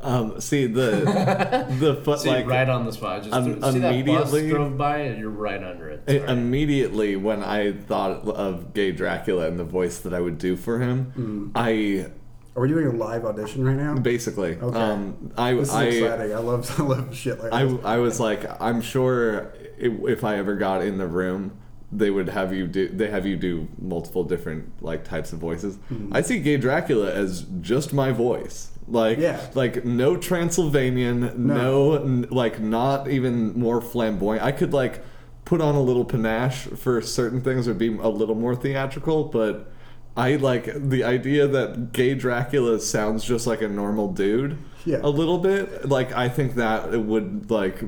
Um 0.07 0.41
see 0.41 0.67
the 0.67 1.67
the 1.81 1.97
foot 2.05 2.21
See, 2.21 2.29
like 2.29 2.47
right 2.47 2.69
on 2.69 2.85
the 2.87 2.93
spot. 2.93 3.23
Just 3.23 3.35
um, 3.35 3.45
through- 3.45 3.73
see 3.73 3.79
that 3.81 4.07
bus 4.07 4.33
immediately- 4.33 4.51
drove 4.51 4.79
by, 4.79 4.99
and 4.99 5.19
you're 5.21 5.31
right 5.31 5.63
under 5.63 5.89
it. 5.91 6.05
I- 6.09 6.19
Sorry. 6.19 6.31
immediately 6.31 7.17
when 7.17 7.43
I 7.43 7.73
thought 7.73 8.27
of 8.29 8.73
gay 8.75 8.93
Dracula 8.93 9.47
and 9.49 9.59
the 9.59 9.65
voice 9.65 9.99
that 10.01 10.15
I 10.15 10.21
would 10.21 10.39
do 10.39 10.57
for 10.57 10.79
him, 10.79 11.51
I 11.55 12.07
Are 12.55 12.63
we 12.63 12.69
doing 12.69 12.87
a 12.87 12.93
live 12.93 13.25
audition 13.25 13.65
right 13.65 13.77
now? 13.77 13.95
basically 13.97 14.57
Okay. 14.57 14.79
um 14.79 15.33
I 15.37 15.55
This 15.55 15.69
is 15.69 15.75
I 15.75 15.85
exciting. 15.85 16.35
I 16.35 16.39
love 16.39 16.75
I 16.81 16.83
love 16.83 17.15
shit 17.15 17.39
like 17.43 17.53
I, 17.53 17.65
this. 17.65 17.85
I 17.85 17.97
was 17.99 18.21
like, 18.21 18.45
I'm 18.63 18.81
sure 18.81 19.53
if, 19.79 19.93
if 20.09 20.25
I 20.25 20.37
ever 20.37 20.55
got 20.57 20.83
in 20.83 20.97
the 20.99 21.07
room, 21.07 21.59
they 21.93 22.11
would 22.11 22.29
have 22.31 22.53
you 22.53 22.67
do. 22.67 22.89
They 22.89 23.09
have 23.11 23.27
you 23.27 23.37
do 23.37 23.69
multiple 23.79 24.25
different 24.25 24.83
like 24.83 25.05
types 25.05 25.33
of 25.33 25.39
voices. 25.39 25.77
Hmm. 25.89 26.11
I 26.13 26.21
see 26.23 26.39
Gay 26.41 26.57
Dracula 26.57 27.13
as 27.13 27.43
just 27.61 27.93
my 27.93 28.11
voice. 28.13 28.71
Like, 28.89 29.19
Yeah. 29.19 29.41
like 29.55 29.85
no 29.85 30.17
Transylvanian, 30.17 31.33
no, 31.37 31.95
n- 31.95 32.27
like 32.31 32.61
not 32.61 33.09
even 33.09 33.59
more 33.59 33.81
flamboyant. 33.81 34.43
I 34.45 34.53
could 34.53 34.73
like 34.73 35.03
put 35.45 35.61
on 35.61 35.75
a 35.75 35.83
little 35.83 36.05
panache 36.05 36.67
for 36.77 37.01
certain 37.03 37.41
things, 37.41 37.67
would 37.67 37.79
be 37.79 37.89
a 37.97 38.09
little 38.09 38.35
more 38.37 38.55
theatrical, 38.57 39.25
but. 39.25 39.73
I 40.19 40.37
like 40.37 40.65
the 40.89 41.05
idea 41.05 41.47
that 41.47 41.93
gay 41.93 42.15
Dracula 42.15 42.81
sounds 42.81 43.23
just 43.23 43.47
like 43.47 43.61
a 43.61 43.69
normal 43.69 44.11
dude 44.15 44.57
Yeah. 44.87 45.01
a 45.03 45.11
little 45.11 45.37
bit. 45.37 45.91
Like 45.91 46.11
I 46.15 46.31
think 46.31 46.55
that 46.55 46.95
it 46.95 47.03
would 47.03 47.51
like 47.51 47.83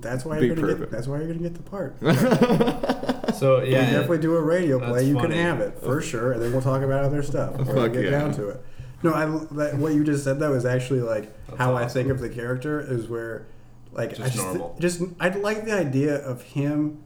That's 0.00 0.24
why 0.24 0.40
Be 0.40 0.46
you're 0.46 0.56
gonna 0.56 0.74
get. 0.76 0.90
That's 0.90 1.06
why 1.06 1.18
you're 1.18 1.26
gonna 1.26 1.40
get 1.40 1.52
the 1.52 1.62
part. 1.62 1.98
so 3.38 3.60
We 3.60 3.72
yeah, 3.72 3.90
definitely 3.90 4.18
do 4.18 4.34
a 4.34 4.40
radio 4.42 4.78
play. 4.78 5.04
You 5.04 5.14
funny. 5.16 5.34
can 5.34 5.36
have 5.44 5.60
it 5.60 5.78
for 5.82 6.00
sure, 6.00 6.32
and 6.32 6.40
then 6.42 6.52
we'll 6.52 6.62
talk 6.62 6.80
about 6.82 7.04
other 7.04 7.22
stuff 7.22 7.54
before 7.58 7.74
we 7.74 7.80
Fuck 7.82 7.92
get 7.92 8.04
yeah. 8.04 8.10
down 8.12 8.32
to 8.32 8.48
it. 8.48 8.64
No, 9.02 9.14
I 9.14 9.24
that, 9.54 9.76
what 9.78 9.94
you 9.94 10.04
just 10.04 10.24
said 10.24 10.38
though 10.38 10.52
is 10.54 10.64
actually 10.66 11.00
like 11.00 11.32
That's 11.46 11.58
how 11.58 11.74
I 11.76 11.86
think 11.86 12.08
of 12.08 12.20
the 12.20 12.28
character 12.28 12.80
is 12.80 13.08
where, 13.08 13.46
like, 13.92 14.10
I 14.12 14.14
Just 14.14 14.32
just 14.34 14.44
normal. 14.44 14.76
just 14.78 15.02
I 15.18 15.28
like 15.30 15.64
the 15.64 15.72
idea 15.72 16.16
of 16.16 16.42
him, 16.42 17.02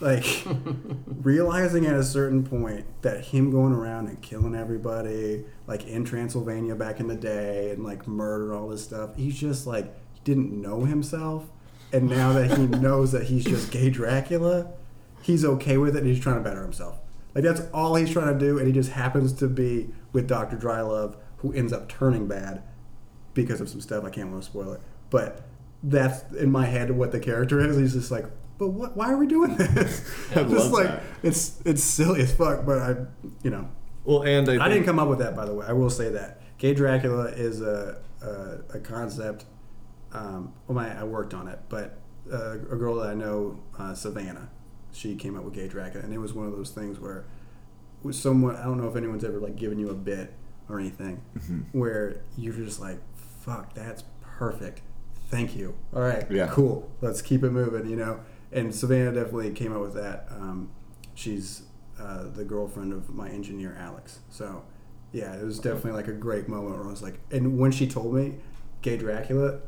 like, 0.00 0.44
realizing 1.06 1.86
at 1.86 1.94
a 1.94 2.02
certain 2.04 2.44
point 2.44 2.84
that 3.02 3.24
him 3.26 3.50
going 3.50 3.72
around 3.72 4.08
and 4.08 4.20
killing 4.20 4.54
everybody, 4.54 5.44
like 5.66 5.86
in 5.86 6.04
Transylvania 6.04 6.74
back 6.74 7.00
in 7.00 7.08
the 7.08 7.14
day, 7.16 7.70
and 7.70 7.84
like 7.84 8.06
murder 8.06 8.54
all 8.54 8.68
this 8.68 8.84
stuff. 8.84 9.16
He's 9.16 9.38
just 9.38 9.66
like 9.66 9.86
he 10.12 10.20
didn't 10.24 10.52
know 10.60 10.84
himself, 10.84 11.46
and 11.92 12.08
now 12.08 12.32
that 12.34 12.58
he 12.58 12.66
knows 12.80 13.12
that 13.12 13.24
he's 13.24 13.44
just 13.44 13.70
gay 13.70 13.90
Dracula, 13.90 14.70
he's 15.22 15.44
okay 15.44 15.76
with 15.78 15.96
it 15.96 16.00
and 16.00 16.08
he's 16.08 16.20
trying 16.20 16.36
to 16.36 16.42
better 16.42 16.62
himself. 16.62 16.98
Like 17.34 17.44
that's 17.44 17.62
all 17.72 17.94
he's 17.94 18.10
trying 18.10 18.32
to 18.32 18.38
do, 18.38 18.58
and 18.58 18.66
he 18.66 18.72
just 18.72 18.90
happens 18.90 19.32
to 19.34 19.48
be 19.48 19.88
with 20.12 20.26
Doctor 20.26 20.56
Drylove, 20.56 21.16
who 21.38 21.52
ends 21.52 21.72
up 21.72 21.88
turning 21.88 22.26
bad, 22.26 22.62
because 23.34 23.60
of 23.60 23.68
some 23.68 23.80
stuff. 23.80 24.04
I 24.04 24.10
can't 24.10 24.30
want 24.30 24.42
to 24.42 24.48
spoil 24.48 24.72
it, 24.72 24.80
but 25.10 25.42
that's 25.82 26.22
in 26.32 26.50
my 26.50 26.66
head 26.66 26.90
what 26.92 27.12
the 27.12 27.20
character 27.20 27.60
is. 27.60 27.76
He's 27.76 27.94
just 27.94 28.10
like, 28.10 28.26
but 28.58 28.68
what? 28.68 28.96
Why 28.96 29.10
are 29.12 29.16
we 29.16 29.26
doing 29.26 29.56
this? 29.56 30.08
I 30.36 30.44
just 30.44 30.70
like 30.72 30.86
that. 30.86 31.02
it's 31.22 31.60
it's 31.64 31.82
silly 31.82 32.20
as 32.20 32.34
fuck. 32.34 32.64
But 32.64 32.78
I, 32.78 32.96
you 33.42 33.50
know, 33.50 33.68
Well, 34.04 34.22
and 34.22 34.48
I, 34.48 34.64
I 34.64 34.68
didn't 34.68 34.84
come 34.84 34.98
up 34.98 35.08
with 35.08 35.18
that, 35.18 35.34
by 35.34 35.44
the 35.46 35.54
way. 35.54 35.66
I 35.66 35.72
will 35.72 35.90
say 35.90 36.10
that 36.10 36.42
gay 36.58 36.74
Dracula 36.74 37.24
is 37.26 37.60
a 37.60 38.00
a, 38.22 38.76
a 38.76 38.78
concept. 38.78 39.46
Um, 40.12 40.52
well, 40.66 40.76
my, 40.76 41.00
I 41.00 41.04
worked 41.04 41.32
on 41.34 41.48
it, 41.48 41.58
but 41.68 41.98
uh, 42.30 42.52
a 42.52 42.76
girl 42.76 42.96
that 42.96 43.08
I 43.08 43.14
know, 43.14 43.58
uh, 43.78 43.94
Savannah, 43.94 44.50
she 44.92 45.16
came 45.16 45.36
up 45.36 45.42
with 45.44 45.54
gay 45.54 45.68
Dracula, 45.68 46.04
and 46.04 46.12
it 46.12 46.18
was 46.18 46.34
one 46.34 46.46
of 46.46 46.52
those 46.52 46.70
things 46.70 47.00
where 47.00 47.24
someone 48.10 48.56
I 48.56 48.64
don't 48.64 48.78
know 48.80 48.88
if 48.88 48.96
anyone's 48.96 49.24
ever 49.24 49.38
like 49.38 49.56
given 49.56 49.78
you 49.78 49.90
a 49.90 49.94
bit 49.94 50.32
or 50.68 50.78
anything 50.80 51.20
Mm-hmm. 51.38 51.78
where 51.78 52.22
you're 52.36 52.54
just 52.54 52.80
like, 52.80 52.98
"Fuck, 53.40 53.74
that's 53.74 54.04
perfect. 54.20 54.80
Thank 55.28 55.56
you. 55.56 55.74
All 55.94 56.02
right, 56.02 56.30
Yeah. 56.30 56.48
cool. 56.50 56.90
Let's 57.00 57.22
keep 57.22 57.42
it 57.44 57.50
moving." 57.50 57.88
You 57.88 57.96
know. 57.96 58.20
And 58.50 58.74
Savannah 58.74 59.12
definitely 59.12 59.50
came 59.52 59.72
up 59.72 59.80
with 59.80 59.94
that. 59.94 60.26
Um, 60.30 60.70
she's 61.14 61.62
uh, 61.98 62.24
the 62.34 62.44
girlfriend 62.44 62.92
of 62.92 63.08
my 63.14 63.28
engineer 63.30 63.76
Alex. 63.78 64.18
So 64.30 64.64
yeah, 65.12 65.34
it 65.34 65.44
was 65.44 65.58
definitely 65.58 65.92
like 65.92 66.08
a 66.08 66.12
great 66.12 66.48
moment 66.48 66.76
where 66.76 66.86
I 66.86 66.90
was 66.90 67.02
like, 67.02 67.20
and 67.30 67.58
when 67.58 67.70
she 67.70 67.86
told 67.86 68.14
me 68.14 68.36
gay 68.82 68.96
Dracula, 68.96 69.60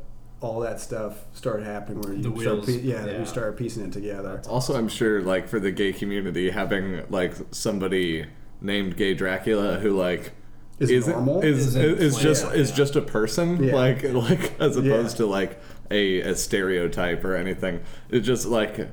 all 0.45 0.59
that 0.61 0.79
stuff 0.79 1.25
started 1.33 1.65
happening 1.65 2.01
where 2.01 2.13
you 2.13 2.21
The 2.21 2.29
start 2.41 2.55
wheels, 2.57 2.65
pie- 2.65 2.81
yeah, 2.83 3.05
yeah. 3.05 3.19
you 3.19 3.25
started 3.25 3.57
piecing 3.57 3.83
it 3.85 3.91
together. 3.91 4.41
Also, 4.47 4.75
I'm 4.77 4.87
sure, 4.87 5.21
like 5.21 5.47
for 5.47 5.59
the 5.59 5.71
gay 5.71 5.91
community, 5.91 6.51
having 6.51 7.03
like 7.09 7.33
somebody 7.51 8.25
named 8.61 8.95
Gay 8.95 9.13
Dracula 9.13 9.79
who 9.79 9.91
like 9.97 10.31
Is 10.79 10.91
isn't- 10.91 11.11
normal? 11.11 11.41
is 11.41 11.67
Isn't 11.75 11.83
is 11.99 12.17
just 12.19 12.43
planned, 12.43 12.59
is 12.61 12.69
yeah. 12.69 12.75
just 12.75 12.95
a 12.95 13.01
person, 13.01 13.63
Yeah. 13.63 13.75
like 13.75 14.03
like 14.13 14.59
as 14.61 14.77
opposed 14.77 15.15
Yeah. 15.19 15.25
to 15.25 15.25
like 15.25 15.59
a, 15.91 16.21
a 16.21 16.35
stereotype 16.35 17.23
or 17.25 17.35
anything. 17.35 17.81
It's 18.09 18.25
just 18.25 18.45
like 18.45 18.89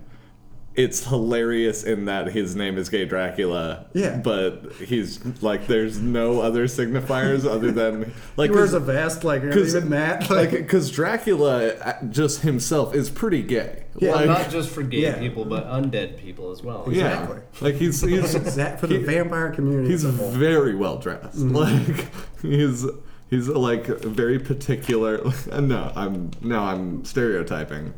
it's 0.74 1.06
hilarious 1.06 1.84
in 1.84 2.06
that 2.06 2.28
his 2.28 2.56
name 2.56 2.78
is 2.78 2.88
Gay 2.88 3.04
Dracula. 3.04 3.86
Yeah. 3.92 4.16
but 4.16 4.72
he's 4.84 5.20
like 5.42 5.66
there's 5.66 5.98
no 6.00 6.40
other 6.40 6.64
signifiers 6.64 7.44
other 7.46 7.70
than 7.70 8.12
like 8.36 8.50
he 8.50 8.56
wears 8.56 8.70
'cause- 8.70 8.74
a 8.74 8.80
vest, 8.80 9.24
like 9.24 9.42
'cause- 9.42 9.74
even 9.74 9.90
that, 9.90 10.30
like 10.30 10.50
like, 10.50 10.50
because 10.52 10.90
Dracula 10.90 11.68
uh, 11.74 12.02
just 12.10 12.40
himself 12.40 12.94
is 12.94 13.10
pretty 13.10 13.42
gay. 13.42 13.84
Yeah. 13.98 14.14
like, 14.14 14.26
not 14.26 14.50
just 14.50 14.70
for 14.70 14.82
gay 14.82 15.02
Yeah. 15.02 15.18
people, 15.18 15.44
but 15.44 15.66
undead 15.66 16.16
people 16.18 16.50
as 16.50 16.62
well. 16.62 16.88
Exactly. 16.88 17.36
Yeah, 17.36 17.42
like 17.60 17.74
he's 17.74 18.00
he's 18.02 18.54
that 18.56 18.80
for 18.80 18.86
the 18.86 18.98
he- 18.98 19.04
vampire 19.04 19.50
community. 19.52 19.90
he's 19.90 20.04
as 20.04 20.14
a 20.14 20.16
whole. 20.16 20.30
very 20.30 20.74
well 20.74 20.96
dressed. 20.98 21.36
Mm-hmm. 21.38 21.54
Like 21.54 22.06
he's 22.40 22.86
he's 23.30 23.48
like 23.48 23.86
very 23.86 24.38
particular. 24.38 25.20
No, 25.60 25.92
I'm 25.94 26.30
no, 26.40 26.60
I'm 26.60 27.04
stereotyping. 27.04 27.92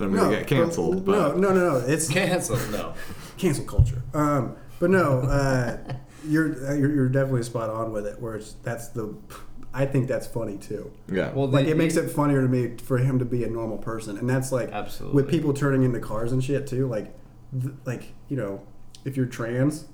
And 0.00 0.04
I'm 0.06 0.14
gonna 0.16 0.36
get 0.38 0.46
canceled. 0.46 1.06
No, 1.06 1.30
but 1.30 1.36
no, 1.38 1.52
no, 1.52 1.78
no. 1.78 1.86
It's 1.86 2.08
Cancel. 2.18 2.56
No. 2.70 2.94
cancel 3.36 3.64
culture. 3.64 4.02
Um, 4.14 4.56
but 4.80 4.90
no, 4.90 5.20
uh, 5.22 5.78
you're, 6.26 6.68
uh, 6.68 6.74
you're 6.74 6.94
you're 6.94 7.08
definitely 7.08 7.42
spot 7.42 7.68
on 7.70 7.92
with 7.92 8.06
it. 8.06 8.20
Where 8.20 8.36
it's 8.36 8.52
that's 8.62 8.88
the, 8.88 9.14
I 9.74 9.86
think 9.86 10.06
that's 10.08 10.26
funny 10.26 10.56
too. 10.56 10.92
yeah, 11.10 11.32
Well, 11.32 11.48
Like 11.48 11.66
the- 11.66 11.72
it 11.72 11.76
makes 11.76 11.96
it 11.96 12.08
funnier 12.10 12.42
to 12.42 12.48
me 12.48 12.76
for 12.82 12.98
him 12.98 13.18
to 13.18 13.24
be 13.24 13.44
a 13.44 13.48
normal 13.50 13.78
person, 13.78 14.16
and 14.18 14.28
that's 14.30 14.52
like 14.52 14.70
Absolutely. 14.72 15.16
with 15.22 15.30
people 15.30 15.52
turning 15.52 15.82
into 15.82 16.00
cars 16.00 16.32
and 16.32 16.42
shit 16.42 16.66
too. 16.66 16.86
Like, 16.86 17.12
th- 17.60 17.74
like 17.84 18.12
you 18.28 18.36
know, 18.36 18.60
if 19.04 19.16
you're 19.16 19.26
trans, 19.26 19.86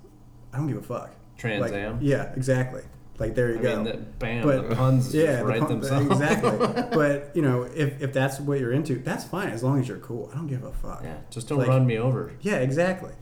I 0.53 0.59
don't 0.59 0.67
give 0.69 0.77
a 0.77 0.83
fuck. 0.83 1.11
Trans 1.39 1.61
Like, 1.61 1.73
am. 1.73 1.99
Yeah, 2.01 2.33
exactly. 2.37 2.83
Like 3.19 3.35
there 3.37 3.51
you 3.53 3.59
I 3.61 3.63
go. 3.63 3.75
mean, 3.77 3.85
that, 3.85 4.19
bam, 4.19 4.43
But- 4.45 4.69
the 4.71 4.75
puns 4.75 5.15
yeah, 5.15 5.41
just 5.43 5.47
the 5.47 5.59
pun- 5.61 5.69
themselves. 5.69 6.07
exactly. 6.11 6.83
but 6.93 7.31
you 7.35 7.43
know, 7.43 7.63
if 7.63 8.03
if 8.03 8.13
that's 8.13 8.41
what 8.41 8.59
you're 8.59 8.73
into, 8.73 8.97
that's 8.97 9.25
fine 9.25 9.49
as 9.51 9.63
long 9.63 9.79
as 9.81 9.87
you're 9.89 9.99
cool. 9.99 10.31
I 10.33 10.37
don't 10.37 10.49
give 10.49 10.65
a 10.65 10.73
fuck. 10.73 11.03
yeah, 11.05 11.19
just 11.31 11.49
don't 11.49 11.59
Like- 11.59 11.69
run 11.69 11.87
me 11.87 11.97
over. 11.99 12.33
Yeah, 12.41 12.57
exactly. 12.57 13.13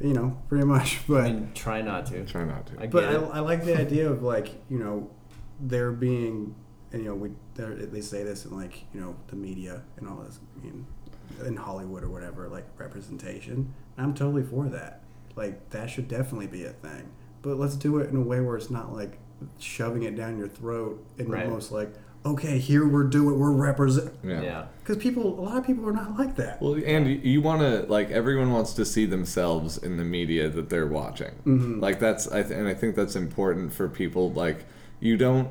You 0.00 0.14
know, 0.14 0.38
pretty 0.48 0.64
much. 0.64 1.00
But 1.08 1.24
I 1.24 1.32
mean, 1.32 1.50
try 1.54 1.82
not 1.82 2.06
to. 2.06 2.24
try 2.24 2.44
not 2.44 2.66
to. 2.68 2.74
I 2.78 2.82
get 2.82 2.90
but 2.92 3.04
I. 3.04 3.14
I 3.14 3.40
like 3.40 3.64
the 3.64 3.76
idea 3.78 4.08
of 4.10 4.22
like 4.22 4.48
you 4.70 4.78
know 4.78 5.10
there 5.60 5.90
being 5.92 6.54
and, 6.92 7.02
you 7.02 7.08
know 7.08 7.14
we 7.14 7.30
there- 7.54 7.74
they 7.74 8.00
say 8.00 8.22
this 8.22 8.44
in 8.46 8.56
like 8.56 8.84
you 8.94 9.00
know 9.00 9.14
the 9.26 9.36
media 9.36 9.82
and 9.96 10.08
all 10.08 10.16
this 10.18 10.38
I 10.60 10.64
mean, 10.64 10.86
in 11.44 11.56
Hollywood 11.56 12.02
or 12.04 12.08
whatever 12.08 12.48
like 12.48 12.66
representation. 12.78 13.74
And 13.96 14.06
I'm 14.06 14.14
totally 14.14 14.42
for 14.44 14.68
that. 14.68 15.02
Like 15.36 15.70
that 15.70 15.90
should 15.90 16.06
definitely 16.08 16.46
be 16.46 16.64
a 16.64 16.70
thing. 16.70 17.10
But 17.42 17.56
let's 17.58 17.76
do 17.76 17.98
it 17.98 18.10
in 18.10 18.16
a 18.16 18.20
way 18.22 18.40
where 18.40 18.56
it's 18.56 18.70
not 18.70 18.92
like 18.94 19.18
shoving 19.58 20.02
it 20.04 20.16
down 20.16 20.38
your 20.38 20.48
throat 20.48 21.02
and 21.18 21.28
Right. 21.30 21.44
almost 21.46 21.72
like 21.72 21.92
okay 22.26 22.58
here 22.58 22.86
we're 22.86 23.04
doing 23.04 23.38
we're 23.38 23.50
represent 23.50 24.12
yeah. 24.22 24.42
yeah. 24.42 24.64
because 24.82 24.98
people 25.02 25.40
a 25.40 25.42
lot 25.42 25.56
of 25.56 25.64
people 25.66 25.88
are 25.88 25.92
not 25.92 26.18
like 26.18 26.36
that. 26.36 26.60
Well, 26.60 26.74
and 26.84 27.06
you- 27.06 27.20
you 27.22 27.40
want 27.40 27.62
to 27.62 27.86
like 27.88 28.10
everyone 28.10 28.52
wants 28.52 28.74
to 28.74 28.84
see 28.84 29.06
themselves 29.06 29.78
in 29.78 29.96
the 29.96 30.04
media 30.04 30.48
that 30.50 30.68
they're 30.68 30.86
watching. 30.86 31.32
Mm-hmm. 31.46 31.80
Like 31.80 31.98
that's 31.98 32.30
I 32.30 32.42
th- 32.42 32.52
and 32.58 32.68
I 32.68 32.74
think 32.74 32.94
that's 32.94 33.16
important 33.16 33.72
for 33.72 33.88
people. 33.88 34.30
Like 34.32 34.66
you 35.00 35.16
don't 35.16 35.48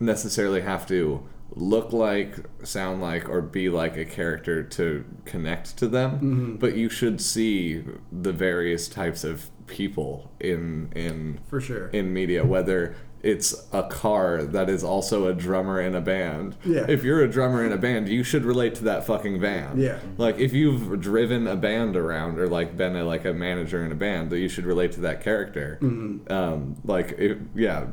necessarily 0.00 0.60
have 0.60 0.86
to 0.88 1.22
look 1.54 1.92
like, 1.92 2.36
sound 2.62 3.00
like, 3.00 3.28
or 3.28 3.40
be 3.40 3.68
like 3.70 3.96
a 3.96 4.04
character 4.04 4.62
to 4.62 5.04
connect 5.24 5.76
to 5.78 5.88
them, 5.88 6.10
Mm-hmm. 6.12 6.56
but 6.56 6.76
you 6.76 6.88
should 6.90 7.20
see 7.20 7.82
the 8.12 8.32
various 8.32 8.86
types 8.88 9.24
of 9.24 9.50
people 9.66 10.30
in 10.40 10.90
in 10.94 11.38
For 11.48 11.60
sure. 11.60 11.88
in 11.88 12.12
media, 12.12 12.44
whether 12.44 12.96
it's 13.28 13.66
a 13.74 13.82
car 13.82 14.42
that 14.42 14.70
is 14.70 14.82
also 14.82 15.26
a 15.26 15.34
drummer 15.34 15.78
in 15.82 15.94
a 15.94 16.00
band. 16.00 16.56
Yeah. 16.64 16.86
If 16.88 17.04
you're 17.04 17.22
a 17.22 17.28
drummer 17.28 17.62
in 17.62 17.72
a 17.72 17.76
band, 17.76 18.08
you 18.08 18.24
should 18.24 18.42
relate 18.42 18.74
to 18.76 18.84
that 18.84 19.04
fucking 19.04 19.38
band. 19.38 19.78
Yeah. 19.78 19.98
Like 20.16 20.38
if 20.38 20.54
you've 20.54 20.98
driven 20.98 21.46
a 21.46 21.54
band 21.54 21.94
around 21.94 22.38
or 22.38 22.48
like 22.48 22.74
been 22.74 22.96
a, 22.96 23.04
like 23.04 23.26
a 23.26 23.34
manager 23.34 23.84
in 23.84 23.92
a 23.92 23.94
band, 23.94 24.30
that 24.30 24.38
you 24.38 24.48
should 24.48 24.64
relate 24.64 24.92
to 24.92 25.00
that 25.02 25.22
character. 25.22 25.78
Mm-hmm. 25.82 26.32
Um, 26.32 26.76
like 26.84 27.10
it, 27.18 27.38
yeah, 27.54 27.88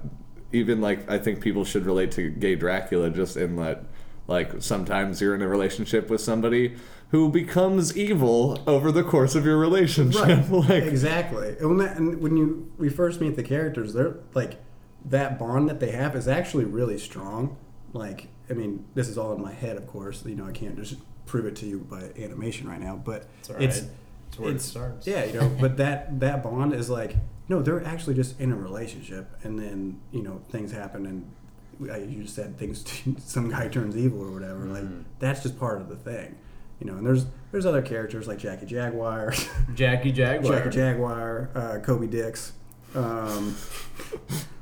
even 0.53 0.79
like 0.79 1.09
I 1.11 1.17
think 1.17 1.41
people 1.41 1.65
should 1.65 1.85
relate 1.85 2.13
to 2.13 2.29
gay 2.29 2.55
Dracula 2.55 3.09
just 3.09 3.35
in 3.35 3.57
that 3.57 3.83
like 4.27 4.53
sometimes 4.59 5.19
you're 5.19 5.35
in 5.35 5.41
a 5.41 5.47
relationship 5.49 6.09
with 6.09 6.21
somebody 6.21 6.77
who 7.09 7.29
becomes 7.29 7.95
evil 7.95 8.63
over 8.65 8.91
the 8.91 9.03
course 9.03 9.35
of 9.35 9.45
your 9.45 9.57
relationship. 9.57 10.21
Right. 10.49 10.49
like 10.69 10.83
exactly. 10.83 11.55
And 11.59 11.67
when, 11.67 11.77
that, 11.79 11.97
and 11.97 12.21
when 12.21 12.37
you 12.37 12.71
we 12.77 12.89
first 12.89 13.19
meet 13.19 13.35
the 13.35 13.43
characters, 13.43 13.93
they're 13.93 14.15
like 14.33 14.59
that 15.05 15.37
bond 15.39 15.69
that 15.69 15.79
they 15.79 15.91
have 15.91 16.15
is 16.15 16.27
actually 16.27 16.65
really 16.65 16.97
strong. 16.97 17.57
Like, 17.93 18.27
I 18.49 18.53
mean, 18.53 18.85
this 18.93 19.07
is 19.07 19.17
all 19.17 19.33
in 19.33 19.41
my 19.41 19.53
head, 19.53 19.77
of 19.77 19.87
course. 19.87 20.23
You 20.25 20.35
know, 20.35 20.45
I 20.45 20.51
can't 20.51 20.75
just 20.75 20.95
prove 21.25 21.45
it 21.45 21.55
to 21.57 21.65
you 21.65 21.79
by 21.79 22.09
animation 22.21 22.67
right 22.67 22.79
now, 22.79 22.95
but 23.03 23.25
It's 23.39 23.49
right. 23.49 23.61
it's 23.61 23.81
It's 24.29 24.39
where 24.39 24.51
it 24.51 24.61
starts. 24.61 25.07
yeah, 25.07 25.23
you 25.25 25.39
know. 25.39 25.49
but 25.59 25.77
that 25.77 26.19
that 26.19 26.43
bond 26.43 26.73
is 26.73 26.89
like 26.89 27.15
no, 27.47 27.61
they're 27.61 27.83
actually 27.85 28.15
just 28.15 28.39
in 28.39 28.51
a 28.51 28.55
relationship, 28.55 29.29
and 29.43 29.57
then 29.59 29.99
you 30.11 30.23
know 30.23 30.41
things 30.49 30.71
happen, 30.71 31.05
and 31.05 31.31
like 31.79 32.09
you 32.09 32.23
just 32.23 32.35
said 32.35 32.57
things. 32.57 32.83
some 33.19 33.49
guy 33.49 33.67
turns 33.67 33.95
evil 33.95 34.21
or 34.21 34.31
whatever. 34.31 34.65
Like 34.65 34.83
Mm-hmm. 34.83 35.01
that's 35.19 35.43
just 35.43 35.59
part 35.59 35.79
of 35.81 35.87
the 35.89 35.95
thing. 35.95 36.35
You 36.79 36.87
know, 36.87 36.97
and 36.97 37.05
there's 37.05 37.25
there's 37.51 37.65
other 37.65 37.81
characters 37.81 38.27
like 38.27 38.39
Jackie 38.39 38.65
Jaguar, 38.65 39.33
Jackie 39.75 40.11
Jaguar. 40.11 40.53
Jackie 40.57 40.69
Jaguar, 40.75 41.49
uh, 41.55 41.77
Kobe 41.81 42.07
Dix. 42.07 42.51
Um, 42.95 43.55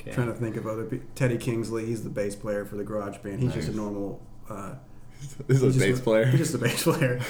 Okay. 0.01 0.11
Trying 0.11 0.27
to 0.27 0.33
think 0.33 0.57
of 0.57 0.67
other 0.67 0.83
people. 0.83 1.07
Teddy 1.15 1.37
Kingsley, 1.37 1.85
he's 1.85 2.03
the 2.03 2.09
bass 2.09 2.35
player 2.35 2.65
for 2.65 2.75
the 2.75 2.83
Garage 2.83 3.19
Band. 3.19 3.39
He's 3.39 3.53
just 3.53 3.69
a 3.69 3.71
normal. 3.73 4.21
Uh, 4.49 4.73
this 5.47 5.61
is 5.61 5.61
he's 5.61 5.61
a 5.61 5.65
just 5.67 5.79
bass 5.79 6.01
player. 6.01 6.25
He's 6.25 6.39
just 6.41 6.53
a 6.55 6.57
bass 6.57 6.83
player. 6.83 7.21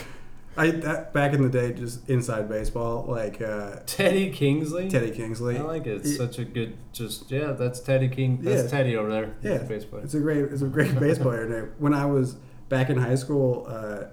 I 0.57 0.71
that, 0.71 1.13
back 1.13 1.33
in 1.33 1.43
the 1.43 1.49
day, 1.49 1.71
just 1.73 2.09
inside 2.09 2.49
baseball, 2.49 3.05
like 3.07 3.39
uh, 3.43 3.77
Teddy 3.85 4.31
Kingsley. 4.31 4.89
Teddy 4.89 5.11
Kingsley. 5.11 5.57
I 5.59 5.61
like 5.61 5.85
it. 5.85 5.97
It's 5.97 6.09
He- 6.09 6.15
such 6.15 6.39
a 6.39 6.45
good. 6.45 6.75
Just 6.93 7.29
yeah, 7.29 7.51
that's 7.51 7.79
Teddy 7.79 8.07
King. 8.07 8.39
That's 8.41 8.63
Yeah. 8.63 8.69
Teddy 8.69 8.97
over 8.97 9.09
there. 9.11 9.35
Yeah, 9.43 9.59
bass 9.59 9.85
player. 9.85 10.03
it's 10.03 10.15
a 10.15 10.19
great, 10.19 10.39
it's 10.45 10.63
a 10.63 10.67
great 10.67 10.99
bass 10.99 11.19
player. 11.19 11.73
When 11.77 11.93
I 11.93 12.07
was 12.07 12.37
back 12.69 12.89
in 12.89 12.97
high 12.97 13.15
school, 13.15 13.67
uh, 13.69 14.05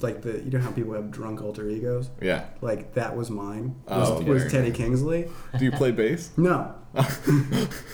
like 0.00 0.22
the 0.22 0.42
you 0.42 0.50
know 0.50 0.60
how 0.60 0.70
people 0.70 0.94
have 0.94 1.10
drunk 1.10 1.42
alter 1.42 1.68
egos, 1.68 2.10
Yeah. 2.22 2.44
like 2.60 2.94
that 2.94 3.16
was 3.16 3.30
mine. 3.30 3.74
Was, 3.88 4.10
Oh, 4.10 4.20
was 4.22 4.50
Teddy. 4.50 4.70
Kingsley? 4.70 5.28
Do 5.58 5.64
you 5.64 5.72
play 5.72 5.90
bass? 5.90 6.30
No, 6.36 6.74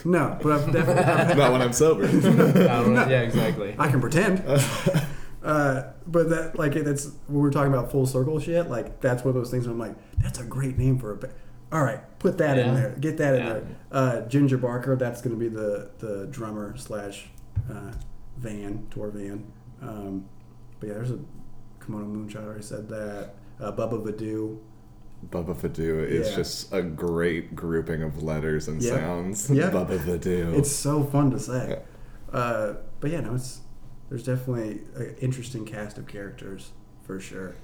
no, 0.05 0.39
but 0.43 0.52
I've 0.52 0.73
definitely. 0.73 1.02
I've, 1.05 1.36
Not 1.36 1.52
when 1.52 1.62
I'm 1.62 1.73
sober. 1.73 2.06
I 2.06 2.10
don't 2.10 2.94
know. 2.94 3.06
Yeah, 3.09 3.20
exactly. 3.23 3.74
I 3.78 3.89
can 3.89 4.01
pretend. 4.01 4.43
Uh, 5.43 5.93
but 6.09 6.28
that 6.28 6.59
like 6.59 6.73
that's 6.74 7.05
when 7.28 7.40
we're 7.40 7.52
talking 7.52 7.73
about 7.73 7.93
full 7.93 8.05
circle 8.05 8.40
shit. 8.40 8.68
Like 8.68 9.01
that's 9.01 9.23
one 9.23 9.28
of 9.28 9.35
those 9.36 9.48
things 9.48 9.64
where 9.64 9.73
I'm 9.74 9.78
like, 9.78 9.94
that's 10.18 10.40
a 10.40 10.43
great 10.44 10.77
name 10.77 10.98
for 10.98 11.12
a. 11.12 11.16
Ba- 11.16 11.31
All 11.70 11.85
right, 11.85 12.01
put 12.18 12.39
that 12.39 12.59
in 12.59 12.74
there. 12.74 12.97
Get 12.98 13.16
that 13.18 13.35
in 13.36 13.47
there. 13.47 13.62
Uh, 13.93 14.20
Ginger 14.23 14.59
Barker. 14.59 14.97
That's 14.97 15.23
going 15.23 15.39
to 15.39 15.39
be 15.39 15.47
the 15.48 15.90
the 15.98 16.27
drummer 16.32 16.77
slash 16.77 17.28
uh, 17.70 17.93
van 18.39 18.89
tour 18.90 19.10
van. 19.10 19.44
Um, 19.81 20.24
but 20.81 20.89
yeah, 20.89 20.94
there's 20.94 21.12
a 21.12 21.18
Kimono 21.87 22.05
Moonshot. 22.07 22.45
Already 22.45 22.63
said 22.63 22.89
that. 22.89 23.31
Uh, 23.61 23.73
Bubba 23.73 24.05
Vadu. 24.05 24.59
Bubba 25.31 25.57
Fadoo 25.57 26.07
is 26.07 26.29
Yeah. 26.29 26.37
just 26.37 26.73
a 26.75 26.83
great 26.83 27.57
grouping 27.57 28.03
of 28.03 28.23
letters 28.23 28.69
and 28.69 28.83
Yeah. 28.83 28.97
sounds. 28.97 29.49
Yeah. 29.51 29.71
Bubba 29.71 29.99
Fadoo. 29.99 30.53
It's 30.59 30.71
so 30.71 31.03
fun 31.05 31.31
to 31.31 31.39
say. 31.41 31.79
Uh, 32.33 32.75
but 33.01 33.11
yeah, 33.11 33.21
no, 33.21 33.35
it's 33.35 33.61
there's 34.11 34.23
definitely 34.25 34.83
an 34.95 35.17
interesting 35.21 35.65
cast 35.65 35.97
of 35.99 36.07
characters 36.07 36.73
for 37.03 37.19
sure, 37.19 37.55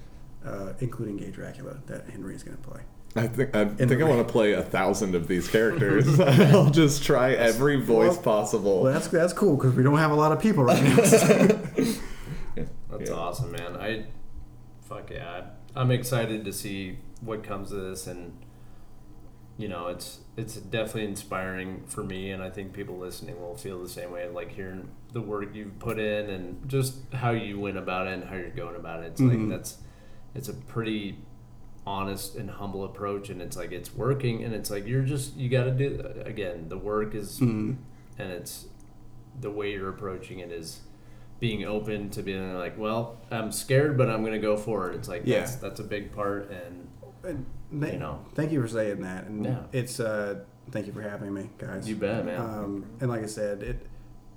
uh, 0.47 0.73
including 0.81 1.17
Gay 1.19 1.31
Dracula 1.31 1.77
that 1.87 2.09
Henry 2.11 2.35
is 2.35 2.43
going 2.43 2.57
to 2.57 2.63
play. 2.63 2.81
I 3.15 3.27
think 3.27 3.55
I 3.55 3.67
think 3.67 4.01
I 4.01 4.05
want 4.05 4.27
to 4.27 4.33
play 4.33 4.53
a 4.55 4.63
thousand 4.63 5.15
of 5.15 5.29
these 5.29 5.47
characters. 5.47 6.19
I'll 6.21 6.71
just 6.71 7.05
try 7.05 7.33
every 7.35 7.77
voice 7.77 8.15
Well- 8.15 8.23
possible. 8.23 8.83
Well, 8.83 8.93
that's 8.95 9.09
that's 9.09 9.35
cool 9.35 9.57
because 9.57 9.75
we 9.75 9.83
don't 9.83 9.99
have 9.99 10.11
a 10.11 10.15
lot 10.17 10.33
of 10.33 10.41
people 10.41 10.65
right 10.65 10.83
now. 11.77 11.93
That's 13.03 13.11
Yeah. 13.11 13.17
awesome, 13.17 13.53
man. 13.53 13.77
I 13.77 14.05
fuck 14.83 15.11
yeah. 15.11 15.47
I'm 15.75 15.91
excited 15.91 16.45
to 16.45 16.53
see 16.53 16.99
what 17.21 17.43
comes 17.43 17.73
of 17.73 17.83
this 17.83 18.07
and 18.07 18.33
you 19.59 19.69
know, 19.69 19.89
it's 19.89 20.21
it's 20.37 20.55
definitely 20.57 21.05
inspiring 21.07 21.83
for 21.87 22.03
me 22.05 22.31
and 22.31 22.43
I 22.43 22.49
think 22.51 22.73
people 22.73 22.97
listening 22.99 23.41
will 23.41 23.57
feel 23.57 23.83
the 23.83 23.89
same 23.89 24.11
way 24.13 24.29
like 24.29 24.53
hearing 24.53 24.89
the 25.13 25.21
work 25.21 25.55
you've 25.55 25.79
put 25.79 25.99
in 25.99 26.31
and 26.31 26.69
just 26.69 26.97
how 27.13 27.31
you 27.33 27.59
went 27.61 27.77
about 27.77 28.07
it 28.07 28.15
and 28.15 28.25
how 28.25 28.37
you're 28.37 28.51
going 28.51 28.77
about 28.77 29.03
it. 29.03 29.07
It's 29.09 29.21
Mhm. 29.21 29.41
like 29.41 29.49
that's 29.51 29.79
it's 30.35 30.49
a 30.49 30.55
pretty 30.55 31.19
honest 31.87 32.37
and 32.37 32.49
humble 32.49 32.85
approach 32.85 33.29
and 33.29 33.43
it's 33.43 33.57
like 33.57 33.73
it's 33.73 33.93
working 33.95 34.45
and 34.45 34.55
it's 34.55 34.71
like 34.71 34.87
you're 34.87 35.03
just 35.03 35.37
you 35.37 35.49
got 35.49 35.65
to 35.65 35.73
do 35.73 36.01
again 36.25 36.69
the 36.69 36.79
work 36.79 37.13
is 37.15 37.41
Mhm. 37.41 37.77
and 38.19 38.31
it's 38.33 38.69
the 39.41 39.51
way 39.51 39.73
you're 39.73 39.89
approaching 39.89 40.39
it 40.39 40.53
is 40.53 40.81
being 41.43 41.65
open 41.65 42.09
to 42.09 42.23
being 42.23 42.55
like, 42.57 42.79
well, 42.79 43.19
I'm 43.33 43.51
scared, 43.51 43.99
but 43.99 44.09
I'm 44.09 44.23
gonna 44.25 44.39
go 44.39 44.57
for 44.57 44.91
it. 44.93 44.95
It's 44.95 45.09
like 45.09 45.23
Yeah. 45.25 45.41
that's 45.41 45.57
that's 45.57 45.81
a 45.81 45.85
big 45.85 46.13
part, 46.13 46.49
and 46.51 46.89
And 47.25 47.47
th- 47.81 47.93
You 47.95 47.99
know. 47.99 48.25
Thank 48.35 48.53
you 48.53 48.63
for 48.63 48.69
saying 48.69 49.01
that, 49.03 49.27
and 49.27 49.45
Yeah. 49.45 49.63
it's 49.73 49.99
uh, 49.99 50.45
thank 50.71 50.87
you 50.87 50.93
for 50.93 51.03
having 51.03 51.35
me, 51.35 51.51
guys. 51.59 51.89
you 51.89 51.97
bet, 51.97 52.25
man. 52.25 52.41
Um, 52.41 52.85
and 53.01 53.11
like 53.11 53.23
I 53.25 53.27
said, 53.27 53.63
it, 53.65 53.87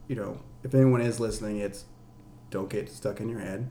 you 0.08 0.16
know, 0.16 0.40
if 0.64 0.74
anyone 0.76 1.02
is 1.02 1.20
listening, 1.20 1.58
it's 1.58 1.86
don't 2.50 2.70
get 2.72 2.90
stuck 2.90 3.20
in 3.22 3.30
your 3.30 3.40
head, 3.40 3.70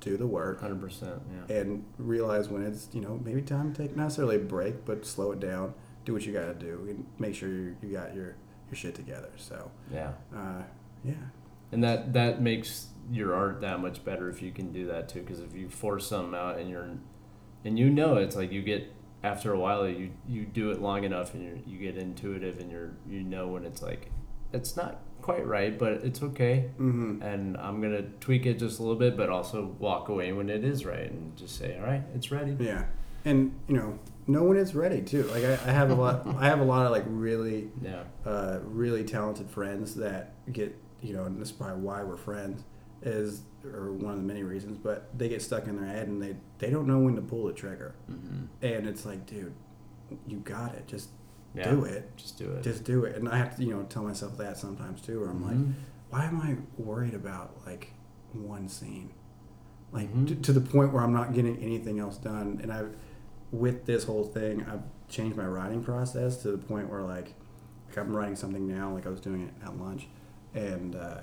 do 0.00 0.16
the 0.16 0.26
work, 0.26 0.60
Hundred 0.60 0.80
percent, 0.80 1.22
yeah. 1.48 1.56
and 1.56 1.84
realize 1.98 2.48
when 2.48 2.62
it's 2.64 2.88
you 2.92 3.00
know 3.00 3.20
maybe 3.24 3.40
time 3.42 3.72
to 3.72 3.82
take 3.82 3.96
not 3.96 4.04
necessarily 4.04 4.36
a 4.36 4.40
break, 4.40 4.84
but 4.84 5.06
slow 5.06 5.30
it 5.30 5.38
down, 5.40 5.74
do 6.04 6.12
what 6.12 6.26
you 6.26 6.32
got 6.32 6.46
to 6.46 6.54
do, 6.54 6.86
and 6.88 7.06
make 7.20 7.34
sure 7.36 7.48
you, 7.48 7.76
you 7.82 7.90
got 7.92 8.14
your 8.16 8.34
your 8.68 8.74
shit 8.76 8.94
together. 8.96 9.30
So, 9.36 9.70
Yeah, 9.92 10.12
uh, 10.34 10.62
yeah, 11.04 11.12
and 11.74 11.84
that 11.84 12.12
that 12.12 12.40
makes 12.40 12.88
your 13.10 13.34
art 13.34 13.60
that 13.60 13.80
much 13.80 14.04
better 14.04 14.30
if 14.30 14.40
you 14.40 14.50
can 14.50 14.72
do 14.72 14.86
that 14.86 15.08
too. 15.08 15.20
Because 15.20 15.40
if 15.40 15.54
you 15.54 15.68
force 15.68 16.06
something 16.06 16.34
out 16.34 16.58
and 16.58 16.70
you're, 16.70 16.88
and 17.64 17.78
you 17.78 17.90
know 17.90 18.16
it's 18.16 18.36
like 18.36 18.50
you 18.50 18.62
get 18.62 18.90
after 19.22 19.52
a 19.52 19.58
while 19.58 19.88
you 19.88 20.10
you 20.28 20.44
do 20.44 20.70
it 20.70 20.80
long 20.80 21.04
enough 21.04 21.34
and 21.34 21.42
you 21.42 21.62
you 21.66 21.78
get 21.78 21.96
intuitive 21.96 22.58
and 22.58 22.70
you're 22.70 22.92
you 23.08 23.22
know 23.22 23.48
when 23.48 23.64
it's 23.64 23.82
like 23.82 24.10
it's 24.52 24.76
not 24.76 25.00
quite 25.24 25.46
right, 25.46 25.78
but 25.78 25.92
it's 26.04 26.22
okay. 26.22 26.70
mm-hmm. 26.78 27.22
and 27.22 27.56
I'm 27.56 27.80
gonna 27.80 28.02
tweak 28.20 28.44
it 28.44 28.58
just 28.58 28.78
a 28.78 28.82
little 28.82 28.98
bit, 28.98 29.16
but 29.16 29.30
also 29.30 29.74
walk 29.78 30.10
away 30.10 30.32
when 30.32 30.50
it 30.50 30.64
is 30.64 30.84
right 30.84 31.10
and 31.10 31.34
just 31.36 31.56
say, 31.56 31.78
all 31.78 31.86
right, 31.86 32.02
it's 32.14 32.30
ready. 32.30 32.56
yeah, 32.60 32.84
and 33.24 33.58
you 33.66 33.74
know, 33.74 33.98
know 34.26 34.44
when 34.44 34.58
it's 34.58 34.74
ready 34.74 35.00
too. 35.00 35.22
Like 35.24 35.44
I, 35.44 35.52
I 35.52 35.72
have 35.72 35.90
a 35.90 35.94
lot, 35.94 36.26
I 36.38 36.46
have 36.46 36.60
a 36.60 36.64
lot 36.64 36.84
of 36.84 36.92
like 36.92 37.04
really 37.06 37.70
Yeah, 37.82 38.04
uh, 38.26 38.58
really 38.64 39.02
talented 39.02 39.50
friends 39.50 39.94
that 39.94 40.34
get 40.52 40.76
you 41.04 41.14
know, 41.14 41.24
and 41.24 41.40
this 41.40 41.50
is 41.50 41.54
probably 41.56 41.80
why 41.82 42.02
we're 42.02 42.16
friends 42.16 42.62
is 43.02 43.42
or 43.64 43.92
one 43.92 44.12
of 44.14 44.18
the 44.18 44.24
many 44.26 44.42
reasons, 44.42 44.78
but 44.78 45.16
they 45.18 45.28
get 45.28 45.42
stuck 45.42 45.66
in 45.66 45.76
their 45.76 45.86
head 45.88 46.08
and 46.08 46.22
they 46.22 46.34
they 46.58 46.70
don't 46.70 46.86
know 46.86 46.98
when 46.98 47.14
to 47.16 47.22
pull 47.22 47.46
the 47.46 47.52
trigger, 47.52 47.94
mm-hmm. 48.10 48.44
and 48.62 48.86
it's 48.88 49.04
like, 49.04 49.26
dude, 49.26 49.52
you 50.26 50.38
got 50.38 50.74
it, 50.74 50.86
just 50.86 51.10
yeah. 51.54 51.70
do 51.70 51.84
it, 51.84 52.10
Just 52.16 52.38
do 52.38 52.50
it. 52.52 52.62
just 52.62 52.84
do 52.84 53.04
it, 53.04 53.16
and 53.16 53.28
I 53.28 53.36
have 53.36 53.56
to 53.56 53.64
you 53.64 53.74
know 53.74 53.82
tell 53.84 54.02
myself 54.02 54.38
that 54.38 54.56
sometimes 54.56 55.00
too, 55.02 55.20
where 55.20 55.28
I'm 55.30 55.42
like, 55.44 55.56
Mhm. 55.56 55.74
why 56.10 56.24
am 56.24 56.40
I 56.40 56.56
worried 56.82 57.14
about 57.14 57.56
like 57.66 57.92
one 58.32 58.68
scene, 58.68 59.10
like 59.92 60.12
Mhm. 60.14 60.28
t- 60.28 60.34
to 60.36 60.52
the 60.52 60.60
point 60.60 60.92
where 60.92 61.02
I'm 61.02 61.12
not 61.12 61.34
getting 61.34 61.56
anything 61.58 61.98
else 61.98 62.16
done, 62.16 62.58
and 62.62 62.72
I, 62.72 62.84
with 63.52 63.84
this 63.84 64.04
whole 64.04 64.24
thing, 64.24 64.62
I've 64.64 64.82
changed 65.08 65.36
my 65.36 65.46
writing 65.46 65.82
process 65.84 66.38
to 66.42 66.50
the 66.52 66.58
point 66.58 66.88
where 66.90 67.02
like, 67.02 67.34
like 67.88 67.98
I'm 67.98 68.16
writing 68.16 68.34
something 68.36 68.66
now, 68.66 68.92
like 68.94 69.06
I 69.06 69.10
was 69.10 69.20
doing 69.20 69.42
it 69.42 69.52
at 69.62 69.78
lunch, 69.78 70.08
and 70.54 70.96
uh, 70.96 71.18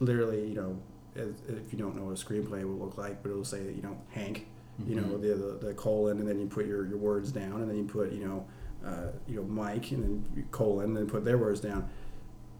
literally, 0.00 0.48
you 0.48 0.54
know, 0.54 0.78
if 1.16 1.72
you 1.72 1.78
don't 1.78 1.94
know 1.96 2.04
what 2.04 2.20
a 2.20 2.24
screenplay 2.24 2.64
will 2.64 2.84
look 2.84 2.98
like, 2.98 3.22
but 3.22 3.30
it'll 3.30 3.44
say 3.44 3.62
you 3.62 3.82
know 3.82 3.96
Hank, 4.10 4.46
you 4.86 4.96
know 4.96 5.02
Mhm. 5.02 5.22
the, 5.22 5.34
the 5.34 5.66
the 5.68 5.74
colon, 5.74 6.18
and 6.18 6.28
then 6.28 6.40
you 6.40 6.46
put 6.46 6.66
your, 6.66 6.86
your 6.86 6.98
words 6.98 7.30
down, 7.30 7.60
and 7.60 7.70
then 7.70 7.76
you 7.76 7.84
put 7.84 8.10
you 8.12 8.26
know, 8.26 8.46
uh, 8.84 9.06
you 9.28 9.36
know 9.36 9.42
Mike, 9.44 9.92
and 9.92 10.02
then 10.02 10.46
colon, 10.50 10.86
and 10.86 10.96
then 10.96 11.06
put 11.06 11.24
their 11.24 11.38
words 11.38 11.60
down, 11.60 11.88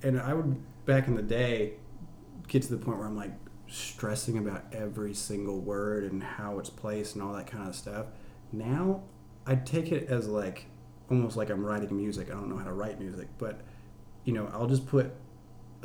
and 0.02 0.20
I 0.20 0.34
would 0.34 0.56
back 0.86 1.08
in 1.08 1.14
the 1.16 1.22
day 1.22 1.74
get 2.46 2.62
to 2.62 2.70
the 2.70 2.76
point 2.76 2.98
where 2.98 3.06
I'm 3.06 3.16
like 3.16 3.32
stressing 3.66 4.36
about 4.38 4.62
every 4.72 5.14
single 5.14 5.58
word 5.58 6.04
and 6.04 6.22
how 6.22 6.58
it's 6.58 6.68
placed 6.70 7.14
and 7.14 7.24
all 7.24 7.32
that 7.32 7.46
kind 7.46 7.66
of 7.66 7.74
stuff. 7.74 8.06
Now 8.52 9.02
I 9.46 9.54
take 9.56 9.90
it 9.90 10.08
as 10.08 10.28
like 10.28 10.66
almost 11.10 11.36
like 11.36 11.48
I'm 11.50 11.64
writing 11.64 11.96
music. 11.96 12.28
I 12.30 12.34
don't 12.34 12.48
know 12.50 12.58
how 12.58 12.66
to 12.66 12.72
write 12.74 13.00
music, 13.00 13.28
but 13.38 13.62
you 14.24 14.32
know, 14.34 14.48
I'll 14.52 14.66
just 14.66 14.86
put 14.86 15.12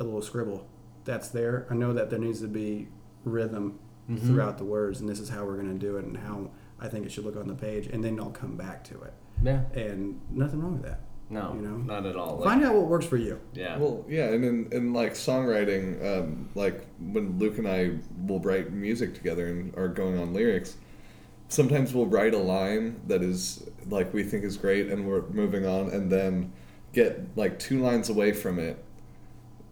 a 0.00 0.04
little 0.04 0.22
scribble 0.22 0.66
that's 1.04 1.28
there. 1.28 1.66
I 1.70 1.74
know 1.74 1.92
that 1.92 2.10
there 2.10 2.18
needs 2.18 2.40
to 2.40 2.48
be 2.48 2.88
rhythm 3.24 3.78
Mhm. 4.10 4.20
throughout 4.26 4.58
the 4.58 4.64
words, 4.64 5.00
and 5.00 5.08
this 5.08 5.20
is 5.20 5.28
how 5.28 5.44
we're 5.44 5.54
going 5.56 5.72
to 5.72 5.78
do 5.86 5.96
it, 5.98 6.04
and 6.04 6.16
how 6.16 6.50
I 6.80 6.88
think 6.88 7.06
it 7.06 7.12
should 7.12 7.24
look 7.24 7.36
on 7.36 7.46
the 7.46 7.54
page, 7.54 7.86
and 7.86 8.02
then 8.02 8.18
I'll 8.18 8.30
come 8.30 8.56
back 8.56 8.82
to 8.84 9.00
it. 9.02 9.12
Yeah. 9.42 9.60
And 9.74 10.20
nothing 10.30 10.60
wrong 10.60 10.72
with 10.74 10.82
that. 10.82 11.00
No, 11.28 11.54
You 11.54 11.62
know? 11.62 11.76
not 11.76 12.06
at 12.06 12.16
all. 12.16 12.36
Like, 12.38 12.44
Find 12.44 12.64
out 12.64 12.74
what 12.74 12.86
works 12.88 13.06
for 13.06 13.16
you. 13.16 13.38
yeah. 13.54 13.78
Well, 13.78 14.04
yeah, 14.08 14.30
and 14.30 14.44
in, 14.44 14.68
in 14.72 14.92
like 14.92 15.12
songwriting, 15.14 16.04
um, 16.04 16.48
like 16.56 16.84
when 16.98 17.38
Luke 17.38 17.58
and 17.58 17.68
I 17.68 17.92
will 18.26 18.40
write 18.40 18.72
music 18.72 19.14
together 19.14 19.46
and 19.46 19.72
are 19.76 19.86
going 19.88 20.18
on 20.18 20.34
lyrics, 20.34 20.76
sometimes 21.48 21.94
we'll 21.94 22.06
write 22.06 22.34
a 22.34 22.38
line 22.38 22.96
that 23.06 23.22
is 23.22 23.68
like 23.88 24.12
we 24.12 24.22
think 24.24 24.42
is 24.44 24.56
great 24.56 24.88
and 24.88 25.06
we're 25.06 25.22
moving 25.28 25.66
on, 25.66 25.88
and 25.90 26.10
then 26.10 26.52
get 26.92 27.20
like 27.36 27.58
two 27.60 27.80
lines 27.80 28.08
away 28.10 28.32
from 28.32 28.58
it, 28.58 28.82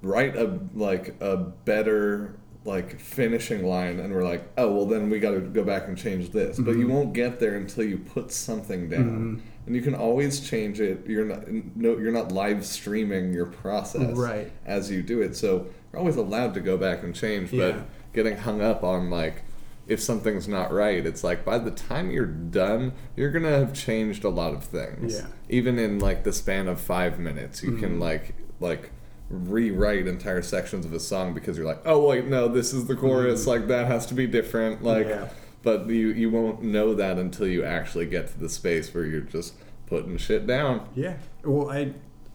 write 0.03 0.37
a 0.37 0.59
like 0.75 1.15
a 1.21 1.37
better 1.37 2.35
like 2.65 3.01
finishing 3.01 3.65
line, 3.65 3.99
and 4.01 4.13
we're 4.13 4.25
like, 4.25 4.47
oh 4.59 4.71
well, 4.73 4.85
then 4.87 5.09
we 5.09 5.19
got 5.19 5.31
to 5.31 5.41
go 5.41 5.65
back 5.65 5.89
and 5.89 5.97
change 5.97 6.31
this. 6.31 6.59
But 6.59 6.73
you 6.77 6.87
Mhm. 6.87 6.91
won't 6.91 7.13
get 7.15 7.41
there 7.41 7.55
until 7.55 7.85
you 7.85 7.97
put 7.99 8.31
something 8.31 8.89
down 8.91 9.39
Mhm. 9.39 9.67
and 9.67 9.75
you 9.77 9.81
can 9.81 9.95
always 9.95 10.41
change 10.41 10.79
it. 10.81 11.05
You're 11.07 11.25
not 11.25 11.45
no, 11.51 11.97
you're 11.97 12.13
not 12.13 12.31
live 12.33 12.67
streaming 12.67 13.33
your 13.33 13.47
process 13.47 14.17
Right. 14.17 14.53
as 14.67 14.91
you 14.91 15.03
do 15.03 15.23
it. 15.23 15.35
So 15.35 15.67
you're 15.93 16.01
always 16.01 16.17
allowed 16.17 16.53
to 16.55 16.61
go 16.61 16.77
back 16.77 17.03
and 17.03 17.15
change. 17.15 17.53
Yeah. 17.53 17.71
But 17.71 17.87
getting 18.13 18.37
hung 18.37 18.61
up 18.61 18.85
on 18.85 19.09
like 19.09 19.43
if 19.87 20.03
something's 20.03 20.47
not 20.47 20.71
right, 20.71 21.07
it's 21.07 21.25
like 21.25 21.47
by 21.47 21.57
the 21.59 21.71
time 21.71 22.11
you're 22.11 22.27
done, 22.27 22.93
you're 23.17 23.31
gonna 23.31 23.49
have 23.51 23.73
changed 23.73 24.23
a 24.25 24.29
lot 24.29 24.53
of 24.53 24.63
things. 24.65 25.15
Yeah. 25.15 25.27
Even 25.49 25.79
in 25.79 25.99
like 26.01 26.25
the 26.25 26.33
span 26.35 26.69
of 26.69 26.79
five 26.79 27.19
minutes, 27.19 27.63
you 27.63 27.73
can 27.77 27.97
Mhm. 27.97 28.01
like 28.01 28.35
like 28.61 28.91
rewrite 29.31 30.07
entire 30.07 30.43
sections 30.43 30.87
of 30.87 30.93
a 30.93 31.01
song 31.01 31.35
because 31.35 31.57
you're 31.57 31.67
like, 31.67 31.81
oh 31.85 32.07
wait, 32.09 32.27
no, 32.27 32.49
this 32.49 32.73
is 32.73 32.87
the 32.87 32.97
chorus. 32.97 33.45
Mhm. 33.45 33.49
Like 33.49 33.67
that 33.69 33.87
has 33.87 34.07
to 34.07 34.15
be 34.15 34.27
different. 34.27 34.83
Like 34.83 35.07
Yeah. 35.07 35.29
but 35.63 35.87
you 35.89 36.09
you 36.09 36.31
won't 36.31 36.63
know 36.63 36.95
that 36.95 37.19
until 37.19 37.47
you 37.47 37.65
actually 37.65 38.07
get 38.07 38.29
to 38.29 38.39
the 38.39 38.49
space 38.49 38.93
where 38.95 39.05
you're 39.05 39.21
just 39.21 39.55
putting 39.87 40.17
shit 40.17 40.47
down. 40.47 40.87
Yeah. 40.95 41.17
Well, 41.45 41.71
I, 41.71 41.93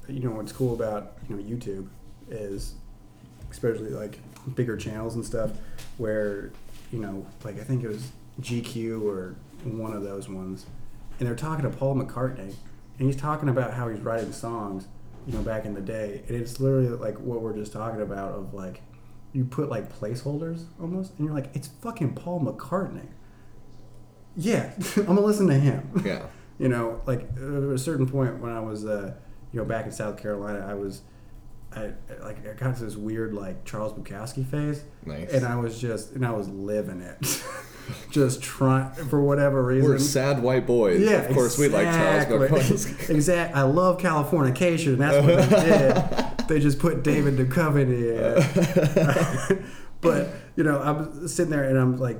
you 0.07 0.19
know, 0.19 0.31
what's 0.31 0.51
cool 0.51 0.73
about 0.73 1.13
you 1.29 1.35
know 1.35 1.41
YouTube 1.43 1.87
is, 2.29 2.75
especially 3.51 3.89
like 3.89 4.19
bigger 4.55 4.75
channels 4.77 5.15
and 5.15 5.25
stuff, 5.25 5.51
where 5.97 6.51
you 6.91 6.99
know, 6.99 7.25
like 7.43 7.59
I 7.59 7.63
think 7.63 7.83
it 7.83 7.87
was 7.87 8.11
GQ 8.41 9.01
or 9.03 9.35
one 9.63 9.93
of 9.93 10.03
those 10.03 10.27
ones, 10.29 10.65
and 11.19 11.27
they're 11.27 11.35
talking 11.35 11.63
to 11.69 11.75
Paul 11.75 11.95
McCartney, 11.95 12.53
and 12.99 13.07
he's 13.07 13.15
talking 13.15 13.49
about 13.49 13.73
how 13.73 13.87
he's 13.87 14.01
writing 14.01 14.31
songs, 14.31 14.87
you 15.25 15.33
know, 15.33 15.41
back 15.41 15.65
in 15.65 15.73
the 15.73 15.81
day, 15.81 16.23
and 16.27 16.35
it's 16.37 16.59
literally 16.59 16.89
like 16.89 17.17
what 17.19 17.41
we're 17.41 17.55
just 17.55 17.71
talking 17.73 18.01
about 18.01 18.33
of 18.33 18.53
like, 18.53 18.81
you 19.31 19.45
put 19.45 19.69
like 19.69 19.91
placeholders 19.99 20.65
almost, 20.79 21.13
and 21.17 21.25
you're 21.25 21.33
like, 21.35 21.49
it's 21.55 21.67
fucking 21.67 22.13
Paul 22.15 22.41
McCartney. 22.41 23.07
Yeah, 24.35 24.71
I'm 24.97 25.05
gonna 25.05 25.21
listen 25.21 25.47
to 25.47 25.53
him 25.59 25.89
Yeah. 26.05 26.25
you 26.57 26.67
know, 26.69 27.01
like 27.05 27.29
at 27.37 27.41
a 27.43 27.77
certain 27.77 28.07
point 28.07 28.39
when 28.39 28.51
I 28.51 28.59
was, 28.59 28.85
uh, 28.85 29.13
you 29.51 29.59
know, 29.59 29.65
back 29.65 29.85
in 29.85 29.91
South 29.91 30.17
Carolina, 30.17 30.65
I 30.67 30.73
was, 30.73 31.01
I 31.75 31.91
like 32.21 32.47
I 32.47 32.53
got 32.53 32.75
to 32.77 32.83
this 32.85 32.95
weird 32.95 33.33
like 33.33 33.63
Charles 33.65 33.93
Bukowski 33.93 34.45
phase, 34.45 34.83
Nice. 35.05 35.31
and 35.31 35.45
I 35.45 35.55
was 35.55 35.79
just 35.79 36.13
and 36.13 36.25
I 36.25 36.31
was 36.31 36.47
living 36.49 37.01
it, 37.01 37.17
just 38.09 38.41
trying 38.41 38.91
for 38.93 39.21
whatever 39.21 39.63
reason. 39.63 39.89
We're 39.89 39.99
sad 39.99 40.41
white 40.41 40.65
boys. 40.65 41.01
Yeah, 41.01 41.21
of 41.21 41.33
course 41.33 41.57
we 41.57 41.67
like 41.67 41.85
Charles 41.85 42.25
Bukowski. 42.25 43.09
exactly. 43.09 43.55
I 43.59 43.63
love 43.63 43.99
Californication. 43.99 44.93
and 44.93 45.01
That's 45.01 45.25
what 45.25 45.49
they 45.49 45.65
did. 46.37 46.47
They 46.47 46.59
just 46.59 46.79
put 46.79 47.03
David 47.03 47.35
Duchovny 47.35 47.87
in. 49.49 49.65
but 50.01 50.29
you 50.55 50.63
know, 50.63 50.79
I'm 50.81 51.27
sitting 51.27 51.51
there 51.51 51.63
and 51.63 51.77
I'm 51.77 51.97
like 51.97 52.17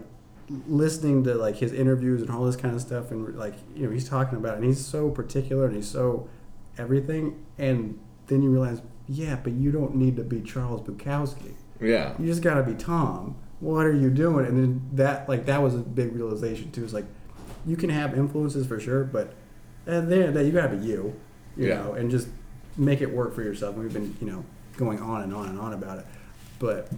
listening 0.68 1.24
to 1.24 1.36
like 1.36 1.56
his 1.58 1.74
interviews 1.74 2.22
and 2.22 2.30
all 2.32 2.46
this 2.46 2.56
kind 2.56 2.76
of 2.76 2.82
stuff, 2.82 3.12
and 3.12 3.36
like 3.38 3.56
you 3.76 3.86
know, 3.86 3.92
he's 3.92 4.08
talking 4.08 4.38
about, 4.38 4.54
it, 4.54 4.58
and 4.58 4.66
he's 4.66 4.86
so 4.86 5.10
particular 5.10 5.66
and 5.66 5.76
he's 5.76 5.90
so 5.90 6.28
everything, 6.78 7.46
and 7.58 8.00
then 8.28 8.42
you 8.42 8.50
realize, 8.50 8.82
yeah, 9.08 9.36
but 9.42 9.54
you 9.54 9.72
don't 9.72 9.96
need 9.96 10.16
to 10.18 10.24
be 10.24 10.42
Charles 10.42 10.82
Bukowski. 10.82 11.54
Yeah. 11.82 12.14
You 12.18 12.26
just 12.26 12.42
gotta 12.42 12.64
be 12.64 12.74
Tom. 12.74 13.36
What 13.64 13.86
are 13.86 13.94
you 13.96 14.10
doing? 14.10 14.46
And 14.46 14.58
then 14.58 14.90
that 14.94 15.30
like 15.30 15.46
that 15.46 15.62
was 15.62 15.74
a 15.76 15.80
big 15.80 16.14
realization 16.14 16.70
too. 16.72 16.84
Is 16.84 16.94
like 16.94 17.06
you 17.66 17.78
can 17.78 17.90
have 17.90 18.14
influences 18.18 18.68
for 18.68 18.80
sure, 18.80 19.04
but 19.06 19.34
at 19.88 20.10
the 20.10 20.16
end 20.16 20.24
of 20.26 20.34
the 20.34 20.40
day, 20.42 20.46
you 20.46 20.52
gotta 20.52 20.76
be 20.76 20.86
you. 20.86 21.16
You 21.56 21.68
Yeah. 21.70 21.76
know, 21.84 21.94
and 21.94 22.12
just 22.12 22.28
make 22.78 23.02
it 23.02 23.14
work 23.14 23.34
for 23.34 23.42
yourself. 23.44 23.76
We've 23.76 23.94
been 23.94 24.16
you 24.20 24.28
know 24.28 24.44
going 24.76 25.00
on 25.00 25.22
and 25.22 25.34
on 25.34 25.48
and 25.50 25.58
on 25.60 25.72
about 25.74 26.00
it, 26.00 26.06
but 26.60 26.90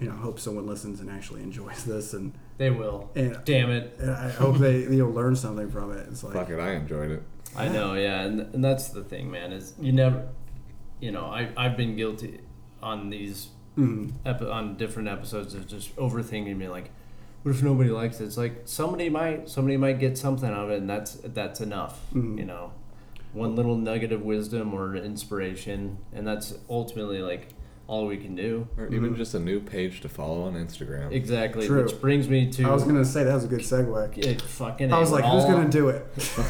you 0.00 0.08
know, 0.08 0.14
I 0.14 0.18
hope 0.18 0.40
someone 0.40 0.66
listens 0.66 1.00
and 1.00 1.10
actually 1.10 1.42
enjoys 1.42 1.84
this, 1.84 2.14
and, 2.14 2.32
They 2.56 2.70
will. 2.70 3.10
and, 3.14 3.36
Damn 3.44 3.70
it. 3.70 3.96
and 4.00 4.10
I 4.10 4.30
hope 4.30 4.56
they 4.56 4.80
you 4.80 5.04
know 5.04 5.08
learn 5.10 5.36
something 5.36 5.70
from 5.70 5.92
it. 5.92 6.08
It's 6.10 6.24
like 6.24 6.32
Fuck 6.32 6.50
it, 6.50 6.58
I 6.58 6.72
enjoyed 6.72 7.10
it. 7.10 7.22
I 7.54 7.68
know, 7.68 7.94
yeah, 7.94 8.22
and, 8.22 8.40
and 8.54 8.64
that's 8.64 8.88
the 8.88 9.04
thing, 9.04 9.30
man. 9.30 9.52
Is 9.52 9.74
you 9.80 9.92
never, 9.92 10.26
you 11.00 11.12
know, 11.12 11.26
I 11.26 11.50
I've 11.56 11.76
been 11.76 11.94
guilty 11.96 12.40
on 12.82 13.10
these 13.10 13.48
mm, 13.80 14.12
epi- 14.26 14.46
on 14.46 14.76
different 14.76 15.08
episodes 15.08 15.54
of 15.54 15.66
just 15.66 15.94
overthinking, 15.96 16.56
me 16.56 16.68
like, 16.68 16.90
what 17.42 17.54
if 17.54 17.62
nobody 17.62 17.90
likes 17.90 18.20
it? 18.20 18.24
It's 18.26 18.36
like 18.36 18.62
somebody 18.66 19.08
might 19.08 19.48
somebody 19.48 19.76
might 19.76 19.98
get 19.98 20.18
something 20.18 20.48
out 20.50 20.64
of 20.66 20.70
it, 20.70 20.78
and 20.80 20.90
that's 20.90 21.14
that's 21.24 21.60
enough, 21.60 22.00
Mhm. 22.14 22.38
you 22.38 22.44
know, 22.44 22.72
one 23.32 23.56
little 23.56 23.76
nugget 23.76 24.12
of 24.12 24.22
wisdom 24.22 24.74
or 24.74 24.94
inspiration, 24.96 25.98
and 26.12 26.26
that's 26.26 26.54
ultimately 26.68 27.22
like 27.22 27.48
all 27.86 28.06
we 28.06 28.16
can 28.18 28.36
do. 28.36 28.68
Or 28.78 28.86
even 28.88 29.16
just 29.16 29.34
a 29.34 29.40
new 29.40 29.58
page 29.58 30.00
to 30.02 30.08
follow 30.08 30.42
on 30.42 30.54
Instagram. 30.54 31.10
Exactly, 31.12 31.66
True. 31.66 31.82
which 31.82 32.00
brings 32.00 32.28
me 32.28 32.46
to 32.52 32.64
I 32.64 32.70
was 32.72 32.84
gonna 32.84 33.04
say 33.04 33.24
that 33.24 33.34
was 33.34 33.44
a 33.44 33.48
good 33.48 33.60
segue. 33.60 34.16
it 34.18 34.42
fucking. 34.42 34.92
I 34.92 34.98
was 35.00 35.10
like, 35.10 35.24
who's 35.24 35.44
all- 35.44 35.50
gonna 35.50 35.68
do 35.70 35.88
it? 35.88 36.06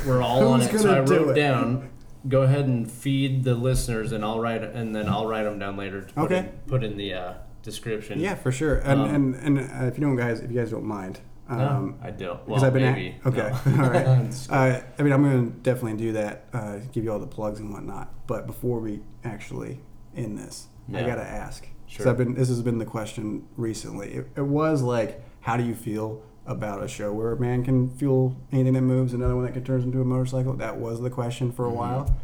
We're 0.06 0.20
all 0.22 0.48
on 0.52 0.60
Who's 0.60 0.68
it. 0.74 0.78
So 0.80 0.88
gonna 0.88 1.02
I 1.02 1.04
do 1.04 1.16
wrote 1.26 1.28
it? 1.30 1.40
down. 1.40 1.88
Go 2.28 2.42
ahead 2.42 2.66
and 2.66 2.90
feed 2.90 3.44
the 3.44 3.54
listeners, 3.54 4.12
and 4.12 4.24
I'll 4.24 4.40
write, 4.40 4.62
and 4.62 4.94
then 4.94 5.08
I'll 5.08 5.26
write 5.26 5.44
them 5.44 5.58
down 5.58 5.76
later 5.76 6.02
to 6.02 6.12
put, 6.14 6.24
Okay. 6.24 6.38
in, 6.38 6.48
put 6.66 6.84
in 6.84 6.96
the 6.96 7.14
uh, 7.14 7.34
description. 7.62 8.20
Yeah, 8.20 8.34
for 8.34 8.52
sure. 8.52 8.76
And 8.76 9.00
Um, 9.00 9.34
and, 9.34 9.58
and 9.58 9.58
uh, 9.58 9.86
if 9.86 9.96
you 9.98 10.04
don't 10.04 10.16
guys, 10.16 10.40
if 10.40 10.50
you 10.50 10.56
guys 10.58 10.70
don't 10.70 10.84
mind, 10.84 11.20
No, 11.48 11.58
um, 11.58 11.98
I 12.02 12.10
don't. 12.10 12.44
because 12.46 12.60
Well, 12.62 12.64
I've 12.64 12.72
been 12.74 12.84
at- 12.84 13.26
okay, 13.26 13.52
No. 13.76 13.82
all 13.84 13.90
right. 13.90 14.46
Uh, 14.50 14.80
I 14.98 15.02
mean, 15.02 15.12
I'm 15.12 15.22
going 15.22 15.50
to 15.50 15.56
definitely 15.60 15.96
do 15.98 16.12
that. 16.12 16.44
Uh, 16.52 16.76
give 16.92 17.04
you 17.04 17.10
all 17.12 17.18
the 17.18 17.26
plugs 17.26 17.58
and 17.60 17.72
whatnot. 17.72 18.12
But 18.26 18.46
before 18.46 18.80
we 18.80 19.00
actually 19.24 19.80
end 20.14 20.36
this, 20.38 20.68
I 20.92 21.02
got 21.02 21.14
to 21.16 21.22
ask. 21.26 21.66
Sure. 21.86 22.08
I've 22.08 22.16
been. 22.18 22.34
This 22.34 22.48
has 22.48 22.62
been 22.62 22.78
the 22.78 22.84
question 22.84 23.46
recently. 23.56 24.12
It, 24.12 24.28
it 24.36 24.42
was 24.46 24.80
like, 24.82 25.22
how 25.40 25.56
do 25.56 25.64
you 25.64 25.74
feel 25.74 26.22
about 26.46 26.82
a 26.82 26.88
show 26.88 27.12
where 27.12 27.32
a 27.32 27.38
man 27.38 27.64
can 27.64 27.90
fuel 27.90 28.36
anything 28.52 28.72
that 28.74 28.82
moves, 28.82 29.12
another 29.12 29.36
one 29.36 29.44
that 29.44 29.52
can 29.52 29.64
turn 29.64 29.82
into 29.82 30.00
a 30.00 30.04
motorcycle? 30.04 30.54
That 30.54 30.76
was 30.78 31.00
the 31.00 31.10
question 31.10 31.52
for 31.52 31.66
a 31.66 31.68
Mm-hmm. 31.68 31.78
while. 31.78 32.16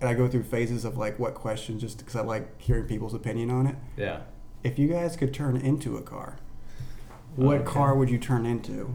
And 0.00 0.08
I 0.08 0.14
go 0.14 0.28
through 0.28 0.44
phases 0.44 0.84
of 0.84 0.96
like 0.96 1.18
what 1.18 1.34
question, 1.34 1.78
just 1.78 1.98
because 1.98 2.14
I 2.16 2.20
like 2.22 2.60
hearing 2.60 2.84
people's 2.84 3.14
opinion 3.14 3.50
on 3.50 3.66
it. 3.66 3.76
yeah. 3.96 4.20
If 4.64 4.76
you 4.78 4.88
guys 4.88 5.16
could 5.16 5.32
turn 5.32 5.56
into 5.56 5.96
a 5.96 6.02
car, 6.02 6.36
what 7.36 7.58
Okay. 7.58 7.64
car 7.64 7.94
would 7.94 8.10
you 8.10 8.18
turn 8.18 8.44
into, 8.46 8.90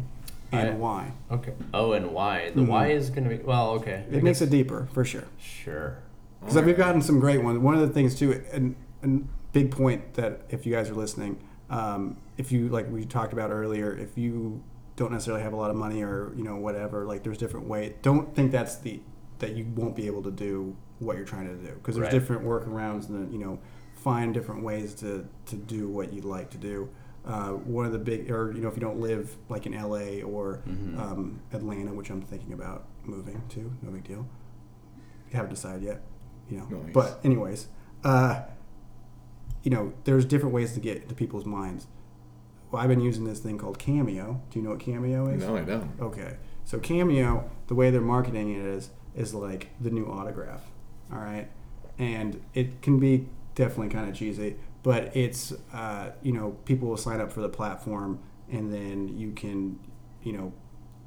and 0.51 0.69
I- 0.69 0.73
why? 0.73 1.11
Okay. 1.31 1.53
Oh, 1.73 1.93
and 1.93 2.11
why? 2.13 2.51
The 2.53 2.63
why 2.63 2.87
is 2.91 3.09
going 3.09 3.23
to 3.29 3.29
be 3.35 3.41
well. 3.43 3.71
Okay. 3.71 4.03
I 4.11 4.15
It 4.15 4.23
makes 4.23 4.39
guess- 4.39 4.47
it 4.47 4.49
deeper 4.51 4.87
for 4.93 5.05
sure. 5.05 5.23
sure. 5.39 5.97
Because 6.41 6.61
we've 6.65 6.75
gotten 6.77 7.01
some 7.01 7.19
great 7.21 7.41
ones. 7.43 7.59
One 7.59 7.75
of 7.75 7.81
the 7.81 7.87
things 7.93 8.15
too, 8.15 8.41
and 8.51 8.75
and 9.01 9.27
big 9.53 9.71
point 9.71 10.13
that 10.15 10.41
if 10.49 10.65
you 10.65 10.73
guys 10.73 10.89
are 10.89 10.93
listening, 10.95 11.37
um, 11.69 12.17
if 12.37 12.51
you 12.51 12.69
like 12.69 12.89
we 12.91 13.05
talked 13.05 13.33
about 13.33 13.51
earlier, 13.51 13.95
if 13.95 14.17
you 14.17 14.63
don't 14.95 15.11
necessarily 15.11 15.43
have 15.43 15.53
a 15.53 15.55
lot 15.55 15.69
of 15.71 15.75
money 15.75 16.01
or 16.03 16.33
you 16.35 16.43
know 16.43 16.55
whatever, 16.57 17.05
like 17.05 17.23
there's 17.23 17.37
different 17.37 17.67
ways. 17.67 17.93
Don't 18.01 18.35
think 18.35 18.51
that's 18.51 18.77
the 18.77 19.01
that 19.39 19.55
you 19.55 19.65
won't 19.75 19.95
be 19.95 20.07
able 20.07 20.23
to 20.23 20.31
do 20.31 20.75
what 20.99 21.17
you're 21.17 21.25
trying 21.25 21.47
to 21.47 21.55
do 21.55 21.73
because 21.75 21.95
there's 21.95 22.05
Right. 22.05 22.11
different 22.11 22.43
workarounds 22.43 23.09
and 23.09 23.31
you 23.33 23.39
know 23.39 23.59
find 23.95 24.33
different 24.33 24.63
ways 24.63 24.93
to 24.95 25.27
to 25.47 25.55
do 25.55 25.89
what 25.89 26.13
you'd 26.13 26.25
like 26.25 26.49
to 26.51 26.57
do. 26.57 26.89
Uh, 27.25 27.51
one 27.51 27.85
of 27.85 27.93
the 27.93 27.97
big, 27.99 28.29
or 28.29 28.51
you 28.51 28.61
know, 28.61 28.67
if 28.67 28.75
you 28.75 28.81
don't 28.81 28.99
live 28.99 29.37
like 29.49 29.65
in 29.65 29.71
LA 29.73 30.21
or 30.23 30.61
Mm-hmm. 30.67 30.99
um, 30.99 31.39
Atlanta, 31.53 31.93
which 31.93 32.09
I'm 32.09 32.21
thinking 32.21 32.51
about 32.51 32.85
moving 33.05 33.41
to, 33.49 33.71
no 33.81 33.91
big 33.91 34.03
deal. 34.03 34.27
Haven't 35.31 35.49
decided 35.51 35.83
yet, 35.83 36.01
you 36.49 36.57
know. 36.57 36.65
Nice. 36.65 36.93
But 36.93 37.19
anyways, 37.23 37.67
uh, 38.03 38.41
you 39.63 39.71
know, 39.71 39.93
there's 40.03 40.25
different 40.25 40.53
ways 40.53 40.73
to 40.73 40.79
get 40.81 41.01
into 41.03 41.15
people's 41.15 41.45
minds. 41.45 41.87
Well, 42.73 42.81
I've 42.81 42.89
been 42.89 43.01
using 43.01 43.23
this 43.23 43.37
thing 43.37 43.59
called 43.59 43.77
Cameo. 43.77 44.41
Do 44.49 44.57
you 44.57 44.65
know 44.65 44.71
what 44.71 44.79
Cameo 44.79 45.27
is? 45.27 45.43
No, 45.43 45.55
I 45.55 45.61
don't. 45.61 45.91
Okay. 46.01 46.37
So 46.65 46.79
Cameo, 46.79 47.47
the 47.67 47.75
way 47.75 47.91
they're 47.91 48.01
marketing 48.01 48.51
it 48.51 48.65
is 48.65 48.89
is 49.15 49.35
like 49.35 49.69
the 49.79 49.91
new 49.91 50.07
autograph. 50.07 50.63
All 51.11 51.19
right. 51.19 51.47
And 51.99 52.41
it 52.55 52.81
can 52.81 52.99
be 52.99 53.29
definitely 53.53 53.89
kind 53.89 54.09
of 54.09 54.15
cheesy, 54.15 54.55
but 54.81 55.15
it's 55.15 55.53
uh, 55.71 56.13
you 56.23 56.31
know, 56.31 56.57
people 56.65 56.87
will 56.87 56.97
sign 56.97 57.21
up 57.21 57.31
for 57.31 57.41
the 57.41 57.49
platform 57.49 58.17
and 58.51 58.73
then 58.73 59.07
you 59.19 59.33
can, 59.33 59.79
you 60.23 60.33
know, 60.33 60.51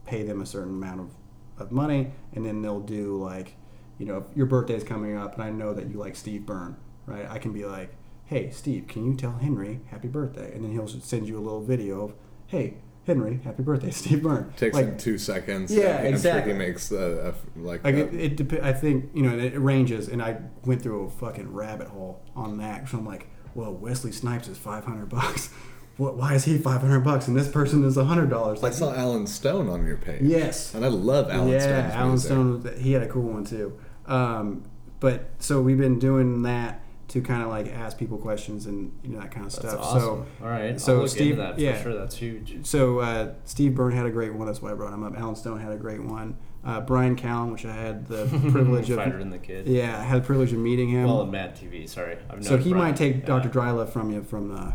pay 0.05 0.23
them 0.23 0.43
a 0.43 0.47
certain 0.47 0.75
amount 0.75 1.01
of, 1.01 1.11
of 1.59 1.73
money 1.73 2.13
and 2.33 2.47
then 2.47 2.63
they'll 2.63 2.79
do 2.79 3.21
like, 3.21 3.57
you 3.99 4.07
know, 4.07 4.19
if 4.19 4.37
your 4.37 4.47
birthday's 4.47 4.85
coming 4.85 5.17
up 5.17 5.35
and 5.35 5.43
I 5.43 5.51
know 5.51 5.75
that 5.75 5.91
you 5.91 5.99
like 5.99 6.15
Steve 6.15 6.47
Byrne, 6.47 6.77
right? 7.07 7.29
I 7.29 7.41
can 7.41 7.53
be 7.53 7.65
like, 7.65 7.93
Hey 8.27 8.51
Steve, 8.51 8.87
can 8.89 9.05
you 9.05 9.15
tell 9.15 9.33
Henry 9.33 9.81
happy 9.91 10.09
birthday? 10.09 10.53
And 10.55 10.65
then 10.65 10.73
he'll 10.73 10.89
send 10.89 11.29
you 11.29 11.39
a 11.39 11.41
little 11.41 11.63
video 11.63 12.01
of, 12.03 12.15
Hey, 12.47 12.79
Henry, 13.07 13.41
happy 13.45 13.63
birthday, 13.63 13.91
Steve 13.93 14.23
Byrne. 14.23 14.53
Takes 14.57 14.75
like, 14.75 14.87
him 14.87 14.99
two 14.99 15.17
seconds. 15.17 15.73
Yeah, 15.73 15.99
I'm 16.01 16.07
exactly. 16.07 16.51
sure 16.53 16.59
he 16.61 16.67
makes 16.67 16.91
a, 16.91 17.35
a, 17.57 17.59
like, 17.59 17.85
like 17.85 17.95
a- 17.95 17.99
it, 18.13 18.15
it 18.15 18.37
dep- 18.37 18.63
I 18.65 18.73
think 18.73 19.11
you 19.15 19.23
know 19.23 19.39
it 19.39 19.57
ranges, 19.59 20.09
and 20.09 20.21
I 20.21 20.39
went 20.65 20.83
through 20.83 21.05
a 21.07 21.11
fucking 21.11 21.53
rabbit 21.53 21.87
hole 21.89 22.21
on 22.35 22.59
that. 22.59 22.89
So 22.89 22.99
I'm 22.99 23.07
like, 23.07 23.29
well, 23.55 23.73
Wesley 23.73 24.11
Snipes 24.13 24.49
is 24.49 24.59
500 24.59 25.09
bucks. 25.09 25.51
What? 25.99 26.19
Why 26.19 26.35
is 26.35 26.45
he 26.45 26.59
500 26.59 27.01
bucks 27.01 27.27
and 27.27 27.35
this 27.35 27.49
person 27.49 27.83
is 27.83 27.97
100 27.97 28.29
dollars? 28.29 28.63
I 28.63 28.69
saw 28.69 28.93
Alan 28.95 29.27
Stone 29.27 29.71
on 29.71 29.87
your 29.87 29.97
page. 29.97 30.21
yes, 30.21 30.75
And 30.75 30.85
I 30.85 30.89
love 30.89 31.31
Alan 31.31 31.59
Stone. 31.59 31.71
yeah, 31.71 31.91
Alan 31.95 32.09
music. 32.11 32.29
Stone. 32.29 32.75
He 32.79 32.93
had 32.93 33.03
a 33.03 33.09
cool 33.09 33.33
one 33.33 33.47
too. 33.47 33.79
Um, 34.05 34.65
but 35.01 35.31
so 35.39 35.63
we've 35.63 35.79
been 35.79 35.99
doing 35.99 36.43
that 36.43 36.83
to 37.09 37.21
kind 37.23 37.43
of 37.43 37.49
like 37.49 37.69
ask 37.69 37.99
people 37.99 38.19
questions 38.19 38.67
and 38.67 38.93
you 39.05 39.11
know 39.11 39.21
that 39.21 39.31
kind 39.31 39.47
of 39.47 39.53
That's 39.53 39.69
stuff. 39.73 39.81
awesome. 39.81 40.01
So 40.01 40.27
All 40.43 40.49
right. 40.51 40.81
so 40.81 40.95
I'll 40.95 41.01
look 41.03 41.09
Steve- 41.09 41.33
into 41.33 41.43
that 41.43 41.55
for 41.55 41.61
yeah. 41.61 41.83
sure. 41.83 41.95
That's 41.95 42.17
huge. 42.17 42.67
so 42.67 42.99
uh, 43.01 43.33
Steve 43.45 43.75
Byrne 43.75 43.93
had 43.93 44.07
a 44.07 44.11
great 44.11 44.35
one. 44.35 44.47
That's 44.47 44.61
why 44.61 44.73
I 44.73 44.75
brought 44.75 44.93
him 44.93 45.05
up. 45.05 45.17
Alan 45.17 45.37
Stone 45.37 45.61
had 45.61 45.73
a 45.73 45.77
great 45.77 46.03
one. 46.03 46.37
Uh, 46.65 46.81
Bryan 46.81 47.15
Callen, 47.15 47.53
which 47.53 47.65
I 47.65 47.73
had 47.73 48.09
the 48.09 48.27
privilege 48.51 48.91
of 48.91 48.97
Fighter 48.97 49.19
and 49.19 49.33
the 49.33 49.39
Kid. 49.39 49.69
Yeah, 49.69 50.01
I 50.01 50.03
had 50.03 50.23
the 50.23 50.27
privilege 50.27 50.53
of 50.53 50.59
meeting 50.59 50.89
him. 50.89 51.07
Well, 51.07 51.23
and 51.23 51.31
Mad 51.31 51.55
TV. 51.57 51.89
Sorry. 51.89 52.17
I've 52.29 52.45
so 52.45 52.57
he 52.57 52.71
Brian. 52.71 52.89
might 52.89 52.97
take 52.97 53.19
Yeah. 53.21 53.27
Dr. 53.27 53.49
Dryla 53.51 53.89
from 53.89 54.11
you 54.11 54.23
from 54.25 54.49
the. 54.49 54.75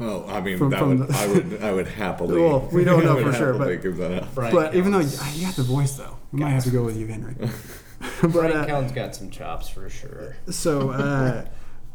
Oh, 0.00 0.24
I 0.28 0.40
mean, 0.40 0.58
From- 0.58 0.70
that 0.70 0.78
from 0.80 0.98
would, 1.00 1.08
the- 1.08 1.14
I 1.16 1.26
would, 1.26 1.62
I 1.62 1.72
would 1.72 1.88
happily. 1.88 2.40
Well, 2.40 2.68
we 2.72 2.84
don't 2.84 3.04
know 3.04 3.16
for 3.22 3.32
sure, 3.32 3.52
happily 3.52 3.76
but- 3.76 3.82
give 3.82 3.96
that 3.96 4.32
but 4.34 4.74
even 4.76 4.92
though 4.92 4.98
you, 5.00 5.08
Callen's- 5.08 5.38
you 5.40 5.46
got 5.46 5.56
the 5.56 5.62
voice 5.64 5.96
though, 5.96 6.16
we 6.32 6.38
might 6.40 6.50
have 6.50 6.64
to 6.64 6.70
go 6.70 6.84
with 6.84 6.96
you, 6.96 7.06
Henry. 7.08 7.34
but 8.20 8.30
Brian 8.32 8.56
uh, 8.56 8.64
Callen's 8.66 8.92
got 8.92 9.14
some 9.16 9.30
chops 9.30 9.68
for 9.68 9.88
sure. 9.88 10.36
so, 10.50 10.90
uh, 10.90 11.44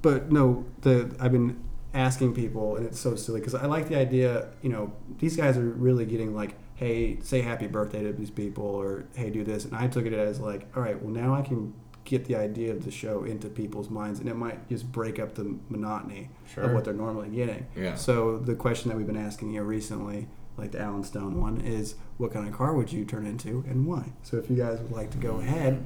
but 0.02 0.32
no, 0.32 0.66
the 0.82 1.16
I've 1.20 1.32
been 1.32 1.62
asking 1.94 2.34
people, 2.36 2.76
and 2.76 2.86
it's 2.86 3.00
so 3.00 3.16
silly 3.16 3.40
because 3.40 3.56
I 3.56 3.66
like 3.66 3.88
the 3.90 3.96
idea. 3.98 4.50
You 4.62 4.70
know, 4.70 4.94
these 5.20 5.36
guys 5.36 5.58
are 5.58 5.64
really 5.70 6.06
getting 6.06 6.36
like, 6.36 6.56
hey, 6.76 7.20
say 7.22 7.42
happy 7.42 7.68
birthday 7.68 8.04
to 8.04 8.14
these 8.14 8.30
people, 8.32 8.64
or 8.66 9.06
hey, 9.16 9.30
do 9.30 9.44
this, 9.44 9.66
and 9.66 9.76
I 9.76 9.88
took 9.88 10.06
it 10.06 10.14
as 10.14 10.40
like, 10.40 10.68
all 10.76 10.82
right, 10.84 11.02
well 11.02 11.12
now 11.14 11.34
I 11.36 11.42
can 11.42 11.74
get 12.06 12.26
the 12.26 12.36
idea 12.36 12.72
of 12.72 12.86
the 12.86 12.92
show 12.92 13.24
into 13.24 13.48
people's 13.50 13.90
minds, 13.90 14.20
and 14.20 14.28
it 14.30 14.36
might 14.36 14.68
just 14.70 14.92
break 14.92 15.20
up 15.20 15.36
the 15.36 15.56
monotony 15.70 16.30
Sure. 16.52 16.64
of 16.64 16.72
what 16.74 16.84
they're 16.86 16.94
normally 16.94 17.30
getting. 17.30 17.68
Yeah. 17.76 17.96
So 17.96 18.40
the 18.40 18.56
question 18.56 18.90
that 18.90 18.98
we've 18.98 19.06
been 19.06 19.18
asking 19.18 19.52
you 19.54 19.62
recently, 19.62 20.28
like 20.58 20.72
the 20.72 20.80
Alan 20.80 21.04
Stone 21.04 21.40
one, 21.40 21.62
is 21.62 21.96
what 22.18 22.32
kind 22.34 22.48
of 22.48 22.54
car 22.54 22.74
would 22.74 22.92
you 22.92 23.06
turn 23.06 23.28
into 23.28 23.64
and 23.68 23.86
why? 23.86 24.14
So 24.24 24.38
if 24.38 24.50
you 24.50 24.56
guys 24.56 24.80
would 24.80 24.92
like 24.92 25.12
to 25.12 25.18
go 25.18 25.40
ahead, 25.40 25.86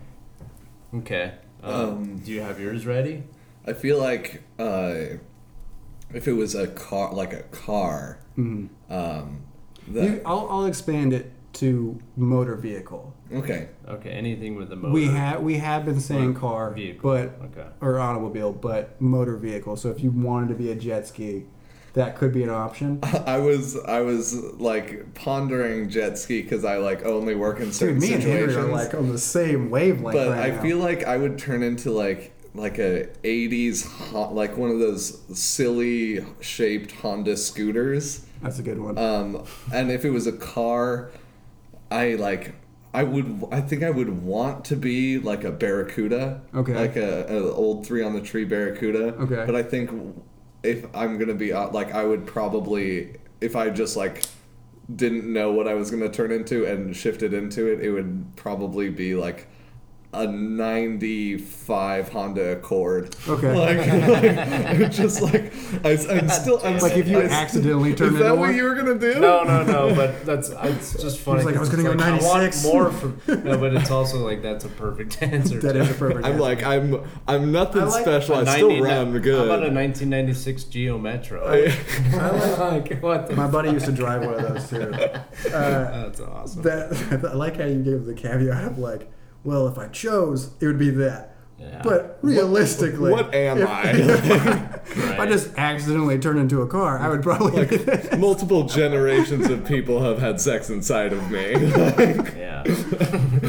Okay. 0.95 1.34
Um, 1.64 1.73
Um, 1.73 2.18
do 2.19 2.31
you 2.31 2.41
have 2.41 2.60
yours 2.60 2.85
ready? 2.85 3.23
I 3.65 3.73
feel 3.73 3.99
like 3.99 4.44
uh, 4.60 4.95
if 6.14 6.27
it 6.27 6.34
was 6.34 6.56
a 6.56 6.68
car, 6.68 7.14
like 7.14 7.34
a 7.34 7.44
car, 7.44 8.19
um, 8.38 8.69
that, 9.90 10.03
you, 10.03 10.22
I'll, 10.26 10.48
I'll 10.49 10.65
expand 10.65 11.14
it 11.14 11.31
to 11.53 11.99
motor 12.18 12.56
vehicle. 12.56 13.14
okay. 13.31 13.69
Okay. 13.88 14.10
Anything 14.10 14.56
with 14.56 14.72
a 14.72 14.76
motor. 14.76 14.94
We 14.94 15.06
have 15.07 15.41
we 15.41 15.57
have 15.57 15.85
been 15.85 15.99
saying 15.99 16.35
Or 16.35 16.40
car, 16.40 16.72
vehicle. 16.72 17.11
but 17.11 17.40
Okay. 17.45 17.68
or 17.80 17.99
automobile, 17.99 18.52
but 18.52 18.99
motor 18.99 19.38
vehicle. 19.38 19.76
So 19.76 19.90
if 19.91 20.02
you 20.03 20.10
wanted 20.11 20.49
to 20.49 20.56
be 20.56 20.72
a 20.72 20.76
jet 20.76 21.07
ski, 21.07 21.45
that 21.94 22.15
could 22.18 22.34
be 22.34 22.41
an 22.41 22.49
option. 22.49 22.99
I 23.03 23.38
was 23.38 23.77
I 23.85 24.02
was 24.02 24.34
like 24.60 25.14
pondering 25.14 25.90
jet 25.90 26.18
ski 26.18 26.41
because 26.41 26.65
I 26.65 26.77
like 26.77 27.06
only 27.06 27.35
work 27.35 27.60
in 27.60 27.72
certain 27.72 27.99
Dude, 27.99 28.10
me 28.10 28.14
and 28.15 28.23
situations. 28.23 28.56
Henry 28.56 28.72
are 28.72 28.73
like 28.76 28.94
on 28.95 29.10
the 29.10 29.19
same 29.19 29.69
wavelength 29.69 30.15
but 30.18 30.30
right 30.31 30.52
I 30.52 30.56
now. 30.56 30.61
feel 30.64 30.77
like 30.80 31.03
I 31.03 31.18
would 31.18 31.38
turn 31.38 31.61
into 31.61 31.91
like 31.91 32.34
like 32.55 32.77
a 32.77 33.07
80s 33.23 33.85
Hon- 34.11 34.35
like 34.35 34.57
one 34.57 34.69
of 34.69 34.80
those 34.80 35.21
silly 35.38 36.25
shaped 36.39 36.91
Honda 36.91 37.35
scooters. 37.38 38.25
that's 38.41 38.59
a 38.59 38.63
good 38.63 38.80
one. 38.80 38.97
Um, 38.97 39.43
and 39.73 39.91
if 39.91 40.05
it 40.05 40.11
was 40.11 40.27
a 40.27 40.31
car, 40.34 41.11
I 41.89 42.15
like 42.15 42.55
I 42.93 43.03
would 43.03 43.45
I 43.51 43.61
think 43.61 43.81
I 43.84 43.89
would 43.89 44.21
want 44.23 44.65
to 44.65 44.75
be 44.75 45.17
like 45.17 45.43
a 45.43 45.51
Barracuda. 45.51 46.41
Okay. 46.53 46.75
Like 46.75 46.95
a, 46.95 47.25
a 47.27 47.51
old 47.51 47.85
three 47.88 48.03
on 48.03 48.13
the 48.13 48.21
tree 48.21 48.45
Barracuda. 48.45 49.15
Okay. 49.15 49.43
But 49.45 49.55
I 49.55 49.63
think 49.63 49.89
if 50.61 50.85
I'm 50.95 51.17
gonna 51.17 51.34
be 51.34 51.53
like 51.53 51.91
I 51.93 52.03
would 52.05 52.25
probably 52.27 53.15
if 53.41 53.55
I 53.55 53.69
just 53.69 53.97
like 53.97 54.23
didn't 54.95 55.31
know 55.31 55.51
what 55.51 55.67
I 55.67 55.73
was 55.73 55.89
gonna 55.89 56.09
turn 56.09 56.31
into 56.31 56.65
and 56.65 56.95
shifted 56.95 57.34
into 57.34 57.71
it, 57.71 57.80
it 57.81 57.89
would 57.91 58.35
probably 58.35 58.89
be 58.89 59.15
like 59.15 59.47
a 60.14 60.27
95 60.27 62.10
Honda 62.10 62.52
Accord. 62.53 63.15
Okay. 63.27 63.53
Like, 63.64 64.80
like 64.80 64.91
just 64.91 65.22
like 65.22 65.53
I, 65.85 65.91
am 65.91 66.30
still 66.30 66.60
I'm 66.64 66.77
Like 66.80 66.98
if 66.98 67.07
you 67.07 67.19
I- 67.19 67.26
accidentally 67.26 67.94
turned 67.95 68.14
Is 68.14 68.19
that 68.19 68.26
into 68.31 68.35
what 68.35 68.49
one? 68.49 68.56
you 68.56 68.64
were 68.64 68.76
gonna 68.76 68.98
do? 68.99 69.19
No, 69.19 69.44
no, 69.44 69.64
no. 69.64 69.95
But 69.95 70.26
that's 70.26 70.49
it's 70.49 71.02
just 71.02 71.19
funny. 71.19 71.44
like, 71.44 71.56
I 71.56 71.60
was 71.60 71.69
gonna 71.69 71.84
it's 71.90 72.02
go 72.02 72.10
like, 72.11 72.22
I 72.22 72.26
want 72.26 72.64
more 72.64 72.91
from. 72.91 73.22
No, 73.44 73.57
but 73.57 73.73
it's 73.76 73.91
also 73.91 74.19
like 74.26 74.41
that's 74.41 74.65
a 74.65 74.69
perfect 74.69 75.22
answer. 75.22 75.60
That 75.60 75.73
to 75.73 75.80
is 75.81 75.90
a 75.90 75.94
it. 75.94 75.98
perfect. 75.99 76.26
I'm 76.26 76.31
answer. 76.34 76.41
like 76.41 76.64
I'm 76.64 77.03
I'm 77.27 77.52
nothing 77.52 77.81
I 77.84 77.85
like 77.85 78.02
special. 78.03 78.35
I 78.35 78.41
A 78.41 78.45
still 78.48 78.69
90 78.69 78.81
run 78.81 79.14
How 79.14 79.19
good. 79.19 79.38
How 79.38 79.44
about 79.45 79.64
a 79.68 79.72
1996 79.73 80.64
Geo 80.65 80.98
Metro? 80.98 81.45
I 81.45 81.65
like, 82.72 82.99
what 83.02 83.27
the? 83.27 83.35
My 83.35 83.48
buddy 83.48 83.72
used 83.72 83.85
to 83.85 83.91
drive 83.91 84.26
one 84.26 84.35
of 84.35 84.41
those 84.41 84.69
too. 84.69 84.94
Uh, 85.53 86.03
That's 86.03 86.19
awesome. 86.19 86.61
that 86.64 87.22
I 87.30 87.34
like 87.34 87.57
how 87.57 87.65
you 87.65 87.81
gave 87.81 88.06
the 88.06 88.14
caveat 88.14 88.64
of 88.65 88.77
like, 88.77 89.11
well, 89.43 89.67
if 89.67 89.77
I 89.77 89.87
chose, 89.87 90.51
it 90.59 90.65
would 90.67 90.79
be 90.79 90.89
that. 90.91 91.31
Yeah. 91.59 91.81
But 91.83 92.19
realistically, 92.21 93.11
what 93.11 93.33
am 93.33 93.59
if, 93.59 93.69
I? 93.69 93.81
if 93.93 95.19
I 95.19 95.25
just 95.25 95.57
accidentally 95.57 96.19
turned 96.19 96.39
into 96.39 96.61
a 96.61 96.67
car, 96.67 96.99
I 96.99 97.07
would 97.07 97.21
probably. 97.23 97.65
be 97.65 97.77
that. 97.77 98.19
Multiple 98.19 98.63
generations 98.65 99.49
of 99.49 99.63
people 99.65 100.01
have 100.01 100.19
had 100.19 100.41
sex 100.41 100.69
inside 100.69 101.13
of 101.13 101.31
me. 101.31 101.51
yeah. 102.37 102.63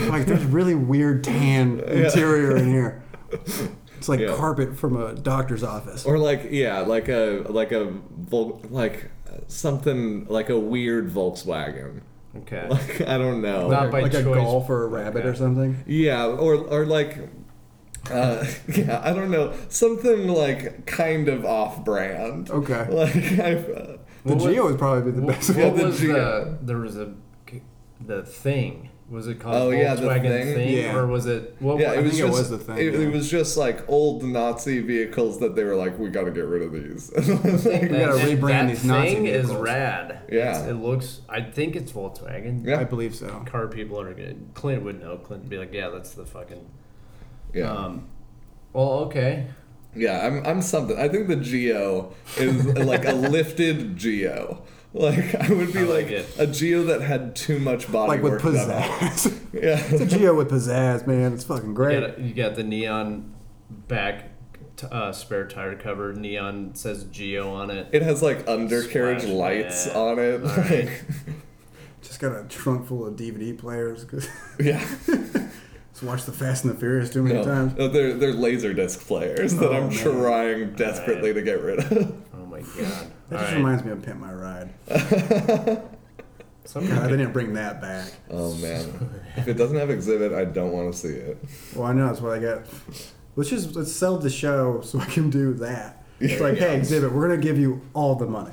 like 0.08 0.26
there's 0.26 0.44
really 0.44 0.74
weird 0.76 1.24
tan 1.24 1.80
interior 1.80 2.56
in 2.56 2.68
here. 2.68 3.02
It's 3.32 4.08
like 4.08 4.20
Yeah. 4.20 4.36
carpet 4.36 4.76
from 4.78 4.96
a 4.96 5.14
doctor's 5.14 5.64
office. 5.64 6.04
or 6.04 6.18
like 6.18 6.48
yeah, 6.50 6.80
like 6.80 7.08
a 7.08 7.44
like 7.48 7.72
a 7.72 7.92
like 8.70 9.10
something 9.48 10.26
like 10.26 10.50
a 10.50 10.58
weird 10.58 11.10
Volkswagen. 11.10 12.02
Okay. 12.38 12.66
Like 12.70 13.00
I 13.02 13.18
don't 13.18 13.40
know. 13.42 13.68
Not 13.68 13.90
by 13.90 14.00
like 14.02 14.14
a 14.14 14.22
golf 14.22 14.68
or 14.68 14.84
a 14.84 14.86
rabbit 14.88 15.24
or 15.26 15.34
something. 15.34 15.82
Yeah, 15.86 16.26
or 16.26 16.54
or 16.56 16.84
like 16.86 17.18
uh, 18.10 18.44
yeah, 18.68 19.00
I 19.02 19.12
don't 19.12 19.30
know, 19.30 19.54
something 19.68 20.28
like 20.28 20.84
kind 20.86 21.28
of 21.28 21.44
off-brand. 21.44 22.50
Okay. 22.50 22.86
Like 22.90 23.16
I've, 23.16 23.68
uh, 23.70 23.96
The 24.24 24.34
What 24.34 24.34
was- 24.36 24.44
Geo 24.44 24.64
would 24.66 24.78
probably 24.78 25.10
be 25.10 25.16
the 25.18 25.22
What, 25.24 25.34
best. 25.36 25.48
what 25.50 25.58
Yeah, 25.58 25.70
the 25.70 25.84
was 25.86 26.00
Geo. 26.00 26.12
the? 26.14 26.58
There 26.62 26.78
was 26.78 26.96
a 26.98 27.14
the 28.04 28.22
thing. 28.22 28.90
Was 29.10 29.26
it 29.28 29.38
called 29.38 29.54
Oh, 29.56 29.70
yeah, 29.70 29.94
the 29.94 30.06
Volkswagen 30.08 30.54
Thing. 30.54 30.76
Yeah. 30.78 30.96
or 30.96 31.06
was 31.06 31.26
it? 31.26 31.54
What, 31.60 31.78
yeah, 31.78 31.88
what- 31.90 31.98
it 31.98 32.02
was 32.04 32.12
think 32.12 32.24
it 32.24 32.26
just 32.28 32.38
was 32.38 32.50
the 32.50 32.58
thing, 32.58 32.78
It, 32.78 32.94
yeah. 32.94 33.00
it 33.00 33.12
was 33.12 33.30
just 33.30 33.56
like 33.58 33.86
old 33.88 34.24
Nazi 34.24 34.80
vehicles 34.80 35.40
that 35.40 35.54
they 35.54 35.62
were 35.64 35.76
like, 35.76 35.98
we 35.98 36.08
got 36.08 36.24
to 36.24 36.30
get 36.30 36.46
rid 36.46 36.62
of 36.62 36.72
these. 36.72 37.10
We 37.16 37.22
gotta 37.22 38.18
rebrand 38.18 38.40
that 38.48 38.68
these 38.68 38.84
Nazi 38.84 39.14
thing 39.14 39.26
is 39.26 39.50
rad. 39.54 40.20
Yeah. 40.32 40.50
It's- 40.52 40.68
it 40.70 40.74
looks. 40.74 41.20
I 41.28 41.42
think 41.42 41.76
it's 41.76 41.92
Volkswagen. 41.92 42.64
Yeah. 42.66 42.80
I 42.80 42.84
believe 42.84 43.14
so. 43.14 43.28
Car 43.46 43.68
people 43.68 44.00
are 44.00 44.14
good. 44.14 44.48
Clint 44.54 44.82
would 44.84 45.00
know. 45.00 45.18
Clint 45.18 45.42
would 45.42 45.50
be 45.50 45.58
like, 45.58 45.72
yeah, 45.74 45.90
that's 45.90 46.12
the 46.12 46.24
fucking. 46.24 46.64
yeah. 47.52 47.70
Um, 47.70 48.08
well, 48.72 48.88
okay. 49.06 49.48
Yeah, 49.94 50.26
I'm 50.26 50.44
I'm 50.44 50.62
something. 50.62 50.98
I 50.98 51.08
think 51.08 51.28
the 51.28 51.36
Geo 51.36 52.12
is 52.38 52.64
like 52.66 53.04
a 53.06 53.12
lifted 53.12 53.96
Geo. 53.96 54.62
Like 54.96 55.34
I 55.34 55.52
would 55.52 55.72
be 55.72 55.80
I 55.80 55.82
like, 55.82 56.10
like 56.10 56.26
a 56.38 56.46
Geo 56.46 56.84
that 56.84 57.00
had 57.02 57.34
too 57.34 57.58
much 57.58 57.90
body 57.90 58.10
Like 58.10 58.22
with 58.22 58.44
work 58.44 58.54
done 58.54 58.70
on 58.70 58.70
it. 58.70 58.84
pizzazz. 58.84 59.40
Yeah. 59.52 59.82
it's 59.90 60.00
a 60.00 60.06
Geo 60.18 60.34
with 60.34 60.50
pizzazz, 60.50 61.04
man. 61.06 61.32
It's 61.32 61.42
fucking 61.44 61.70
You 61.70 61.74
great. 61.74 62.00
got, 62.00 62.18
you 62.20 62.32
got 62.34 62.54
the 62.54 62.62
neon 62.62 63.34
back 63.88 64.30
t- 64.76 64.86
uh, 64.90 65.10
spare 65.12 65.46
tire 65.48 65.74
cover. 65.74 66.12
Neon 66.12 66.74
says 66.76 67.04
Geo 67.04 67.52
on 67.52 67.70
it. 67.72 67.88
It 67.92 68.02
has 68.02 68.22
like 68.22 68.46
undercarriage 68.48 69.22
Splash, 69.22 69.34
lights 69.36 69.86
yeah. 69.88 69.98
on 69.98 70.18
it. 70.20 70.42
All 70.44 70.48
right. 70.56 70.84
Like, 70.86 71.04
Just 72.02 72.20
got 72.20 72.32
a 72.36 72.44
trunk 72.44 72.86
full 72.86 73.06
of 73.06 73.14
DVD 73.16 73.56
players. 73.58 74.04
'cause- 74.04 74.28
yeah. 74.60 74.84
Just 75.06 76.02
watched 76.02 76.26
the 76.26 76.32
Fast 76.32 76.64
and 76.64 76.72
the 76.74 76.78
Furious 76.78 77.10
too 77.10 77.22
many 77.22 77.36
No, 77.36 77.44
times. 77.44 77.74
no, 77.78 77.88
they're 77.88 78.14
they're 78.14 78.32
laser 78.32 78.72
disc 78.74 79.00
players 79.06 79.54
that 79.56 79.70
Oh, 79.70 79.74
I'm 79.74 79.88
man. 79.88 79.96
trying 79.96 80.72
desperately 80.74 81.32
to 81.34 81.40
get 81.42 81.60
rid 81.62 81.78
of. 81.80 82.14
Oh 82.54 82.60
my 82.76 82.82
god. 82.82 83.10
That 83.30 83.36
All 83.36 83.40
just 83.42 83.52
right. 83.52 83.56
reminds 83.56 83.84
me 83.84 83.90
of 83.92 84.02
Pimp 84.02 84.20
My 84.20 84.32
Ride. 84.32 84.68
Some 86.66 86.86
God, 86.86 87.04
they 87.10 87.16
didn't 87.16 87.32
bring 87.32 87.54
that 87.54 87.80
back. 87.80 88.12
Oh 88.30 88.54
man. 88.56 89.10
If 89.36 89.48
it 89.48 89.54
doesn't 89.54 89.76
have 89.76 89.88
Xzibit, 89.88 90.34
I 90.34 90.44
don't 90.44 90.72
want 90.72 90.92
to 90.92 90.98
see 90.98 91.08
it. 91.14 91.38
Well, 91.74 91.86
I 91.86 91.92
know 91.92 92.06
that's 92.06 92.20
what 92.20 92.32
I 92.32 92.38
got. 92.38 92.62
Let's 93.36 93.50
just 93.50 93.74
let's 93.74 93.92
sell 93.92 94.18
the 94.18 94.30
show 94.30 94.80
so 94.82 94.98
I 95.00 95.06
can 95.06 95.30
do 95.30 95.54
that. 95.54 96.04
It's 96.20 96.40
like, 96.40 96.56
hey, 96.58 96.78
Xzibit, 96.80 97.12
we're 97.12 97.28
gonna 97.28 97.40
give 97.40 97.58
you 97.58 97.80
all 97.92 98.14
the 98.14 98.26
money. 98.26 98.52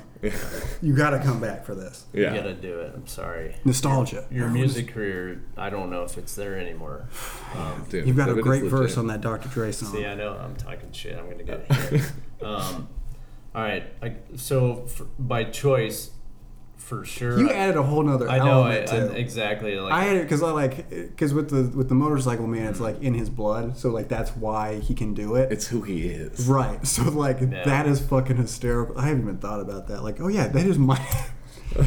You 0.80 0.94
got 0.94 1.10
to 1.10 1.18
come 1.18 1.40
back 1.40 1.64
for 1.64 1.74
this. 1.74 2.04
You 2.12 2.22
Yeah. 2.22 2.36
gotta 2.36 2.54
do 2.54 2.78
it. 2.80 2.92
I'm 2.94 3.06
sorry. 3.08 3.56
Nostalgia. 3.64 4.24
Your 4.30 4.46
Everyone's- 4.46 4.74
music 4.76 4.94
career, 4.94 5.42
I 5.56 5.68
don't 5.68 5.90
know 5.90 6.04
if 6.04 6.16
it's 6.16 6.34
there 6.34 6.58
anymore. 6.58 7.08
Um, 7.54 7.84
Dude, 7.90 8.06
You've 8.06 8.16
got 8.16 8.30
a 8.30 8.40
great 8.40 8.62
verse 8.64 8.96
on 8.96 9.08
that 9.08 9.20
Dr. 9.20 9.48
Dre 9.50 9.72
song. 9.72 9.92
see, 9.92 10.06
I 10.06 10.14
know 10.14 10.32
I'm 10.34 10.56
talking 10.56 10.90
shit. 10.92 11.18
I'm 11.18 11.28
gonna 11.28 11.42
get 11.44 11.70
hit. 11.70 12.12
um, 12.42 12.88
all 13.54 13.62
right. 13.62 13.84
I, 14.02 14.16
so 14.36 14.86
for, 14.86 15.04
by 15.18 15.44
choice, 15.44 16.10
for 16.76 17.04
sure. 17.04 17.38
You 17.38 17.50
I, 17.50 17.54
added 17.54 17.76
a 17.76 17.82
whole 17.82 18.02
nother 18.02 18.28
I 18.28 18.38
know. 18.38 18.62
I, 18.62 18.76
element 18.78 18.92
I, 18.92 18.98
too. 18.98 19.06
exactly. 19.14 19.78
Like 19.78 19.92
I 19.92 20.04
had 20.04 20.16
it 20.16 20.22
because 20.22 20.42
I 20.42 20.50
like 20.50 20.90
because 20.90 21.32
with 21.32 21.50
the 21.50 21.76
with 21.76 21.88
the 21.88 21.94
motorcycle 21.94 22.46
man, 22.46 22.66
it's 22.66 22.74
mm-hmm. 22.76 22.84
like 22.84 23.02
in 23.02 23.14
his 23.14 23.30
blood, 23.30 23.76
so 23.76 23.90
like 23.90 24.08
that's 24.08 24.30
why 24.36 24.80
he 24.80 24.94
can 24.94 25.14
do 25.14 25.36
it. 25.36 25.52
It's 25.52 25.66
who 25.66 25.82
he 25.82 26.08
is. 26.08 26.46
right. 26.46 26.84
So 26.92 27.04
like 27.04 27.40
Yeah. 27.40 27.64
that 27.64 27.86
is 27.86 28.00
fucking 28.00 28.36
hysterical. 28.36 28.98
I 28.98 29.06
haven't 29.06 29.22
even 29.22 29.38
thought 29.38 29.60
about 29.60 29.88
that. 29.88 30.02
Like, 30.02 30.20
oh 30.20 30.28
yeah, 30.28 30.48
that 30.48 30.66
is 30.66 30.78
my. 30.78 31.00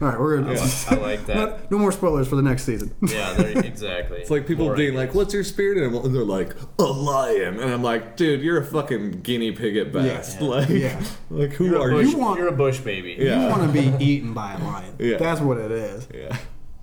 All 0.00 0.08
right, 0.08 0.18
we're 0.18 0.36
gonna. 0.38 0.50
I, 0.50 0.54
like, 0.54 0.92
I 0.92 0.94
like 1.02 1.26
that. 1.26 1.36
Not- 1.36 1.70
no 1.70 1.78
more 1.78 1.92
spoilers 1.92 2.26
for 2.26 2.34
the 2.36 2.42
next 2.42 2.64
season. 2.64 2.94
yeah, 3.00 3.40
exactly. 3.40 4.18
It's 4.18 4.30
like 4.30 4.46
people 4.46 4.66
More 4.66 4.76
being 4.76 4.90
ideas. 4.90 5.06
like, 5.06 5.14
"What's 5.14 5.32
your 5.32 5.44
spirit 5.44 5.78
animal?" 5.78 6.04
And 6.04 6.14
they're 6.14 6.24
like, 6.24 6.54
"A 6.80 6.82
lion." 6.84 7.60
And 7.60 7.72
I'm 7.72 7.82
like, 7.82 8.16
"Dude, 8.16 8.40
you're 8.42 8.58
a 8.60 8.64
fucking 8.64 9.20
guinea 9.22 9.52
pig 9.52 9.76
at 9.76 9.92
best. 9.92 10.40
Yeah. 10.40 10.46
Like, 10.48 10.68
Yeah. 10.68 11.00
like 11.30 11.52
who 11.52 11.66
You're 11.66 11.80
are 11.80 11.90
bush, 11.92 12.08
you?" 12.10 12.18
want- 12.18 12.38
you're 12.40 12.48
a 12.48 12.52
bush 12.52 12.80
baby. 12.80 13.16
Yeah. 13.18 13.44
You 13.44 13.50
want 13.50 13.72
to 13.72 13.80
be 13.80 14.04
eaten 14.04 14.34
by 14.34 14.54
a 14.54 14.58
lion. 14.64 14.94
Yeah. 14.98 15.16
That's 15.18 15.40
what 15.40 15.58
it 15.58 15.70
is. 15.70 16.08
Yeah. 16.12 16.36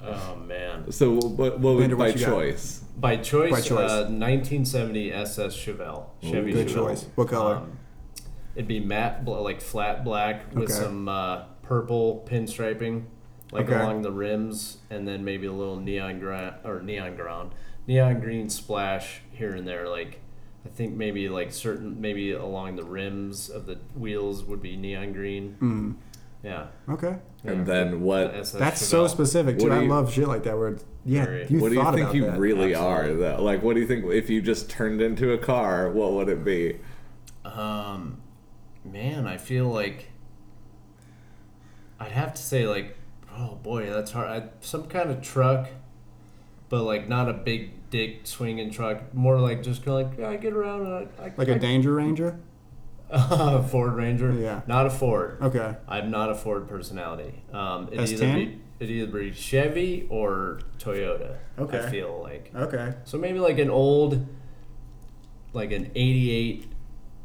Oh 0.04 0.36
man. 0.48 0.92
So 0.92 1.12
what? 1.16 1.60
What 1.60 1.76
would 1.76 1.80
Bender, 1.82 1.98
what 1.98 2.14
by 2.16 2.20
got? 2.20 2.26
choice? 2.30 2.82
By 2.98 3.18
choice, 3.18 3.52
By 3.52 3.62
choice. 3.62 3.92
Uh, 3.92 4.06
1970 4.10 5.12
SS 5.12 5.56
Chevelle. 5.56 6.06
Chevy 6.24 6.54
Good 6.54 6.68
Chevelle. 6.68 6.74
choice. 6.88 7.06
What 7.16 7.28
color? 7.28 7.56
Um, 7.58 7.78
it'd 8.56 8.68
be 8.68 8.80
matte, 8.80 9.26
bl- 9.26 9.42
like 9.42 9.60
flat 9.62 10.04
black 10.04 10.54
with 10.56 10.66
Okay. 10.72 10.74
some 10.74 11.08
uh, 11.10 11.44
purple 11.72 12.22
pinstriping, 12.30 13.04
like 13.54 13.66
Okay. 13.70 13.80
along 13.80 14.02
the 14.02 14.12
rims, 14.12 14.80
and 14.90 15.08
then 15.08 15.24
maybe 15.24 15.48
a 15.48 15.54
little 15.54 15.78
neon 15.78 16.20
ground 16.20 16.56
or 16.66 16.82
neon 16.82 17.16
ground, 17.16 17.52
neon 17.88 18.20
green 18.20 18.50
splash 18.50 19.22
here 19.32 19.56
and 19.56 19.66
there. 19.66 19.88
Like 19.88 20.20
I 20.66 20.70
think 20.70 20.98
maybe 20.98 21.30
like 21.30 21.54
certain 21.54 22.02
maybe 22.02 22.34
along 22.34 22.76
the 22.76 22.84
rims 22.84 23.50
of 23.50 23.68
the 23.68 23.78
wheels 23.96 24.44
would 24.44 24.62
be 24.62 24.76
neon 24.76 25.14
green. 25.14 25.56
Mm. 25.62 25.96
Yeah. 26.44 26.66
Okay. 26.90 27.20
And 27.46 27.66
then 27.66 28.02
what? 28.02 28.36
SS 28.36 28.52
That's 28.60 28.86
so 28.86 29.08
specific 29.08 29.58
too. 29.58 29.70
What 29.70 29.76
do 29.76 29.82
I 29.82 29.88
love 29.88 30.12
shit 30.12 30.28
like 30.28 30.44
that. 30.44 30.58
Where 30.58 30.76
yeah, 31.06 31.24
Very. 31.24 31.48
you 31.48 31.60
what 31.62 31.70
do 31.70 31.76
you 31.76 31.92
think 31.94 32.14
you 32.14 32.26
that. 32.26 32.38
really 32.38 32.76
are? 32.76 33.04
Absolutely. 33.04 33.24
Though? 33.24 33.44
Like, 33.44 33.64
what 33.64 33.76
do 33.76 33.80
you 33.80 33.88
think 33.88 34.04
if 34.12 34.30
you 34.30 34.42
just 34.42 34.70
turned 34.70 35.02
into 35.02 35.32
a 35.32 35.38
car? 35.38 35.90
What 35.90 36.12
would 36.12 36.28
it 36.28 36.44
be? 36.44 36.80
Um, 37.46 38.18
man, 38.84 39.26
I 39.26 39.38
feel 39.38 39.70
like 39.70 40.11
I'd 42.02 42.12
have 42.14 42.34
to 42.34 42.42
say 42.42 42.68
like, 42.68 42.98
oh 43.38 43.60
boy, 43.62 43.90
that's 43.92 44.12
hard. 44.12 44.30
I, 44.30 44.50
some 44.62 44.88
kind 44.88 45.12
of 45.12 45.22
truck, 45.22 45.70
but 46.70 46.82
like 46.84 47.08
not 47.08 47.30
a 47.30 47.34
big 47.34 47.90
dick 47.92 48.22
swinging 48.26 48.72
truck. 48.72 49.14
More 49.14 49.40
like 49.40 49.62
just 49.62 49.86
kind 49.86 50.02
of 50.02 50.10
like 50.10 50.20
yeah, 50.20 50.30
I 50.30 50.38
get 50.38 50.54
around. 50.54 50.88
And 50.88 51.10
I, 51.20 51.26
I, 51.26 51.34
like 51.38 51.48
a 51.48 51.60
Danger 51.60 51.94
Ranger. 51.94 52.40
a 53.12 53.62
Ford 53.62 53.94
Ranger. 53.94 54.34
Yeah. 54.34 54.62
not 54.66 54.88
a 54.88 54.90
Ford. 54.90 55.38
Okay. 55.42 55.76
I'm 55.88 56.10
not 56.10 56.32
a 56.32 56.36
Ford 56.36 56.68
personality. 56.68 57.44
Um, 57.54 57.90
it'd 57.92 58.00
S10? 58.00 58.12
either 58.14 58.34
be 58.34 58.60
it'd 58.80 58.96
either 58.96 59.20
be 59.20 59.32
Chevy 59.32 60.08
or 60.10 60.60
Toyota. 60.80 61.36
Okay. 61.60 61.86
I 61.86 61.90
feel 61.92 62.20
like 62.24 62.52
Okay. 62.56 62.96
so 63.04 63.20
maybe 63.20 63.38
like 63.40 63.60
an 63.60 63.70
old, 63.70 64.26
like 65.54 65.72
an 65.72 65.92
'88 65.94 66.71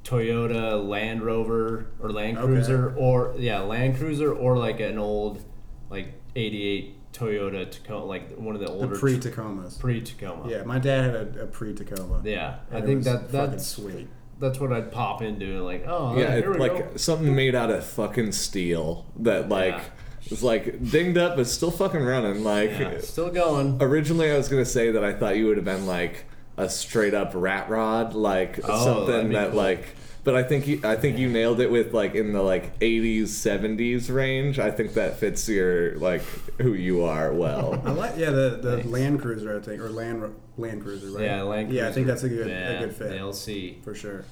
Toyota 0.06 0.86
Land 0.86 1.22
Rover 1.22 1.86
or 2.00 2.10
Land 2.12 2.38
Okay. 2.38 2.46
Cruiser, 2.46 2.94
or 2.96 3.34
yeah, 3.38 3.60
Land 3.60 3.98
Cruiser, 3.98 4.32
or 4.32 4.56
like 4.56 4.78
an 4.80 4.98
old, 4.98 5.44
like 5.90 6.14
'88 6.36 7.12
Toyota 7.12 7.68
Tacoma, 7.70 8.04
like 8.04 8.36
one 8.36 8.54
of 8.54 8.60
the 8.60 8.66
The 8.66 8.72
older 8.72 8.96
pre 8.98 9.18
Tacomas. 9.18 9.78
pre 9.80 10.00
Tacoma. 10.00 10.48
Yeah, 10.50 10.62
my 10.62 10.78
dad 10.78 11.04
had 11.04 11.14
a, 11.14 11.42
a 11.42 11.46
pre 11.46 11.74
Tacoma. 11.74 12.22
Yeah, 12.24 12.56
I 12.70 12.80
think 12.82 13.02
that 13.04 13.32
that's 13.32 13.66
sweet. 13.66 14.06
that's 14.38 14.60
what 14.60 14.72
I'd 14.72 14.92
pop 14.92 15.22
into. 15.22 15.62
Like, 15.64 15.84
oh 15.88 16.16
yeah, 16.16 16.36
here 16.36 16.52
we 16.52 16.58
like 16.58 16.76
go. 16.92 16.96
something 16.96 17.34
made 17.34 17.54
out 17.56 17.70
of 17.70 17.84
fucking 17.84 18.30
steel 18.32 19.06
that 19.20 19.48
like 19.48 19.74
Yeah. 19.74 20.32
is 20.32 20.42
like 20.44 20.88
dinged 20.90 21.18
up 21.18 21.36
but 21.36 21.48
still 21.48 21.70
fucking 21.72 22.02
running. 22.02 22.44
Like 22.44 22.70
Yeah, 22.70 23.00
still 23.00 23.30
going. 23.30 23.78
originally, 23.80 24.30
I 24.30 24.36
was 24.36 24.48
gonna 24.48 24.64
say 24.64 24.92
that 24.92 25.02
I 25.02 25.12
thought 25.14 25.36
you 25.36 25.46
would 25.46 25.56
have 25.56 25.64
been 25.64 25.86
like 25.86 26.25
a 26.56 26.68
straight 26.68 27.14
up 27.14 27.32
rat 27.34 27.68
rod, 27.68 28.14
like 28.14 28.60
Oh, 28.64 28.84
something 28.84 29.30
that 29.32 29.50
cool. 29.50 29.56
like 29.58 29.86
but 30.24 30.34
I 30.34 30.42
think 30.42 30.66
you, 30.66 30.80
I 30.82 30.96
think 30.96 31.18
you 31.18 31.28
nailed 31.28 31.60
it 31.60 31.70
with 31.70 31.94
like 31.94 32.16
in 32.16 32.32
the 32.32 32.42
like 32.42 32.76
80s 32.80 33.24
70s 33.28 34.12
range. 34.12 34.58
I 34.58 34.72
think 34.72 34.94
that 34.94 35.18
fits 35.20 35.48
your 35.48 35.94
like 35.98 36.22
who 36.60 36.72
you 36.72 37.04
are 37.04 37.32
well. 37.32 37.80
I 37.84 37.92
like 37.92 38.14
yeah 38.16 38.30
the, 38.30 38.58
the 38.60 38.72
Thanks. 38.78 38.88
Land 38.88 39.20
Cruiser 39.22 39.56
I 39.56 39.60
think 39.60 39.80
or 39.80 39.88
Land 39.88 40.34
Land 40.56 40.82
Cruiser 40.82 41.10
right 41.12 41.24
Yeah, 41.26 41.42
Land 41.42 41.72
yeah 41.72 41.86
I 41.88 41.92
think 41.92 42.08
that's 42.08 42.24
a 42.24 42.28
good 42.28 42.48
Yeah, 42.48 42.70
a 42.70 42.80
good 42.86 42.96
fit 42.96 43.12
LC. 43.12 43.82
for 43.84 43.94
sure. 43.94 44.24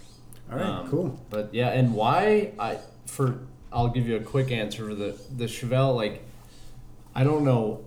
All 0.50 0.58
right, 0.58 0.66
Um, 0.66 0.88
cool. 0.90 1.20
But 1.30 1.54
yeah, 1.54 1.68
and 1.68 1.94
why 1.94 2.52
I 2.58 2.78
for 3.06 3.38
I'll 3.72 3.88
give 3.88 4.08
you 4.08 4.16
a 4.16 4.20
quick 4.20 4.50
answer 4.50 4.88
for 4.88 4.94
the 4.96 5.16
the 5.36 5.44
Chevelle. 5.44 5.94
Like, 5.94 6.22
I 7.14 7.22
don't 7.24 7.44
know. 7.44 7.84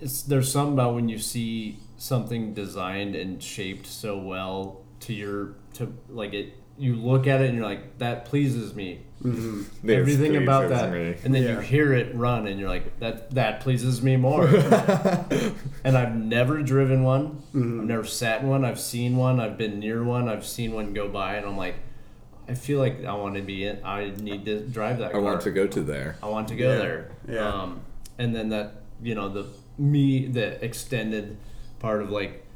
It's 0.00 0.22
there's 0.22 0.50
something 0.50 0.74
about 0.74 0.94
when 0.94 1.08
you 1.08 1.18
see 1.18 1.78
something 2.00 2.54
designed 2.54 3.14
and 3.14 3.42
shaped 3.42 3.86
so 3.86 4.16
well 4.18 4.80
to 5.00 5.12
your 5.12 5.54
to 5.74 5.92
like 6.08 6.32
it. 6.32 6.54
You 6.78 6.94
look 6.96 7.26
at 7.26 7.42
it 7.42 7.48
and 7.50 7.58
you're 7.58 7.66
like, 7.66 7.98
that 7.98 8.24
pleases 8.24 8.74
me. 8.74 9.02
Mm-hmm. 9.22 9.64
This 9.86 9.98
Everything 9.98 10.36
about 10.42 10.70
that, 10.70 10.90
me. 10.92 11.14
and 11.24 11.34
then 11.34 11.42
you 11.42 11.60
hear 11.60 11.92
it 11.92 12.14
run, 12.14 12.46
and 12.46 12.58
you're 12.58 12.70
like, 12.70 12.98
that 13.00 13.30
that 13.32 13.60
pleases 13.60 14.00
me 14.02 14.16
more. 14.16 14.46
and 15.84 15.96
I've 15.96 16.14
never 16.16 16.62
driven 16.62 17.02
one. 17.02 17.42
Mm-hmm. 17.54 17.80
I've 17.80 17.86
never 17.86 18.04
sat 18.04 18.40
in 18.40 18.48
one. 18.48 18.64
I've 18.64 18.80
seen 18.80 19.18
one. 19.18 19.38
I've 19.40 19.58
been 19.58 19.78
near 19.78 20.02
one. 20.02 20.26
I've 20.26 20.46
seen 20.46 20.72
one 20.72 20.94
go 20.94 21.06
by, 21.06 21.34
and 21.34 21.44
I'm 21.44 21.58
like, 21.58 21.74
I 22.48 22.54
feel 22.54 22.78
like 22.78 23.04
I 23.04 23.12
want 23.12 23.34
to 23.34 23.42
be 23.42 23.66
in. 23.66 23.84
I 23.84 24.14
need 24.18 24.46
to 24.46 24.60
drive 24.60 24.98
that. 25.00 25.12
Car. 25.12 25.20
I 25.20 25.22
car. 25.22 25.32
want 25.32 25.42
to 25.42 25.50
go 25.50 25.66
to 25.66 25.82
there. 25.82 26.16
I 26.22 26.28
want 26.28 26.48
to 26.48 26.56
go 26.56 26.70
Yeah. 26.72 26.78
there. 26.78 27.10
Yeah. 27.28 27.48
Um, 27.62 27.82
and 28.18 28.34
then 28.34 28.48
that 28.48 28.72
you 29.02 29.14
know 29.14 29.28
the 29.28 29.44
me 29.76 30.28
the 30.28 30.64
extended 30.64 31.36
part 31.80 32.00
of 32.02 32.10
like 32.10 32.46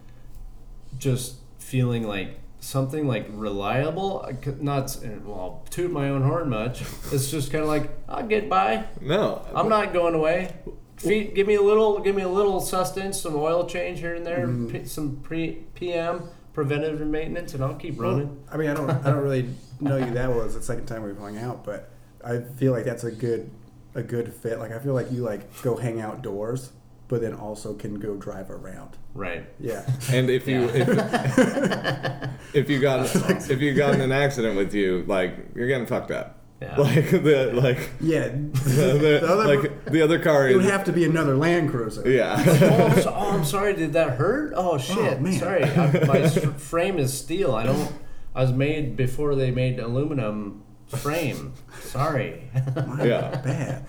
just 0.99 1.37
feeling 1.59 2.07
like 2.07 2.39
something 2.61 3.07
like 3.09 3.27
reliable. 3.31 4.25
I 4.27 4.33
could 4.35 4.63
Not 4.63 4.97
well, 5.25 5.39
I'll 5.39 5.63
toot 5.71 5.91
my 5.91 6.09
own 6.09 6.23
horn 6.23 6.49
much. 6.49 6.83
It's 7.13 7.31
just 7.31 7.51
kind 7.51 7.63
of 7.63 7.69
like 7.69 7.91
I'll 8.09 8.27
get 8.27 8.49
by. 8.49 8.85
No, 9.01 9.45
I'm 9.55 9.69
not 9.69 9.93
going 9.93 10.15
away. 10.15 10.55
Feet, 10.97 11.35
give 11.35 11.49
me 11.49 11.55
a 11.57 11.61
little, 11.63 11.99
give 11.99 12.15
me 12.15 12.23
a 12.23 12.29
little 12.29 12.61
sustenance, 12.61 13.21
some 13.21 13.35
oil 13.35 13.67
change 13.67 13.99
here 13.99 14.15
and 14.15 14.25
there, 14.25 14.47
Mm-hmm. 14.47 14.69
p- 14.69 14.85
some 14.85 15.17
pre 15.17 15.65
PM 15.75 16.23
preventative 16.53 17.05
maintenance, 17.07 17.53
and 17.53 17.65
I'll 17.65 17.75
keep 17.75 18.01
running. 18.01 18.43
I 18.51 18.57
mean, 18.57 18.71
I 18.71 18.75
don't, 18.75 18.89
I 18.89 19.11
don't 19.11 19.23
really 19.23 19.51
know 19.81 19.97
you 19.97 20.13
that 20.13 20.29
well. 20.31 20.43
It's 20.43 20.55
the 20.55 20.63
second 20.63 20.87
time 20.87 21.03
we've 21.03 21.19
hung 21.19 21.37
out, 21.37 21.65
but 21.65 21.91
I 22.25 22.39
feel 22.39 22.71
like 22.71 22.85
that's 22.85 23.03
a 23.03 23.11
good, 23.11 23.51
a 23.97 24.03
good 24.05 24.33
fit. 24.33 24.61
Like 24.61 24.71
I 24.71 24.79
feel 24.79 24.95
like 24.95 25.11
you 25.11 25.23
like 25.25 25.63
go 25.63 25.77
hang 25.77 26.01
outdoors, 26.01 26.71
but 27.09 27.21
then 27.21 27.35
also 27.35 27.75
can 27.75 27.99
go 28.01 28.17
drive 28.17 28.51
around. 28.51 28.97
Right. 29.15 29.47
Yeah. 29.61 29.85
And 30.13 30.31
if 30.31 30.47
you 30.49 30.65
if, 30.73 30.89
if 32.55 32.71
you 32.71 32.81
got 32.81 33.15
if 33.51 33.61
you 33.61 33.75
got 33.75 33.95
in 33.95 34.01
an 34.01 34.13
accident 34.13 34.57
with 34.57 34.75
you, 34.75 35.05
like 35.07 35.37
you're 35.55 35.69
getting 35.69 35.87
fucked 35.87 36.11
up. 36.11 36.41
Yeah. 36.63 36.77
Like 36.77 37.11
the 37.11 37.51
like 37.53 37.91
Yeah. 38.01 38.29
the, 38.29 38.99
the, 39.21 39.29
other- 39.29 39.57
like 39.57 39.85
the 39.87 40.01
other 40.03 40.19
car 40.19 40.49
It 40.49 40.57
would 40.57 40.65
have 40.65 40.85
to 40.85 40.93
be 40.93 41.05
another 41.05 41.37
Land 41.37 41.71
Cruiser. 41.71 42.09
yeah. 42.09 42.43
oh, 42.47 42.87
I'm 42.87 43.03
so, 43.03 43.15
oh, 43.15 43.31
I'm 43.33 43.45
sorry. 43.45 43.75
Did 43.75 43.93
that 43.95 44.11
hurt? 44.17 44.53
Oh, 44.57 44.73
oh 44.73 44.79
shit. 44.79 45.21
man. 45.21 45.33
Sorry. 45.39 45.65
I, 45.65 46.05
my 46.07 46.19
s- 46.21 46.39
frame 46.63 46.99
is 46.99 47.13
steel. 47.17 47.55
I 47.55 47.65
don't. 47.65 47.93
I 48.35 48.43
was 48.43 48.53
made 48.53 48.97
before 48.97 49.35
they 49.35 49.51
made 49.51 49.79
aluminum 49.79 50.63
frame. 50.87 51.53
Sorry. 51.83 52.51
My 52.75 53.05
Yeah. 53.05 53.41
Bad. 53.43 53.85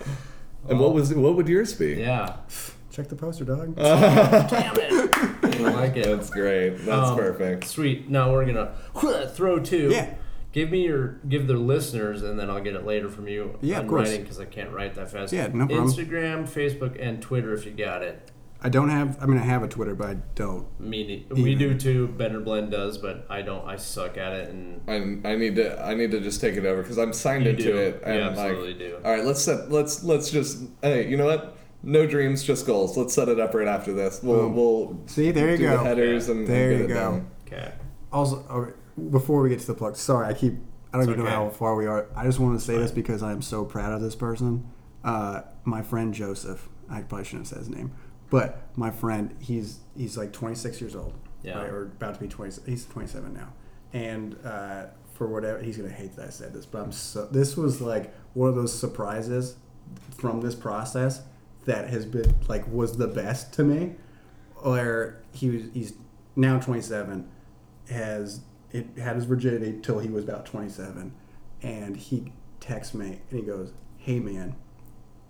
And 0.68 0.78
what 0.80 0.92
was 0.92 1.14
what 1.14 1.34
would 1.36 1.48
yours 1.48 1.72
be? 1.72 1.94
yeah. 1.94 2.36
Check 2.96 3.08
the 3.08 3.14
poster, 3.16 3.44
dog. 3.44 3.76
Damn 3.76 4.74
it. 4.78 5.14
I 5.60 5.70
like 5.74 5.96
it. 5.98 6.06
That's 6.06 6.30
great. 6.30 6.70
That's 6.78 7.10
Um, 7.10 7.18
perfect. 7.18 7.64
Sweet. 7.66 8.08
Now 8.08 8.32
we're 8.32 8.46
gonna 8.46 8.72
throw 9.34 9.58
two. 9.58 9.90
Yeah. 9.90 10.14
Give 10.52 10.70
me 10.70 10.86
your 10.86 11.18
give 11.28 11.46
the 11.46 11.52
listeners, 11.58 12.22
and 12.22 12.38
then 12.38 12.48
I'll 12.48 12.62
get 12.62 12.74
it 12.74 12.86
later 12.86 13.10
from 13.10 13.28
you. 13.28 13.58
Yeah, 13.60 13.80
of 13.80 13.86
course. 13.88 14.08
writing 14.08 14.22
because 14.22 14.40
I 14.40 14.46
can't 14.46 14.70
write 14.70 14.94
that 14.94 15.10
fast. 15.10 15.30
Yeah, 15.30 15.48
no 15.48 15.66
problem. 15.66 15.88
Instagram, 15.90 16.44
Facebook, 16.48 16.96
and 16.98 17.20
Twitter 17.20 17.52
if 17.52 17.66
you 17.66 17.72
got 17.72 18.02
it. 18.02 18.30
I 18.62 18.70
don't 18.70 18.88
have. 18.88 19.18
I 19.22 19.26
mean, 19.26 19.36
I 19.36 19.44
have 19.44 19.62
a 19.62 19.68
Twitter, 19.68 19.94
but 19.94 20.08
I 20.08 20.14
don't. 20.34 20.66
Me, 20.80 21.26
we 21.30 21.54
do 21.54 21.76
too. 21.78 22.08
Bender 22.08 22.40
Blend 22.40 22.70
does, 22.70 22.96
but 22.96 23.26
I 23.28 23.42
don't. 23.42 23.66
I 23.68 23.76
suck 23.76 24.16
at 24.16 24.32
it, 24.32 24.48
and 24.48 24.80
I, 25.24 25.32
I 25.32 25.36
need 25.36 25.56
to 25.56 25.84
I 25.84 25.92
need 25.92 26.12
to 26.12 26.20
just 26.20 26.40
take 26.40 26.56
it 26.56 26.64
over 26.64 26.80
because 26.80 26.96
I'm 26.96 27.12
signed 27.12 27.44
You 27.44 27.50
into 27.50 27.62
do. 27.64 27.76
it 27.76 27.94
You 28.06 28.12
and 28.14 28.20
absolutely 28.22 28.68
like 28.70 28.78
do. 28.78 28.98
all 29.04 29.12
right 29.12 29.24
let's 29.26 29.42
set 29.42 29.70
let's 29.70 30.02
let's 30.02 30.30
just 30.30 30.62
hey 30.80 31.06
you 31.06 31.18
know 31.18 31.26
what 31.26 31.58
no 31.86 32.06
dreams 32.06 32.42
just 32.42 32.66
goals 32.66 32.96
let's 32.96 33.14
set 33.14 33.28
it 33.28 33.38
up 33.40 33.54
right 33.54 33.68
after 33.68 33.92
this 33.94 34.20
we'll 34.22 34.40
Boom. 34.50 34.56
we'll 34.56 35.00
See, 35.06 35.30
there 35.30 35.52
you 35.52 35.56
do 35.56 35.62
go. 35.68 35.78
the 35.78 35.84
headers 35.84 36.26
Yeah. 36.28 36.34
and, 36.34 36.46
There 36.46 36.70
and 36.72 36.80
you 36.80 36.86
get 36.86 36.90
it 36.90 36.94
go. 36.94 37.00
done. 37.12 37.30
okay. 37.46 37.72
Also, 38.12 38.44
okay, 38.50 38.72
before 39.10 39.40
we 39.42 39.48
get 39.48 39.60
to 39.60 39.66
the 39.66 39.74
plug, 39.74 39.96
sorry, 39.96 40.26
I 40.26 40.32
keep. 40.32 40.54
I 40.92 40.98
don't 40.98 41.02
It's 41.02 41.10
even 41.12 41.24
know 41.24 41.30
how 41.30 41.48
far 41.50 41.74
we 41.74 41.86
are. 41.86 42.06
I 42.16 42.24
just 42.24 42.38
want 42.38 42.58
to 42.58 42.64
say 42.64 42.78
this 42.78 42.90
because 42.90 43.22
I 43.22 43.32
am 43.32 43.42
so 43.42 43.64
proud 43.64 43.92
of 43.92 44.00
this 44.00 44.14
person. 44.14 44.66
Uh, 45.04 45.42
my 45.64 45.82
friend 45.82 46.14
Joseph. 46.14 46.68
I 46.88 47.02
probably 47.02 47.24
shouldn't 47.24 47.48
have 47.48 47.48
said 47.48 47.58
his 47.58 47.68
name, 47.68 47.92
but 48.30 48.62
my 48.76 48.90
friend, 48.90 49.34
he's 49.40 49.80
he's 49.96 50.16
like 50.16 50.32
26 50.32 50.80
years 50.80 50.94
old, 50.96 51.12
Yeah. 51.42 51.58
right, 51.58 51.68
or 51.68 51.82
about 51.82 52.14
to 52.14 52.20
be 52.20 52.28
20. 52.28 52.62
He's 52.64 52.86
27 52.86 53.34
now, 53.34 53.52
and 53.92 54.36
uh, 54.44 54.84
for 55.14 55.26
whatever 55.26 55.60
he's 55.60 55.76
gonna 55.76 55.88
hate 55.90 56.14
that 56.16 56.26
I 56.28 56.30
said 56.30 56.52
this, 56.54 56.64
but 56.64 56.80
I'm 56.82 56.92
so. 56.92 57.26
This 57.26 57.56
was 57.56 57.80
like 57.80 58.14
one 58.34 58.48
of 58.48 58.54
those 58.54 58.72
surprises 58.72 59.56
from 60.16 60.40
this 60.40 60.54
process 60.54 61.22
that 61.66 61.90
has 61.90 62.06
been 62.06 62.34
like 62.48 62.66
was 62.68 62.96
the 62.96 63.06
best 63.06 63.52
to 63.52 63.64
me 63.64 63.92
where 64.62 65.20
he 65.32 65.50
was 65.50 65.62
he's 65.74 65.92
now 66.34 66.58
27 66.58 67.28
has 67.90 68.40
it 68.72 68.86
had 68.98 69.16
his 69.16 69.24
virginity 69.24 69.78
till 69.82 69.98
he 69.98 70.08
was 70.08 70.24
about 70.24 70.46
27 70.46 71.12
and 71.62 71.96
he 71.96 72.32
texts 72.60 72.94
me 72.94 73.20
and 73.30 73.40
he 73.40 73.42
goes 73.44 73.72
hey 73.98 74.18
man 74.18 74.54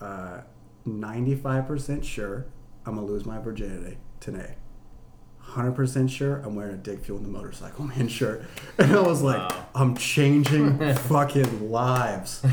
uh, 0.01 0.41
95% 0.87 2.05
sure 2.05 2.47
i'm 2.85 2.95
gonna 2.95 3.07
lose 3.07 3.27
my 3.27 3.39
virginity 3.39 3.99
today 4.21 4.55
100% 5.49 6.11
sure 6.11 6.37
i'm 6.45 6.55
wearing 6.55 6.75
a 6.75 6.79
dick 6.79 7.03
fuel 7.05 7.19
in 7.19 7.23
the 7.25 7.29
motorcycle 7.31 7.85
man 7.97 8.09
shirt 8.09 8.45
and 8.79 8.93
i 8.93 9.01
was 9.01 9.23
like 9.23 9.37
Wow. 9.39 9.67
i'm 9.75 9.97
changing 9.97 10.79
fucking 10.95 11.71
lives 11.71 12.45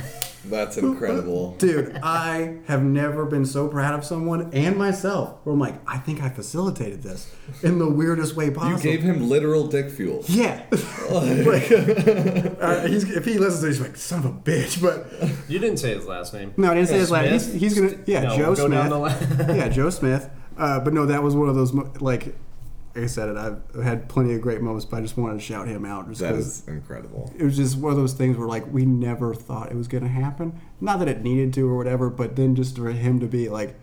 that's 0.45 0.75
incredible 0.75 1.55
Dude, 1.57 1.97
I 2.03 2.57
have 2.65 2.83
never 2.83 3.25
been 3.25 3.45
so 3.45 3.69
proud 3.69 3.93
of 3.97 4.03
someone 4.03 4.49
and 4.51 4.75
myself. 4.77 5.37
Where 5.45 5.53
I'm 5.53 5.59
like, 5.61 5.75
I 5.87 5.99
think 5.99 6.21
I 6.21 6.27
facilitated 6.27 7.01
this 7.01 7.33
in 7.61 7.79
the 7.79 7.89
weirdest 7.89 8.35
way 8.35 8.49
possible. 8.51 8.75
you 8.77 8.83
gave 8.83 9.01
him 9.03 9.29
literal 9.29 9.67
dick 9.67 9.89
fuel 9.89 10.21
yeah. 10.27 10.63
Like, 11.09 11.71
uh, 11.71 12.87
he's, 12.87 13.09
if 13.09 13.23
he 13.23 13.37
listens 13.37 13.61
to 13.61 13.67
this, 13.67 13.77
he's 13.77 13.79
like, 13.81 13.95
son 13.95 14.19
of 14.19 14.25
a 14.25 14.31
bitch. 14.33 14.81
But 14.81 15.49
You 15.49 15.59
didn't 15.59 15.77
say 15.77 15.95
his 15.95 16.05
last 16.05 16.33
name. 16.33 16.53
no, 16.57 16.71
I 16.71 16.73
didn't 16.73 16.87
say 16.89 16.95
Yeah, 16.95 16.99
his 16.99 17.11
last. 17.11 17.45
Smith? 17.45 17.61
He's, 17.61 17.61
he's 17.61 17.79
gonna, 17.91 18.03
yeah, 18.05 18.23
No, 18.23 18.37
Joe 18.37 18.55
go 18.55 18.67
down 18.67 18.89
the 18.89 19.09
Smith. 19.17 19.47
line. 19.47 19.55
yeah, 19.57 19.69
Joe 19.69 19.89
Smith. 19.91 20.29
Uh, 20.57 20.81
but 20.81 20.93
no, 20.93 21.05
that 21.05 21.23
was 21.23 21.37
one 21.37 21.47
of 21.47 21.55
those 21.55 21.71
mo- 21.71 21.89
like. 22.01 22.35
Like 22.95 23.05
I 23.05 23.07
said, 23.07 23.29
it. 23.29 23.37
I've 23.37 23.83
had 23.83 24.07
plenty 24.07 24.33
of 24.35 24.41
great 24.41 24.61
moments, 24.61 24.85
but 24.85 24.97
I 24.97 25.01
just 25.01 25.17
wanted 25.17 25.33
to 25.35 25.39
shout 25.39 25.67
him 25.67 25.83
out 25.85 26.07
just 26.09 26.21
that 26.21 26.29
because 26.33 26.59
is 26.61 26.67
incredible 26.67 27.33
it 27.37 27.43
was 27.43 27.57
just 27.57 27.75
one 27.77 27.91
of 27.91 27.97
those 27.97 28.13
things 28.13 28.37
where 28.37 28.47
like 28.47 28.71
we 28.71 28.85
never 28.85 29.33
thought 29.33 29.71
it 29.71 29.75
was 29.75 29.87
going 29.87 30.03
to 30.03 30.09
happen. 30.09 30.59
Not 30.79 30.99
that 30.99 31.07
it 31.07 31.21
needed 31.23 31.53
to 31.55 31.67
or 31.67 31.75
whatever, 31.75 32.09
but 32.11 32.35
then 32.35 32.53
just 32.55 32.77
for 32.77 32.91
him 32.91 33.19
to 33.19 33.25
be 33.27 33.49
like, 33.49 33.75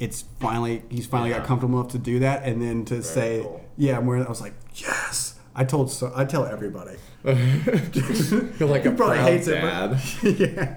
it's 0.00 0.24
finally 0.40 0.82
he's 0.90 1.06
finally 1.06 1.30
Yeah. 1.30 1.38
got 1.38 1.46
comfortable 1.46 1.78
enough 1.80 1.92
to 1.92 1.98
do 1.98 2.18
that, 2.18 2.42
and 2.42 2.60
then 2.60 2.84
to 2.86 3.02
say, 3.04 3.42
cool. 3.42 3.64
yeah, 3.76 3.96
I'm 3.98 4.06
wearing. 4.06 4.26
I 4.26 4.28
was 4.28 4.40
like, 4.40 4.54
yes. 4.74 5.38
I 5.54 5.62
told 5.64 5.92
so 5.92 6.10
I 6.16 6.24
tell 6.24 6.44
everybody. 6.44 6.96
you're 7.24 7.34
like 8.68 8.82
He 8.82 8.88
a 8.88 8.92
probably 8.92 9.16
proud 9.18 9.28
hates 9.28 9.46
it, 9.46 9.60
dad 9.60 9.90
but 10.22 10.40
yeah. 10.40 10.76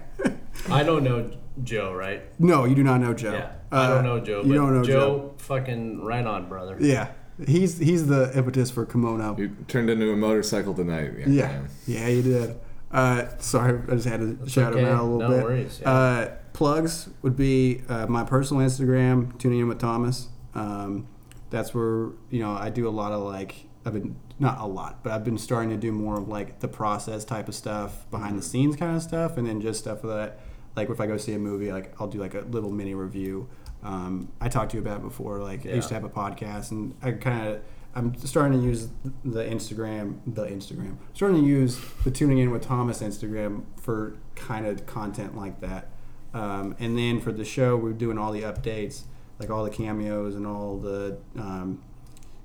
I 0.69 0.83
don't 0.83 1.03
know 1.03 1.31
Joe, 1.63 1.93
right? 1.93 2.21
No, 2.39 2.65
you 2.65 2.75
do 2.75 2.83
not 2.83 3.01
know 3.01 3.13
Joe. 3.15 3.31
Yeah. 3.33 3.51
I 3.71 3.75
Uh, 3.85 3.95
don't 3.95 4.03
know 4.03 4.19
Joe. 4.19 4.41
You 4.43 4.49
but 4.49 4.55
don't 4.55 4.73
know 4.75 4.83
Joe. 4.83 4.93
Joe. 4.93 5.33
Fucking 5.39 6.03
right 6.05 6.25
on, 6.25 6.47
brother. 6.47 6.77
Yeah, 6.79 7.07
he's 7.45 7.77
he's 7.77 8.07
the 8.07 8.31
impetus 8.35 8.71
for 8.71 8.85
Kimono. 8.85 9.37
you 9.37 9.49
turned 9.67 9.89
into 9.89 10.11
a 10.11 10.15
motorcycle 10.15 10.73
tonight 10.73 11.11
yeah, 11.19 11.27
Yeah, 11.27 11.61
yeah, 11.85 12.07
you 12.07 12.21
did. 12.21 12.59
Uh, 12.91 13.27
sorry, 13.39 13.81
I 13.89 13.95
just 13.95 14.07
had 14.07 14.21
to 14.21 14.49
shout 14.49 14.75
him 14.75 14.85
out 14.85 15.01
a 15.01 15.03
little 15.03 15.19
No 15.19 15.29
bit. 15.29 15.43
worries, 15.43 15.79
yeah. 15.81 15.91
Uh, 15.91 16.35
plugs 16.53 17.09
would 17.21 17.35
be 17.35 17.81
uh, 17.89 18.07
my 18.07 18.23
personal 18.23 18.65
Instagram, 18.65 19.37
tuning 19.37 19.59
in 19.59 19.67
with 19.67 19.79
Thomas. 19.79 20.29
Um, 20.55 21.07
that's 21.49 21.73
where 21.73 22.09
you 22.29 22.39
know 22.39 22.51
I 22.51 22.69
do 22.69 22.87
a 22.87 22.91
lot 22.91 23.11
of 23.11 23.21
like 23.23 23.55
I've 23.85 23.93
been 23.93 24.15
not 24.39 24.59
a 24.59 24.65
lot, 24.65 25.03
but 25.03 25.11
I've 25.13 25.23
been 25.23 25.37
starting 25.37 25.69
to 25.71 25.77
do 25.77 25.91
more 25.91 26.17
of 26.17 26.27
like 26.27 26.59
the 26.59 26.67
process 26.67 27.25
type 27.25 27.47
of 27.47 27.55
stuff, 27.55 28.09
behind 28.11 28.37
the 28.37 28.41
scenes 28.43 28.75
kind 28.75 28.95
of 28.95 29.01
stuff, 29.01 29.37
and 29.37 29.47
then 29.47 29.61
just 29.61 29.79
stuff 29.79 30.01
that 30.03 30.39
like 30.75 30.89
if 30.89 30.99
I 31.01 31.07
go 31.07 31.17
see 31.17 31.33
a 31.33 31.39
movie, 31.39 31.71
like 31.71 31.93
I'll 31.99 32.07
do 32.07 32.19
like 32.19 32.35
a 32.35 32.41
little 32.41 32.71
mini 32.71 32.93
review. 32.93 33.49
Um, 33.87 34.27
I 34.41 34.49
talked 34.49 34.71
to 34.71 34.77
you 34.77 34.81
about 34.83 35.01
before. 35.01 35.39
Like 35.39 35.65
I 35.65 35.69
used 35.69 35.87
to 35.87 35.93
have 35.93 36.03
a 36.03 36.09
podcast, 36.09 36.71
and 36.71 36.93
I 37.01 37.11
kind 37.11 37.47
of 37.47 37.61
I'm 37.95 38.13
starting 38.17 38.59
to 38.59 38.65
use 38.65 38.89
the 39.23 39.43
Instagram, 39.43 40.19
the 40.27 40.45
Instagram. 40.45 40.97
starting 41.13 41.41
to 41.41 41.47
use 41.47 41.79
the 42.03 42.11
tuning 42.11 42.39
in 42.39 42.51
with 42.51 42.63
Thomas 42.63 43.01
Instagram 43.01 43.63
for 43.79 44.17
kind 44.35 44.67
of 44.67 44.85
content 44.85 45.37
like 45.37 45.61
that. 45.61 45.87
Um, 46.33 46.75
and 46.79 46.97
then 46.97 47.21
for 47.21 47.31
the 47.31 47.45
show, 47.45 47.77
we're 47.77 47.93
doing 47.93 48.17
all 48.17 48.33
the 48.33 48.41
updates, 48.41 49.03
like 49.39 49.49
all 49.49 49.63
the 49.63 49.69
cameos 49.69 50.35
and 50.35 50.45
all 50.45 50.77
the 50.77 51.17
um, 51.37 51.81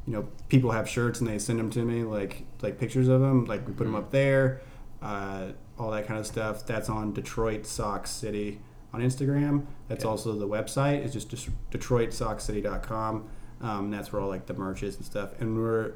you 0.06 0.12
know, 0.12 0.28
people 0.48 0.70
have 0.70 0.88
shirts 0.88 1.20
and 1.20 1.28
they 1.28 1.40
send 1.40 1.58
them 1.58 1.70
to 1.70 1.84
me, 1.84 2.04
like 2.04 2.44
like 2.60 2.78
pictures 2.78 3.08
of 3.08 3.20
them. 3.20 3.46
Like 3.46 3.66
we 3.66 3.72
put 3.72 3.84
them 3.84 3.96
up 3.96 4.12
there, 4.12 4.60
uh, 5.02 5.48
all 5.76 5.90
that 5.90 6.06
kind 6.06 6.20
of 6.20 6.26
stuff. 6.26 6.64
That's 6.64 6.88
on 6.88 7.12
Detroit 7.12 7.66
Socks 7.66 8.10
City 8.10 8.60
on 8.92 9.00
Instagram. 9.00 9.64
That's 9.88 10.04
Okay. 10.04 10.10
also 10.10 10.34
the 10.34 10.48
website. 10.48 11.04
It's 11.04 11.12
just 11.12 11.30
DetroitSocksCity.com. 11.70 13.24
Um, 13.60 13.90
that's 13.90 14.12
where 14.12 14.20
all 14.22 14.28
like 14.28 14.46
the 14.46 14.54
merch 14.54 14.82
is 14.82 14.96
and 14.96 15.04
stuff. 15.04 15.30
And 15.40 15.56
we're 15.56 15.92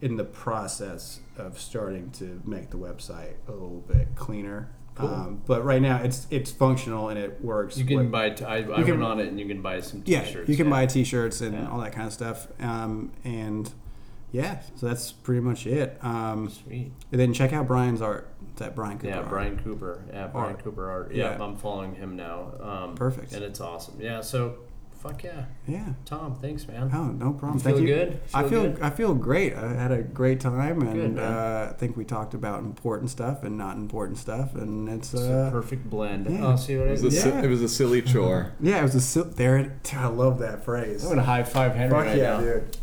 in 0.00 0.16
the 0.16 0.24
process 0.24 1.20
of 1.36 1.58
starting 1.58 2.10
to 2.12 2.40
make 2.44 2.70
the 2.70 2.78
website 2.78 3.34
a 3.46 3.52
little 3.52 3.84
bit 3.86 4.08
cleaner. 4.16 4.70
Cool. 4.94 5.08
Um, 5.08 5.42
but 5.46 5.64
right 5.64 5.80
now 5.80 6.02
it's 6.02 6.26
it's 6.30 6.50
functional 6.50 7.08
and 7.08 7.18
it 7.18 7.42
works. 7.42 7.78
You 7.78 7.84
can 7.86 7.96
What- 7.96 8.10
buy. 8.10 8.30
T- 8.30 8.44
I, 8.44 8.58
I 8.58 8.62
can- 8.82 9.00
went 9.00 9.02
on 9.02 9.20
it, 9.20 9.28
and 9.28 9.40
you 9.40 9.46
can 9.46 9.62
buy 9.62 9.80
some 9.80 10.02
T-shirts. 10.02 10.34
Yeah, 10.34 10.44
you 10.46 10.56
can 10.56 10.68
buy 10.68 10.84
T-shirts 10.86 11.40
and 11.40 11.54
Yeah. 11.54 11.70
all 11.70 11.80
that 11.80 11.92
kind 11.92 12.06
of 12.06 12.12
stuff. 12.12 12.48
Um, 12.60 13.12
and 13.24 13.72
yeah, 14.32 14.60
so 14.76 14.86
that's 14.86 15.12
pretty 15.12 15.40
much 15.40 15.66
it. 15.66 15.98
Um, 16.02 16.48
Sweet. 16.48 16.90
and 17.12 17.20
then 17.20 17.32
check 17.32 17.52
out 17.52 17.66
Brian's 17.68 18.02
art. 18.02 18.28
It's 18.52 18.62
at 18.62 18.74
Brian 18.74 18.98
Cooper. 18.98 19.08
Yeah, 19.08 19.18
Art. 19.20 19.28
Brian 19.28 19.58
Cooper. 19.58 20.02
Yeah, 20.12 20.26
Brian 20.28 20.54
Art. 20.56 20.64
Cooper 20.64 20.90
art. 20.90 21.14
Yeah, 21.14 21.36
Yeah. 21.36 21.44
I'm 21.44 21.56
following 21.56 21.94
him 21.94 22.16
now. 22.16 22.52
Um, 22.60 22.94
Perfect. 22.94 23.32
And 23.32 23.42
it's 23.44 23.60
awesome. 23.60 23.94
Yeah. 23.98 24.20
So, 24.20 24.56
fuck 25.00 25.24
yeah, 25.24 25.46
Yeah. 25.66 25.86
Tom. 26.04 26.36
Thanks, 26.40 26.66
man. 26.68 26.90
Oh, 26.94 27.04
no 27.06 27.32
problem. 27.32 27.54
You 27.54 27.60
Thank 27.60 27.76
feel 27.78 27.86
you. 27.88 27.94
good? 27.94 28.20
I 28.34 28.40
Feel 28.42 28.48
feel 28.50 28.62
good? 28.72 28.82
I 28.82 28.90
feel 28.90 29.14
great. 29.14 29.54
I 29.56 29.72
had 29.74 29.90
a 29.90 30.02
great 30.02 30.40
time, 30.40 30.82
and 30.82 31.16
Good, 31.16 31.22
uh, 31.22 31.68
I 31.70 31.72
think 31.74 31.96
we 31.96 32.04
talked 32.04 32.34
about 32.34 32.60
important 32.60 33.10
stuff 33.10 33.42
and 33.42 33.56
not 33.56 33.76
important 33.76 34.18
stuff, 34.18 34.54
and 34.54 34.86
it's 34.88 35.14
It's 35.14 35.22
a 35.24 35.32
uh, 35.46 35.50
perfect 35.50 35.88
blend. 35.88 36.26
yeah. 36.28 36.46
Oh, 36.46 36.56
see 36.56 36.76
what 36.76 36.86
It 36.86 36.88
I 36.88 36.92
was, 36.92 37.04
a, 37.04 37.10
did? 37.10 37.20
si- 37.22 37.28
Yeah. 37.30 37.42
it 37.42 37.48
was 37.48 37.62
a 37.62 37.68
silly 37.68 38.02
chore. 38.02 38.52
yeah, 38.60 38.78
it 38.80 38.82
was 38.82 38.94
a 38.94 39.00
sil- 39.00 39.32
there. 39.34 39.56
It, 39.56 39.94
I 39.96 40.06
love 40.08 40.38
that 40.40 40.62
phrase. 40.64 41.02
I'm 41.04 41.08
gonna 41.10 41.22
high 41.22 41.42
five 41.42 41.74
Henry 41.74 41.90
Fuck 41.96 42.06
right 42.06 42.16
yeah, 42.18 42.36
now. 42.36 42.40
dude. 42.40 42.76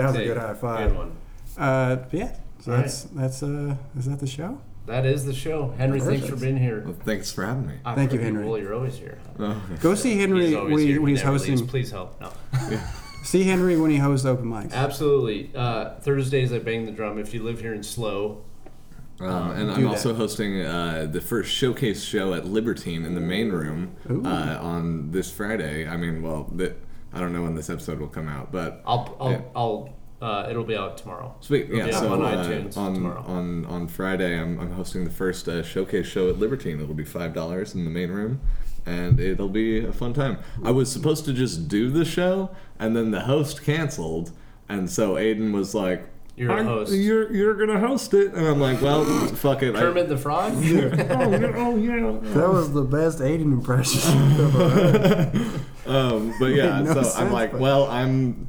That 0.00 0.06
was 0.08 0.16
Hey, 0.16 0.24
a 0.24 0.26
good 0.28 0.36
high 0.38 0.54
five. 0.54 0.88
Good 0.90 0.98
one. 0.98 1.16
Uh, 1.58 1.96
yeah. 2.12 2.36
So 2.60 2.72
All 2.72 2.78
that's 2.78 3.02
that's 3.04 3.42
uh, 3.42 3.76
is 3.98 4.06
that 4.06 4.18
the 4.20 4.26
show? 4.26 4.58
That 4.86 5.04
is 5.06 5.24
the 5.24 5.34
show. 5.34 5.72
Henry, 5.76 6.00
thanks 6.00 6.26
for 6.26 6.36
being 6.36 6.56
here. 6.56 6.82
Well, 6.84 6.96
thanks 7.04 7.30
for 7.30 7.44
having 7.44 7.66
me. 7.66 7.74
Ah, 7.84 7.94
Thank 7.94 8.12
you, 8.12 8.18
Henry. 8.18 8.42
Cool. 8.44 8.58
You're 8.58 8.74
always 8.74 8.96
here. 8.96 9.18
Oh, 9.38 9.62
Go 9.80 9.94
see 9.94 10.16
Henry 10.18 10.46
He's 10.48 10.56
when, 10.56 10.78
he, 10.78 10.86
here. 10.86 11.00
when 11.00 11.10
he's 11.10 11.22
hosting. 11.22 11.56
leaves. 11.56 11.70
Please 11.70 11.90
help. 11.90 12.20
No. 12.20 12.32
See 13.22 13.44
Henry 13.44 13.78
when 13.78 13.90
he 13.90 13.98
hosts 13.98 14.24
open 14.24 14.46
mics. 14.46 14.72
Absolutely. 14.72 15.50
Uh, 15.54 15.90
Thursdays 16.00 16.54
I 16.54 16.58
bang 16.58 16.86
the 16.86 16.92
drum. 16.92 17.18
If 17.18 17.34
you 17.34 17.42
live 17.42 17.60
here 17.60 17.74
in 17.74 17.82
SLO, 17.82 18.42
Um, 19.20 19.50
and 19.50 19.68
Do 19.68 19.74
I'm 19.74 19.82
that. 19.82 19.88
also 19.90 20.14
hosting 20.14 20.62
uh, 20.62 21.06
the 21.08 21.20
first 21.20 21.52
showcase 21.52 22.02
show 22.02 22.32
at 22.32 22.46
Libertine 22.46 23.04
in 23.04 23.14
the 23.14 23.20
main 23.20 23.50
room 23.52 23.94
uh, 24.24 24.58
on 24.62 25.10
this 25.10 25.30
Friday. 25.30 25.86
I 25.86 25.98
mean, 25.98 26.22
well, 26.22 26.50
the, 26.50 26.74
I 27.12 27.20
don't 27.20 27.32
know 27.32 27.42
when 27.42 27.54
this 27.54 27.68
episode 27.70 27.98
will 27.98 28.08
come 28.08 28.28
out, 28.28 28.52
but 28.52 28.82
I'll 28.86 29.16
I'll, 29.20 29.30
Yeah. 29.30 29.40
I'll 29.54 29.94
uh, 30.22 30.46
it'll 30.50 30.64
be 30.64 30.76
out 30.76 30.98
tomorrow. 30.98 31.34
sweet. 31.40 31.70
It'll 31.70 31.78
Yeah, 31.78 31.90
so 31.90 32.12
on 32.12 32.22
uh, 32.22 32.44
iTunes 32.44 32.76
on, 32.76 32.94
tomorrow. 32.94 33.24
on 33.26 33.64
on 33.66 33.88
Friday, 33.88 34.38
I'm, 34.38 34.60
I'm 34.60 34.72
hosting 34.72 35.04
the 35.04 35.10
first 35.10 35.48
uh, 35.48 35.62
showcase 35.62 36.06
show 36.06 36.28
at 36.28 36.38
Libertine. 36.38 36.80
It'll 36.80 36.94
be 36.94 37.04
five 37.04 37.32
dollars 37.34 37.74
in 37.74 37.84
the 37.84 37.90
main 37.90 38.10
room. 38.10 38.40
And 38.86 39.20
it'll 39.20 39.50
be 39.50 39.84
a 39.84 39.92
fun 39.92 40.14
time. 40.14 40.38
I 40.64 40.70
was 40.70 40.90
supposed 40.90 41.24
to 41.26 41.34
just 41.34 41.68
do 41.68 41.90
the 41.90 42.04
show, 42.04 42.50
and 42.78 42.96
then 42.96 43.10
the 43.10 43.20
host 43.20 43.62
canceled, 43.62 44.30
and 44.70 44.90
so 44.90 45.14
Aiden 45.16 45.52
was 45.52 45.74
like, 45.74 46.08
You're 46.36 46.50
a 46.50 46.56
"I'm- 46.56 46.64
host. 46.66 46.92
You're 46.92 47.32
you're 47.32 47.54
gonna 47.54 47.78
host 47.78 48.14
it, 48.14 48.32
and 48.32 48.46
I'm 48.46 48.60
like, 48.60 48.80
well, 48.80 49.04
fuck 49.28 49.62
it. 49.62 49.74
I- 49.76 49.80
Kermit 49.80 50.08
the 50.08 50.16
Frog. 50.16 50.52
oh, 50.56 50.60
yeah, 50.60 51.52
oh 51.56 51.76
yeah. 51.76 52.18
That 52.34 52.48
was 52.50 52.72
the 52.72 52.82
best 52.82 53.18
Aiden 53.18 53.52
impression. 53.52 54.10
um, 55.86 56.34
but 56.38 56.46
yeah, 56.46 56.78
Made 56.80 56.86
no 56.86 56.94
so 56.94 57.02
sense, 57.02 57.16
I'm 57.16 57.32
like, 57.32 57.52
but- 57.52 57.60
well, 57.60 57.86
I'm 57.88 58.46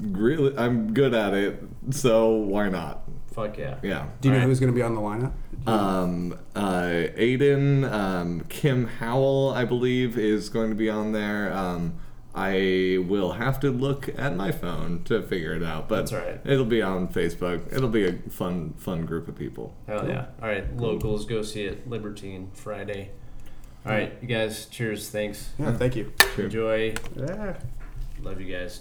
really, 0.00 0.56
I'm 0.58 0.92
good 0.92 1.14
at 1.14 1.34
it, 1.34 1.62
so 1.90 2.30
why 2.30 2.68
not? 2.68 3.02
Fuck 3.32 3.56
yeah. 3.56 3.78
Yeah. 3.82 4.08
Do 4.20 4.28
you 4.28 4.32
know 4.32 4.36
Alright. 4.38 4.48
who's 4.48 4.60
going 4.60 4.70
to 4.72 4.76
be 4.76 4.82
on 4.82 4.94
the 4.94 5.00
lineup? 5.00 5.32
Um, 5.66 6.38
uh, 6.54 6.82
Aiden, 7.16 7.90
um, 7.90 8.44
Kim 8.50 8.86
Howell, 8.86 9.54
I 9.56 9.64
believe, 9.64 10.18
is 10.18 10.50
going 10.50 10.68
to 10.68 10.76
be 10.76 10.90
on 10.90 11.12
there. 11.12 11.50
Um, 11.52 11.94
I 12.34 13.04
will 13.06 13.32
have 13.32 13.60
to 13.60 13.70
look 13.70 14.08
at 14.18 14.34
my 14.36 14.52
phone 14.52 15.02
to 15.04 15.22
figure 15.22 15.54
it 15.54 15.62
out, 15.62 15.88
but 15.88 15.96
That's 15.96 16.12
all 16.14 16.20
right. 16.20 16.40
it'll 16.44 16.64
be 16.64 16.80
on 16.80 17.08
Facebook. 17.08 17.70
It'll 17.72 17.90
be 17.90 18.06
a 18.06 18.14
fun, 18.30 18.72
fun 18.78 19.04
group 19.04 19.28
of 19.28 19.36
people. 19.36 19.74
Hell 19.86 20.08
yeah. 20.08 20.26
All 20.42 20.48
right, 20.48 20.74
locals, 20.76 21.26
go 21.26 21.42
see 21.42 21.64
it. 21.64 21.88
Libertine 21.88 22.50
Friday. 22.54 23.10
All 23.84 23.92
right, 23.92 24.16
you 24.22 24.28
guys. 24.28 24.66
Cheers. 24.66 25.10
Thanks. 25.10 25.50
Yeah, 25.58 25.72
thank 25.76 25.96
you. 25.96 26.12
Enjoy. 26.38 26.94
Yeah. 27.16 27.56
Love 28.22 28.40
you 28.40 28.50
guys. 28.56 28.80